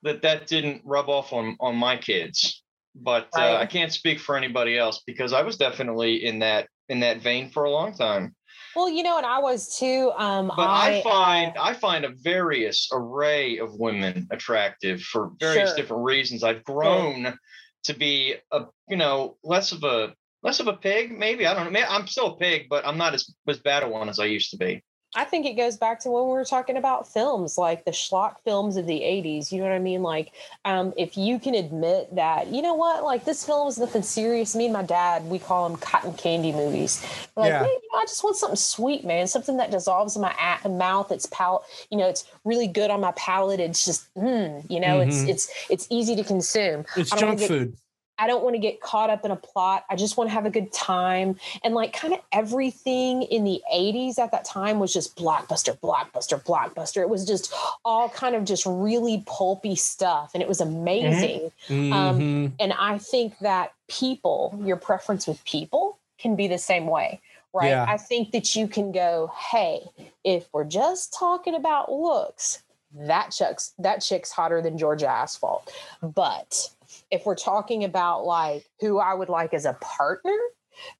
that 0.02 0.20
that 0.20 0.46
didn't 0.46 0.82
rub 0.84 1.08
off 1.08 1.32
on 1.32 1.56
on 1.60 1.76
my 1.76 1.96
kids. 1.96 2.62
But 2.94 3.28
uh, 3.34 3.40
Right. 3.40 3.56
I 3.56 3.66
can't 3.66 3.92
speak 3.92 4.20
for 4.20 4.36
anybody 4.36 4.76
else 4.76 5.02
because 5.06 5.32
I 5.32 5.40
was 5.42 5.56
definitely 5.56 6.26
in 6.26 6.40
that 6.40 6.68
in 6.90 7.00
that 7.00 7.22
vein 7.22 7.48
for 7.48 7.64
a 7.64 7.70
long 7.70 7.94
time. 7.94 8.34
Well, 8.78 8.88
you 8.88 9.02
know, 9.02 9.16
and 9.16 9.26
I 9.26 9.40
was 9.40 9.76
too. 9.76 10.12
Um, 10.16 10.52
But 10.54 10.68
I, 10.68 10.98
I, 10.98 11.02
find 11.02 11.56
uh, 11.56 11.62
I 11.62 11.74
find 11.74 12.04
a 12.04 12.12
various 12.22 12.88
array 12.92 13.58
of 13.58 13.74
women 13.74 14.28
attractive 14.30 15.02
for 15.02 15.32
various 15.40 15.70
Sure. 15.70 15.76
different 15.76 16.04
reasons. 16.04 16.44
I've 16.44 16.62
grown 16.62 17.36
to 17.84 17.94
be 17.94 18.36
a 18.52 18.66
you 18.88 18.96
know 18.96 19.36
less 19.42 19.72
of 19.72 19.82
a 19.82 20.14
less 20.44 20.60
of 20.60 20.68
a 20.68 20.74
pig, 20.74 21.10
maybe 21.10 21.44
I 21.44 21.54
don't 21.54 21.72
know. 21.72 21.84
I'm 21.88 22.06
still 22.06 22.34
a 22.34 22.36
pig, 22.36 22.68
but 22.70 22.86
I'm 22.86 22.98
not 22.98 23.14
as 23.14 23.34
as 23.48 23.58
bad 23.58 23.82
a 23.82 23.88
one 23.88 24.08
as 24.08 24.20
I 24.20 24.26
used 24.26 24.52
to 24.52 24.56
be. 24.56 24.84
I 25.14 25.24
think 25.24 25.46
it 25.46 25.54
goes 25.54 25.78
back 25.78 26.00
to 26.00 26.10
when 26.10 26.24
we 26.24 26.30
were 26.30 26.44
talking 26.44 26.76
about 26.76 27.08
films, 27.10 27.56
like 27.56 27.84
the 27.86 27.92
schlock 27.92 28.36
films 28.44 28.76
of 28.76 28.86
the 28.86 29.00
80s. 29.00 29.50
You 29.50 29.58
know 29.58 29.64
what 29.64 29.72
I 29.72 29.78
mean? 29.78 30.02
Like, 30.02 30.32
um, 30.66 30.92
if 30.98 31.16
you 31.16 31.38
can 31.38 31.54
admit 31.54 32.14
that, 32.14 32.48
you 32.48 32.60
know 32.60 32.74
what, 32.74 33.02
like 33.04 33.24
this 33.24 33.42
film 33.44 33.68
is 33.68 33.78
nothing 33.78 34.02
serious. 34.02 34.54
Me 34.54 34.64
and 34.66 34.72
my 34.74 34.82
dad, 34.82 35.24
we 35.24 35.38
call 35.38 35.66
them 35.68 35.78
cotton 35.78 36.12
candy 36.12 36.52
movies. 36.52 37.02
We're 37.34 37.44
like, 37.44 37.50
Yeah. 37.52 37.60
"Man, 37.62 37.70
you 37.70 37.88
know, 37.92 37.98
I 38.00 38.02
just 38.04 38.22
want 38.22 38.36
something 38.36 38.56
sweet, 38.56 39.02
man. 39.04 39.26
Something 39.26 39.56
that 39.56 39.70
dissolves 39.70 40.14
in 40.14 40.20
my 40.22 40.34
a- 40.64 40.68
mouth. 40.68 41.10
It's 41.10 41.26
pal, 41.26 41.64
you 41.90 41.96
know, 41.96 42.06
it's 42.06 42.24
really 42.44 42.66
good 42.66 42.90
on 42.90 43.00
my 43.00 43.12
palate. 43.12 43.60
It's 43.60 43.86
just, 43.86 44.12
mm, 44.14 44.62
you 44.70 44.78
know, 44.78 45.00
it's 45.00 45.22
Mhm. 45.22 45.28
it's 45.30 45.48
it's 45.70 45.86
easy 45.88 46.16
to 46.16 46.24
consume. 46.24 46.84
it's 46.96 47.10
junk 47.10 47.38
get- 47.38 47.48
food. 47.48 47.76
I 48.18 48.26
don't 48.26 48.42
want 48.42 48.54
to 48.54 48.58
get 48.58 48.80
caught 48.80 49.10
up 49.10 49.24
in 49.24 49.30
a 49.30 49.36
plot. 49.36 49.84
I 49.88 49.96
just 49.96 50.16
want 50.16 50.28
to 50.30 50.34
have 50.34 50.44
a 50.46 50.50
good 50.50 50.72
time. 50.72 51.36
And 51.62 51.74
like 51.74 51.92
kind 51.92 52.12
of 52.14 52.20
everything 52.32 53.22
in 53.22 53.44
the 53.44 53.60
80s 53.72 54.18
at 54.18 54.32
that 54.32 54.44
time 54.44 54.78
was 54.78 54.92
just 54.92 55.16
blockbuster, 55.16 55.78
blockbuster, 55.78 56.42
blockbuster. 56.42 57.00
It 57.00 57.08
was 57.08 57.24
just 57.24 57.52
all 57.84 58.08
kind 58.08 58.34
of 58.34 58.44
just 58.44 58.64
really 58.66 59.22
pulpy 59.26 59.76
stuff. 59.76 60.32
And 60.34 60.42
it 60.42 60.48
was 60.48 60.60
amazing. 60.60 61.52
Um, 61.68 62.18
Mhm. 62.18 62.52
And 62.58 62.72
I 62.72 62.98
think 62.98 63.38
that 63.38 63.72
people, 63.88 64.58
your 64.64 64.76
preference 64.76 65.26
with 65.26 65.44
people 65.44 65.98
can 66.18 66.34
be 66.36 66.48
the 66.48 66.58
same 66.58 66.86
way. 66.86 67.20
Right. 67.54 67.68
Yeah. 67.68 67.86
I 67.88 67.96
think 67.96 68.32
that 68.32 68.54
you 68.54 68.68
can 68.68 68.92
go, 68.92 69.32
hey, 69.50 69.80
if 70.24 70.48
we're 70.52 70.64
just 70.64 71.14
talking 71.14 71.54
about 71.54 71.90
looks, 71.90 72.62
that 72.94 73.30
chick's 73.30 73.72
that 73.78 74.00
chick's 74.02 74.30
hotter 74.30 74.60
than 74.60 74.76
Georgia 74.78 75.08
asphalt. 75.08 75.72
But 76.02 76.70
if 77.10 77.24
we're 77.26 77.34
talking 77.34 77.84
about 77.84 78.24
like 78.24 78.64
who 78.80 78.98
I 78.98 79.14
would 79.14 79.28
like 79.28 79.54
as 79.54 79.64
a 79.64 79.74
partner, 79.80 80.36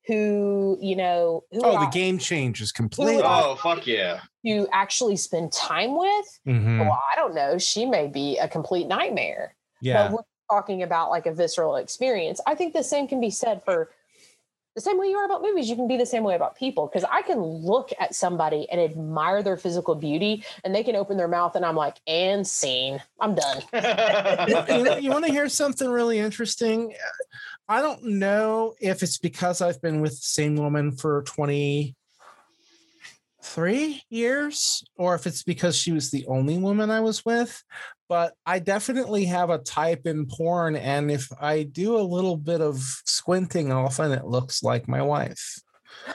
who, 0.06 0.78
you 0.80 0.96
know, 0.96 1.44
who 1.52 1.60
oh, 1.62 1.76
I, 1.76 1.84
the 1.84 1.90
game 1.90 2.18
changes 2.18 2.72
completely. 2.72 3.16
Who 3.16 3.22
I- 3.22 3.42
Oh 3.44 3.54
fuck 3.56 3.86
yeah! 3.86 4.20
to 4.46 4.66
actually 4.72 5.16
spend 5.16 5.52
time 5.52 5.96
with, 5.96 6.40
Mhm. 6.46 6.80
well, 6.80 7.00
I 7.12 7.16
don't 7.16 7.34
know, 7.34 7.58
she 7.58 7.84
may 7.86 8.06
be 8.06 8.38
a 8.38 8.48
complete 8.48 8.86
nightmare. 8.86 9.54
Yeah. 9.82 10.08
But 10.08 10.12
we're 10.12 10.22
talking 10.50 10.82
about 10.82 11.10
like 11.10 11.26
a 11.26 11.32
visceral 11.34 11.76
experience. 11.76 12.40
I 12.46 12.54
think 12.54 12.72
the 12.72 12.82
same 12.82 13.06
can 13.06 13.20
be 13.20 13.30
said 13.30 13.62
for 13.64 13.90
the 14.78 14.82
same 14.82 14.96
way 14.96 15.08
you 15.08 15.16
are 15.16 15.24
about 15.24 15.42
movies. 15.42 15.68
You 15.68 15.74
can 15.74 15.88
be 15.88 15.96
the 15.96 16.06
same 16.06 16.22
way 16.22 16.36
about 16.36 16.56
people 16.56 16.86
because 16.86 17.02
I 17.10 17.22
can 17.22 17.42
look 17.42 17.90
at 17.98 18.14
somebody 18.14 18.70
and 18.70 18.80
admire 18.80 19.42
their 19.42 19.56
physical 19.56 19.96
beauty, 19.96 20.44
and 20.62 20.72
they 20.72 20.84
can 20.84 20.94
open 20.94 21.16
their 21.16 21.26
mouth, 21.26 21.56
and 21.56 21.64
I'm 21.64 21.74
like, 21.74 21.96
and 22.06 22.46
scene, 22.46 23.02
I'm 23.18 23.34
done. 23.34 23.62
you, 25.02 25.10
want 25.10 25.24
to 25.24 25.32
hear 25.32 25.48
something 25.48 25.90
really 25.90 26.20
interesting? 26.20 26.94
I 27.68 27.82
don't 27.82 28.04
know 28.04 28.76
if 28.80 29.02
it's 29.02 29.18
because 29.18 29.60
I've 29.60 29.82
been 29.82 30.00
with 30.00 30.12
the 30.12 30.26
same 30.26 30.54
woman 30.54 30.92
for 30.92 31.24
23 31.24 34.04
years 34.10 34.84
or 34.96 35.16
if 35.16 35.26
it's 35.26 35.42
because 35.42 35.76
she 35.76 35.90
was 35.90 36.12
the 36.12 36.24
only 36.28 36.56
woman 36.56 36.88
I 36.88 37.00
was 37.00 37.24
with, 37.24 37.64
but 38.08 38.34
I 38.46 38.58
definitely 38.58 39.26
have 39.26 39.50
a 39.50 39.58
type 39.58 40.06
in 40.06 40.26
porn. 40.26 40.76
And 40.76 41.10
if 41.10 41.28
I 41.40 41.62
do 41.64 41.98
a 41.98 42.00
little 42.00 42.36
bit 42.36 42.60
of 42.60 42.78
squinting, 43.04 43.70
often 43.70 44.12
it 44.12 44.24
looks 44.24 44.62
like 44.62 44.88
my 44.88 45.02
wife. 45.02 45.60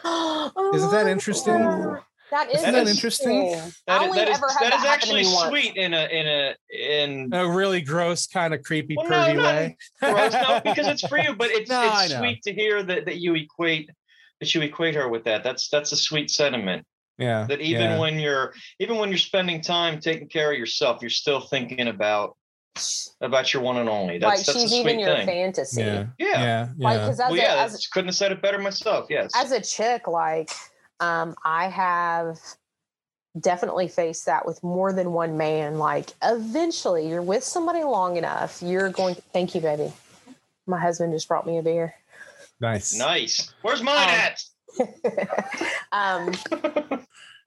Oh, 0.03 0.71
Isn't 0.73 0.91
that 0.91 1.07
interesting? 1.07 1.53
Oh, 1.53 1.99
That 2.31 2.49
is, 2.49 2.61
Isn't 2.61 2.73
that 2.73 2.87
interesting? 2.87 3.53
I 3.53 3.71
That 3.87 4.09
is, 4.09 4.15
that 4.15 4.29
is, 4.29 4.39
that 4.39 4.57
that 4.59 4.73
is 4.73 4.85
actually 4.85 5.23
sweet 5.23 5.75
in 5.75 5.93
a 5.93 6.05
in 6.05 6.27
a 6.27 6.55
in 6.69 7.33
A 7.33 7.47
really 7.47 7.81
gross, 7.81 8.25
kind 8.27 8.53
of 8.53 8.63
creepy, 8.63 8.95
Well, 8.97 9.07
no, 9.07 9.15
pervy 9.15 9.35
not 9.35 9.45
way. 9.45 9.77
gross, 10.01 10.33
no, 10.33 10.61
because 10.63 10.87
it's 10.87 11.07
for 11.07 11.19
you, 11.19 11.35
but 11.35 11.51
it's 11.51 11.69
No, 11.69 11.91
it's 12.01 12.15
sweet 12.15 12.41
to 12.43 12.53
hear 12.53 12.81
that 12.83 13.05
that 13.05 13.17
you 13.17 13.35
equate 13.35 13.89
that 14.39 14.55
you 14.55 14.61
equate 14.61 14.95
her 14.95 15.07
with 15.09 15.25
that. 15.25 15.43
That's 15.43 15.69
that's 15.69 15.91
a 15.91 15.97
sweet 15.97 16.31
sentiment. 16.31 16.85
Yeah. 17.17 17.45
That 17.47 17.61
even 17.61 17.81
yeah. 17.81 17.99
when 17.99 18.19
you're 18.19 18.53
even 18.79 18.97
when 18.97 19.09
you're 19.09 19.17
spending 19.17 19.61
time 19.61 19.99
taking 19.99 20.27
care 20.27 20.51
of 20.51 20.57
yourself, 20.57 21.01
you're 21.01 21.09
still 21.09 21.39
thinking 21.39 21.87
about 21.87 22.35
about 23.21 23.53
your 23.53 23.61
one 23.61 23.77
and 23.77 23.87
only. 23.87 24.17
That's, 24.17 24.39
like 24.39 24.45
that's 24.45 24.61
she's 24.61 24.71
a 24.71 24.75
even 24.75 24.95
sweet 24.95 24.99
your 25.01 25.15
thing. 25.17 25.25
fantasy. 25.27 25.81
Yeah. 25.81 26.05
Yeah. 26.17 26.27
Yeah. 26.27 26.67
Like, 26.77 26.99
because 27.01 27.19
as, 27.19 27.31
Well, 27.31 27.39
a, 27.39 27.43
yeah, 27.43 27.63
as, 27.63 27.71
that's, 27.71 27.87
couldn't 27.87 28.07
have 28.07 28.15
said 28.15 28.31
it 28.31 28.41
better 28.41 28.57
myself. 28.57 29.07
Yes. 29.09 29.31
as 29.35 29.51
a 29.51 29.61
chick, 29.61 30.07
like 30.07 30.49
um, 30.99 31.35
I 31.45 31.67
have 31.69 32.39
definitely 33.39 33.87
faced 33.87 34.25
that 34.25 34.45
with 34.45 34.63
more 34.63 34.93
than 34.93 35.11
one 35.11 35.37
man. 35.37 35.77
Like 35.77 36.11
eventually, 36.23 37.07
you're 37.09 37.21
with 37.21 37.43
somebody 37.43 37.83
long 37.83 38.17
enough, 38.17 38.61
you're 38.61 38.89
going. 38.89 39.15
thank 39.33 39.53
you, 39.53 39.61
baby. 39.61 39.93
My 40.65 40.79
husband 40.79 41.13
just 41.13 41.27
brought 41.27 41.45
me 41.45 41.57
a 41.57 41.61
beer. 41.61 41.93
Nice. 42.61 42.97
nice. 42.97 43.53
Where's 43.61 43.81
mine 43.81 43.97
Um, 43.97 44.15
at? 44.15 44.43
um, 45.91 46.33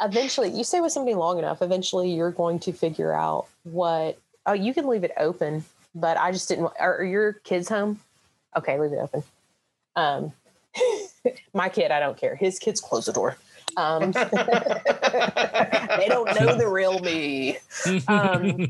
eventually, 0.00 0.50
you 0.50 0.64
stay 0.64 0.80
with 0.80 0.92
somebody 0.92 1.14
long 1.14 1.38
enough. 1.38 1.62
Eventually, 1.62 2.12
you're 2.12 2.30
going 2.30 2.58
to 2.60 2.72
figure 2.72 3.12
out 3.12 3.46
what. 3.64 4.18
Oh, 4.46 4.52
you 4.52 4.72
can 4.72 4.86
leave 4.86 5.02
it 5.02 5.12
open, 5.18 5.64
but 5.94 6.16
I 6.16 6.32
just 6.32 6.48
didn't. 6.48 6.70
Are, 6.78 6.98
are 6.98 7.04
your 7.04 7.34
kids 7.34 7.68
home? 7.68 8.00
Okay, 8.56 8.78
leave 8.78 8.92
it 8.92 8.98
open. 8.98 9.22
Um, 9.96 10.32
my 11.54 11.68
kid, 11.68 11.90
I 11.90 12.00
don't 12.00 12.16
care. 12.16 12.36
His 12.36 12.58
kids 12.58 12.80
close 12.80 13.06
the 13.06 13.12
door. 13.12 13.36
Um, 13.76 14.12
they 14.12 16.06
don't 16.08 16.28
know 16.40 16.56
the 16.56 16.68
real 16.70 16.98
me. 17.00 17.58
Um, 18.08 18.66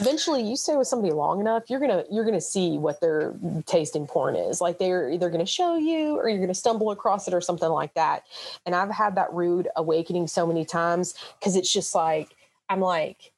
eventually 0.00 0.42
you 0.42 0.56
stay 0.56 0.76
with 0.76 0.86
somebody 0.86 1.12
long 1.12 1.40
enough 1.40 1.64
you're 1.68 1.80
gonna 1.80 2.04
you're 2.10 2.24
gonna 2.24 2.40
see 2.40 2.78
what 2.78 3.00
their 3.00 3.34
taste 3.66 3.96
in 3.96 4.06
porn 4.06 4.36
is. 4.36 4.60
Like 4.60 4.78
they're 4.78 5.10
either 5.10 5.30
gonna 5.30 5.46
show 5.46 5.76
you 5.76 6.16
or 6.16 6.28
you're 6.28 6.40
gonna 6.40 6.54
stumble 6.54 6.90
across 6.90 7.28
it 7.28 7.34
or 7.34 7.40
something 7.40 7.68
like 7.68 7.94
that. 7.94 8.24
And 8.66 8.74
i've 8.74 8.90
had 8.90 9.14
that 9.16 9.32
rude 9.32 9.68
awakening 9.76 10.26
so 10.26 10.46
many 10.46 10.64
times 10.64 11.14
because 11.38 11.56
it's 11.56 11.72
just 11.72 11.94
like 11.94 12.34
i'm 12.68 12.80
like 12.80 13.32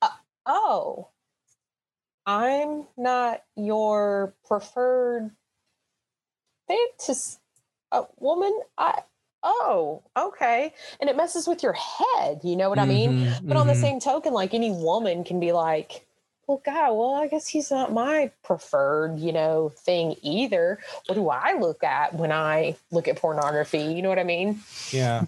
uh, 0.00 0.08
oh 0.46 1.08
i'm 2.26 2.86
not 2.96 3.42
your 3.56 4.34
preferred 4.46 5.30
fantasy 6.68 7.38
uh, 7.92 8.04
woman. 8.18 8.58
I 8.78 9.02
oh 9.42 10.02
okay 10.16 10.72
and 11.00 11.10
it 11.10 11.16
messes 11.16 11.46
with 11.48 11.62
your 11.62 11.72
head 11.74 12.40
you 12.44 12.56
know 12.56 12.68
what 12.68 12.78
i 12.78 12.84
mean 12.86 13.12
Mhm, 13.12 13.48
but 13.48 13.56
on 13.56 13.66
the 13.66 13.72
mhm. 13.72 13.76
same 13.76 14.00
token, 14.00 14.32
like 14.32 14.54
any 14.54 14.70
woman 14.70 15.24
can 15.24 15.40
be 15.40 15.52
like, 15.52 16.06
well, 16.46 16.60
God, 16.64 16.92
well, 16.96 17.14
I 17.14 17.28
guess 17.28 17.46
he's 17.46 17.70
not 17.70 17.92
my 17.92 18.30
preferred, 18.42 19.18
you 19.18 19.32
know, 19.32 19.70
thing 19.70 20.16
either. 20.22 20.78
What 21.06 21.14
do 21.14 21.28
I 21.28 21.54
look 21.58 21.82
at 21.84 22.14
when 22.14 22.32
I 22.32 22.76
look 22.90 23.06
at 23.08 23.16
pornography? 23.16 23.78
You 23.78 24.02
know 24.02 24.08
what 24.08 24.18
I 24.18 24.24
mean? 24.24 24.60
Yeah. 24.90 25.24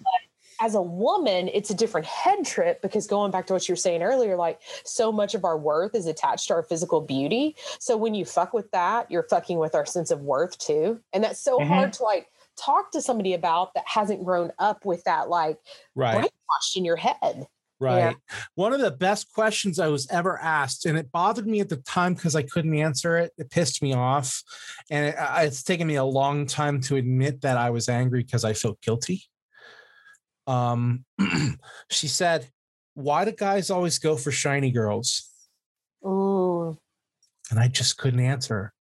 As 0.61 0.75
a 0.75 0.81
woman, 0.81 1.49
it's 1.53 1.69
a 1.69 1.73
different 1.73 2.07
head 2.07 2.45
trip 2.45 2.81
because 2.81 3.07
going 3.07 3.31
back 3.31 3.47
to 3.47 3.53
what 3.53 3.67
you 3.67 3.73
were 3.73 3.77
saying 3.77 4.03
earlier, 4.03 4.35
like 4.35 4.59
so 4.83 5.11
much 5.11 5.35
of 5.35 5.43
our 5.45 5.57
worth 5.57 5.95
is 5.95 6.05
attached 6.05 6.47
to 6.47 6.53
our 6.55 6.63
physical 6.63 7.01
beauty. 7.01 7.55
So 7.79 7.97
when 7.97 8.13
you 8.13 8.25
fuck 8.25 8.53
with 8.53 8.71
that, 8.71 9.09
you're 9.11 9.23
fucking 9.23 9.57
with 9.57 9.75
our 9.75 9.85
sense 9.85 10.11
of 10.11 10.21
worth 10.21 10.57
too. 10.57 11.01
And 11.13 11.23
that's 11.23 11.39
so 11.39 11.59
Mhm. 11.59 11.67
hard 11.67 11.93
to 11.93 12.03
like 12.03 12.29
talk 12.57 12.91
to 12.91 13.01
somebody 13.01 13.33
about 13.33 13.73
that 13.73 13.83
hasn't 13.87 14.23
grown 14.23 14.51
up 14.59 14.85
with 14.85 15.03
that 15.03 15.29
like 15.29 15.57
Right. 15.95 16.17
brainwashed 16.23 16.77
in 16.77 16.85
your 16.85 16.95
head. 16.95 17.47
Right. 17.79 18.15
One 18.55 18.71
of 18.71 18.79
the 18.79 18.91
best 18.91 19.33
questions 19.33 19.79
I 19.79 19.87
was 19.87 20.07
ever 20.09 20.39
asked, 20.39 20.85
and 20.85 20.97
it 20.97 21.11
bothered 21.11 21.45
me 21.45 21.59
at 21.59 21.67
the 21.67 21.77
time 21.77 22.13
because 22.13 22.35
I 22.35 22.41
couldn't 22.41 22.73
answer 22.73 23.17
it. 23.17 23.33
It 23.37 23.49
pissed 23.49 23.81
me 23.81 23.93
off. 23.93 24.41
And 24.89 25.07
it, 25.07 25.15
it's 25.45 25.61
taken 25.61 25.85
me 25.85 25.95
a 25.95 26.03
long 26.03 26.45
time 26.45 26.79
to 26.81 26.95
admit 26.95 27.41
that 27.41 27.57
I 27.57 27.71
was 27.71 27.89
angry 27.89 28.23
because 28.23 28.45
I 28.45 28.53
felt 28.53 28.79
guilty. 28.81 29.23
Um, 30.47 31.03
she 31.89 32.07
said, 32.07 32.47
Why 32.93 33.25
do 33.25 33.31
guys 33.33 33.69
always 33.69 33.99
go 33.99 34.15
for 34.15 34.31
shiny 34.31 34.71
girls? 34.71 35.29
Ooh. 36.05 36.77
And 37.51 37.59
I 37.59 37.67
just 37.67 37.97
couldn't 37.97 38.21
answer. 38.21 38.73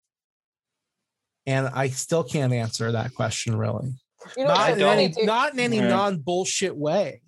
And 1.46 1.68
I 1.68 1.90
still 1.90 2.24
can't 2.24 2.54
answer 2.54 2.92
that 2.94 3.14
question 3.16 3.56
really. 3.58 3.94
You 4.38 4.44
know, 4.46 4.54
Not 4.54 4.72
in 4.72 4.82
any, 4.82 5.10
too? 5.12 5.26
not 5.26 5.54
in 5.54 5.60
any 5.60 5.78
Yeah. 5.78 5.88
non 5.90 6.18
bullshit 6.20 6.76
way. 6.76 7.22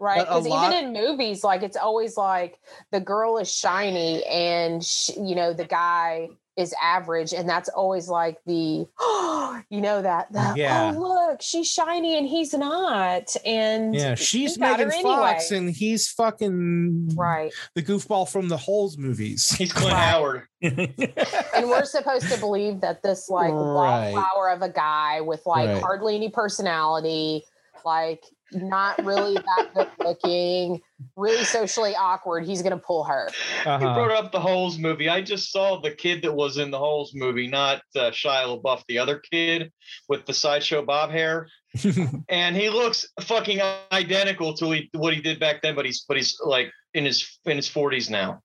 right? 0.00 0.20
Because 0.20 0.46
lot- 0.46 0.72
even 0.72 0.86
in 0.86 0.92
movies, 0.92 1.42
like 1.42 1.62
it's 1.62 1.76
always 1.76 2.16
like 2.16 2.58
the 2.92 3.00
girl 3.00 3.38
is 3.38 3.52
shiny 3.52 4.24
and 4.26 4.84
sh 4.84 5.10
you 5.16 5.34
know 5.34 5.52
the 5.52 5.64
guy 5.64 6.28
is 6.58 6.74
average, 6.82 7.32
and 7.32 7.48
that's 7.48 7.68
always 7.70 8.08
like 8.08 8.36
the 8.44 8.84
you 9.70 9.80
know 9.80 10.02
that 10.02 10.30
the, 10.32 10.54
Yeah. 10.56 10.92
oh 10.94 10.98
look 10.98 11.40
she's 11.40 11.70
shiny 11.70 12.18
and 12.18 12.26
he's 12.26 12.52
not, 12.52 13.34
and 13.46 13.94
Yeah, 13.94 14.16
he 14.16 14.24
she's 14.24 14.56
got 14.56 14.80
her 14.80 14.86
Megan 14.86 15.06
anyway. 15.06 15.16
Fox 15.16 15.50
and 15.52 15.70
he's 15.70 16.08
fucking 16.08 17.10
right, 17.16 17.52
the 17.74 17.82
goofball 17.82 18.28
from 18.28 18.48
the 18.48 18.56
Holes 18.56 18.98
movies. 18.98 19.48
He's 19.56 19.72
Clint 19.72 19.92
Right. 19.92 20.00
Howard. 20.02 20.42
and 20.60 21.68
we're 21.68 21.84
supposed 21.84 22.28
to 22.32 22.38
believe 22.38 22.80
that 22.80 23.02
this 23.02 23.28
like 23.28 23.52
Right. 23.52 24.12
wallflower 24.12 24.50
of 24.50 24.62
a 24.62 24.68
guy 24.68 25.20
with 25.20 25.42
like 25.46 25.68
Right. 25.68 25.80
hardly 25.80 26.16
any 26.16 26.28
personality, 26.28 27.44
like 27.84 28.24
not 28.52 29.04
really 29.04 29.34
that 29.34 29.68
good 29.74 29.88
looking, 30.00 30.80
really 31.16 31.44
socially 31.44 31.94
awkward, 31.94 32.44
he's 32.46 32.62
gonna 32.62 32.78
pull 32.78 33.04
her. 33.04 33.28
You 33.64 33.70
Uh-huh. 33.70 33.94
brought 33.94 34.10
up 34.10 34.32
the 34.32 34.40
Holes 34.40 34.78
movie. 34.78 35.08
I 35.08 35.20
just 35.20 35.50
saw 35.52 35.80
the 35.80 35.90
kid 35.90 36.22
that 36.22 36.32
was 36.32 36.58
in 36.58 36.70
the 36.70 36.78
Holes 36.78 37.12
movie, 37.14 37.46
not 37.46 37.82
uh, 37.96 38.10
Shia 38.10 38.60
LaBeouf, 38.62 38.82
the 38.88 38.98
other 38.98 39.18
kid 39.30 39.72
with 40.08 40.26
the 40.26 40.34
sideshow 40.34 40.82
bob 40.84 41.10
hair, 41.10 41.48
and 42.28 42.56
he 42.56 42.70
looks 42.70 43.06
fucking 43.20 43.60
identical 43.92 44.54
to 44.54 44.70
he, 44.70 44.90
what 44.94 45.14
he 45.14 45.20
did 45.20 45.38
back 45.38 45.62
then. 45.62 45.74
But 45.74 45.84
he's 45.86 46.04
but 46.08 46.16
he's 46.16 46.36
like 46.44 46.70
in 46.94 47.04
his 47.04 47.38
in 47.44 47.56
his 47.56 47.68
forties 47.68 48.08
now. 48.10 48.40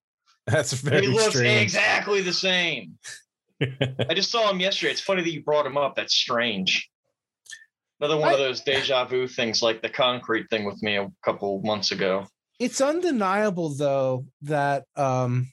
That's 0.45 0.73
very 0.73 1.03
he 1.03 1.07
looks 1.07 1.35
strange. 1.35 1.61
exactly 1.61 2.21
the 2.21 2.33
same. 2.33 2.97
I 3.61 4.13
just 4.13 4.29
saw 4.29 4.49
him 4.51 4.59
yesterday. 4.59 4.91
It's 4.91 4.99
funny 4.99 5.21
that 5.23 5.31
you 5.31 5.41
brought 5.41 5.65
him 5.65 5.77
up. 5.77 5.95
That's 5.95 6.13
strange. 6.13 6.89
Another 8.03 8.19
one 8.19 8.33
of 8.33 8.39
those 8.39 8.59
deja 8.59 9.05
vu 9.05 9.27
things, 9.27 9.61
like 9.61 9.81
the 9.81 9.87
concrete 9.87 10.49
thing 10.49 10.65
with 10.65 10.83
me 10.83 10.97
a 10.97 11.09
couple 11.23 11.61
months 11.63 11.91
ago. 11.91 12.27
it's 12.59 12.81
undeniable 12.81 13.69
though 13.69 14.25
that 14.41 14.83
um 14.95 15.51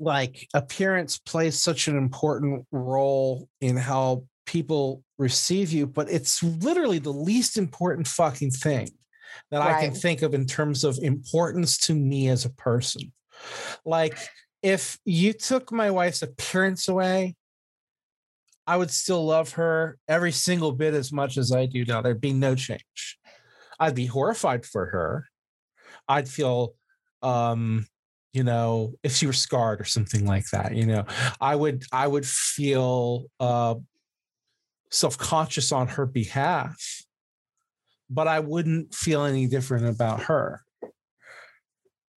like 0.00 0.46
appearance 0.54 1.18
plays 1.18 1.58
such 1.60 1.88
an 1.88 1.96
important 1.96 2.64
role 2.70 3.48
in 3.60 3.76
how 3.76 4.24
people 4.46 5.02
receive 5.18 5.72
you 5.72 5.86
but 5.86 6.10
it's 6.10 6.42
literally 6.42 6.98
the 6.98 7.12
least 7.12 7.56
important 7.58 8.06
fucking 8.06 8.50
thing 8.50 8.88
that 9.50 9.60
i 9.60 9.80
can 9.80 9.92
think 9.92 10.22
of 10.22 10.32
in 10.34 10.46
terms 10.46 10.84
of 10.84 10.98
importance 11.02 11.76
to 11.76 11.94
me 11.94 12.28
as 12.28 12.44
a 12.44 12.50
person 12.50 13.12
like 13.84 14.16
if 14.62 14.98
you 15.04 15.32
took 15.32 15.70
my 15.70 15.90
wife's 15.90 16.22
appearance 16.22 16.88
away 16.88 17.36
i 18.68 18.76
would 18.76 18.90
still 18.90 19.24
love 19.24 19.52
her 19.52 19.98
every 20.06 20.32
single 20.32 20.72
bit 20.72 20.94
as 20.94 21.10
much 21.10 21.36
as 21.38 21.50
i 21.50 21.66
do 21.66 21.84
now. 21.84 22.00
There'd 22.02 22.20
be 22.20 22.32
no 22.32 22.54
change. 22.54 23.18
I'd 23.80 23.94
be 23.94 24.06
horrified 24.06 24.66
for 24.66 24.86
her. 24.86 25.26
I'd 26.08 26.28
feel 26.28 26.74
um 27.22 27.86
you 28.32 28.44
know 28.44 28.94
if 29.02 29.12
she 29.16 29.26
were 29.26 29.32
scarred 29.32 29.80
or 29.80 29.84
something 29.84 30.24
like 30.26 30.44
that 30.52 30.76
you 30.76 30.86
know? 30.86 31.04
I 31.40 31.56
would 31.56 31.84
I 31.92 32.06
would 32.06 32.26
feel 32.26 33.24
uh 33.40 33.74
self-conscious 34.90 35.72
on 35.72 35.88
her 35.88 36.06
behalf 36.06 36.76
but 38.10 38.26
I 38.28 38.40
wouldn't 38.40 38.94
feel 38.94 39.24
any 39.24 39.46
different 39.46 39.86
about 39.86 40.22
her. 40.24 40.62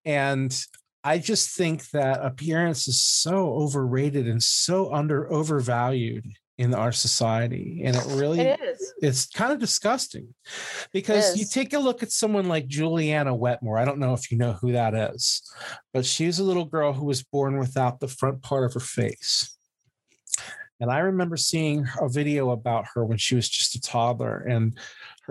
And 0.05 0.57
I 1.03 1.17
just 1.17 1.55
think 1.57 1.89
that 1.91 2.23
appearance 2.23 2.87
is 2.87 3.01
so 3.01 3.53
overrated 3.53 4.27
and 4.27 4.41
so 4.41 4.93
under 4.93 5.31
overvalued 5.31 6.25
in 6.61 6.75
our 6.75 6.91
society 6.91 7.81
and 7.83 7.95
it 7.95 8.05
really 8.09 8.39
It 8.39 8.61
is. 8.61 8.93
it's 9.01 9.25
kind 9.25 9.51
of 9.51 9.57
disgusting 9.57 10.27
because 10.93 11.35
you 11.35 11.45
take 11.45 11.73
a 11.73 11.79
look 11.79 12.03
at 12.03 12.11
someone 12.11 12.47
like 12.47 12.67
Juliana 12.67 13.33
Wetmore. 13.33 13.79
I 13.79 13.85
don't 13.85 13.97
know 13.97 14.13
if 14.13 14.31
you 14.31 14.37
know 14.37 14.53
who 14.53 14.71
that 14.73 14.93
is, 14.93 15.41
but 15.91 16.05
she's 16.05 16.37
a 16.37 16.43
little 16.43 16.65
girl 16.65 16.93
who 16.93 17.05
was 17.05 17.23
born 17.23 17.57
without 17.57 17.99
the 17.99 18.07
front 18.07 18.43
part 18.43 18.63
of 18.63 18.75
her 18.75 18.79
face. 18.79 19.57
And 20.79 20.91
I 20.91 20.99
remember 20.99 21.35
seeing 21.35 21.87
a 21.99 22.07
video 22.07 22.51
about 22.51 22.85
her 22.93 23.05
when 23.05 23.17
she 23.17 23.33
was 23.35 23.49
just 23.49 23.75
a 23.75 23.81
toddler, 23.81 24.37
and 24.37 24.77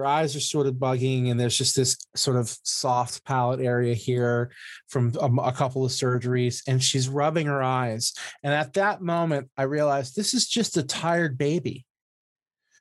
her 0.01 0.07
eyes 0.07 0.35
are 0.35 0.41
sort 0.41 0.67
of 0.67 0.77
bugging, 0.77 1.31
and 1.31 1.39
there's 1.39 1.59
just 1.59 1.77
this 1.77 1.99
sort 2.17 2.39
of 2.39 2.49
soft 2.63 3.23
palate 3.27 3.61
area 3.61 3.93
here 3.95 4.51
from 4.89 5.13
a, 5.21 5.27
a 5.43 5.53
couple 5.53 5.85
of 5.85 5.93
surgeries, 5.93 6.63
and 6.67 6.83
she's 6.83 7.07
rubbing 7.07 7.47
her 7.47 7.63
eyes. 7.63 8.15
And 8.43 8.55
at 8.55 8.73
that 8.75 9.03
moment, 9.03 9.51
I 9.59 9.65
realized 9.65 10.17
this 10.17 10.33
is 10.33 10.49
just 10.49 10.79
a 10.79 10.83
tired 10.83 11.37
baby. 11.37 11.85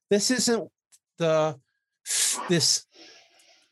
This 0.09 0.31
isn't 0.31 0.69
the 1.17 1.59
this 2.47 2.85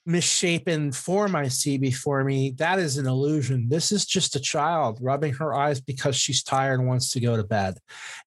misshapen 0.06 0.92
form 0.92 1.34
I 1.34 1.48
see 1.48 1.78
before 1.78 2.26
me. 2.26 2.52
That 2.58 2.80
is 2.80 2.98
an 2.98 3.08
illusion. 3.08 3.70
This 3.70 3.94
is 3.94 4.06
just 4.06 4.36
a 4.36 4.42
child 4.42 5.00
rubbing 5.02 5.36
her 5.36 5.54
eyes 5.54 5.80
because 5.80 6.18
she's 6.18 6.44
tired 6.44 6.80
and 6.80 6.88
wants 6.88 7.14
to 7.14 7.22
go 7.22 7.38
to 7.38 7.44
bed. 7.44 7.78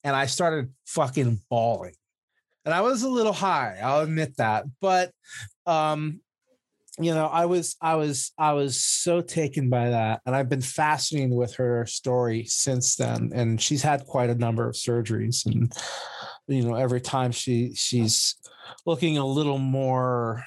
And 0.02 0.16
I 0.16 0.26
started 0.26 0.72
fucking 0.86 1.42
bawling. 1.51 1.94
And 2.65 2.74
I 2.74 2.82
was 2.82 3.03
a 3.03 3.09
little 3.09 3.32
high, 3.32 3.78
I'll 3.82 4.01
admit 4.01 4.37
that. 4.37 4.65
But 4.81 5.12
um 5.66 6.20
you 6.99 7.15
know, 7.15 7.27
I 7.27 7.47
was, 7.47 7.77
I 7.81 7.95
was, 7.95 8.32
I 8.37 8.53
was 8.53 8.78
so 8.78 9.23
taken 9.23 9.70
by 9.70 9.91
that, 9.91 10.20
and 10.27 10.37
I've 10.37 10.51
been 10.51 10.61
fascinated 10.61 11.31
with 11.31 11.55
her 11.55 11.87
story 11.87 12.45
since 12.45 12.97
then. 12.97 13.31
And 13.35 13.61
she's 13.61 13.82
had 13.82 14.05
quite 14.07 14.28
a 14.28 14.35
number 14.35 14.69
of 14.69 14.74
surgeries, 14.74 15.47
and 15.47 15.73
you 16.47 16.62
know, 16.62 16.74
every 16.74 17.01
time 17.01 17.32
she 17.32 17.74
she's 17.74 18.37
looking 18.85 19.16
a 19.16 19.27
little 19.27 19.59
more 19.59 20.45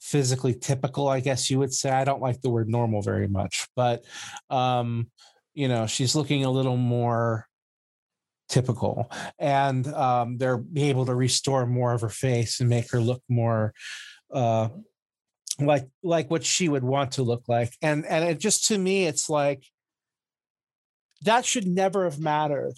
physically 0.00 0.54
typical, 0.54 1.08
I 1.08 1.20
guess 1.20 1.50
you 1.50 1.58
would 1.58 1.74
say. 1.74 1.90
I 1.90 2.04
don't 2.04 2.22
like 2.22 2.40
the 2.40 2.50
word 2.50 2.68
normal 2.68 3.02
very 3.02 3.28
much, 3.28 3.68
but 3.76 4.04
um, 4.48 5.10
you 5.52 5.68
know, 5.68 5.86
she's 5.86 6.16
looking 6.16 6.44
a 6.44 6.50
little 6.50 6.76
more 6.76 7.46
typical, 8.50 9.10
and 9.38 9.86
um, 9.94 10.36
they're 10.36 10.62
able 10.76 11.06
to 11.06 11.14
restore 11.14 11.64
more 11.66 11.94
of 11.94 12.02
her 12.02 12.10
face 12.10 12.60
and 12.60 12.68
make 12.68 12.90
her 12.90 13.00
look 13.00 13.22
more 13.28 13.72
uh 14.32 14.68
like 15.58 15.86
like 16.02 16.30
what 16.30 16.44
she 16.44 16.68
would 16.68 16.84
want 16.84 17.12
to 17.12 17.22
look 17.22 17.42
like 17.48 17.72
and 17.82 18.06
and 18.06 18.24
it 18.24 18.38
just 18.38 18.68
to 18.68 18.78
me 18.78 19.06
it's 19.06 19.28
like 19.28 19.64
that 21.22 21.44
should 21.44 21.66
never 21.66 22.04
have 22.04 22.18
mattered 22.20 22.72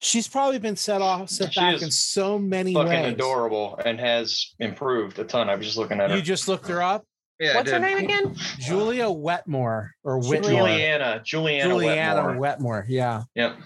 she's 0.00 0.26
probably 0.28 0.58
been 0.58 0.76
set 0.76 1.00
off 1.00 1.30
set 1.30 1.52
She 1.54 1.60
back 1.60 1.80
in 1.82 1.90
so 1.90 2.38
many 2.38 2.74
Fucking 2.74 2.90
ways 2.90 3.12
adorable 3.14 3.80
and 3.84 3.98
has 4.00 4.54
improved 4.58 5.18
a 5.20 5.24
ton. 5.24 5.48
I 5.48 5.54
was 5.54 5.66
just 5.66 5.78
looking 5.78 6.00
at 6.00 6.10
her. 6.10 6.16
you 6.16 6.22
just 6.22 6.48
looked 6.48 6.66
her 6.68 6.82
up 6.82 7.04
yeah, 7.40 7.54
What's 7.54 7.70
her 7.70 7.78
name 7.78 7.98
again? 7.98 8.34
julia 8.58 9.08
wetmore 9.08 9.92
or 10.04 10.18
whitmore 10.18 10.50
Juliana. 10.66 11.22
Juliana. 11.24 11.70
juliana 11.70 12.22
Wetmore. 12.24 12.38
wetmore 12.40 12.86
yeah 12.88 13.22
Yep. 13.36 13.56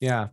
yeah 0.00 0.28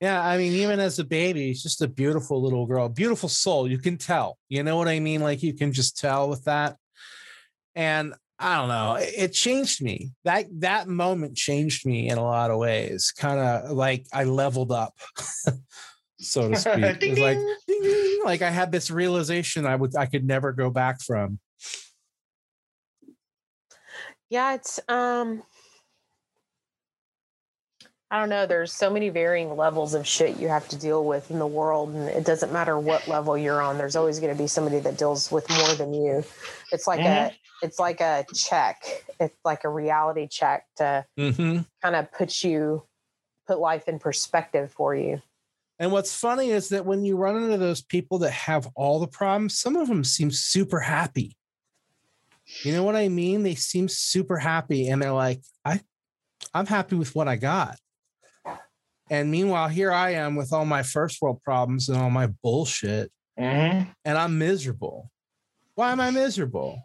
yeah 0.00 0.22
i 0.22 0.36
mean 0.36 0.52
even 0.52 0.78
as 0.78 0.98
a 0.98 1.04
baby 1.04 1.52
she's 1.52 1.62
just 1.62 1.82
a 1.82 1.88
beautiful 1.88 2.42
little 2.42 2.66
girl 2.66 2.88
beautiful 2.88 3.28
soul 3.28 3.68
you 3.68 3.78
can 3.78 3.96
tell 3.96 4.36
you 4.48 4.62
know 4.62 4.76
what 4.76 4.88
i 4.88 5.00
mean? 5.00 5.20
Like 5.20 5.42
you 5.42 5.54
can 5.54 5.72
just 5.72 5.98
tell 5.98 6.28
with 6.28 6.44
that. 6.44 6.76
And 7.74 8.14
i 8.38 8.56
don't 8.56 8.68
know 8.68 8.94
it, 8.96 9.14
it 9.16 9.32
changed 9.32 9.82
me 9.82 10.10
that 10.24 10.44
that 10.60 10.88
moment 10.88 11.34
changed 11.36 11.86
me 11.86 12.08
in 12.10 12.18
a 12.18 12.22
lot 12.22 12.50
of 12.50 12.58
ways 12.58 13.10
kind 13.16 13.40
of 13.40 13.70
like 13.70 14.06
i 14.12 14.24
leveled 14.24 14.70
up 14.72 14.92
so 16.20 16.50
to 16.50 16.56
speak. 16.64 16.98
Ding, 17.00 17.12
It's 17.12 17.20
like 17.20 17.38
ding. 17.38 17.56
ding, 17.66 17.82
ding, 17.82 18.20
like 18.24 18.42
i 18.42 18.50
had 18.50 18.70
this 18.70 18.90
realization 18.90 19.64
i 19.64 19.74
would 19.74 19.96
i 19.96 20.04
could 20.04 20.26
never 20.26 20.52
go 20.52 20.68
back 20.70 21.00
from. 21.00 21.38
Yeah, 24.28 24.54
it's 24.54 24.80
um 24.88 25.42
I 28.10 28.20
don't 28.20 28.28
know, 28.28 28.46
there's 28.46 28.72
so 28.72 28.88
many 28.88 29.08
varying 29.08 29.56
levels 29.56 29.94
of 29.94 30.06
shit 30.06 30.38
you 30.38 30.46
have 30.46 30.68
to 30.68 30.78
deal 30.78 31.04
with 31.04 31.28
in 31.30 31.40
the 31.40 31.46
world 31.46 31.92
and 31.92 32.08
it 32.08 32.24
doesn't 32.24 32.52
matter 32.52 32.78
what 32.78 33.08
level 33.08 33.36
you're 33.36 33.60
on. 33.60 33.78
There's 33.78 33.96
always 33.96 34.20
going 34.20 34.32
to 34.32 34.40
be 34.40 34.46
somebody 34.46 34.78
that 34.78 34.96
deals 34.96 35.32
with 35.32 35.48
more 35.50 35.74
than 35.74 35.92
you. 35.92 36.22
It's 36.70 36.86
like 36.86 37.00
a 37.00 37.32
it's 37.62 37.80
like 37.80 38.00
a 38.00 38.24
check. 38.32 38.84
It's 39.18 39.36
like 39.44 39.64
a 39.64 39.68
reality 39.68 40.28
check 40.28 40.66
to 40.76 41.04
mm-hmm. 41.18 41.60
kind 41.82 41.96
of 41.96 42.12
put 42.12 42.44
you 42.44 42.84
put 43.48 43.58
life 43.58 43.88
in 43.88 43.98
perspective 43.98 44.70
for 44.72 44.94
you. 44.94 45.20
And 45.78 45.90
what's 45.90 46.14
funny 46.14 46.50
is 46.50 46.68
that 46.70 46.86
when 46.86 47.04
you 47.04 47.16
run 47.16 47.36
into 47.36 47.58
those 47.58 47.82
people 47.82 48.18
that 48.20 48.32
have 48.32 48.68
all 48.76 49.00
the 49.00 49.08
problems, 49.08 49.58
some 49.58 49.74
of 49.74 49.88
them 49.88 50.04
seem 50.04 50.30
super 50.30 50.80
happy. 50.80 51.36
You 52.62 52.72
know 52.72 52.84
what 52.84 52.96
I 52.96 53.08
mean? 53.08 53.42
They 53.42 53.56
seem 53.56 53.88
super 53.88 54.38
happy 54.38 54.88
and 54.88 55.02
they're 55.02 55.12
like, 55.12 55.42
I 55.64 55.80
I'm 56.54 56.66
happy 56.66 56.94
with 56.94 57.14
what 57.16 57.26
I 57.26 57.34
got. 57.34 57.78
And 59.08 59.30
meanwhile, 59.30 59.68
here 59.68 59.92
I 59.92 60.10
am 60.14 60.34
with 60.34 60.52
all 60.52 60.64
my 60.64 60.82
first 60.82 61.22
world 61.22 61.40
problems 61.42 61.88
and 61.88 61.96
all 61.98 62.10
my 62.10 62.26
bullshit, 62.42 63.12
Mhm. 63.38 63.94
and 64.04 64.18
I'm 64.18 64.38
miserable. 64.38 65.10
Why 65.74 65.92
am 65.92 66.00
I 66.00 66.10
miserable? 66.10 66.82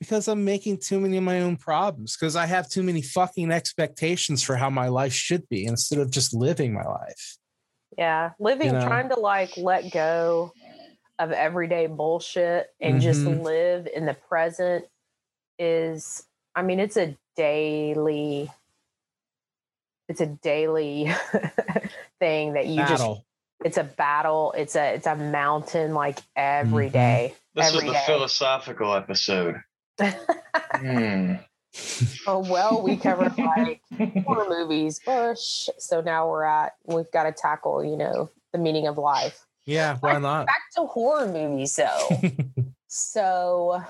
Because 0.00 0.26
I'm 0.28 0.44
making 0.44 0.78
too 0.78 1.00
many 1.00 1.16
of 1.16 1.22
my 1.22 1.40
own 1.40 1.56
problems, 1.56 2.16
because 2.16 2.34
I 2.36 2.46
have 2.46 2.68
too 2.68 2.82
many 2.82 3.02
fucking 3.02 3.52
expectations 3.52 4.42
for 4.42 4.56
how 4.56 4.68
my 4.68 4.88
life 4.88 5.12
should 5.12 5.48
be 5.48 5.64
instead 5.64 5.98
of 6.00 6.10
just 6.10 6.34
living 6.34 6.72
my 6.74 6.84
life. 6.84 7.36
Yeah, 7.96 8.32
living 8.40 8.72
know? 8.72 8.84
trying 8.84 9.10
to 9.10 9.20
like 9.20 9.56
let 9.56 9.92
go 9.92 10.52
of 11.20 11.30
everyday 11.30 11.86
bullshit 11.86 12.66
and 12.80 13.00
just 13.00 13.24
Mhm. 13.24 13.44
live 13.44 13.86
in 13.86 14.04
the 14.04 14.14
present 14.14 14.86
is 15.60 16.26
I 16.56 16.62
mean 16.62 16.80
it's 16.80 16.96
a 16.96 17.16
daily 17.36 18.50
it's 20.08 20.20
a 20.20 20.26
daily 20.26 21.10
thing 22.20 22.52
that 22.54 22.66
you 22.66 22.76
just 22.78 22.90
Battle. 22.92 23.24
it's 23.64 23.76
a 23.78 23.84
battle, 23.84 24.52
it's 24.56 24.76
a 24.76 24.94
it's 24.94 25.06
a 25.06 25.16
mountain 25.16 25.94
like 25.94 26.18
every 26.36 26.88
Mhm. 26.88 26.92
day. 26.92 27.34
This 27.54 27.66
was 27.72 27.76
every 27.76 27.88
the 27.88 27.94
day. 27.94 28.02
philosophical 28.06 28.94
episode. 28.94 29.56
Hmm. 30.00 31.34
Oh 32.28 32.38
well, 32.38 32.82
we 32.82 32.96
covered 32.96 33.36
like 33.36 33.80
horror 34.24 34.46
movies, 34.48 35.00
Bush. 35.04 35.68
So 35.78 36.00
now 36.00 36.28
we're 36.30 36.44
at 36.44 36.74
we've 36.84 37.10
got 37.10 37.24
to 37.24 37.32
tackle, 37.32 37.84
you 37.84 37.96
know, 37.96 38.30
the 38.52 38.58
meaning 38.58 38.86
of 38.86 38.96
life. 38.96 39.44
Yeah, 39.66 39.96
why 39.98 40.18
not? 40.20 40.46
Back 40.46 40.62
to 40.76 40.84
horror 40.86 41.26
movies 41.26 41.74
though. 41.74 42.20
So, 42.86 43.82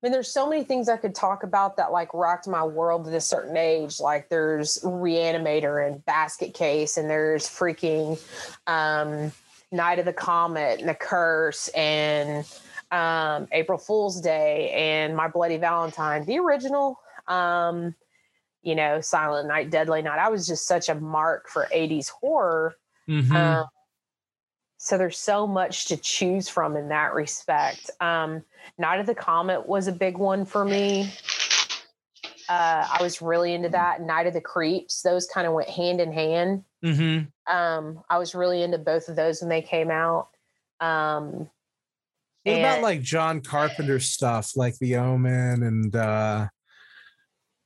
I 0.00 0.06
mean, 0.06 0.12
there's 0.12 0.32
so 0.32 0.48
many 0.48 0.62
things 0.62 0.88
I 0.88 0.96
could 0.96 1.14
talk 1.14 1.42
about 1.42 1.76
that 1.76 1.90
like 1.90 2.14
rocked 2.14 2.46
my 2.46 2.62
world 2.62 3.08
at 3.08 3.14
a 3.14 3.20
certain 3.20 3.56
age. 3.56 3.98
Like 3.98 4.28
there's 4.28 4.78
Reanimator 4.84 5.84
and 5.84 6.04
Basket 6.04 6.54
Case, 6.54 6.96
and 6.96 7.10
there's 7.10 7.48
freaking 7.48 8.20
um, 8.68 9.32
Night 9.72 9.98
of 9.98 10.04
the 10.04 10.12
Comet 10.12 10.78
and 10.78 10.88
The 10.88 10.94
Curse 10.94 11.66
and 11.68 12.46
um, 12.92 13.48
April 13.50 13.76
Fool's 13.76 14.20
Day 14.20 14.70
and 14.70 15.16
My 15.16 15.26
Bloody 15.26 15.56
Valentine, 15.56 16.24
the 16.24 16.38
original. 16.38 17.00
Um, 17.26 17.94
you 18.62 18.74
know, 18.74 19.00
Silent 19.00 19.48
Night, 19.48 19.70
Deadly 19.70 20.02
Night. 20.02 20.18
I 20.18 20.28
was 20.28 20.46
just 20.46 20.66
such 20.66 20.88
a 20.88 20.94
mark 20.94 21.48
for 21.48 21.68
80s 21.72 22.08
horror. 22.08 22.76
Mhm. 23.08 23.32
Um, 23.32 23.66
so 24.78 24.96
there's 24.96 25.18
so 25.18 25.46
much 25.46 25.86
to 25.86 25.96
choose 25.96 26.48
from 26.48 26.76
in 26.76 26.88
that 26.88 27.12
respect. 27.12 27.90
Um, 28.00 28.44
Night 28.78 29.00
of 29.00 29.06
the 29.06 29.14
Comet 29.14 29.68
was 29.68 29.88
a 29.88 29.92
big 29.92 30.16
one 30.16 30.44
for 30.44 30.64
me. 30.64 31.12
Uh, 32.48 32.86
I 32.90 33.02
was 33.02 33.20
really 33.20 33.52
into 33.52 33.68
that. 33.70 34.00
Night 34.00 34.26
of 34.26 34.32
the 34.32 34.40
Creeps, 34.40 35.02
those 35.02 35.26
kind 35.26 35.46
of 35.46 35.52
went 35.52 35.68
hand 35.68 36.00
in 36.00 36.12
hand. 36.12 36.64
Mhm. 36.82 37.30
Um, 37.46 38.02
I 38.08 38.18
was 38.18 38.34
really 38.34 38.62
into 38.62 38.78
both 38.78 39.08
of 39.08 39.16
those 39.16 39.42
when 39.42 39.50
they 39.50 39.62
came 39.62 39.90
out. 39.90 40.28
Um, 40.80 41.50
What 42.44 42.58
about 42.58 42.82
like 42.82 43.02
John 43.02 43.42
Carpenter 43.42 44.00
stuff, 44.00 44.56
like 44.56 44.78
The 44.78 44.96
Omen 44.96 45.62
and 45.64 45.94
uh 45.94 46.46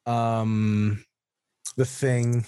um 0.07 1.05
The 1.77 1.85
Thing? 1.85 2.47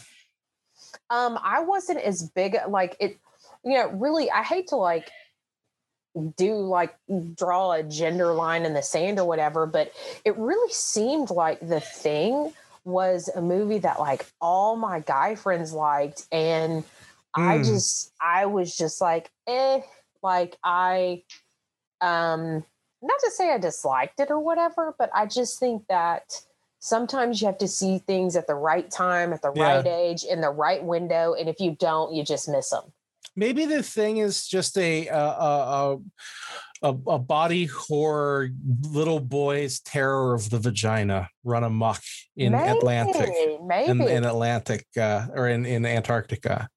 Um, 1.10 1.38
I 1.42 1.60
wasn't 1.60 2.00
as 2.00 2.28
big 2.30 2.56
like 2.68 2.96
it, 2.98 3.18
you 3.64 3.74
know, 3.74 3.88
really 3.88 4.30
I 4.30 4.42
hate 4.42 4.68
to 4.68 4.76
like 4.76 5.10
do 6.36 6.54
like 6.56 6.94
draw 7.34 7.72
a 7.72 7.82
gender 7.82 8.32
line 8.34 8.64
in 8.64 8.74
the 8.74 8.82
sand 8.82 9.18
or 9.18 9.26
whatever, 9.26 9.66
but 9.66 9.92
it 10.24 10.36
really 10.36 10.72
seemed 10.72 11.30
like 11.30 11.60
the 11.60 11.80
thing 11.80 12.52
was 12.84 13.28
a 13.34 13.40
movie 13.40 13.78
that 13.78 13.98
like 13.98 14.26
all 14.40 14.76
my 14.76 15.00
guy 15.00 15.34
friends 15.34 15.72
liked 15.72 16.26
and 16.30 16.84
I 17.34 17.58
Mm. 17.58 17.64
just 17.66 18.12
I 18.20 18.46
was 18.46 18.76
just 18.76 19.00
like 19.00 19.30
eh 19.48 19.80
like 20.22 20.56
I 20.62 21.24
um 22.00 22.64
not 23.02 23.18
to 23.20 23.30
say 23.30 23.52
I 23.52 23.58
disliked 23.58 24.20
it 24.20 24.30
or 24.30 24.38
whatever, 24.38 24.94
but 24.98 25.10
I 25.14 25.26
just 25.26 25.58
think 25.58 25.86
that 25.88 26.42
sometimes 26.78 27.40
you 27.40 27.46
have 27.46 27.58
to 27.58 27.68
see 27.68 27.98
things 27.98 28.36
at 28.36 28.46
the 28.46 28.54
right 28.54 28.90
time, 28.90 29.32
at 29.32 29.42
the 29.42 29.50
Yeah. 29.54 29.66
right 29.66 29.86
age, 29.86 30.24
in 30.24 30.40
the 30.40 30.50
right 30.50 30.82
window, 30.82 31.34
and 31.34 31.48
if 31.48 31.60
you 31.60 31.76
don't, 31.78 32.14
you 32.14 32.24
just 32.24 32.48
miss 32.48 32.70
them. 32.70 32.92
Maybe 33.36 33.66
the 33.66 33.82
thing 33.82 34.18
is 34.18 34.46
just 34.46 34.76
a 34.78 35.08
a 35.08 35.16
a, 35.18 35.98
a, 36.82 36.88
a 36.88 37.18
body 37.18 37.66
horror 37.66 38.50
little 38.82 39.20
boy's 39.20 39.80
terror 39.80 40.34
of 40.34 40.50
the 40.50 40.58
vagina 40.58 41.28
run 41.42 41.64
amok 41.64 42.00
in 42.36 42.54
Atlantic. 42.54 43.30
maybe. 43.66 43.90
In, 43.90 44.00
in 44.02 44.24
Atlantic 44.24 44.86
uh, 45.00 45.26
or 45.34 45.48
in, 45.48 45.66
in 45.66 45.84
Antarctica, 45.86 46.68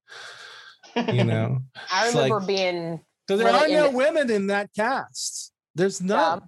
you 0.96 1.24
know, 1.32 1.60
I 1.92 2.08
remember 2.08 2.40
like- 2.40 2.48
being 2.48 3.02
because 3.28 3.42
there 3.42 3.52
Really 3.54 3.76
are 3.76 3.82
no 3.82 3.90
in- 3.90 3.96
women 3.96 4.32
in 4.32 4.48
that 4.48 4.70
cast. 4.76 5.52
There's 5.76 6.02
none. 6.02 6.40
Yeah. 6.40 6.46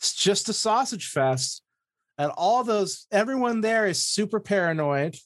It's 0.00 0.14
just 0.14 0.48
a 0.48 0.52
sausage 0.52 1.06
fest. 1.08 1.62
And 2.18 2.32
all 2.36 2.64
those, 2.64 3.06
everyone 3.12 3.60
there 3.60 3.86
is 3.86 4.02
super 4.02 4.40
paranoid. 4.40 5.16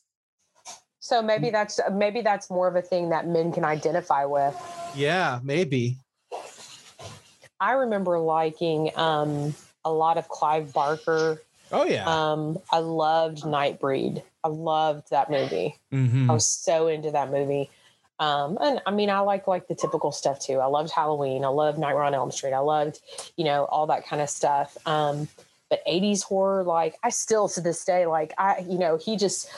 So 1.00 1.20
Mm. 1.20 1.26
maybe 1.26 1.50
that's 1.50 1.80
maybe 1.92 2.20
that's 2.20 2.48
more 2.50 2.68
of 2.68 2.76
a 2.76 2.82
thing 2.82 3.08
that 3.10 3.26
men 3.26 3.52
can 3.52 3.64
identify 3.64 4.24
with. 4.24 4.54
Yeah, 4.94 5.40
maybe. 5.42 5.96
I 7.60 7.72
remember 7.72 8.18
liking 8.18 8.90
um, 8.96 9.54
a 9.84 9.92
lot 9.92 10.16
of 10.18 10.28
Clive 10.28 10.72
Barker. 10.72 11.42
Oh, 11.72 11.84
yeah. 11.84 12.04
Um, 12.06 12.58
I 12.70 12.78
loved 12.78 13.42
Nightbreed. 13.42 14.22
I 14.42 14.48
loved 14.48 15.10
that 15.10 15.30
movie. 15.30 15.76
Mhm. 15.92 16.30
I 16.30 16.32
was 16.32 16.48
so 16.48 16.86
into 16.88 17.10
that 17.10 17.30
movie. 17.30 17.70
Um, 18.18 18.58
and 18.60 18.80
I 18.86 18.90
mean, 18.90 19.08
I 19.10 19.20
like 19.20 19.46
like 19.46 19.68
the 19.68 19.74
typical 19.74 20.12
stuff 20.12 20.40
too. 20.40 20.58
I 20.58 20.66
loved 20.66 20.90
Halloween. 20.90 21.44
I 21.44 21.48
loved 21.48 21.78
Nightmare 21.78 22.04
on 22.04 22.14
Elm 22.14 22.30
Street. 22.30 22.52
I 22.52 22.58
loved, 22.58 23.00
you 23.36 23.44
know, 23.44 23.64
all 23.66 23.86
that 23.86 24.06
kind 24.06 24.20
of 24.20 24.28
stuff. 24.28 24.76
Um, 24.86 25.28
but 25.70 25.80
80s 25.86 26.22
horror, 26.22 26.64
like 26.64 26.98
I 27.02 27.10
still 27.10 27.48
to 27.50 27.60
this 27.60 27.84
day, 27.84 28.06
like 28.06 28.32
I, 28.36 28.58
you 28.68 28.78
know, 28.78 28.96
he 28.96 29.16
just 29.16 29.48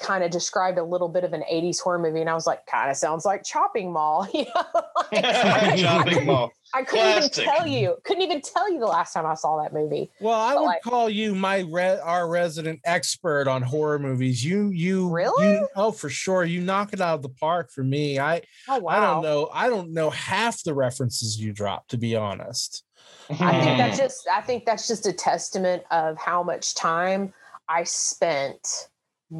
kind 0.00 0.24
of 0.24 0.30
described 0.30 0.78
a 0.78 0.82
little 0.84 1.08
bit 1.08 1.24
of 1.24 1.32
an 1.32 1.44
80s 1.52 1.78
horror 1.80 1.98
movie 1.98 2.20
and 2.20 2.28
I 2.30 2.34
was 2.34 2.46
like, 2.46 2.64
kind 2.66 2.90
of 2.90 2.96
sounds 2.96 3.24
like 3.24 3.44
Chopping 3.44 3.92
Mall. 3.92 4.26
You 4.34 4.44
know? 4.46 4.82
like, 5.12 5.24
I, 5.24 5.76
Chopping 5.80 6.26
Mall. 6.26 6.50
I 6.74 6.82
couldn't 6.84 7.04
Classic. 7.04 7.38
even 7.44 7.54
tell 7.54 7.66
you, 7.66 7.96
couldn't 8.04 8.22
even 8.22 8.40
tell 8.40 8.72
you 8.72 8.78
the 8.78 8.86
last 8.86 9.12
time 9.12 9.26
I 9.26 9.34
saw 9.34 9.60
that 9.62 9.72
movie. 9.72 10.10
Well, 10.20 10.38
I 10.38 10.54
But, 10.54 10.60
would 10.60 10.66
like- 10.66 10.82
call 10.82 11.10
you 11.10 11.34
my 11.34 11.60
re- 11.68 11.98
our 12.02 12.28
resident 12.28 12.80
expert 12.84 13.46
on 13.48 13.62
horror 13.62 13.98
movies. 13.98 14.44
You 14.44 14.68
you 14.70 15.08
Really? 15.10 15.52
you- 15.52 15.68
oh, 15.76 15.90
for 15.92 16.08
sure. 16.08 16.44
You 16.44 16.60
knock 16.60 16.92
it 16.92 17.00
out 17.00 17.14
of 17.16 17.22
the 17.22 17.28
park 17.28 17.70
for 17.70 17.82
me. 17.82 18.18
I 18.18 18.42
Oh 18.68 18.78
wow. 18.78 18.92
I 18.92 19.00
don't 19.00 19.22
know. 19.22 19.50
I 19.52 19.68
don't 19.68 19.92
know 19.92 20.10
half 20.10 20.62
the 20.62 20.74
references 20.74 21.40
you 21.40 21.52
drop, 21.52 21.88
to 21.88 21.98
be 21.98 22.14
honest. 22.16 22.84
I 23.28 23.60
think 23.60 23.78
that's 23.78 23.98
just 24.04 24.28
I 24.32 24.40
think 24.40 24.64
that's 24.64 24.86
just 24.88 25.06
a 25.06 25.12
testament 25.12 25.82
of 25.90 26.16
how 26.18 26.42
much 26.42 26.74
time 26.74 27.32
I 27.68 27.84
spent 27.84 28.88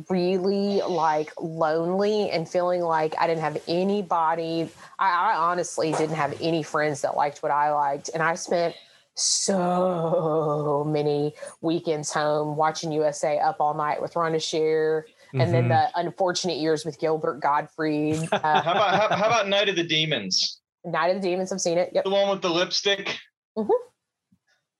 really 0.08 0.80
like 0.82 1.32
lonely 1.40 2.30
and 2.30 2.48
feeling 2.48 2.80
like 2.82 3.14
I 3.18 3.26
didn't 3.26 3.40
have 3.42 3.60
anybody. 3.66 4.68
I, 4.98 5.32
I 5.32 5.36
honestly 5.36 5.92
didn't 5.92 6.16
have 6.16 6.36
any 6.40 6.62
friends 6.62 7.02
that 7.02 7.16
liked 7.16 7.42
what 7.42 7.50
I 7.52 7.72
liked. 7.72 8.10
And 8.14 8.22
I 8.22 8.34
spent 8.36 8.74
so 9.16 10.84
many 10.88 11.34
weekends 11.60 12.12
home 12.12 12.56
watching 12.56 12.92
USA 12.92 13.38
up 13.38 13.56
all 13.60 13.74
night 13.74 14.00
with 14.00 14.14
Rhonda 14.14 14.42
Shear 14.42 15.06
and 15.32 15.52
then 15.54 15.64
Mhm. 15.64 15.68
the 15.68 15.98
unfortunate 16.00 16.58
years 16.58 16.84
with 16.84 16.98
Gilbert 16.98 17.40
Gottfried. 17.40 18.28
Uh, 18.32 18.62
How 18.62 18.72
about 18.72 18.94
how, 19.10 19.16
how 19.16 19.26
about 19.26 19.48
Night 19.48 19.68
of 19.68 19.76
the 19.76 19.84
Demons? 19.84 20.60
Night 20.84 21.08
of 21.14 21.20
the 21.22 21.28
Demons, 21.28 21.52
I've 21.52 21.60
seen 21.60 21.78
it. 21.78 21.90
Yep. 21.92 22.04
The 22.04 22.10
one 22.10 22.30
with 22.30 22.42
the 22.42 22.48
lipstick. 22.50 23.18
Mhm. 23.56 23.68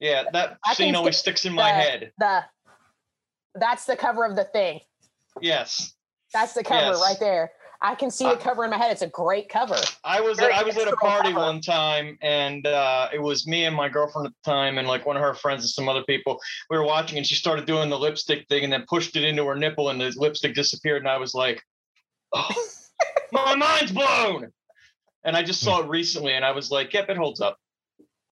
Yeah, 0.01 0.25
that 0.33 0.59
I 0.65 0.75
scene 0.75 0.95
always 0.95 1.17
sticks 1.19 1.45
in 1.45 1.53
my 1.53 1.69
head. 1.69 2.13
The 2.19 2.45
that's 3.55 3.85
the 3.85 3.97
cover 3.97 4.25
of 4.25 4.37
the 4.37 4.45
thing. 4.45 4.81
Yes, 5.41 5.95
That's 6.33 6.55
the 6.55 6.63
cover 6.63 6.91
Yes. 6.93 7.01
right 7.01 7.19
there. 7.19 7.53
I 7.83 7.95
can 7.95 8.11
see 8.11 8.25
the 8.29 8.37
cover 8.37 8.65
in 8.65 8.71
my 8.71 8.77
head. 8.77 8.93
It's 8.93 9.01
a 9.01 9.07
great 9.09 9.49
cover. 9.49 9.77
I 10.05 10.21
was 10.21 10.39
Very 10.39 10.53
I 10.53 10.63
was 10.63 10.77
at 10.77 10.87
a 10.87 10.97
party 10.97 11.33
cover. 11.33 11.47
one 11.47 11.61
time, 11.63 12.19
and 12.21 12.67
uh, 12.67 13.09
it 13.13 13.21
was 13.21 13.47
me 13.47 13.65
and 13.65 13.75
my 13.75 13.89
girlfriend 13.89 14.27
at 14.27 14.35
the 14.45 14.51
time, 14.51 14.77
and 14.77 14.87
like 14.87 15.07
one 15.07 15.17
of 15.17 15.23
her 15.23 15.33
friends 15.33 15.63
and 15.63 15.71
some 15.71 15.89
other 15.89 16.05
people. 16.05 16.39
We 16.69 16.77
were 16.77 16.85
watching, 16.85 17.17
and 17.17 17.27
she 17.27 17.35
started 17.35 17.65
doing 17.65 17.89
the 17.89 17.99
lipstick 17.99 18.47
thing, 18.49 18.65
and 18.65 18.73
then 18.73 18.85
pushed 18.87 19.17
it 19.17 19.25
into 19.25 19.47
her 19.47 19.55
nipple, 19.57 19.89
and 19.89 19.99
the 19.99 20.13
lipstick 20.17 20.55
disappeared. 20.55 21.01
And 21.03 21.09
I 21.09 21.17
was 21.17 21.33
like, 21.35 21.63
"Oh, 22.35 22.55
my 23.33 23.55
mind's 23.55 23.93
blown!" 23.93 24.53
And 25.25 25.35
I 25.35 25.43
just 25.43 25.63
saw 25.63 25.81
it 25.83 25.89
recently, 25.89 26.35
and 26.35 26.45
I 26.45 26.53
was 26.53 26.71
like, 26.71 26.93
"Yep, 26.93 27.09
it 27.09 27.17
holds 27.17 27.41
up." 27.41 27.57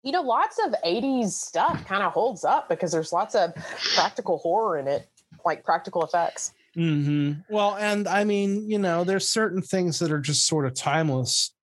You 0.02 0.12
know, 0.12 0.22
lots 0.22 0.58
of 0.64 0.74
80s 0.84 1.32
stuff 1.32 1.86
kind 1.86 2.02
of 2.02 2.12
holds 2.12 2.44
up 2.44 2.68
because 2.68 2.92
there's 2.92 3.12
lots 3.12 3.34
of 3.34 3.54
practical 3.94 4.38
horror 4.38 4.78
in 4.78 4.86
it, 4.86 5.08
like 5.44 5.64
practical 5.64 6.04
effects. 6.04 6.52
Mhm. 6.76 7.44
Well, 7.48 7.76
and 7.76 8.06
I 8.06 8.24
mean, 8.24 8.68
you 8.70 8.78
know, 8.78 9.04
there's 9.04 9.28
certain 9.28 9.62
things 9.62 9.98
that 9.98 10.12
are 10.12 10.20
just 10.20 10.46
sort 10.46 10.66
of 10.66 10.74
timeless. 10.74 11.54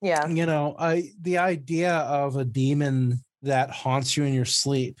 Yeah. 0.00 0.26
You 0.26 0.46
know, 0.46 0.76
I 0.78 1.10
the 1.20 1.38
idea 1.38 1.94
of 1.94 2.36
a 2.36 2.44
demon 2.44 3.24
that 3.42 3.70
haunts 3.70 4.16
you 4.16 4.24
in 4.24 4.32
your 4.34 4.44
sleep, 4.44 4.98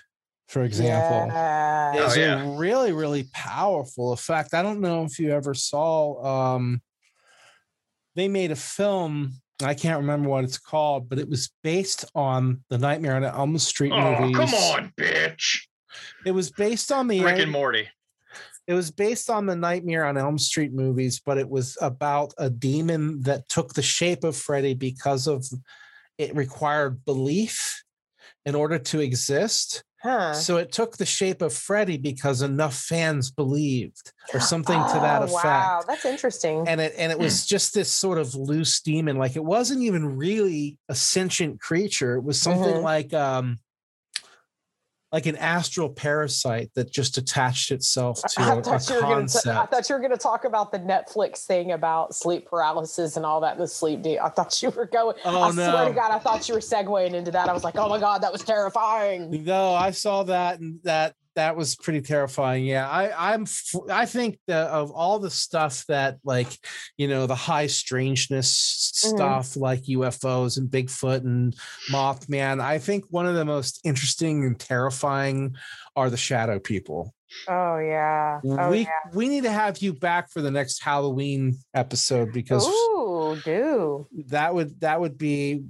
for 0.48 0.64
example. 0.64 1.28
Yeah. 1.28 1.92
Oh, 1.96 2.06
is 2.06 2.16
yeah. 2.16 2.42
a 2.42 2.56
really 2.56 2.90
really 2.92 3.28
powerful 3.32 4.12
effect 4.12 4.52
i 4.52 4.62
don't 4.62 4.80
know 4.80 5.04
if 5.04 5.20
you 5.20 5.30
ever 5.30 5.54
saw 5.54 6.56
um 6.56 6.82
they 8.16 8.26
made 8.26 8.50
a 8.50 8.56
film 8.56 9.34
i 9.62 9.74
can't 9.74 10.00
remember 10.00 10.28
what 10.28 10.42
it's 10.42 10.58
called 10.58 11.08
but 11.08 11.20
it 11.20 11.28
was 11.28 11.50
based 11.62 12.04
on 12.16 12.64
the 12.68 12.78
nightmare 12.78 13.14
on 13.14 13.22
elm 13.24 13.56
street 13.58 13.92
Oh, 13.92 14.20
movies 14.22 14.36
come 14.36 14.54
on, 14.54 14.92
bitch! 14.98 15.60
it 16.26 16.32
was 16.32 16.50
based 16.50 16.90
on 16.90 17.06
the 17.06 17.22
Rick 17.22 17.38
and 17.38 17.52
Morty. 17.52 17.88
It 18.66 18.74
was 18.74 18.90
based 18.90 19.28
on 19.30 19.46
the 19.46 19.56
nightmare 19.56 20.04
on 20.06 20.16
elm 20.16 20.38
street 20.38 20.72
movies 20.72 21.20
but 21.24 21.38
it 21.38 21.48
was 21.48 21.76
about 21.80 22.32
a 22.38 22.50
demon 22.50 23.20
that 23.22 23.48
took 23.48 23.74
the 23.74 23.82
shape 23.82 24.24
of 24.24 24.36
freddy 24.36 24.74
because 24.74 25.26
of 25.26 25.44
it 26.18 26.34
required 26.34 27.04
belief 27.04 27.82
in 28.46 28.54
order 28.54 28.78
to 28.78 29.00
exist 29.00 29.84
Huh. 30.02 30.34
So 30.34 30.58
it 30.58 30.70
took 30.70 30.98
the 30.98 31.06
shape 31.06 31.40
of 31.40 31.54
Freddy 31.54 31.96
because 31.96 32.42
enough 32.42 32.76
fans 32.76 33.30
believed, 33.30 34.12
or 34.34 34.40
something 34.40 34.84
to 34.84 35.00
that 35.00 35.22
Oh, 35.22 35.24
effect. 35.24 35.42
Wow, 35.44 35.84
that's 35.88 36.04
interesting. 36.04 36.68
And 36.68 36.78
it 36.78 36.92
and 36.98 37.10
it 37.10 37.18
was 37.18 37.46
just 37.54 37.72
this 37.72 37.90
sort 37.90 38.18
of 38.18 38.34
loose 38.34 38.82
demon. 38.82 39.16
Like 39.16 39.34
it 39.34 39.44
wasn't 39.44 39.80
even 39.80 40.18
really 40.18 40.76
a 40.90 40.94
sentient 40.94 41.58
creature. 41.58 42.16
It 42.16 42.22
was 42.24 42.38
something 42.38 42.66
Mhm. 42.66 42.82
like 42.82 43.14
um 43.14 43.58
like 45.14 45.26
an 45.26 45.36
astral 45.36 45.88
parasite 45.88 46.72
that 46.74 46.90
just 46.90 47.18
attached 47.18 47.70
itself 47.70 48.20
to 48.20 48.42
I 48.42 48.54
a, 48.54 48.58
a 48.58 48.62
thought, 48.62 48.88
you 48.88 48.96
were 48.96 49.00
gonna 49.02 49.28
t- 49.28 49.48
I 49.48 49.64
thought 49.66 49.88
you 49.88 49.94
were 49.94 50.00
going 50.00 50.10
to 50.10 50.18
talk 50.18 50.44
about 50.44 50.72
the 50.72 50.80
Netflix 50.80 51.44
thing 51.44 51.70
about 51.70 52.16
sleep 52.16 52.48
paralysis 52.48 53.16
and 53.16 53.24
all 53.24 53.40
that, 53.42 53.56
the 53.56 53.68
sleep 53.68 54.02
deal. 54.02 54.20
I 54.24 54.28
thought 54.30 54.60
you 54.60 54.70
were 54.70 54.86
going. 54.86 55.14
Oh, 55.24 55.40
I 55.40 55.52
swear 55.52 55.84
to 55.86 55.94
God, 55.94 56.10
I 56.10 56.18
thought 56.18 56.48
you 56.48 56.54
were 56.54 56.60
segueing 56.60 57.14
into 57.14 57.30
that. 57.30 57.48
I 57.48 57.52
was 57.52 57.62
like, 57.62 57.76
oh 57.76 57.88
my 57.88 58.00
God, 58.00 58.22
that 58.22 58.32
was 58.32 58.42
terrifying. 58.42 59.44
No, 59.44 59.72
I 59.72 59.92
saw 59.92 60.24
that 60.24 60.58
and 60.58 60.80
that 60.82 61.14
that 61.36 61.56
was 61.56 61.76
pretty 61.76 62.00
terrifying. 62.00 62.64
Yeah, 62.64 62.88
I 62.88 63.32
I'm 63.32 63.44
I 63.90 64.06
think 64.06 64.38
that 64.46 64.68
of 64.70 64.90
all 64.92 65.18
the 65.18 65.30
stuff 65.30 65.84
that 65.88 66.18
like 66.24 66.48
you 66.96 67.08
know 67.08 67.26
the 67.26 67.34
high 67.34 67.66
strangeness 67.66 68.92
Mhm. 69.04 69.14
stuff 69.14 69.56
like 69.56 69.82
UFOs 69.88 70.56
and 70.58 70.70
Bigfoot 70.70 71.24
and 71.24 71.54
Mothman, 71.90 72.60
I 72.60 72.78
think 72.78 73.04
one 73.10 73.26
of 73.26 73.34
the 73.34 73.44
most 73.44 73.80
interesting 73.84 74.44
and 74.44 74.58
terrifying 74.58 75.56
are 75.96 76.10
the 76.10 76.16
shadow 76.16 76.58
people. 76.58 77.12
Oh 77.48 77.78
yeah. 77.78 78.40
Oh 78.44 78.70
we 78.70 78.80
yeah. 78.82 78.88
we 79.12 79.28
need 79.28 79.42
to 79.42 79.50
have 79.50 79.78
you 79.78 79.92
back 79.92 80.30
for 80.30 80.40
the 80.40 80.52
next 80.52 80.82
Halloween 80.82 81.58
episode 81.74 82.32
because 82.32 82.64
Ooh, 82.66 83.36
do. 83.44 84.06
that 84.28 84.54
would 84.54 84.80
that 84.80 85.00
would 85.00 85.18
be 85.18 85.64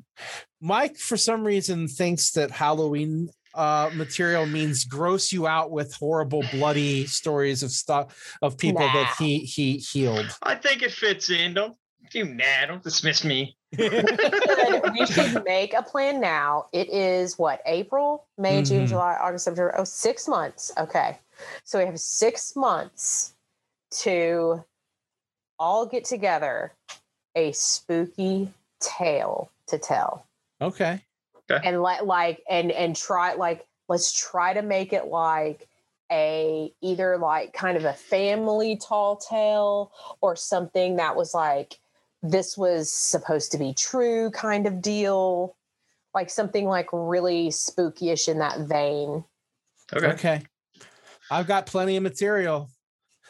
Mike 0.60 0.96
for 0.98 1.16
some 1.16 1.44
reason 1.44 1.88
thinks 1.88 2.32
that 2.32 2.50
Halloween 2.50 3.30
uh 3.54 3.90
material 3.92 4.46
means 4.46 4.84
gross 4.84 5.32
you 5.32 5.46
out 5.46 5.70
with 5.70 5.94
horrible 5.94 6.42
bloody 6.52 7.06
stories 7.06 7.62
of 7.62 7.70
stuff 7.70 8.36
of 8.42 8.58
people 8.58 8.82
that 8.82 9.14
he 9.18 9.38
he 9.40 9.76
healed. 9.78 10.36
I 10.42 10.54
think 10.56 10.82
it 10.82 10.92
fits 10.92 11.30
in. 11.30 11.54
Don't 11.54 11.76
you 12.12 12.24
nah, 12.26 12.66
don't 12.68 12.82
dismiss 12.82 13.24
me. 13.24 13.56
We 13.76 13.88
should, 13.88 14.82
we 14.92 15.06
should 15.06 15.44
make 15.44 15.74
a 15.74 15.82
plan 15.82 16.20
now. 16.20 16.66
It 16.72 16.88
is 16.90 17.38
what 17.38 17.60
April, 17.66 18.26
May, 18.38 18.62
June, 18.62 18.84
Mhm. 18.84 18.88
July, 18.88 19.16
August, 19.20 19.44
September. 19.46 19.74
Oh, 19.76 19.84
six 19.84 20.28
months. 20.28 20.70
Okay, 20.78 21.18
so 21.64 21.78
we 21.80 21.86
have 21.86 21.98
six 21.98 22.54
months 22.54 23.34
to 24.02 24.64
all 25.58 25.86
get 25.86 26.04
together 26.04 26.72
a 27.34 27.50
spooky 27.52 28.52
tale 28.80 29.50
to 29.68 29.78
tell. 29.78 30.24
okay. 30.60 31.00
And 31.48 31.82
let 31.82 32.06
like 32.06 32.42
and 32.48 32.70
and 32.70 32.96
try 32.96 33.34
like 33.34 33.66
let's 33.88 34.12
try 34.12 34.52
to 34.52 34.62
make 34.62 34.92
it 34.92 35.06
like 35.06 35.68
a 36.10 36.72
either 36.82 37.16
like 37.18 37.52
kind 37.52 37.76
of 37.76 37.84
a 37.84 37.92
family 37.92 38.76
tall 38.76 39.16
tale 39.16 39.92
or 40.20 40.36
something 40.36 40.96
that 40.96 41.16
was 41.16 41.34
like 41.34 41.78
this 42.22 42.56
was 42.56 42.90
supposed 42.90 43.52
to 43.52 43.58
be 43.58 43.72
true 43.74 44.30
kind 44.30 44.66
of 44.66 44.80
deal 44.80 45.56
like 46.14 46.30
something 46.30 46.66
like 46.66 46.88
really 46.92 47.48
spookyish 47.48 48.28
in 48.28 48.38
that 48.38 48.60
vein 48.60 49.24
Okay. 49.92 50.06
Okay. 50.08 50.42
I've 51.30 51.46
got 51.46 51.66
plenty 51.66 51.96
of 51.96 52.02
material. 52.02 52.70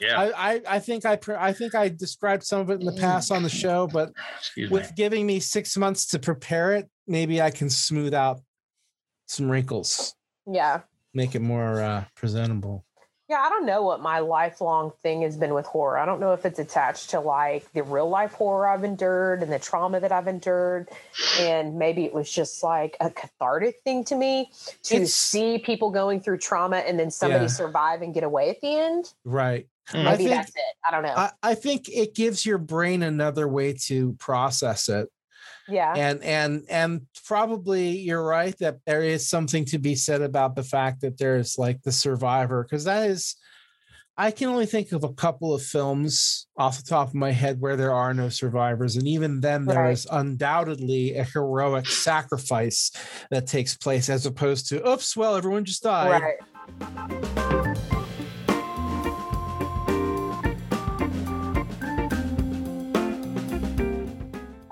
Yeah. 0.00 0.20
I, 0.20 0.54
I 0.54 0.60
I 0.68 0.78
think 0.80 1.06
I 1.06 1.16
pre- 1.16 1.36
I 1.36 1.52
think 1.52 1.74
I 1.74 1.88
described 1.88 2.42
some 2.42 2.60
of 2.60 2.70
it 2.70 2.80
in 2.80 2.86
the 2.86 2.92
mm. 2.92 3.00
past 3.00 3.30
on 3.30 3.42
the 3.42 3.48
show, 3.48 3.86
but 3.86 4.12
Excuse 4.38 4.70
me. 4.70 4.74
with 4.74 4.94
giving 4.96 5.26
me 5.26 5.38
six 5.40 5.76
months 5.76 6.06
to 6.08 6.18
prepare 6.18 6.74
it, 6.74 6.88
maybe 7.06 7.40
I 7.42 7.50
can 7.50 7.70
smooth 7.70 8.14
out 8.14 8.40
some 9.26 9.50
wrinkles, 9.50 10.14
yeah 10.50 10.80
make 11.14 11.34
it 11.34 11.40
more 11.40 11.80
uh, 11.80 12.04
presentable. 12.16 12.84
yeah 13.28 13.38
i 13.38 13.48
don't 13.48 13.64
know 13.64 13.82
what 13.82 14.02
my 14.02 14.18
lifelong 14.18 14.92
thing 15.02 15.22
has 15.22 15.36
been 15.36 15.54
with 15.54 15.64
horror 15.64 15.96
i 15.96 16.04
don't 16.04 16.20
know 16.20 16.32
if 16.34 16.44
it's 16.44 16.58
attached 16.58 17.08
to 17.10 17.20
like 17.20 17.70
the 17.72 17.82
real 17.82 18.08
life 18.10 18.32
horror 18.32 18.68
i've 18.68 18.84
endured 18.84 19.42
and 19.42 19.50
the 19.50 19.58
trauma 19.58 19.98
that 20.00 20.12
i've 20.12 20.26
endured 20.28 20.88
and 21.40 21.78
maybe 21.78 22.04
it 22.04 22.12
was 22.12 22.30
just 22.30 22.62
like 22.62 22.96
a 23.00 23.08
cathartic 23.10 23.76
thing 23.84 24.04
to 24.04 24.14
me 24.16 24.50
to 24.82 24.96
It's- 24.96 25.14
see 25.14 25.58
people 25.58 25.90
going 25.90 26.20
through 26.20 26.38
trauma 26.38 26.78
and 26.78 26.98
then 26.98 27.10
somebody 27.10 27.44
Yeah. 27.44 27.48
survive 27.48 28.02
and 28.02 28.12
get 28.12 28.24
away 28.24 28.50
at 28.50 28.60
the 28.60 28.76
end. 28.76 29.14
Right. 29.24 29.66
I 29.94 30.02
maybe 30.02 30.16
think- 30.24 30.30
that's 30.30 30.50
it 30.50 30.74
i 30.86 30.90
don't 30.90 31.02
know 31.04 31.14
I, 31.16 31.30
I 31.42 31.54
think 31.54 31.88
it 31.88 32.14
gives 32.14 32.44
your 32.44 32.58
brain 32.58 33.02
another 33.02 33.46
way 33.48 33.72
to 33.86 34.12
process 34.14 34.88
it. 34.90 35.08
Yeah 35.68 35.94
And 35.96 36.22
and 36.22 36.64
and 36.68 37.02
probably 37.26 37.98
you're 37.98 38.24
right 38.24 38.56
that 38.58 38.78
there 38.86 39.02
is 39.02 39.28
something 39.28 39.64
to 39.66 39.78
be 39.78 39.94
said 39.94 40.22
about 40.22 40.56
the 40.56 40.62
fact 40.62 41.00
that 41.00 41.18
there's 41.18 41.58
like 41.58 41.82
the 41.82 41.92
survivor, 41.92 42.62
because 42.62 42.84
that 42.84 43.08
is 43.10 43.36
I 44.16 44.30
can 44.30 44.48
only 44.48 44.66
think 44.66 44.92
of 44.92 45.02
a 45.02 45.12
couple 45.12 45.52
of 45.54 45.62
films 45.62 46.46
off 46.56 46.76
the 46.76 46.88
top 46.88 47.08
of 47.08 47.14
my 47.14 47.32
head 47.32 47.60
where 47.60 47.76
there 47.76 47.92
are 47.92 48.14
no 48.14 48.28
survivors. 48.28 48.94
And 48.94 49.08
even 49.08 49.40
then, 49.40 49.64
there 49.64 49.90
is 49.90 50.06
undoubtedly 50.08 51.16
a 51.16 51.24
heroic 51.24 51.86
sacrifice 51.86 52.92
that 53.32 53.48
takes 53.48 53.76
place 53.76 54.08
as 54.08 54.24
opposed 54.24 54.68
to, 54.68 54.88
oops, 54.88 55.16
well, 55.16 55.34
everyone 55.34 55.64
just 55.64 55.82
died. 55.82 56.38
Right. 56.80 57.90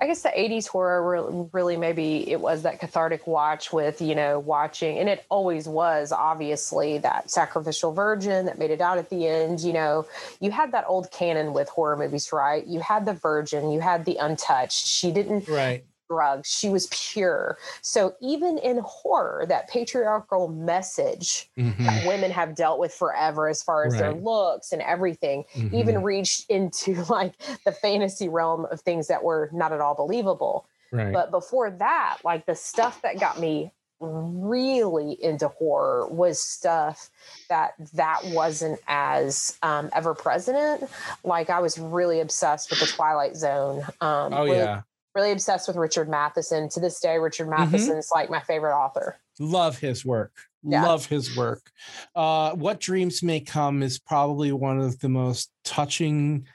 I 0.03 0.07
guess 0.07 0.23
the 0.23 0.31
80s 0.31 0.67
horror 0.67 1.49
really, 1.53 1.77
maybe 1.77 2.29
it 2.29 2.41
was 2.41 2.63
that 2.63 2.81
cathartic 2.81 3.25
watch 3.29 3.73
with, 3.73 4.03
you 4.03 4.17
know, 4.17 4.41
watching, 4.41 4.99
and 4.99 5.09
it 5.09 5.25
always 5.29 5.69
was 5.69 6.11
obviously 6.11 6.99
that 6.99 7.31
sacrificial 7.31 7.93
virgin 7.93 8.47
that 8.47 8.59
made 8.59 8.73
it 8.73 8.81
out 8.81 8.99
at 8.99 9.11
the 9.11 9.29
end. 9.29 9.61
You 9.61 9.73
know, 9.73 10.07
you 10.41 10.51
had 10.51 10.73
that 10.73 10.87
old 10.89 11.13
canon 11.13 11.53
with 11.53 11.69
horror 11.69 11.97
movies, 11.97 12.33
right? 12.33 12.67
You 12.67 12.81
had 12.81 13.07
the 13.07 13.13
virgin, 13.13 13.71
you 13.71 13.79
had 13.79 14.05
the 14.05 14.17
untouched. 14.17 14.89
She 14.89 15.13
didn't 15.13 15.47
Right. 15.47 15.85
Drugs. 16.13 16.49
She 16.49 16.69
was 16.69 16.87
pure. 16.91 17.57
So 17.81 18.15
even 18.21 18.59
in 18.59 18.79
horror, 18.85 19.45
that 19.49 19.69
patriarchal 19.69 20.49
message 20.49 21.51
Mhm, 21.59 21.79
that 21.87 22.07
women 22.07 22.31
have 22.31 22.55
dealt 22.55 22.79
with 22.79 22.93
forever 22.93 23.49
as 23.49 23.63
far 23.63 23.85
as 23.87 23.95
their 23.97 24.13
looks 24.13 24.73
and 24.73 24.83
everything, 24.83 25.45
mhm. 25.55 25.73
even 25.73 26.03
reached 26.03 26.51
into 26.51 27.03
like 27.11 27.35
the 27.65 27.73
fantasy 27.73 28.29
realm 28.29 28.67
of 28.71 28.81
things 28.81 29.09
that 29.09 29.23
were 29.23 29.49
not 29.53 29.73
at 29.73 29.81
all 29.81 29.95
believable. 29.95 30.67
right. 30.93 31.13
But 31.13 31.31
before 31.31 31.71
that, 31.71 32.19
like 32.25 32.45
the 32.47 32.55
stuff 32.55 33.01
that 33.03 33.19
got 33.19 33.41
me 33.41 33.73
really 34.01 35.13
into 35.23 35.47
horror 35.49 36.09
was 36.09 36.41
stuff 36.43 37.09
that 37.49 37.75
that 37.95 38.21
wasn't 38.27 38.81
as 38.89 39.57
um, 39.63 39.91
ever 39.95 40.13
present. 40.15 40.83
Like 41.25 41.51
I 41.51 41.61
was 41.61 41.79
really 41.79 42.19
obsessed 42.21 42.71
with 42.71 42.81
the 42.81 42.87
Twilight 42.87 43.37
Zone. 43.37 43.83
Um, 44.01 44.35
oh, 44.35 44.45
really- 44.45 44.59
yeah. 44.59 44.83
Really 45.15 45.33
obsessed 45.33 45.69
with 45.69 45.77
Richard 45.77 46.09
Matheson. 46.09 46.69
To 46.71 46.81
this 46.81 47.01
day, 47.01 47.19
Richard 47.19 47.49
Mm-hmm. 47.49 47.73
Matheson 47.73 47.97
is 47.99 48.11
like 48.15 48.31
my 48.31 48.41
favorite 48.41 48.75
author. 48.77 49.19
Love 49.39 49.79
his 49.79 50.05
work. 50.05 50.33
Yeah. 50.63 50.87
Love 50.87 51.07
his 51.07 51.37
work. 51.37 51.71
Uh, 52.15 52.53
what 52.53 52.81
Dreams 52.81 53.23
May 53.23 53.41
Come 53.41 53.83
is 53.83 53.99
probably 53.99 54.53
one 54.53 54.79
of 54.81 54.99
the 55.01 55.09
most 55.09 55.51
touching 55.65 56.47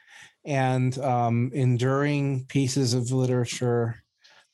and 0.46 0.98
um, 1.00 1.52
enduring 1.54 2.46
pieces 2.48 2.94
of 2.94 3.12
literature 3.12 4.02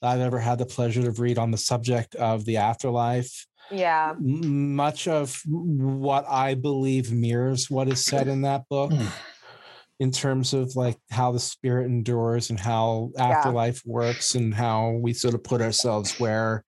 that 0.01 0.09
I've 0.13 0.21
ever 0.21 0.39
had 0.39 0.57
the 0.57 0.65
pleasure 0.65 1.03
to 1.03 1.11
read 1.21 1.37
on 1.37 1.51
the 1.51 1.57
subject 1.57 2.15
of 2.15 2.45
the 2.45 2.57
afterlife. 2.57 3.45
Yeah. 3.69 4.11
M- 4.17 4.75
Much 4.75 5.07
of 5.07 5.39
what 5.47 6.25
I 6.27 6.55
believe 6.55 7.11
mirrors 7.11 7.69
what 7.69 7.87
is 7.87 8.03
said 8.03 8.27
in 8.27 8.41
that 8.41 8.67
book 8.69 8.91
Hmm. 8.91 9.05
In 9.99 10.11
terms 10.11 10.53
of 10.53 10.75
like 10.75 10.97
how 11.11 11.31
the 11.31 11.39
spirit 11.39 11.85
endures 11.85 12.49
and 12.49 12.59
how 12.59 13.11
afterlife 13.17 13.81
works 13.85 14.35
and 14.35 14.53
how 14.53 14.91
we 14.91 15.13
sort 15.13 15.33
of 15.33 15.43
put 15.43 15.61
ourselves 15.61 16.15
where 16.17 16.63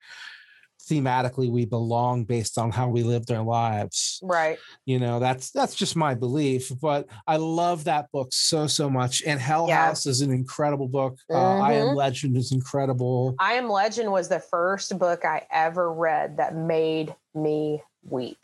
thematically 0.89 1.49
we 1.49 1.65
belong 1.65 2.23
based 2.25 2.57
on 2.59 2.71
how 2.71 2.87
we 2.87 3.01
lived 3.01 3.31
our 3.31 3.43
lives 3.43 4.19
Right. 4.21 4.59
you 4.85 4.99
know 4.99 5.19
that's 5.19 5.49
that's 5.49 5.73
just 5.73 5.95
my 5.95 6.13
belief 6.13 6.71
but 6.79 7.07
i 7.25 7.37
love 7.37 7.85
that 7.85 8.11
book 8.11 8.27
so 8.31 8.67
so 8.67 8.87
much 8.87 9.23
and 9.25 9.39
hell 9.39 9.65
Yeah. 9.67 9.87
house 9.87 10.05
is 10.05 10.21
an 10.21 10.31
incredible 10.31 10.87
book 10.87 11.17
uh, 11.33 11.57
i 11.57 11.73
am 11.73 11.87
Mhm. 11.87 11.95
legend 11.95 12.37
is 12.37 12.51
incredible 12.51 13.35
I 13.39 13.53
Am 13.53 13.67
Legend 13.67 14.11
was 14.11 14.29
the 14.29 14.39
first 14.39 14.97
book 14.99 15.25
I 15.25 15.47
ever 15.49 15.91
read 15.91 16.37
that 16.37 16.55
made 16.55 17.13
me 17.33 17.81
weep. 18.03 18.37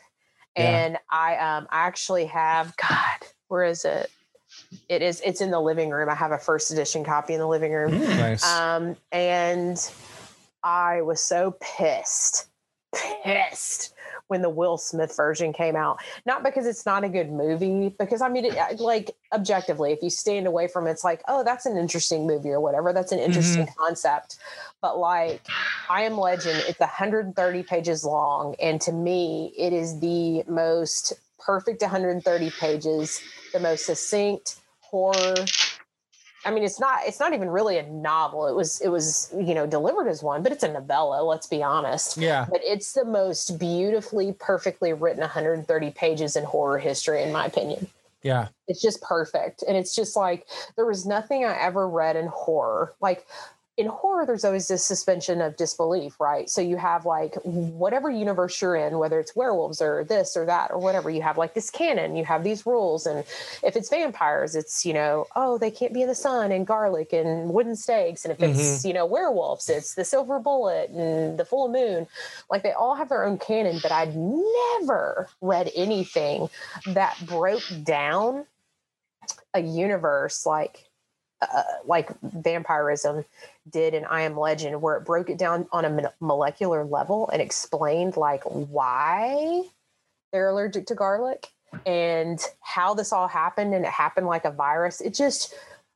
Yeah. 0.56 0.70
And 0.74 0.98
I 1.08 1.36
um 1.36 1.66
I 1.70 1.86
actually 1.86 2.26
have 2.26 2.76
God, 2.76 3.18
where 3.48 3.64
is 3.64 3.84
it? 3.84 4.10
It 4.88 5.02
is 5.02 5.20
it's 5.24 5.40
in 5.40 5.50
the 5.50 5.60
living 5.60 5.90
room. 5.90 6.08
I 6.08 6.14
have 6.14 6.32
a 6.32 6.38
first 6.38 6.70
edition 6.70 7.04
copy 7.04 7.34
in 7.34 7.40
the 7.40 7.48
living 7.48 7.72
room. 7.72 7.92
Mm. 7.92 8.18
nice 8.18 8.44
Um, 8.44 8.96
and 9.10 9.78
I 10.62 11.02
was 11.02 11.22
so 11.22 11.56
pissed, 11.60 12.46
pissed 12.94 13.94
when 14.28 14.42
the 14.42 14.48
Will 14.48 14.78
Smith 14.78 15.14
version 15.16 15.52
came 15.52 15.76
out. 15.76 15.98
Not 16.24 16.42
because 16.42 16.66
it's 16.66 16.86
not 16.86 17.04
a 17.04 17.08
good 17.08 17.30
movie, 17.30 17.94
because 17.98 18.22
I 18.22 18.28
mean, 18.28 18.46
it, 18.46 18.80
like 18.80 19.10
objectively, 19.32 19.92
if 19.92 20.02
you 20.02 20.10
stand 20.10 20.46
away 20.46 20.68
from 20.68 20.86
it, 20.86 20.92
it's 20.92 21.04
like, 21.04 21.22
oh, 21.28 21.44
that's 21.44 21.66
an 21.66 21.76
interesting 21.76 22.26
movie 22.26 22.50
or 22.50 22.60
whatever. 22.60 22.92
That's 22.92 23.12
an 23.12 23.18
interesting 23.18 23.68
concept. 23.78 24.38
But 24.80 24.98
like, 24.98 25.46
I 25.90 26.02
Am 26.02 26.16
Legend, 26.16 26.64
it's 26.66 26.80
130 26.80 27.62
pages 27.64 28.04
long, 28.04 28.54
and 28.60 28.80
to 28.82 28.92
me, 28.92 29.52
it 29.58 29.72
is 29.72 30.00
the 30.00 30.44
most 30.48 31.12
perfect 31.38 31.82
130 31.82 32.50
pages, 32.58 33.20
the 33.52 33.60
most 33.60 33.84
succinct 33.84 34.61
horror 34.92 35.34
I 36.44 36.50
mean, 36.50 36.64
it's 36.64 36.80
not 36.80 37.00
it's 37.06 37.20
not 37.20 37.32
even 37.34 37.48
really 37.48 37.78
a 37.78 37.84
novel. 37.84 38.48
It 38.48 38.54
was 38.54 38.80
it 38.80 38.88
was 38.88 39.32
you 39.36 39.54
know 39.54 39.66
delivered 39.66 40.08
as 40.08 40.22
one, 40.22 40.42
but 40.42 40.50
it's 40.52 40.64
a 40.64 40.72
novella. 40.72 41.22
Let's 41.22 41.46
be 41.46 41.62
honest. 41.62 42.16
yeah 42.16 42.46
But 42.50 42.60
it's 42.64 42.92
the 42.92 43.04
most 43.04 43.58
beautifully, 43.58 44.34
perfectly 44.38 44.92
written 44.92 45.20
130 45.20 45.90
pages 45.92 46.36
in 46.36 46.44
horror 46.44 46.78
history, 46.78 47.22
in 47.22 47.32
my 47.32 47.46
opinion. 47.46 47.86
yeah 48.22 48.48
It's 48.66 48.82
just 48.82 49.00
perfect, 49.02 49.62
and 49.66 49.76
it's 49.76 49.94
just 49.94 50.16
like 50.16 50.46
there 50.76 50.86
was 50.86 51.06
nothing 51.06 51.44
I 51.44 51.56
ever 51.60 51.88
read 51.88 52.16
in 52.16 52.26
horror 52.26 52.94
like. 53.00 53.26
In 53.78 53.86
horror, 53.86 54.26
there's 54.26 54.44
always 54.44 54.68
this 54.68 54.84
suspension 54.84 55.40
of 55.40 55.56
disbelief, 55.56 56.20
right? 56.20 56.50
So 56.50 56.60
you 56.60 56.76
have 56.76 57.06
like 57.06 57.34
whatever 57.42 58.10
universe 58.10 58.60
you're 58.60 58.76
in, 58.76 58.98
whether 58.98 59.18
it's 59.18 59.34
werewolves 59.34 59.80
or 59.80 60.04
this 60.04 60.36
or 60.36 60.44
that 60.44 60.70
or 60.70 60.78
whatever, 60.78 61.08
you 61.08 61.22
have 61.22 61.38
like 61.38 61.54
this 61.54 61.70
canon, 61.70 62.14
you 62.14 62.24
have 62.26 62.44
these 62.44 62.66
rules. 62.66 63.06
And 63.06 63.20
if 63.62 63.74
it's 63.74 63.88
vampires, 63.88 64.54
it's, 64.54 64.84
you 64.84 64.92
know, 64.92 65.26
oh, 65.36 65.56
they 65.56 65.70
can't 65.70 65.94
be 65.94 66.02
in 66.02 66.08
the 66.08 66.14
sun 66.14 66.52
and 66.52 66.66
garlic 66.66 67.14
and 67.14 67.48
wooden 67.48 67.74
stakes. 67.74 68.26
And 68.26 68.32
if 68.32 68.42
it's, 68.42 68.84
you 68.84 68.92
know, 68.92 69.06
werewolves, 69.06 69.70
it's 69.70 69.94
the 69.94 70.04
silver 70.04 70.38
bullet 70.38 70.90
and 70.90 71.38
the 71.38 71.44
full 71.46 71.68
moon. 71.68 72.06
Like 72.50 72.62
they 72.62 72.72
all 72.72 72.94
have 72.94 73.08
their 73.08 73.24
own 73.24 73.38
canon, 73.38 73.78
but 73.82 73.90
I'd 73.90 74.14
never 74.14 75.30
read 75.40 75.70
anything 75.74 76.50
that 76.88 77.16
broke 77.24 77.64
down 77.82 78.44
a 79.54 79.60
universe 79.60 80.44
like 80.44 80.90
uh, 81.40 81.62
like 81.84 82.10
vampirism 82.22 83.24
did 83.70 83.94
in 83.94 84.04
I 84.04 84.22
Am 84.22 84.36
Legend, 84.36 84.82
where 84.82 84.96
it 84.96 85.04
broke 85.04 85.30
it 85.30 85.38
down 85.38 85.66
on 85.72 85.84
a 85.84 86.12
molecular 86.20 86.84
level 86.84 87.28
and 87.30 87.40
explained 87.40 88.16
like 88.16 88.42
why 88.44 89.62
they're 90.32 90.48
allergic 90.48 90.86
to 90.86 90.94
garlic 90.94 91.48
and 91.86 92.40
how 92.60 92.94
this 92.94 93.12
all 93.12 93.28
happened, 93.28 93.74
and 93.74 93.84
it 93.84 93.90
happened 93.90 94.26
like 94.26 94.44
a 94.44 94.50
virus. 94.50 95.00
It 95.00 95.14
just, 95.14 95.54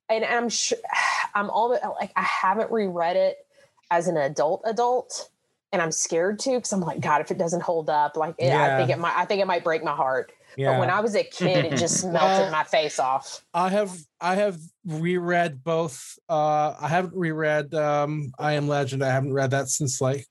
and 0.09 0.25
I'm 0.25 0.49
sure, 0.49 0.79
I'm 1.35 1.51
almost 1.51 1.83
like 2.01 2.13
I 2.17 2.23
haven't 2.23 2.71
reread 2.71 3.17
it 3.17 3.47
as 3.91 4.09
an 4.09 4.17
adult 4.17 4.63
adult, 4.65 5.29
and 5.73 5.83
I'm 5.83 5.93
scared 5.93 6.39
to 6.41 6.51
because 6.53 6.73
I'm 6.73 6.81
like, 6.81 7.01
God, 7.01 7.21
if 7.21 7.31
it 7.31 7.39
doesn't 7.39 7.63
hold 7.63 7.91
up, 7.91 8.17
like 8.17 8.37
it, 8.39 8.53
I 8.53 8.77
think 8.79 8.91
it 8.91 8.99
might, 8.99 9.17
I 9.17 9.25
think 9.25 9.41
it 9.43 9.47
might 9.47 9.65
break 9.65 9.85
my 9.85 9.95
heart. 9.95 10.33
Yeah 10.57 10.73
But 10.73 10.81
when 10.81 10.91
I 10.91 11.01
was 11.01 11.15
a 11.15 11.23
kid, 11.25 11.65
it 11.67 11.77
just 11.77 12.05
melted 12.05 12.21
Well, 12.21 12.51
my 12.53 12.65
face 12.65 12.99
off. 12.99 13.45
I 13.53 13.69
have 13.71 13.93
I 14.21 14.37
have 14.37 14.59
reread 14.85 15.63
both. 15.63 16.19
Uh, 16.29 16.75
I 16.81 16.89
haven't 16.89 17.15
reread 17.15 17.75
um, 17.75 18.33
I 18.39 18.55
Am 18.55 18.69
Legend. 18.69 19.03
I 19.05 19.11
haven't 19.11 19.33
read 19.33 19.51
that 19.51 19.69
since 19.69 20.01
like 20.01 20.27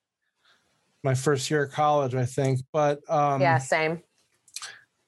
my 1.03 1.14
first 1.14 1.49
year 1.52 1.64
of 1.65 1.72
college, 1.72 2.15
I 2.15 2.26
think. 2.26 2.61
But 2.73 2.99
um, 3.10 3.41
yeah, 3.41 3.60
same. 3.60 4.02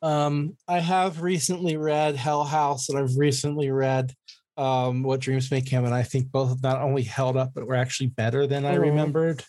um, 0.01 0.55
I 0.67 0.79
have 0.79 1.21
recently 1.21 1.75
read 1.77 2.15
Hell 2.15 2.43
House, 2.43 2.89
and 2.89 2.99
I've 2.99 3.17
recently 3.17 3.71
read 3.71 4.13
um, 4.57 5.03
What 5.03 5.19
Dreams 5.19 5.51
May 5.51 5.61
Come, 5.61 5.85
and 5.85 5.93
I 5.93 6.03
think 6.03 6.31
both 6.31 6.61
not 6.63 6.81
only 6.81 7.03
held 7.03 7.37
up, 7.37 7.51
but 7.53 7.67
were 7.67 7.75
actually 7.75 8.07
better 8.07 8.47
than 8.47 8.65
I 8.65 8.75
Mhm. 8.75 8.81
remembered. 8.81 9.43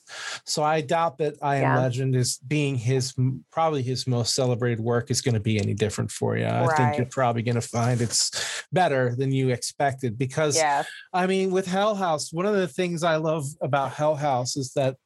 So 0.44 0.62
I 0.62 0.80
doubt 0.82 1.18
that 1.18 1.34
I 1.42 1.56
Am 1.56 1.62
Yeah. 1.62 1.76
Legend 1.78 2.14
is 2.14 2.38
being 2.46 2.76
his 2.76 3.14
probably 3.50 3.82
his 3.82 4.06
most 4.06 4.34
celebrated 4.34 4.80
work 4.80 5.10
is 5.10 5.20
going 5.20 5.34
to 5.34 5.40
be 5.40 5.58
any 5.58 5.74
different 5.74 6.10
for 6.10 6.36
you. 6.36 6.46
I 6.46 6.68
think 6.76 6.96
you're 6.96 7.06
probably 7.06 7.42
going 7.42 7.54
to 7.54 7.60
find 7.60 8.00
it's 8.00 8.30
better 8.70 9.14
than 9.16 9.32
you 9.32 9.48
expected 9.50 10.18
because 10.18 10.56
Yeah. 10.56 10.82
I 11.12 11.26
mean, 11.26 11.50
with 11.50 11.66
Hell 11.66 11.94
House, 11.94 12.32
one 12.32 12.46
of 12.46 12.54
the 12.54 12.68
things 12.68 13.02
I 13.02 13.16
love 13.16 13.46
about 13.62 13.92
Hell 13.92 14.14
House 14.16 14.56
is 14.56 14.72
that 14.74 14.96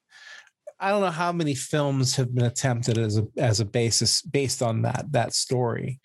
I 0.81 0.91
don't 0.91 1.01
know 1.01 1.11
how 1.11 1.31
many 1.31 1.55
films 1.55 2.17
have 2.17 2.35
been 2.35 2.45
attempted 2.45 2.99
as 2.99 3.17
a 3.17 3.25
as 3.37 3.61
a 3.61 3.65
basis 3.65 4.21
based 4.23 4.63
on 4.63 4.83
that 4.83 5.07
that 5.13 5.33
story, 5.33 6.01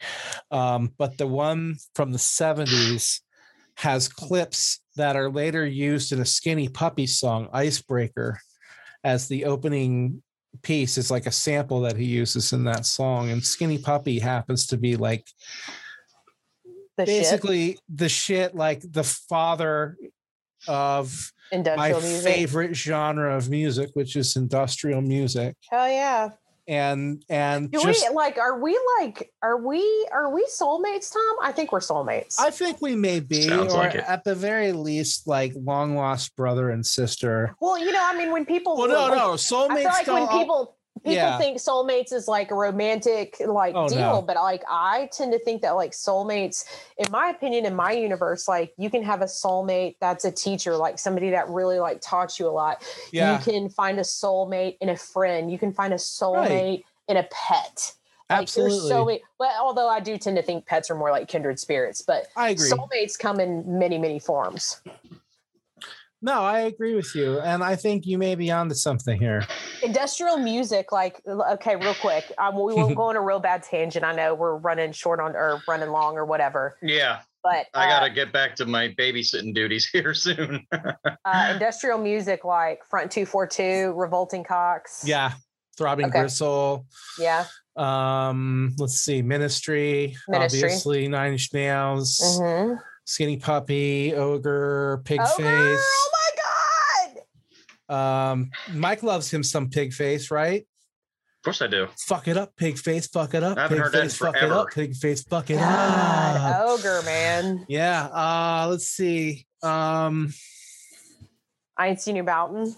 um, 0.51 0.93
but 0.99 1.17
the 1.17 1.25
one 1.25 1.77
from 1.95 2.11
the 2.11 2.19
seventies 2.19 3.21
has 3.77 4.07
clips 4.09 4.81
that 4.95 5.15
are 5.15 5.29
later 5.29 5.65
used 5.65 6.11
in 6.11 6.19
a 6.19 6.25
Skinny 6.25 6.67
Puppy 6.67 7.07
song, 7.07 7.47
"Icebreaker," 7.53 8.39
as 9.03 9.27
the 9.27 9.45
opening 9.45 10.21
piece. 10.63 10.97
Is 10.97 11.11
like 11.11 11.27
a 11.27 11.31
sample 11.31 11.81
that 11.81 11.95
he 11.97 12.05
uses 12.05 12.53
in 12.53 12.63
that 12.65 12.85
song, 12.85 13.29
and 13.29 13.43
Skinny 13.43 13.77
Puppy 13.77 14.19
happens 14.19 14.65
to 14.67 14.77
be 14.77 14.95
like 14.95 15.25
The 16.97 17.05
shit. 17.05 17.07
basically 17.07 17.79
the 17.87 18.09
shit 18.09 18.55
like 18.55 18.81
the 18.91 19.03
father 19.03 19.97
of 20.67 21.31
my 21.53 21.91
music. 21.93 22.23
favorite 22.23 22.75
genre 22.75 23.37
of 23.37 23.49
music 23.49 23.91
which 23.93 24.15
is 24.15 24.35
industrial 24.35 25.01
music 25.01 25.55
Hell 25.69 25.87
yeah. 25.87 26.29
And 26.67 27.23
and 27.29 27.71
Do 27.71 27.79
just 27.81 28.09
we 28.09 28.15
like? 28.15 28.37
Are 28.37 28.59
we 28.61 28.79
like? 28.99 29.31
Are 29.41 29.57
we? 29.57 30.07
Are 30.11 30.33
we 30.33 30.45
soulmates, 30.45 31.11
Tom? 31.11 31.35
I 31.41 31.51
think 31.51 31.71
we're 31.71 31.79
soulmates. 31.79 32.35
I 32.39 32.49
think 32.49 32.81
we 32.81 32.95
may 32.95 33.19
be, 33.19 33.43
Sounds 33.43 33.73
or 33.73 33.77
like 33.77 33.95
it. 33.95 34.03
at 34.07 34.23
the 34.23 34.35
very 34.35 34.71
least, 34.71 35.27
like 35.27 35.53
long 35.55 35.95
lost 35.95 36.35
brother 36.35 36.69
and 36.69 36.85
sister. 36.85 37.55
well, 37.59 37.77
you 37.77 37.91
know, 37.91 38.01
I 38.01 38.17
mean, 38.17 38.31
when 38.31 38.45
people 38.45 38.77
Well, 38.77 38.87
no, 38.87 39.07
like, 39.07 39.17
no, 39.17 39.31
I 39.33 39.35
soulmates. 39.35 39.77
feel 40.03 40.13
like 40.13 40.29
when 40.29 40.39
people 40.39 40.76
people 40.99 41.13
yeah. 41.13 41.37
think 41.37 41.57
soulmates 41.57 42.11
is 42.13 42.27
like 42.27 42.51
a 42.51 42.55
romantic 42.55 43.35
like 43.45 43.75
Oh, 43.75 43.87
deal, 43.87 43.99
no. 43.99 44.21
but 44.21 44.35
like 44.37 44.63
I 44.69 45.09
tend 45.11 45.31
to 45.33 45.39
think 45.39 45.61
that 45.61 45.71
like 45.71 45.91
soulmates, 45.91 46.65
in 46.97 47.11
my 47.11 47.29
opinion, 47.29 47.65
in 47.65 47.75
my 47.75 47.91
universe, 47.91 48.47
like 48.47 48.73
you 48.77 48.89
can 48.89 49.03
have 49.03 49.21
a 49.21 49.25
soulmate 49.25 49.95
that's 49.99 50.25
a 50.25 50.31
teacher, 50.31 50.75
like 50.75 50.99
somebody 50.99 51.29
that 51.31 51.49
really 51.49 51.79
like 51.79 51.99
taught 52.01 52.39
you 52.39 52.47
a 52.47 52.51
lot. 52.51 52.83
yeah, 53.11 53.37
You 53.37 53.43
can 53.43 53.69
find 53.69 53.97
a 53.99 54.03
soulmate 54.03 54.77
in 54.81 54.89
a 54.89 54.97
friend. 54.97 55.51
You 55.51 55.59
can 55.59 55.73
find 55.73 55.93
a 55.93 55.97
soulmate 55.97 56.83
in 57.07 57.17
a 57.17 57.27
pet. 57.31 57.93
Like 58.29 58.41
absolutely. 58.41 58.77
there's 58.79 58.89
so 58.89 59.05
many. 59.05 59.21
But 59.39 59.51
although 59.59 59.87
I 59.87 60.01
do 60.01 60.17
tend 60.17 60.35
to 60.35 60.43
think 60.43 60.65
pets 60.65 60.89
are 60.91 60.95
more 60.95 61.11
like 61.11 61.27
kindred 61.29 61.59
spirits, 61.59 62.01
but 62.01 62.27
I 62.35 62.49
agree. 62.49 62.69
soulmates 62.69 63.17
come 63.17 63.39
in 63.39 63.79
many 63.79 63.97
many 63.97 64.19
forms. 64.19 64.81
No, 66.21 66.41
I 66.41 66.61
agree 66.61 66.95
with 66.95 67.13
you, 67.15 67.39
and 67.41 67.63
I 67.63 67.75
think 67.75 68.05
you 68.07 68.17
may 68.17 68.33
be 68.33 68.49
onto 68.49 68.73
something 68.73 69.19
here. 69.19 69.45
Industrial 69.83 70.37
music, 70.37 70.91
like 70.91 71.21
okay, 71.27 71.75
real 71.75 71.93
quick. 71.93 72.23
Um, 72.39 72.55
we 72.55 72.73
won't 72.73 72.95
go 72.95 73.03
on 73.03 73.15
a 73.15 73.21
real 73.21 73.39
bad 73.39 73.61
tangent. 73.63 74.03
I 74.03 74.13
know 74.15 74.33
we're 74.33 74.55
running 74.57 74.91
short 74.93 75.19
on 75.19 75.35
or 75.35 75.61
running 75.67 75.89
long 75.91 76.17
or 76.17 76.25
whatever, 76.25 76.77
Yeah, 76.81 77.19
but 77.43 77.67
I 77.75 77.85
uh, 77.85 77.99
gotta 77.99 78.09
get 78.09 78.33
back 78.33 78.55
to 78.55 78.65
my 78.65 78.89
babysitting 78.97 79.53
duties 79.53 79.87
here 79.93 80.15
soon. 80.15 80.65
uh, 80.73 81.47
industrial 81.51 81.99
music 81.99 82.43
like 82.43 82.79
Front 82.89 83.11
Two 83.11 83.27
Four 83.27 83.45
Two, 83.45 83.93
Revolting 83.95 84.43
Cocks. 84.43 85.03
Yeah, 85.05 85.33
throbbing 85.77 86.07
Okay. 86.07 86.21
gristle. 86.21 86.87
yeah. 87.19 87.45
Um, 87.75 88.73
let's 88.79 88.95
see, 89.01 89.21
Ministry, 89.21 90.17
Ministry. 90.27 90.63
obviously, 90.63 91.07
Nine 91.07 91.33
Inch 91.33 91.53
Nails, 91.53 92.19
Mhm. 92.19 92.79
Skinny 93.07 93.37
Puppy, 93.37 94.13
Ogre, 94.13 95.01
Pig 95.05 95.21
Ogre, 95.21 95.27
Face. 95.29 95.79
Oh 95.81 96.09
my 96.13 97.15
god! 97.87 98.31
Um, 98.31 98.51
Mike 98.73 99.01
loves 99.01 99.31
him 99.31 99.43
some 99.43 99.69
Pig 99.69 99.93
Face, 99.93 100.29
right? 100.29 100.61
of 101.39 101.43
course 101.45 101.61
I 101.61 101.67
do. 101.67 101.87
Fuck 102.05 102.27
it 102.27 102.35
up, 102.35 102.53
Pig 102.57 102.77
Face. 102.77 103.07
Fuck 103.07 103.33
it 103.33 103.43
up, 103.43 103.57
I 103.57 103.61
haven't 103.61 103.77
Pig 103.77 103.83
heard 103.85 103.93
that 103.93 104.03
in 104.03 104.09
Face. 104.09 104.17
Fuck 104.17 104.35
it 104.35 104.51
up, 104.51 104.67
Pig 104.73 104.93
Face. 104.93 105.23
Fuck 105.23 105.49
it 105.49 105.55
God, 105.55 106.37
up. 106.37 106.67
ogre 106.67 107.01
man. 107.05 107.65
Yeah. 107.69 108.07
Uh, 108.07 108.67
let's 108.71 108.87
see. 108.87 109.47
Um, 109.63 110.33
I 111.77 111.87
ain't 111.87 112.01
seen 112.01 112.17
you 112.17 112.23
Boughton. 112.23 112.75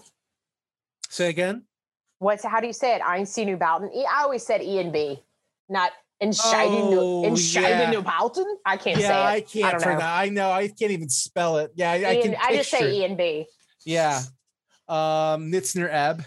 say 1.08 1.28
again. 1.28 1.64
What's 2.20 2.44
how 2.44 2.60
do 2.60 2.68
you 2.68 2.72
say 2.72 2.94
it? 2.94 3.02
I 3.02 3.16
ain't 3.18 3.28
seen 3.28 3.48
you 3.48 3.56
Boughton. 3.56 3.90
E- 3.92 4.06
I 4.08 4.22
always 4.22 4.46
said 4.46 4.62
E 4.62 4.78
and 4.78 4.92
B, 4.92 5.20
not 5.68 5.90
in 6.20 6.30
Scheiden 6.30 6.90
Oh, 6.98 7.24
in 7.24 7.34
Scheiden 7.34 7.92
yeah. 7.92 8.00
Boughton. 8.00 8.46
I 8.64 8.76
can't 8.76 8.98
yeah, 9.00 9.06
say 9.08 9.14
it. 9.14 9.24
I 9.36 9.40
can't 9.40 9.64
I 9.64 9.70
don't 9.78 9.80
know. 9.92 9.98
that. 9.98 10.18
I 10.18 10.28
know. 10.28 10.50
I 10.50 10.68
can't 10.68 10.90
even 10.92 11.08
spell 11.08 11.58
it. 11.58 11.70
Yeah, 11.74 11.92
I 11.92 12.00
can. 12.20 12.34
and- 12.34 12.36
I 12.42 12.56
just 12.56 12.70
say. 12.70 12.92
E 12.92 13.04
and 13.04 13.16
B. 13.16 13.46
Yeah. 13.84 14.20
Um, 14.88 15.50
Nitzer 15.52 15.88
Ebb. 15.90 16.24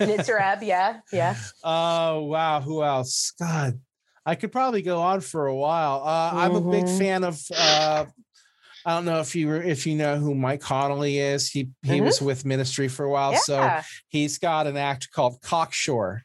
Nitzer 0.00 0.40
Ebb, 0.40 0.62
yeah, 0.62 1.00
yeah. 1.12 1.36
Oh 1.64 2.24
wow, 2.24 2.60
who 2.60 2.82
else? 2.84 3.32
God, 3.40 3.80
I 4.24 4.34
could 4.34 4.52
probably 4.52 4.82
go 4.82 5.00
on 5.00 5.20
for 5.22 5.46
a 5.46 5.54
while. 5.56 6.02
Uh, 6.04 6.30
I'm 6.34 6.54
a 6.54 6.60
big 6.60 6.84
Mhm. 6.84 6.98
fan 6.98 7.24
of. 7.24 7.40
Uh, 7.56 8.04
I 8.84 8.90
don't 8.94 9.04
know 9.06 9.18
if 9.20 9.34
you 9.34 9.48
were- 9.48 9.62
if 9.62 9.84
you 9.86 9.96
know 9.96 10.16
who 10.16 10.34
Mike 10.34 10.60
Connolly 10.60 11.18
is. 11.18 11.48
He 11.48 11.70
he 11.82 11.98
Mhm. 11.98 12.04
was 12.04 12.20
with 12.22 12.44
Ministry 12.44 12.88
for 12.88 13.04
a 13.04 13.10
while, 13.10 13.32
yeah. 13.32 13.38
so 13.40 13.80
he's 14.08 14.38
got 14.38 14.66
an 14.66 14.76
act 14.76 15.10
called 15.12 15.40
Cocksure 15.40 16.20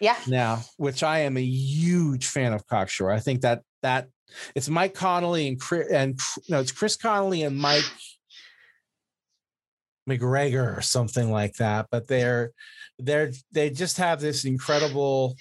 yeah. 0.00 0.16
now, 0.26 0.62
which 0.76 1.02
I 1.02 1.20
am 1.20 1.36
a 1.36 1.42
huge 1.42 2.26
fan 2.26 2.52
of 2.52 2.66
Cocksure. 2.66 3.10
I 3.10 3.20
think 3.20 3.42
that 3.42 3.62
that 3.82 4.08
it's 4.54 4.68
Mike 4.68 4.94
Connolly 4.94 5.48
and 5.48 5.60
Chris, 5.60 5.90
and 5.90 6.18
no, 6.48 6.60
it's 6.60 6.72
Chris 6.72 6.96
Connolly 6.96 7.42
and 7.42 7.56
Mike 7.56 7.84
McGregor 10.08 10.76
or 10.76 10.82
something 10.82 11.30
like 11.30 11.54
that. 11.54 11.86
But 11.90 12.08
they're 12.08 12.52
they're 12.98 13.32
they 13.52 13.70
just 13.70 13.98
have 13.98 14.20
this 14.20 14.44
incredible 14.44 15.36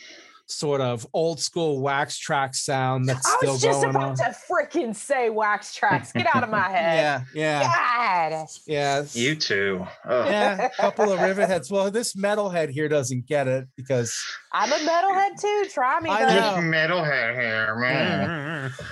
sort 0.47 0.79
of 0.79 1.07
old 1.13 1.39
school 1.39 1.81
wax 1.81 2.17
track 2.19 2.53
sound 2.53 3.09
that's 3.09 3.27
still 3.33 3.39
going 3.41 3.49
on. 3.49 3.53
I 3.53 3.53
still 3.53 3.53
was 3.53 3.61
just 3.61 3.81
going 3.81 3.95
about 3.95 4.09
on. 4.09 4.15
to 4.17 4.35
freaking 4.49 4.95
say 4.95 5.29
Wax 5.29 5.77
Trax. 5.77 6.13
Get 6.13 6.27
out 6.35 6.43
of 6.43 6.49
my 6.49 6.61
head. 6.69 7.25
Yeah, 7.33 7.63
yeah, 7.63 8.31
God. 8.31 8.47
yeah. 8.67 9.05
You 9.13 9.35
too. 9.35 9.85
Ugh. 10.07 10.25
Yeah, 10.27 10.65
a 10.65 10.69
couple 10.81 11.11
of 11.11 11.19
rivet 11.21 11.47
heads. 11.49 11.71
Well, 11.71 11.89
this 11.89 12.13
metalhead 12.13 12.69
here 12.69 12.87
doesn't 12.87 13.25
get 13.25 13.47
it 13.47 13.67
because 13.75 14.15
I'm 14.51 14.71
a 14.71 14.75
metalhead 14.75 15.39
too. 15.41 15.65
Try 15.71 15.99
me, 15.99 16.09
I 16.09 16.23
buddy. 16.25 16.39
know. 16.39 16.77
metalhead 16.77 17.35
hair, 17.35 17.75
man. 17.77 18.29
Mm-hmm. 18.69 18.83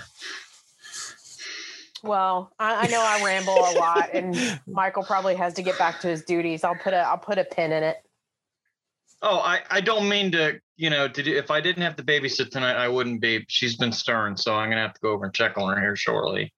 Well, 2.05 2.51
I, 2.59 2.85
I 2.85 2.87
know 2.87 3.01
I 3.01 3.23
ramble 3.23 3.53
a 3.53 3.73
lot, 3.79 4.09
and 4.13 4.59
Michael 4.67 5.03
probably 5.03 5.35
has 5.35 5.53
to 5.53 5.61
get 5.61 5.77
back 5.77 6.01
to 6.01 6.07
his 6.07 6.23
duties. 6.23 6.63
I'll 6.65 6.75
put 6.75 6.93
a 6.93 6.97
I'll 6.97 7.17
put 7.17 7.37
a 7.37 7.45
pin 7.45 7.71
in 7.71 7.83
it. 7.83 7.97
Oh, 9.21 9.37
I, 9.39 9.61
I 9.69 9.79
don't 9.79 10.09
mean 10.09 10.33
to, 10.33 10.59
you 10.75 10.89
know, 10.89 11.07
to 11.07 11.23
do, 11.23 11.35
if 11.35 11.51
I 11.51 11.61
didn't 11.61 11.83
have 11.83 11.95
to 11.97 12.03
babysit 12.03 12.49
tonight, 12.49 12.75
I 12.75 12.87
wouldn't 12.87 13.21
be. 13.21 13.45
She's 13.47 13.75
been 13.75 13.91
stern, 13.91 14.35
so 14.35 14.55
I'm 14.55 14.69
gonna 14.69 14.81
have 14.81 14.93
to 14.93 15.01
go 15.01 15.11
over 15.11 15.25
and 15.25 15.33
check 15.33 15.57
on 15.57 15.75
her 15.75 15.79
here 15.79 15.95
shortly. 15.95 16.53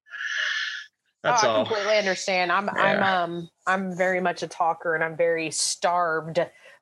That's 1.23 1.43
oh, 1.43 1.47
I 1.47 1.51
all. 1.51 1.65
completely 1.65 1.97
understand. 1.97 2.51
I'm 2.51 2.69
I'm 2.69 3.03
um 3.03 3.49
I'm 3.67 3.95
very 3.95 4.21
much 4.21 4.43
a 4.43 4.47
talker, 4.47 4.95
and 4.95 5.03
I'm 5.03 5.17
very 5.17 5.51
starved 5.51 6.39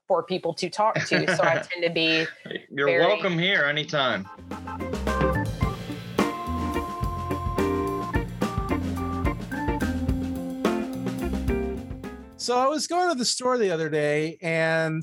for 0.08 0.24
people 0.24 0.54
to 0.56 0.70
talk 0.70 0.96
to. 0.96 1.36
So 1.36 1.44
I 1.44 1.56
tend 1.72 1.84
to 1.84 1.90
be 1.90 2.28
You're 2.70 2.88
very- 2.88 3.06
welcome 3.06 3.40
here 3.40 3.64
anytime. 3.64 4.28
So 12.38 12.58
I 12.58 12.68
was 12.68 12.88
going 12.88 13.10
to 13.10 13.16
the 13.16 13.24
store 13.24 13.58
the 13.58 13.72
other 13.72 13.90
day 13.90 14.38
and 14.42 15.02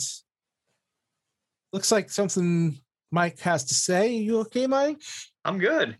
looks 1.72 1.92
like 1.92 2.10
something 2.10 2.78
Mike 3.10 3.38
has 3.40 3.64
to 3.66 3.74
say. 3.74 4.12
You 4.12 4.40
okay, 4.40 4.66
Mike? 4.66 5.00
I'm 5.44 5.58
good. 5.58 5.96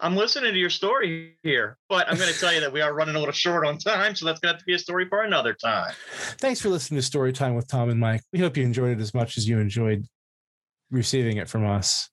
I'm 0.00 0.16
listening 0.16 0.52
to 0.52 0.58
your 0.58 0.70
story 0.70 1.36
here, 1.44 1.78
but 1.88 2.08
I'm 2.08 2.16
going 2.16 2.32
to 2.32 2.38
tell 2.38 2.52
you 2.52 2.60
that 2.60 2.72
we 2.72 2.80
are 2.80 2.92
running 2.92 3.14
a 3.14 3.18
little 3.20 3.32
short 3.32 3.64
on 3.64 3.78
time, 3.78 4.16
so 4.16 4.26
that's 4.26 4.40
going 4.40 4.50
to 4.50 4.54
have 4.54 4.60
to 4.60 4.64
be 4.64 4.74
a 4.74 4.78
story 4.78 5.06
for 5.08 5.22
another 5.22 5.54
time. 5.54 5.92
Thanks 6.38 6.60
for 6.60 6.70
listening 6.70 6.98
to 6.98 7.06
Story 7.06 7.32
Time 7.32 7.54
with 7.54 7.68
Tom 7.68 7.88
and 7.88 8.00
Mike. 8.00 8.22
We 8.32 8.40
hope 8.40 8.56
you 8.56 8.64
enjoyed 8.64 8.98
it 8.98 9.00
as 9.00 9.14
much 9.14 9.38
as 9.38 9.48
you 9.48 9.60
enjoyed 9.60 10.04
receiving 10.90 11.36
it 11.36 11.48
from 11.48 11.64
us. 11.64 12.10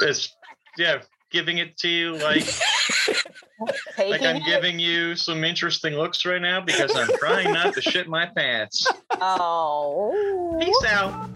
It's, 0.00 0.34
yeah, 0.78 1.02
giving 1.30 1.58
it 1.58 1.76
to 1.78 1.88
you 1.88 2.16
like 2.16 2.46
taking 4.00 4.10
like 4.10 4.22
I'm 4.22 4.36
it. 4.36 4.44
giving 4.44 4.78
you 4.78 5.14
some 5.16 5.44
interesting 5.44 5.94
looks 5.94 6.24
right 6.24 6.40
now 6.40 6.60
because 6.60 6.94
I'm 6.94 7.08
trying 7.18 7.52
not 7.52 7.74
to 7.74 7.82
shit 7.82 8.08
my 8.08 8.26
pants. 8.26 8.86
Oh, 9.22 10.56
Peace 10.58 10.84
out. 10.90 11.28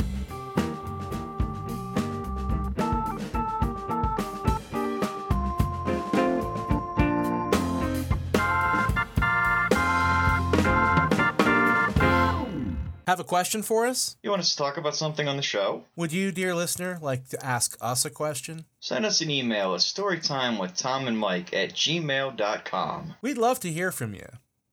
Have 13.14 13.20
a 13.20 13.22
question 13.22 13.62
for 13.62 13.86
us? 13.86 14.16
You 14.24 14.30
want 14.30 14.40
us 14.40 14.50
to 14.50 14.56
talk 14.56 14.76
about 14.76 14.96
something 14.96 15.28
on 15.28 15.36
the 15.36 15.42
show? 15.42 15.84
Would 15.94 16.12
you, 16.12 16.32
dear 16.32 16.52
listener, 16.52 16.98
like 17.00 17.28
to 17.28 17.46
ask 17.46 17.76
us 17.80 18.04
a 18.04 18.10
question? 18.10 18.64
Send 18.80 19.06
us 19.06 19.20
an 19.20 19.30
email 19.30 19.72
at 19.74 19.82
storytime 19.82 20.58
with 20.58 20.74
Tom 20.74 21.06
and 21.06 21.16
Mike 21.16 21.54
at 21.54 21.74
gmail.com. 21.74 23.14
We'd 23.22 23.38
love 23.38 23.60
to 23.60 23.70
hear 23.70 23.92
from 23.92 24.14
you. 24.16 24.26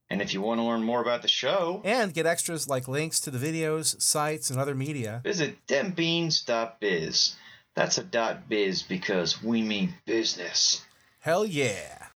And 0.10 0.24
if 0.24 0.34
you 0.34 0.42
want 0.42 0.58
to 0.58 0.64
learn 0.64 0.82
more 0.82 1.04
about 1.04 1.22
the 1.22 1.28
show, 1.28 1.82
And 1.86 2.16
get 2.16 2.26
extras 2.26 2.68
like 2.68 2.88
links 2.88 3.20
to 3.20 3.30
the 3.30 3.38
videos, 3.38 4.02
sites, 4.02 4.50
and 4.50 4.60
other 4.60 4.74
media. 4.74 5.22
visit 5.24 5.58
dembeans.biz. 5.68 7.36
That's 7.76 8.00
a 8.00 8.04
dot 8.04 8.50
biz 8.50 8.82
because 8.82 9.44
we 9.44 9.62
mean 9.62 9.94
business. 10.08 10.84
Hell 11.20 11.46
yeah. 11.46 12.01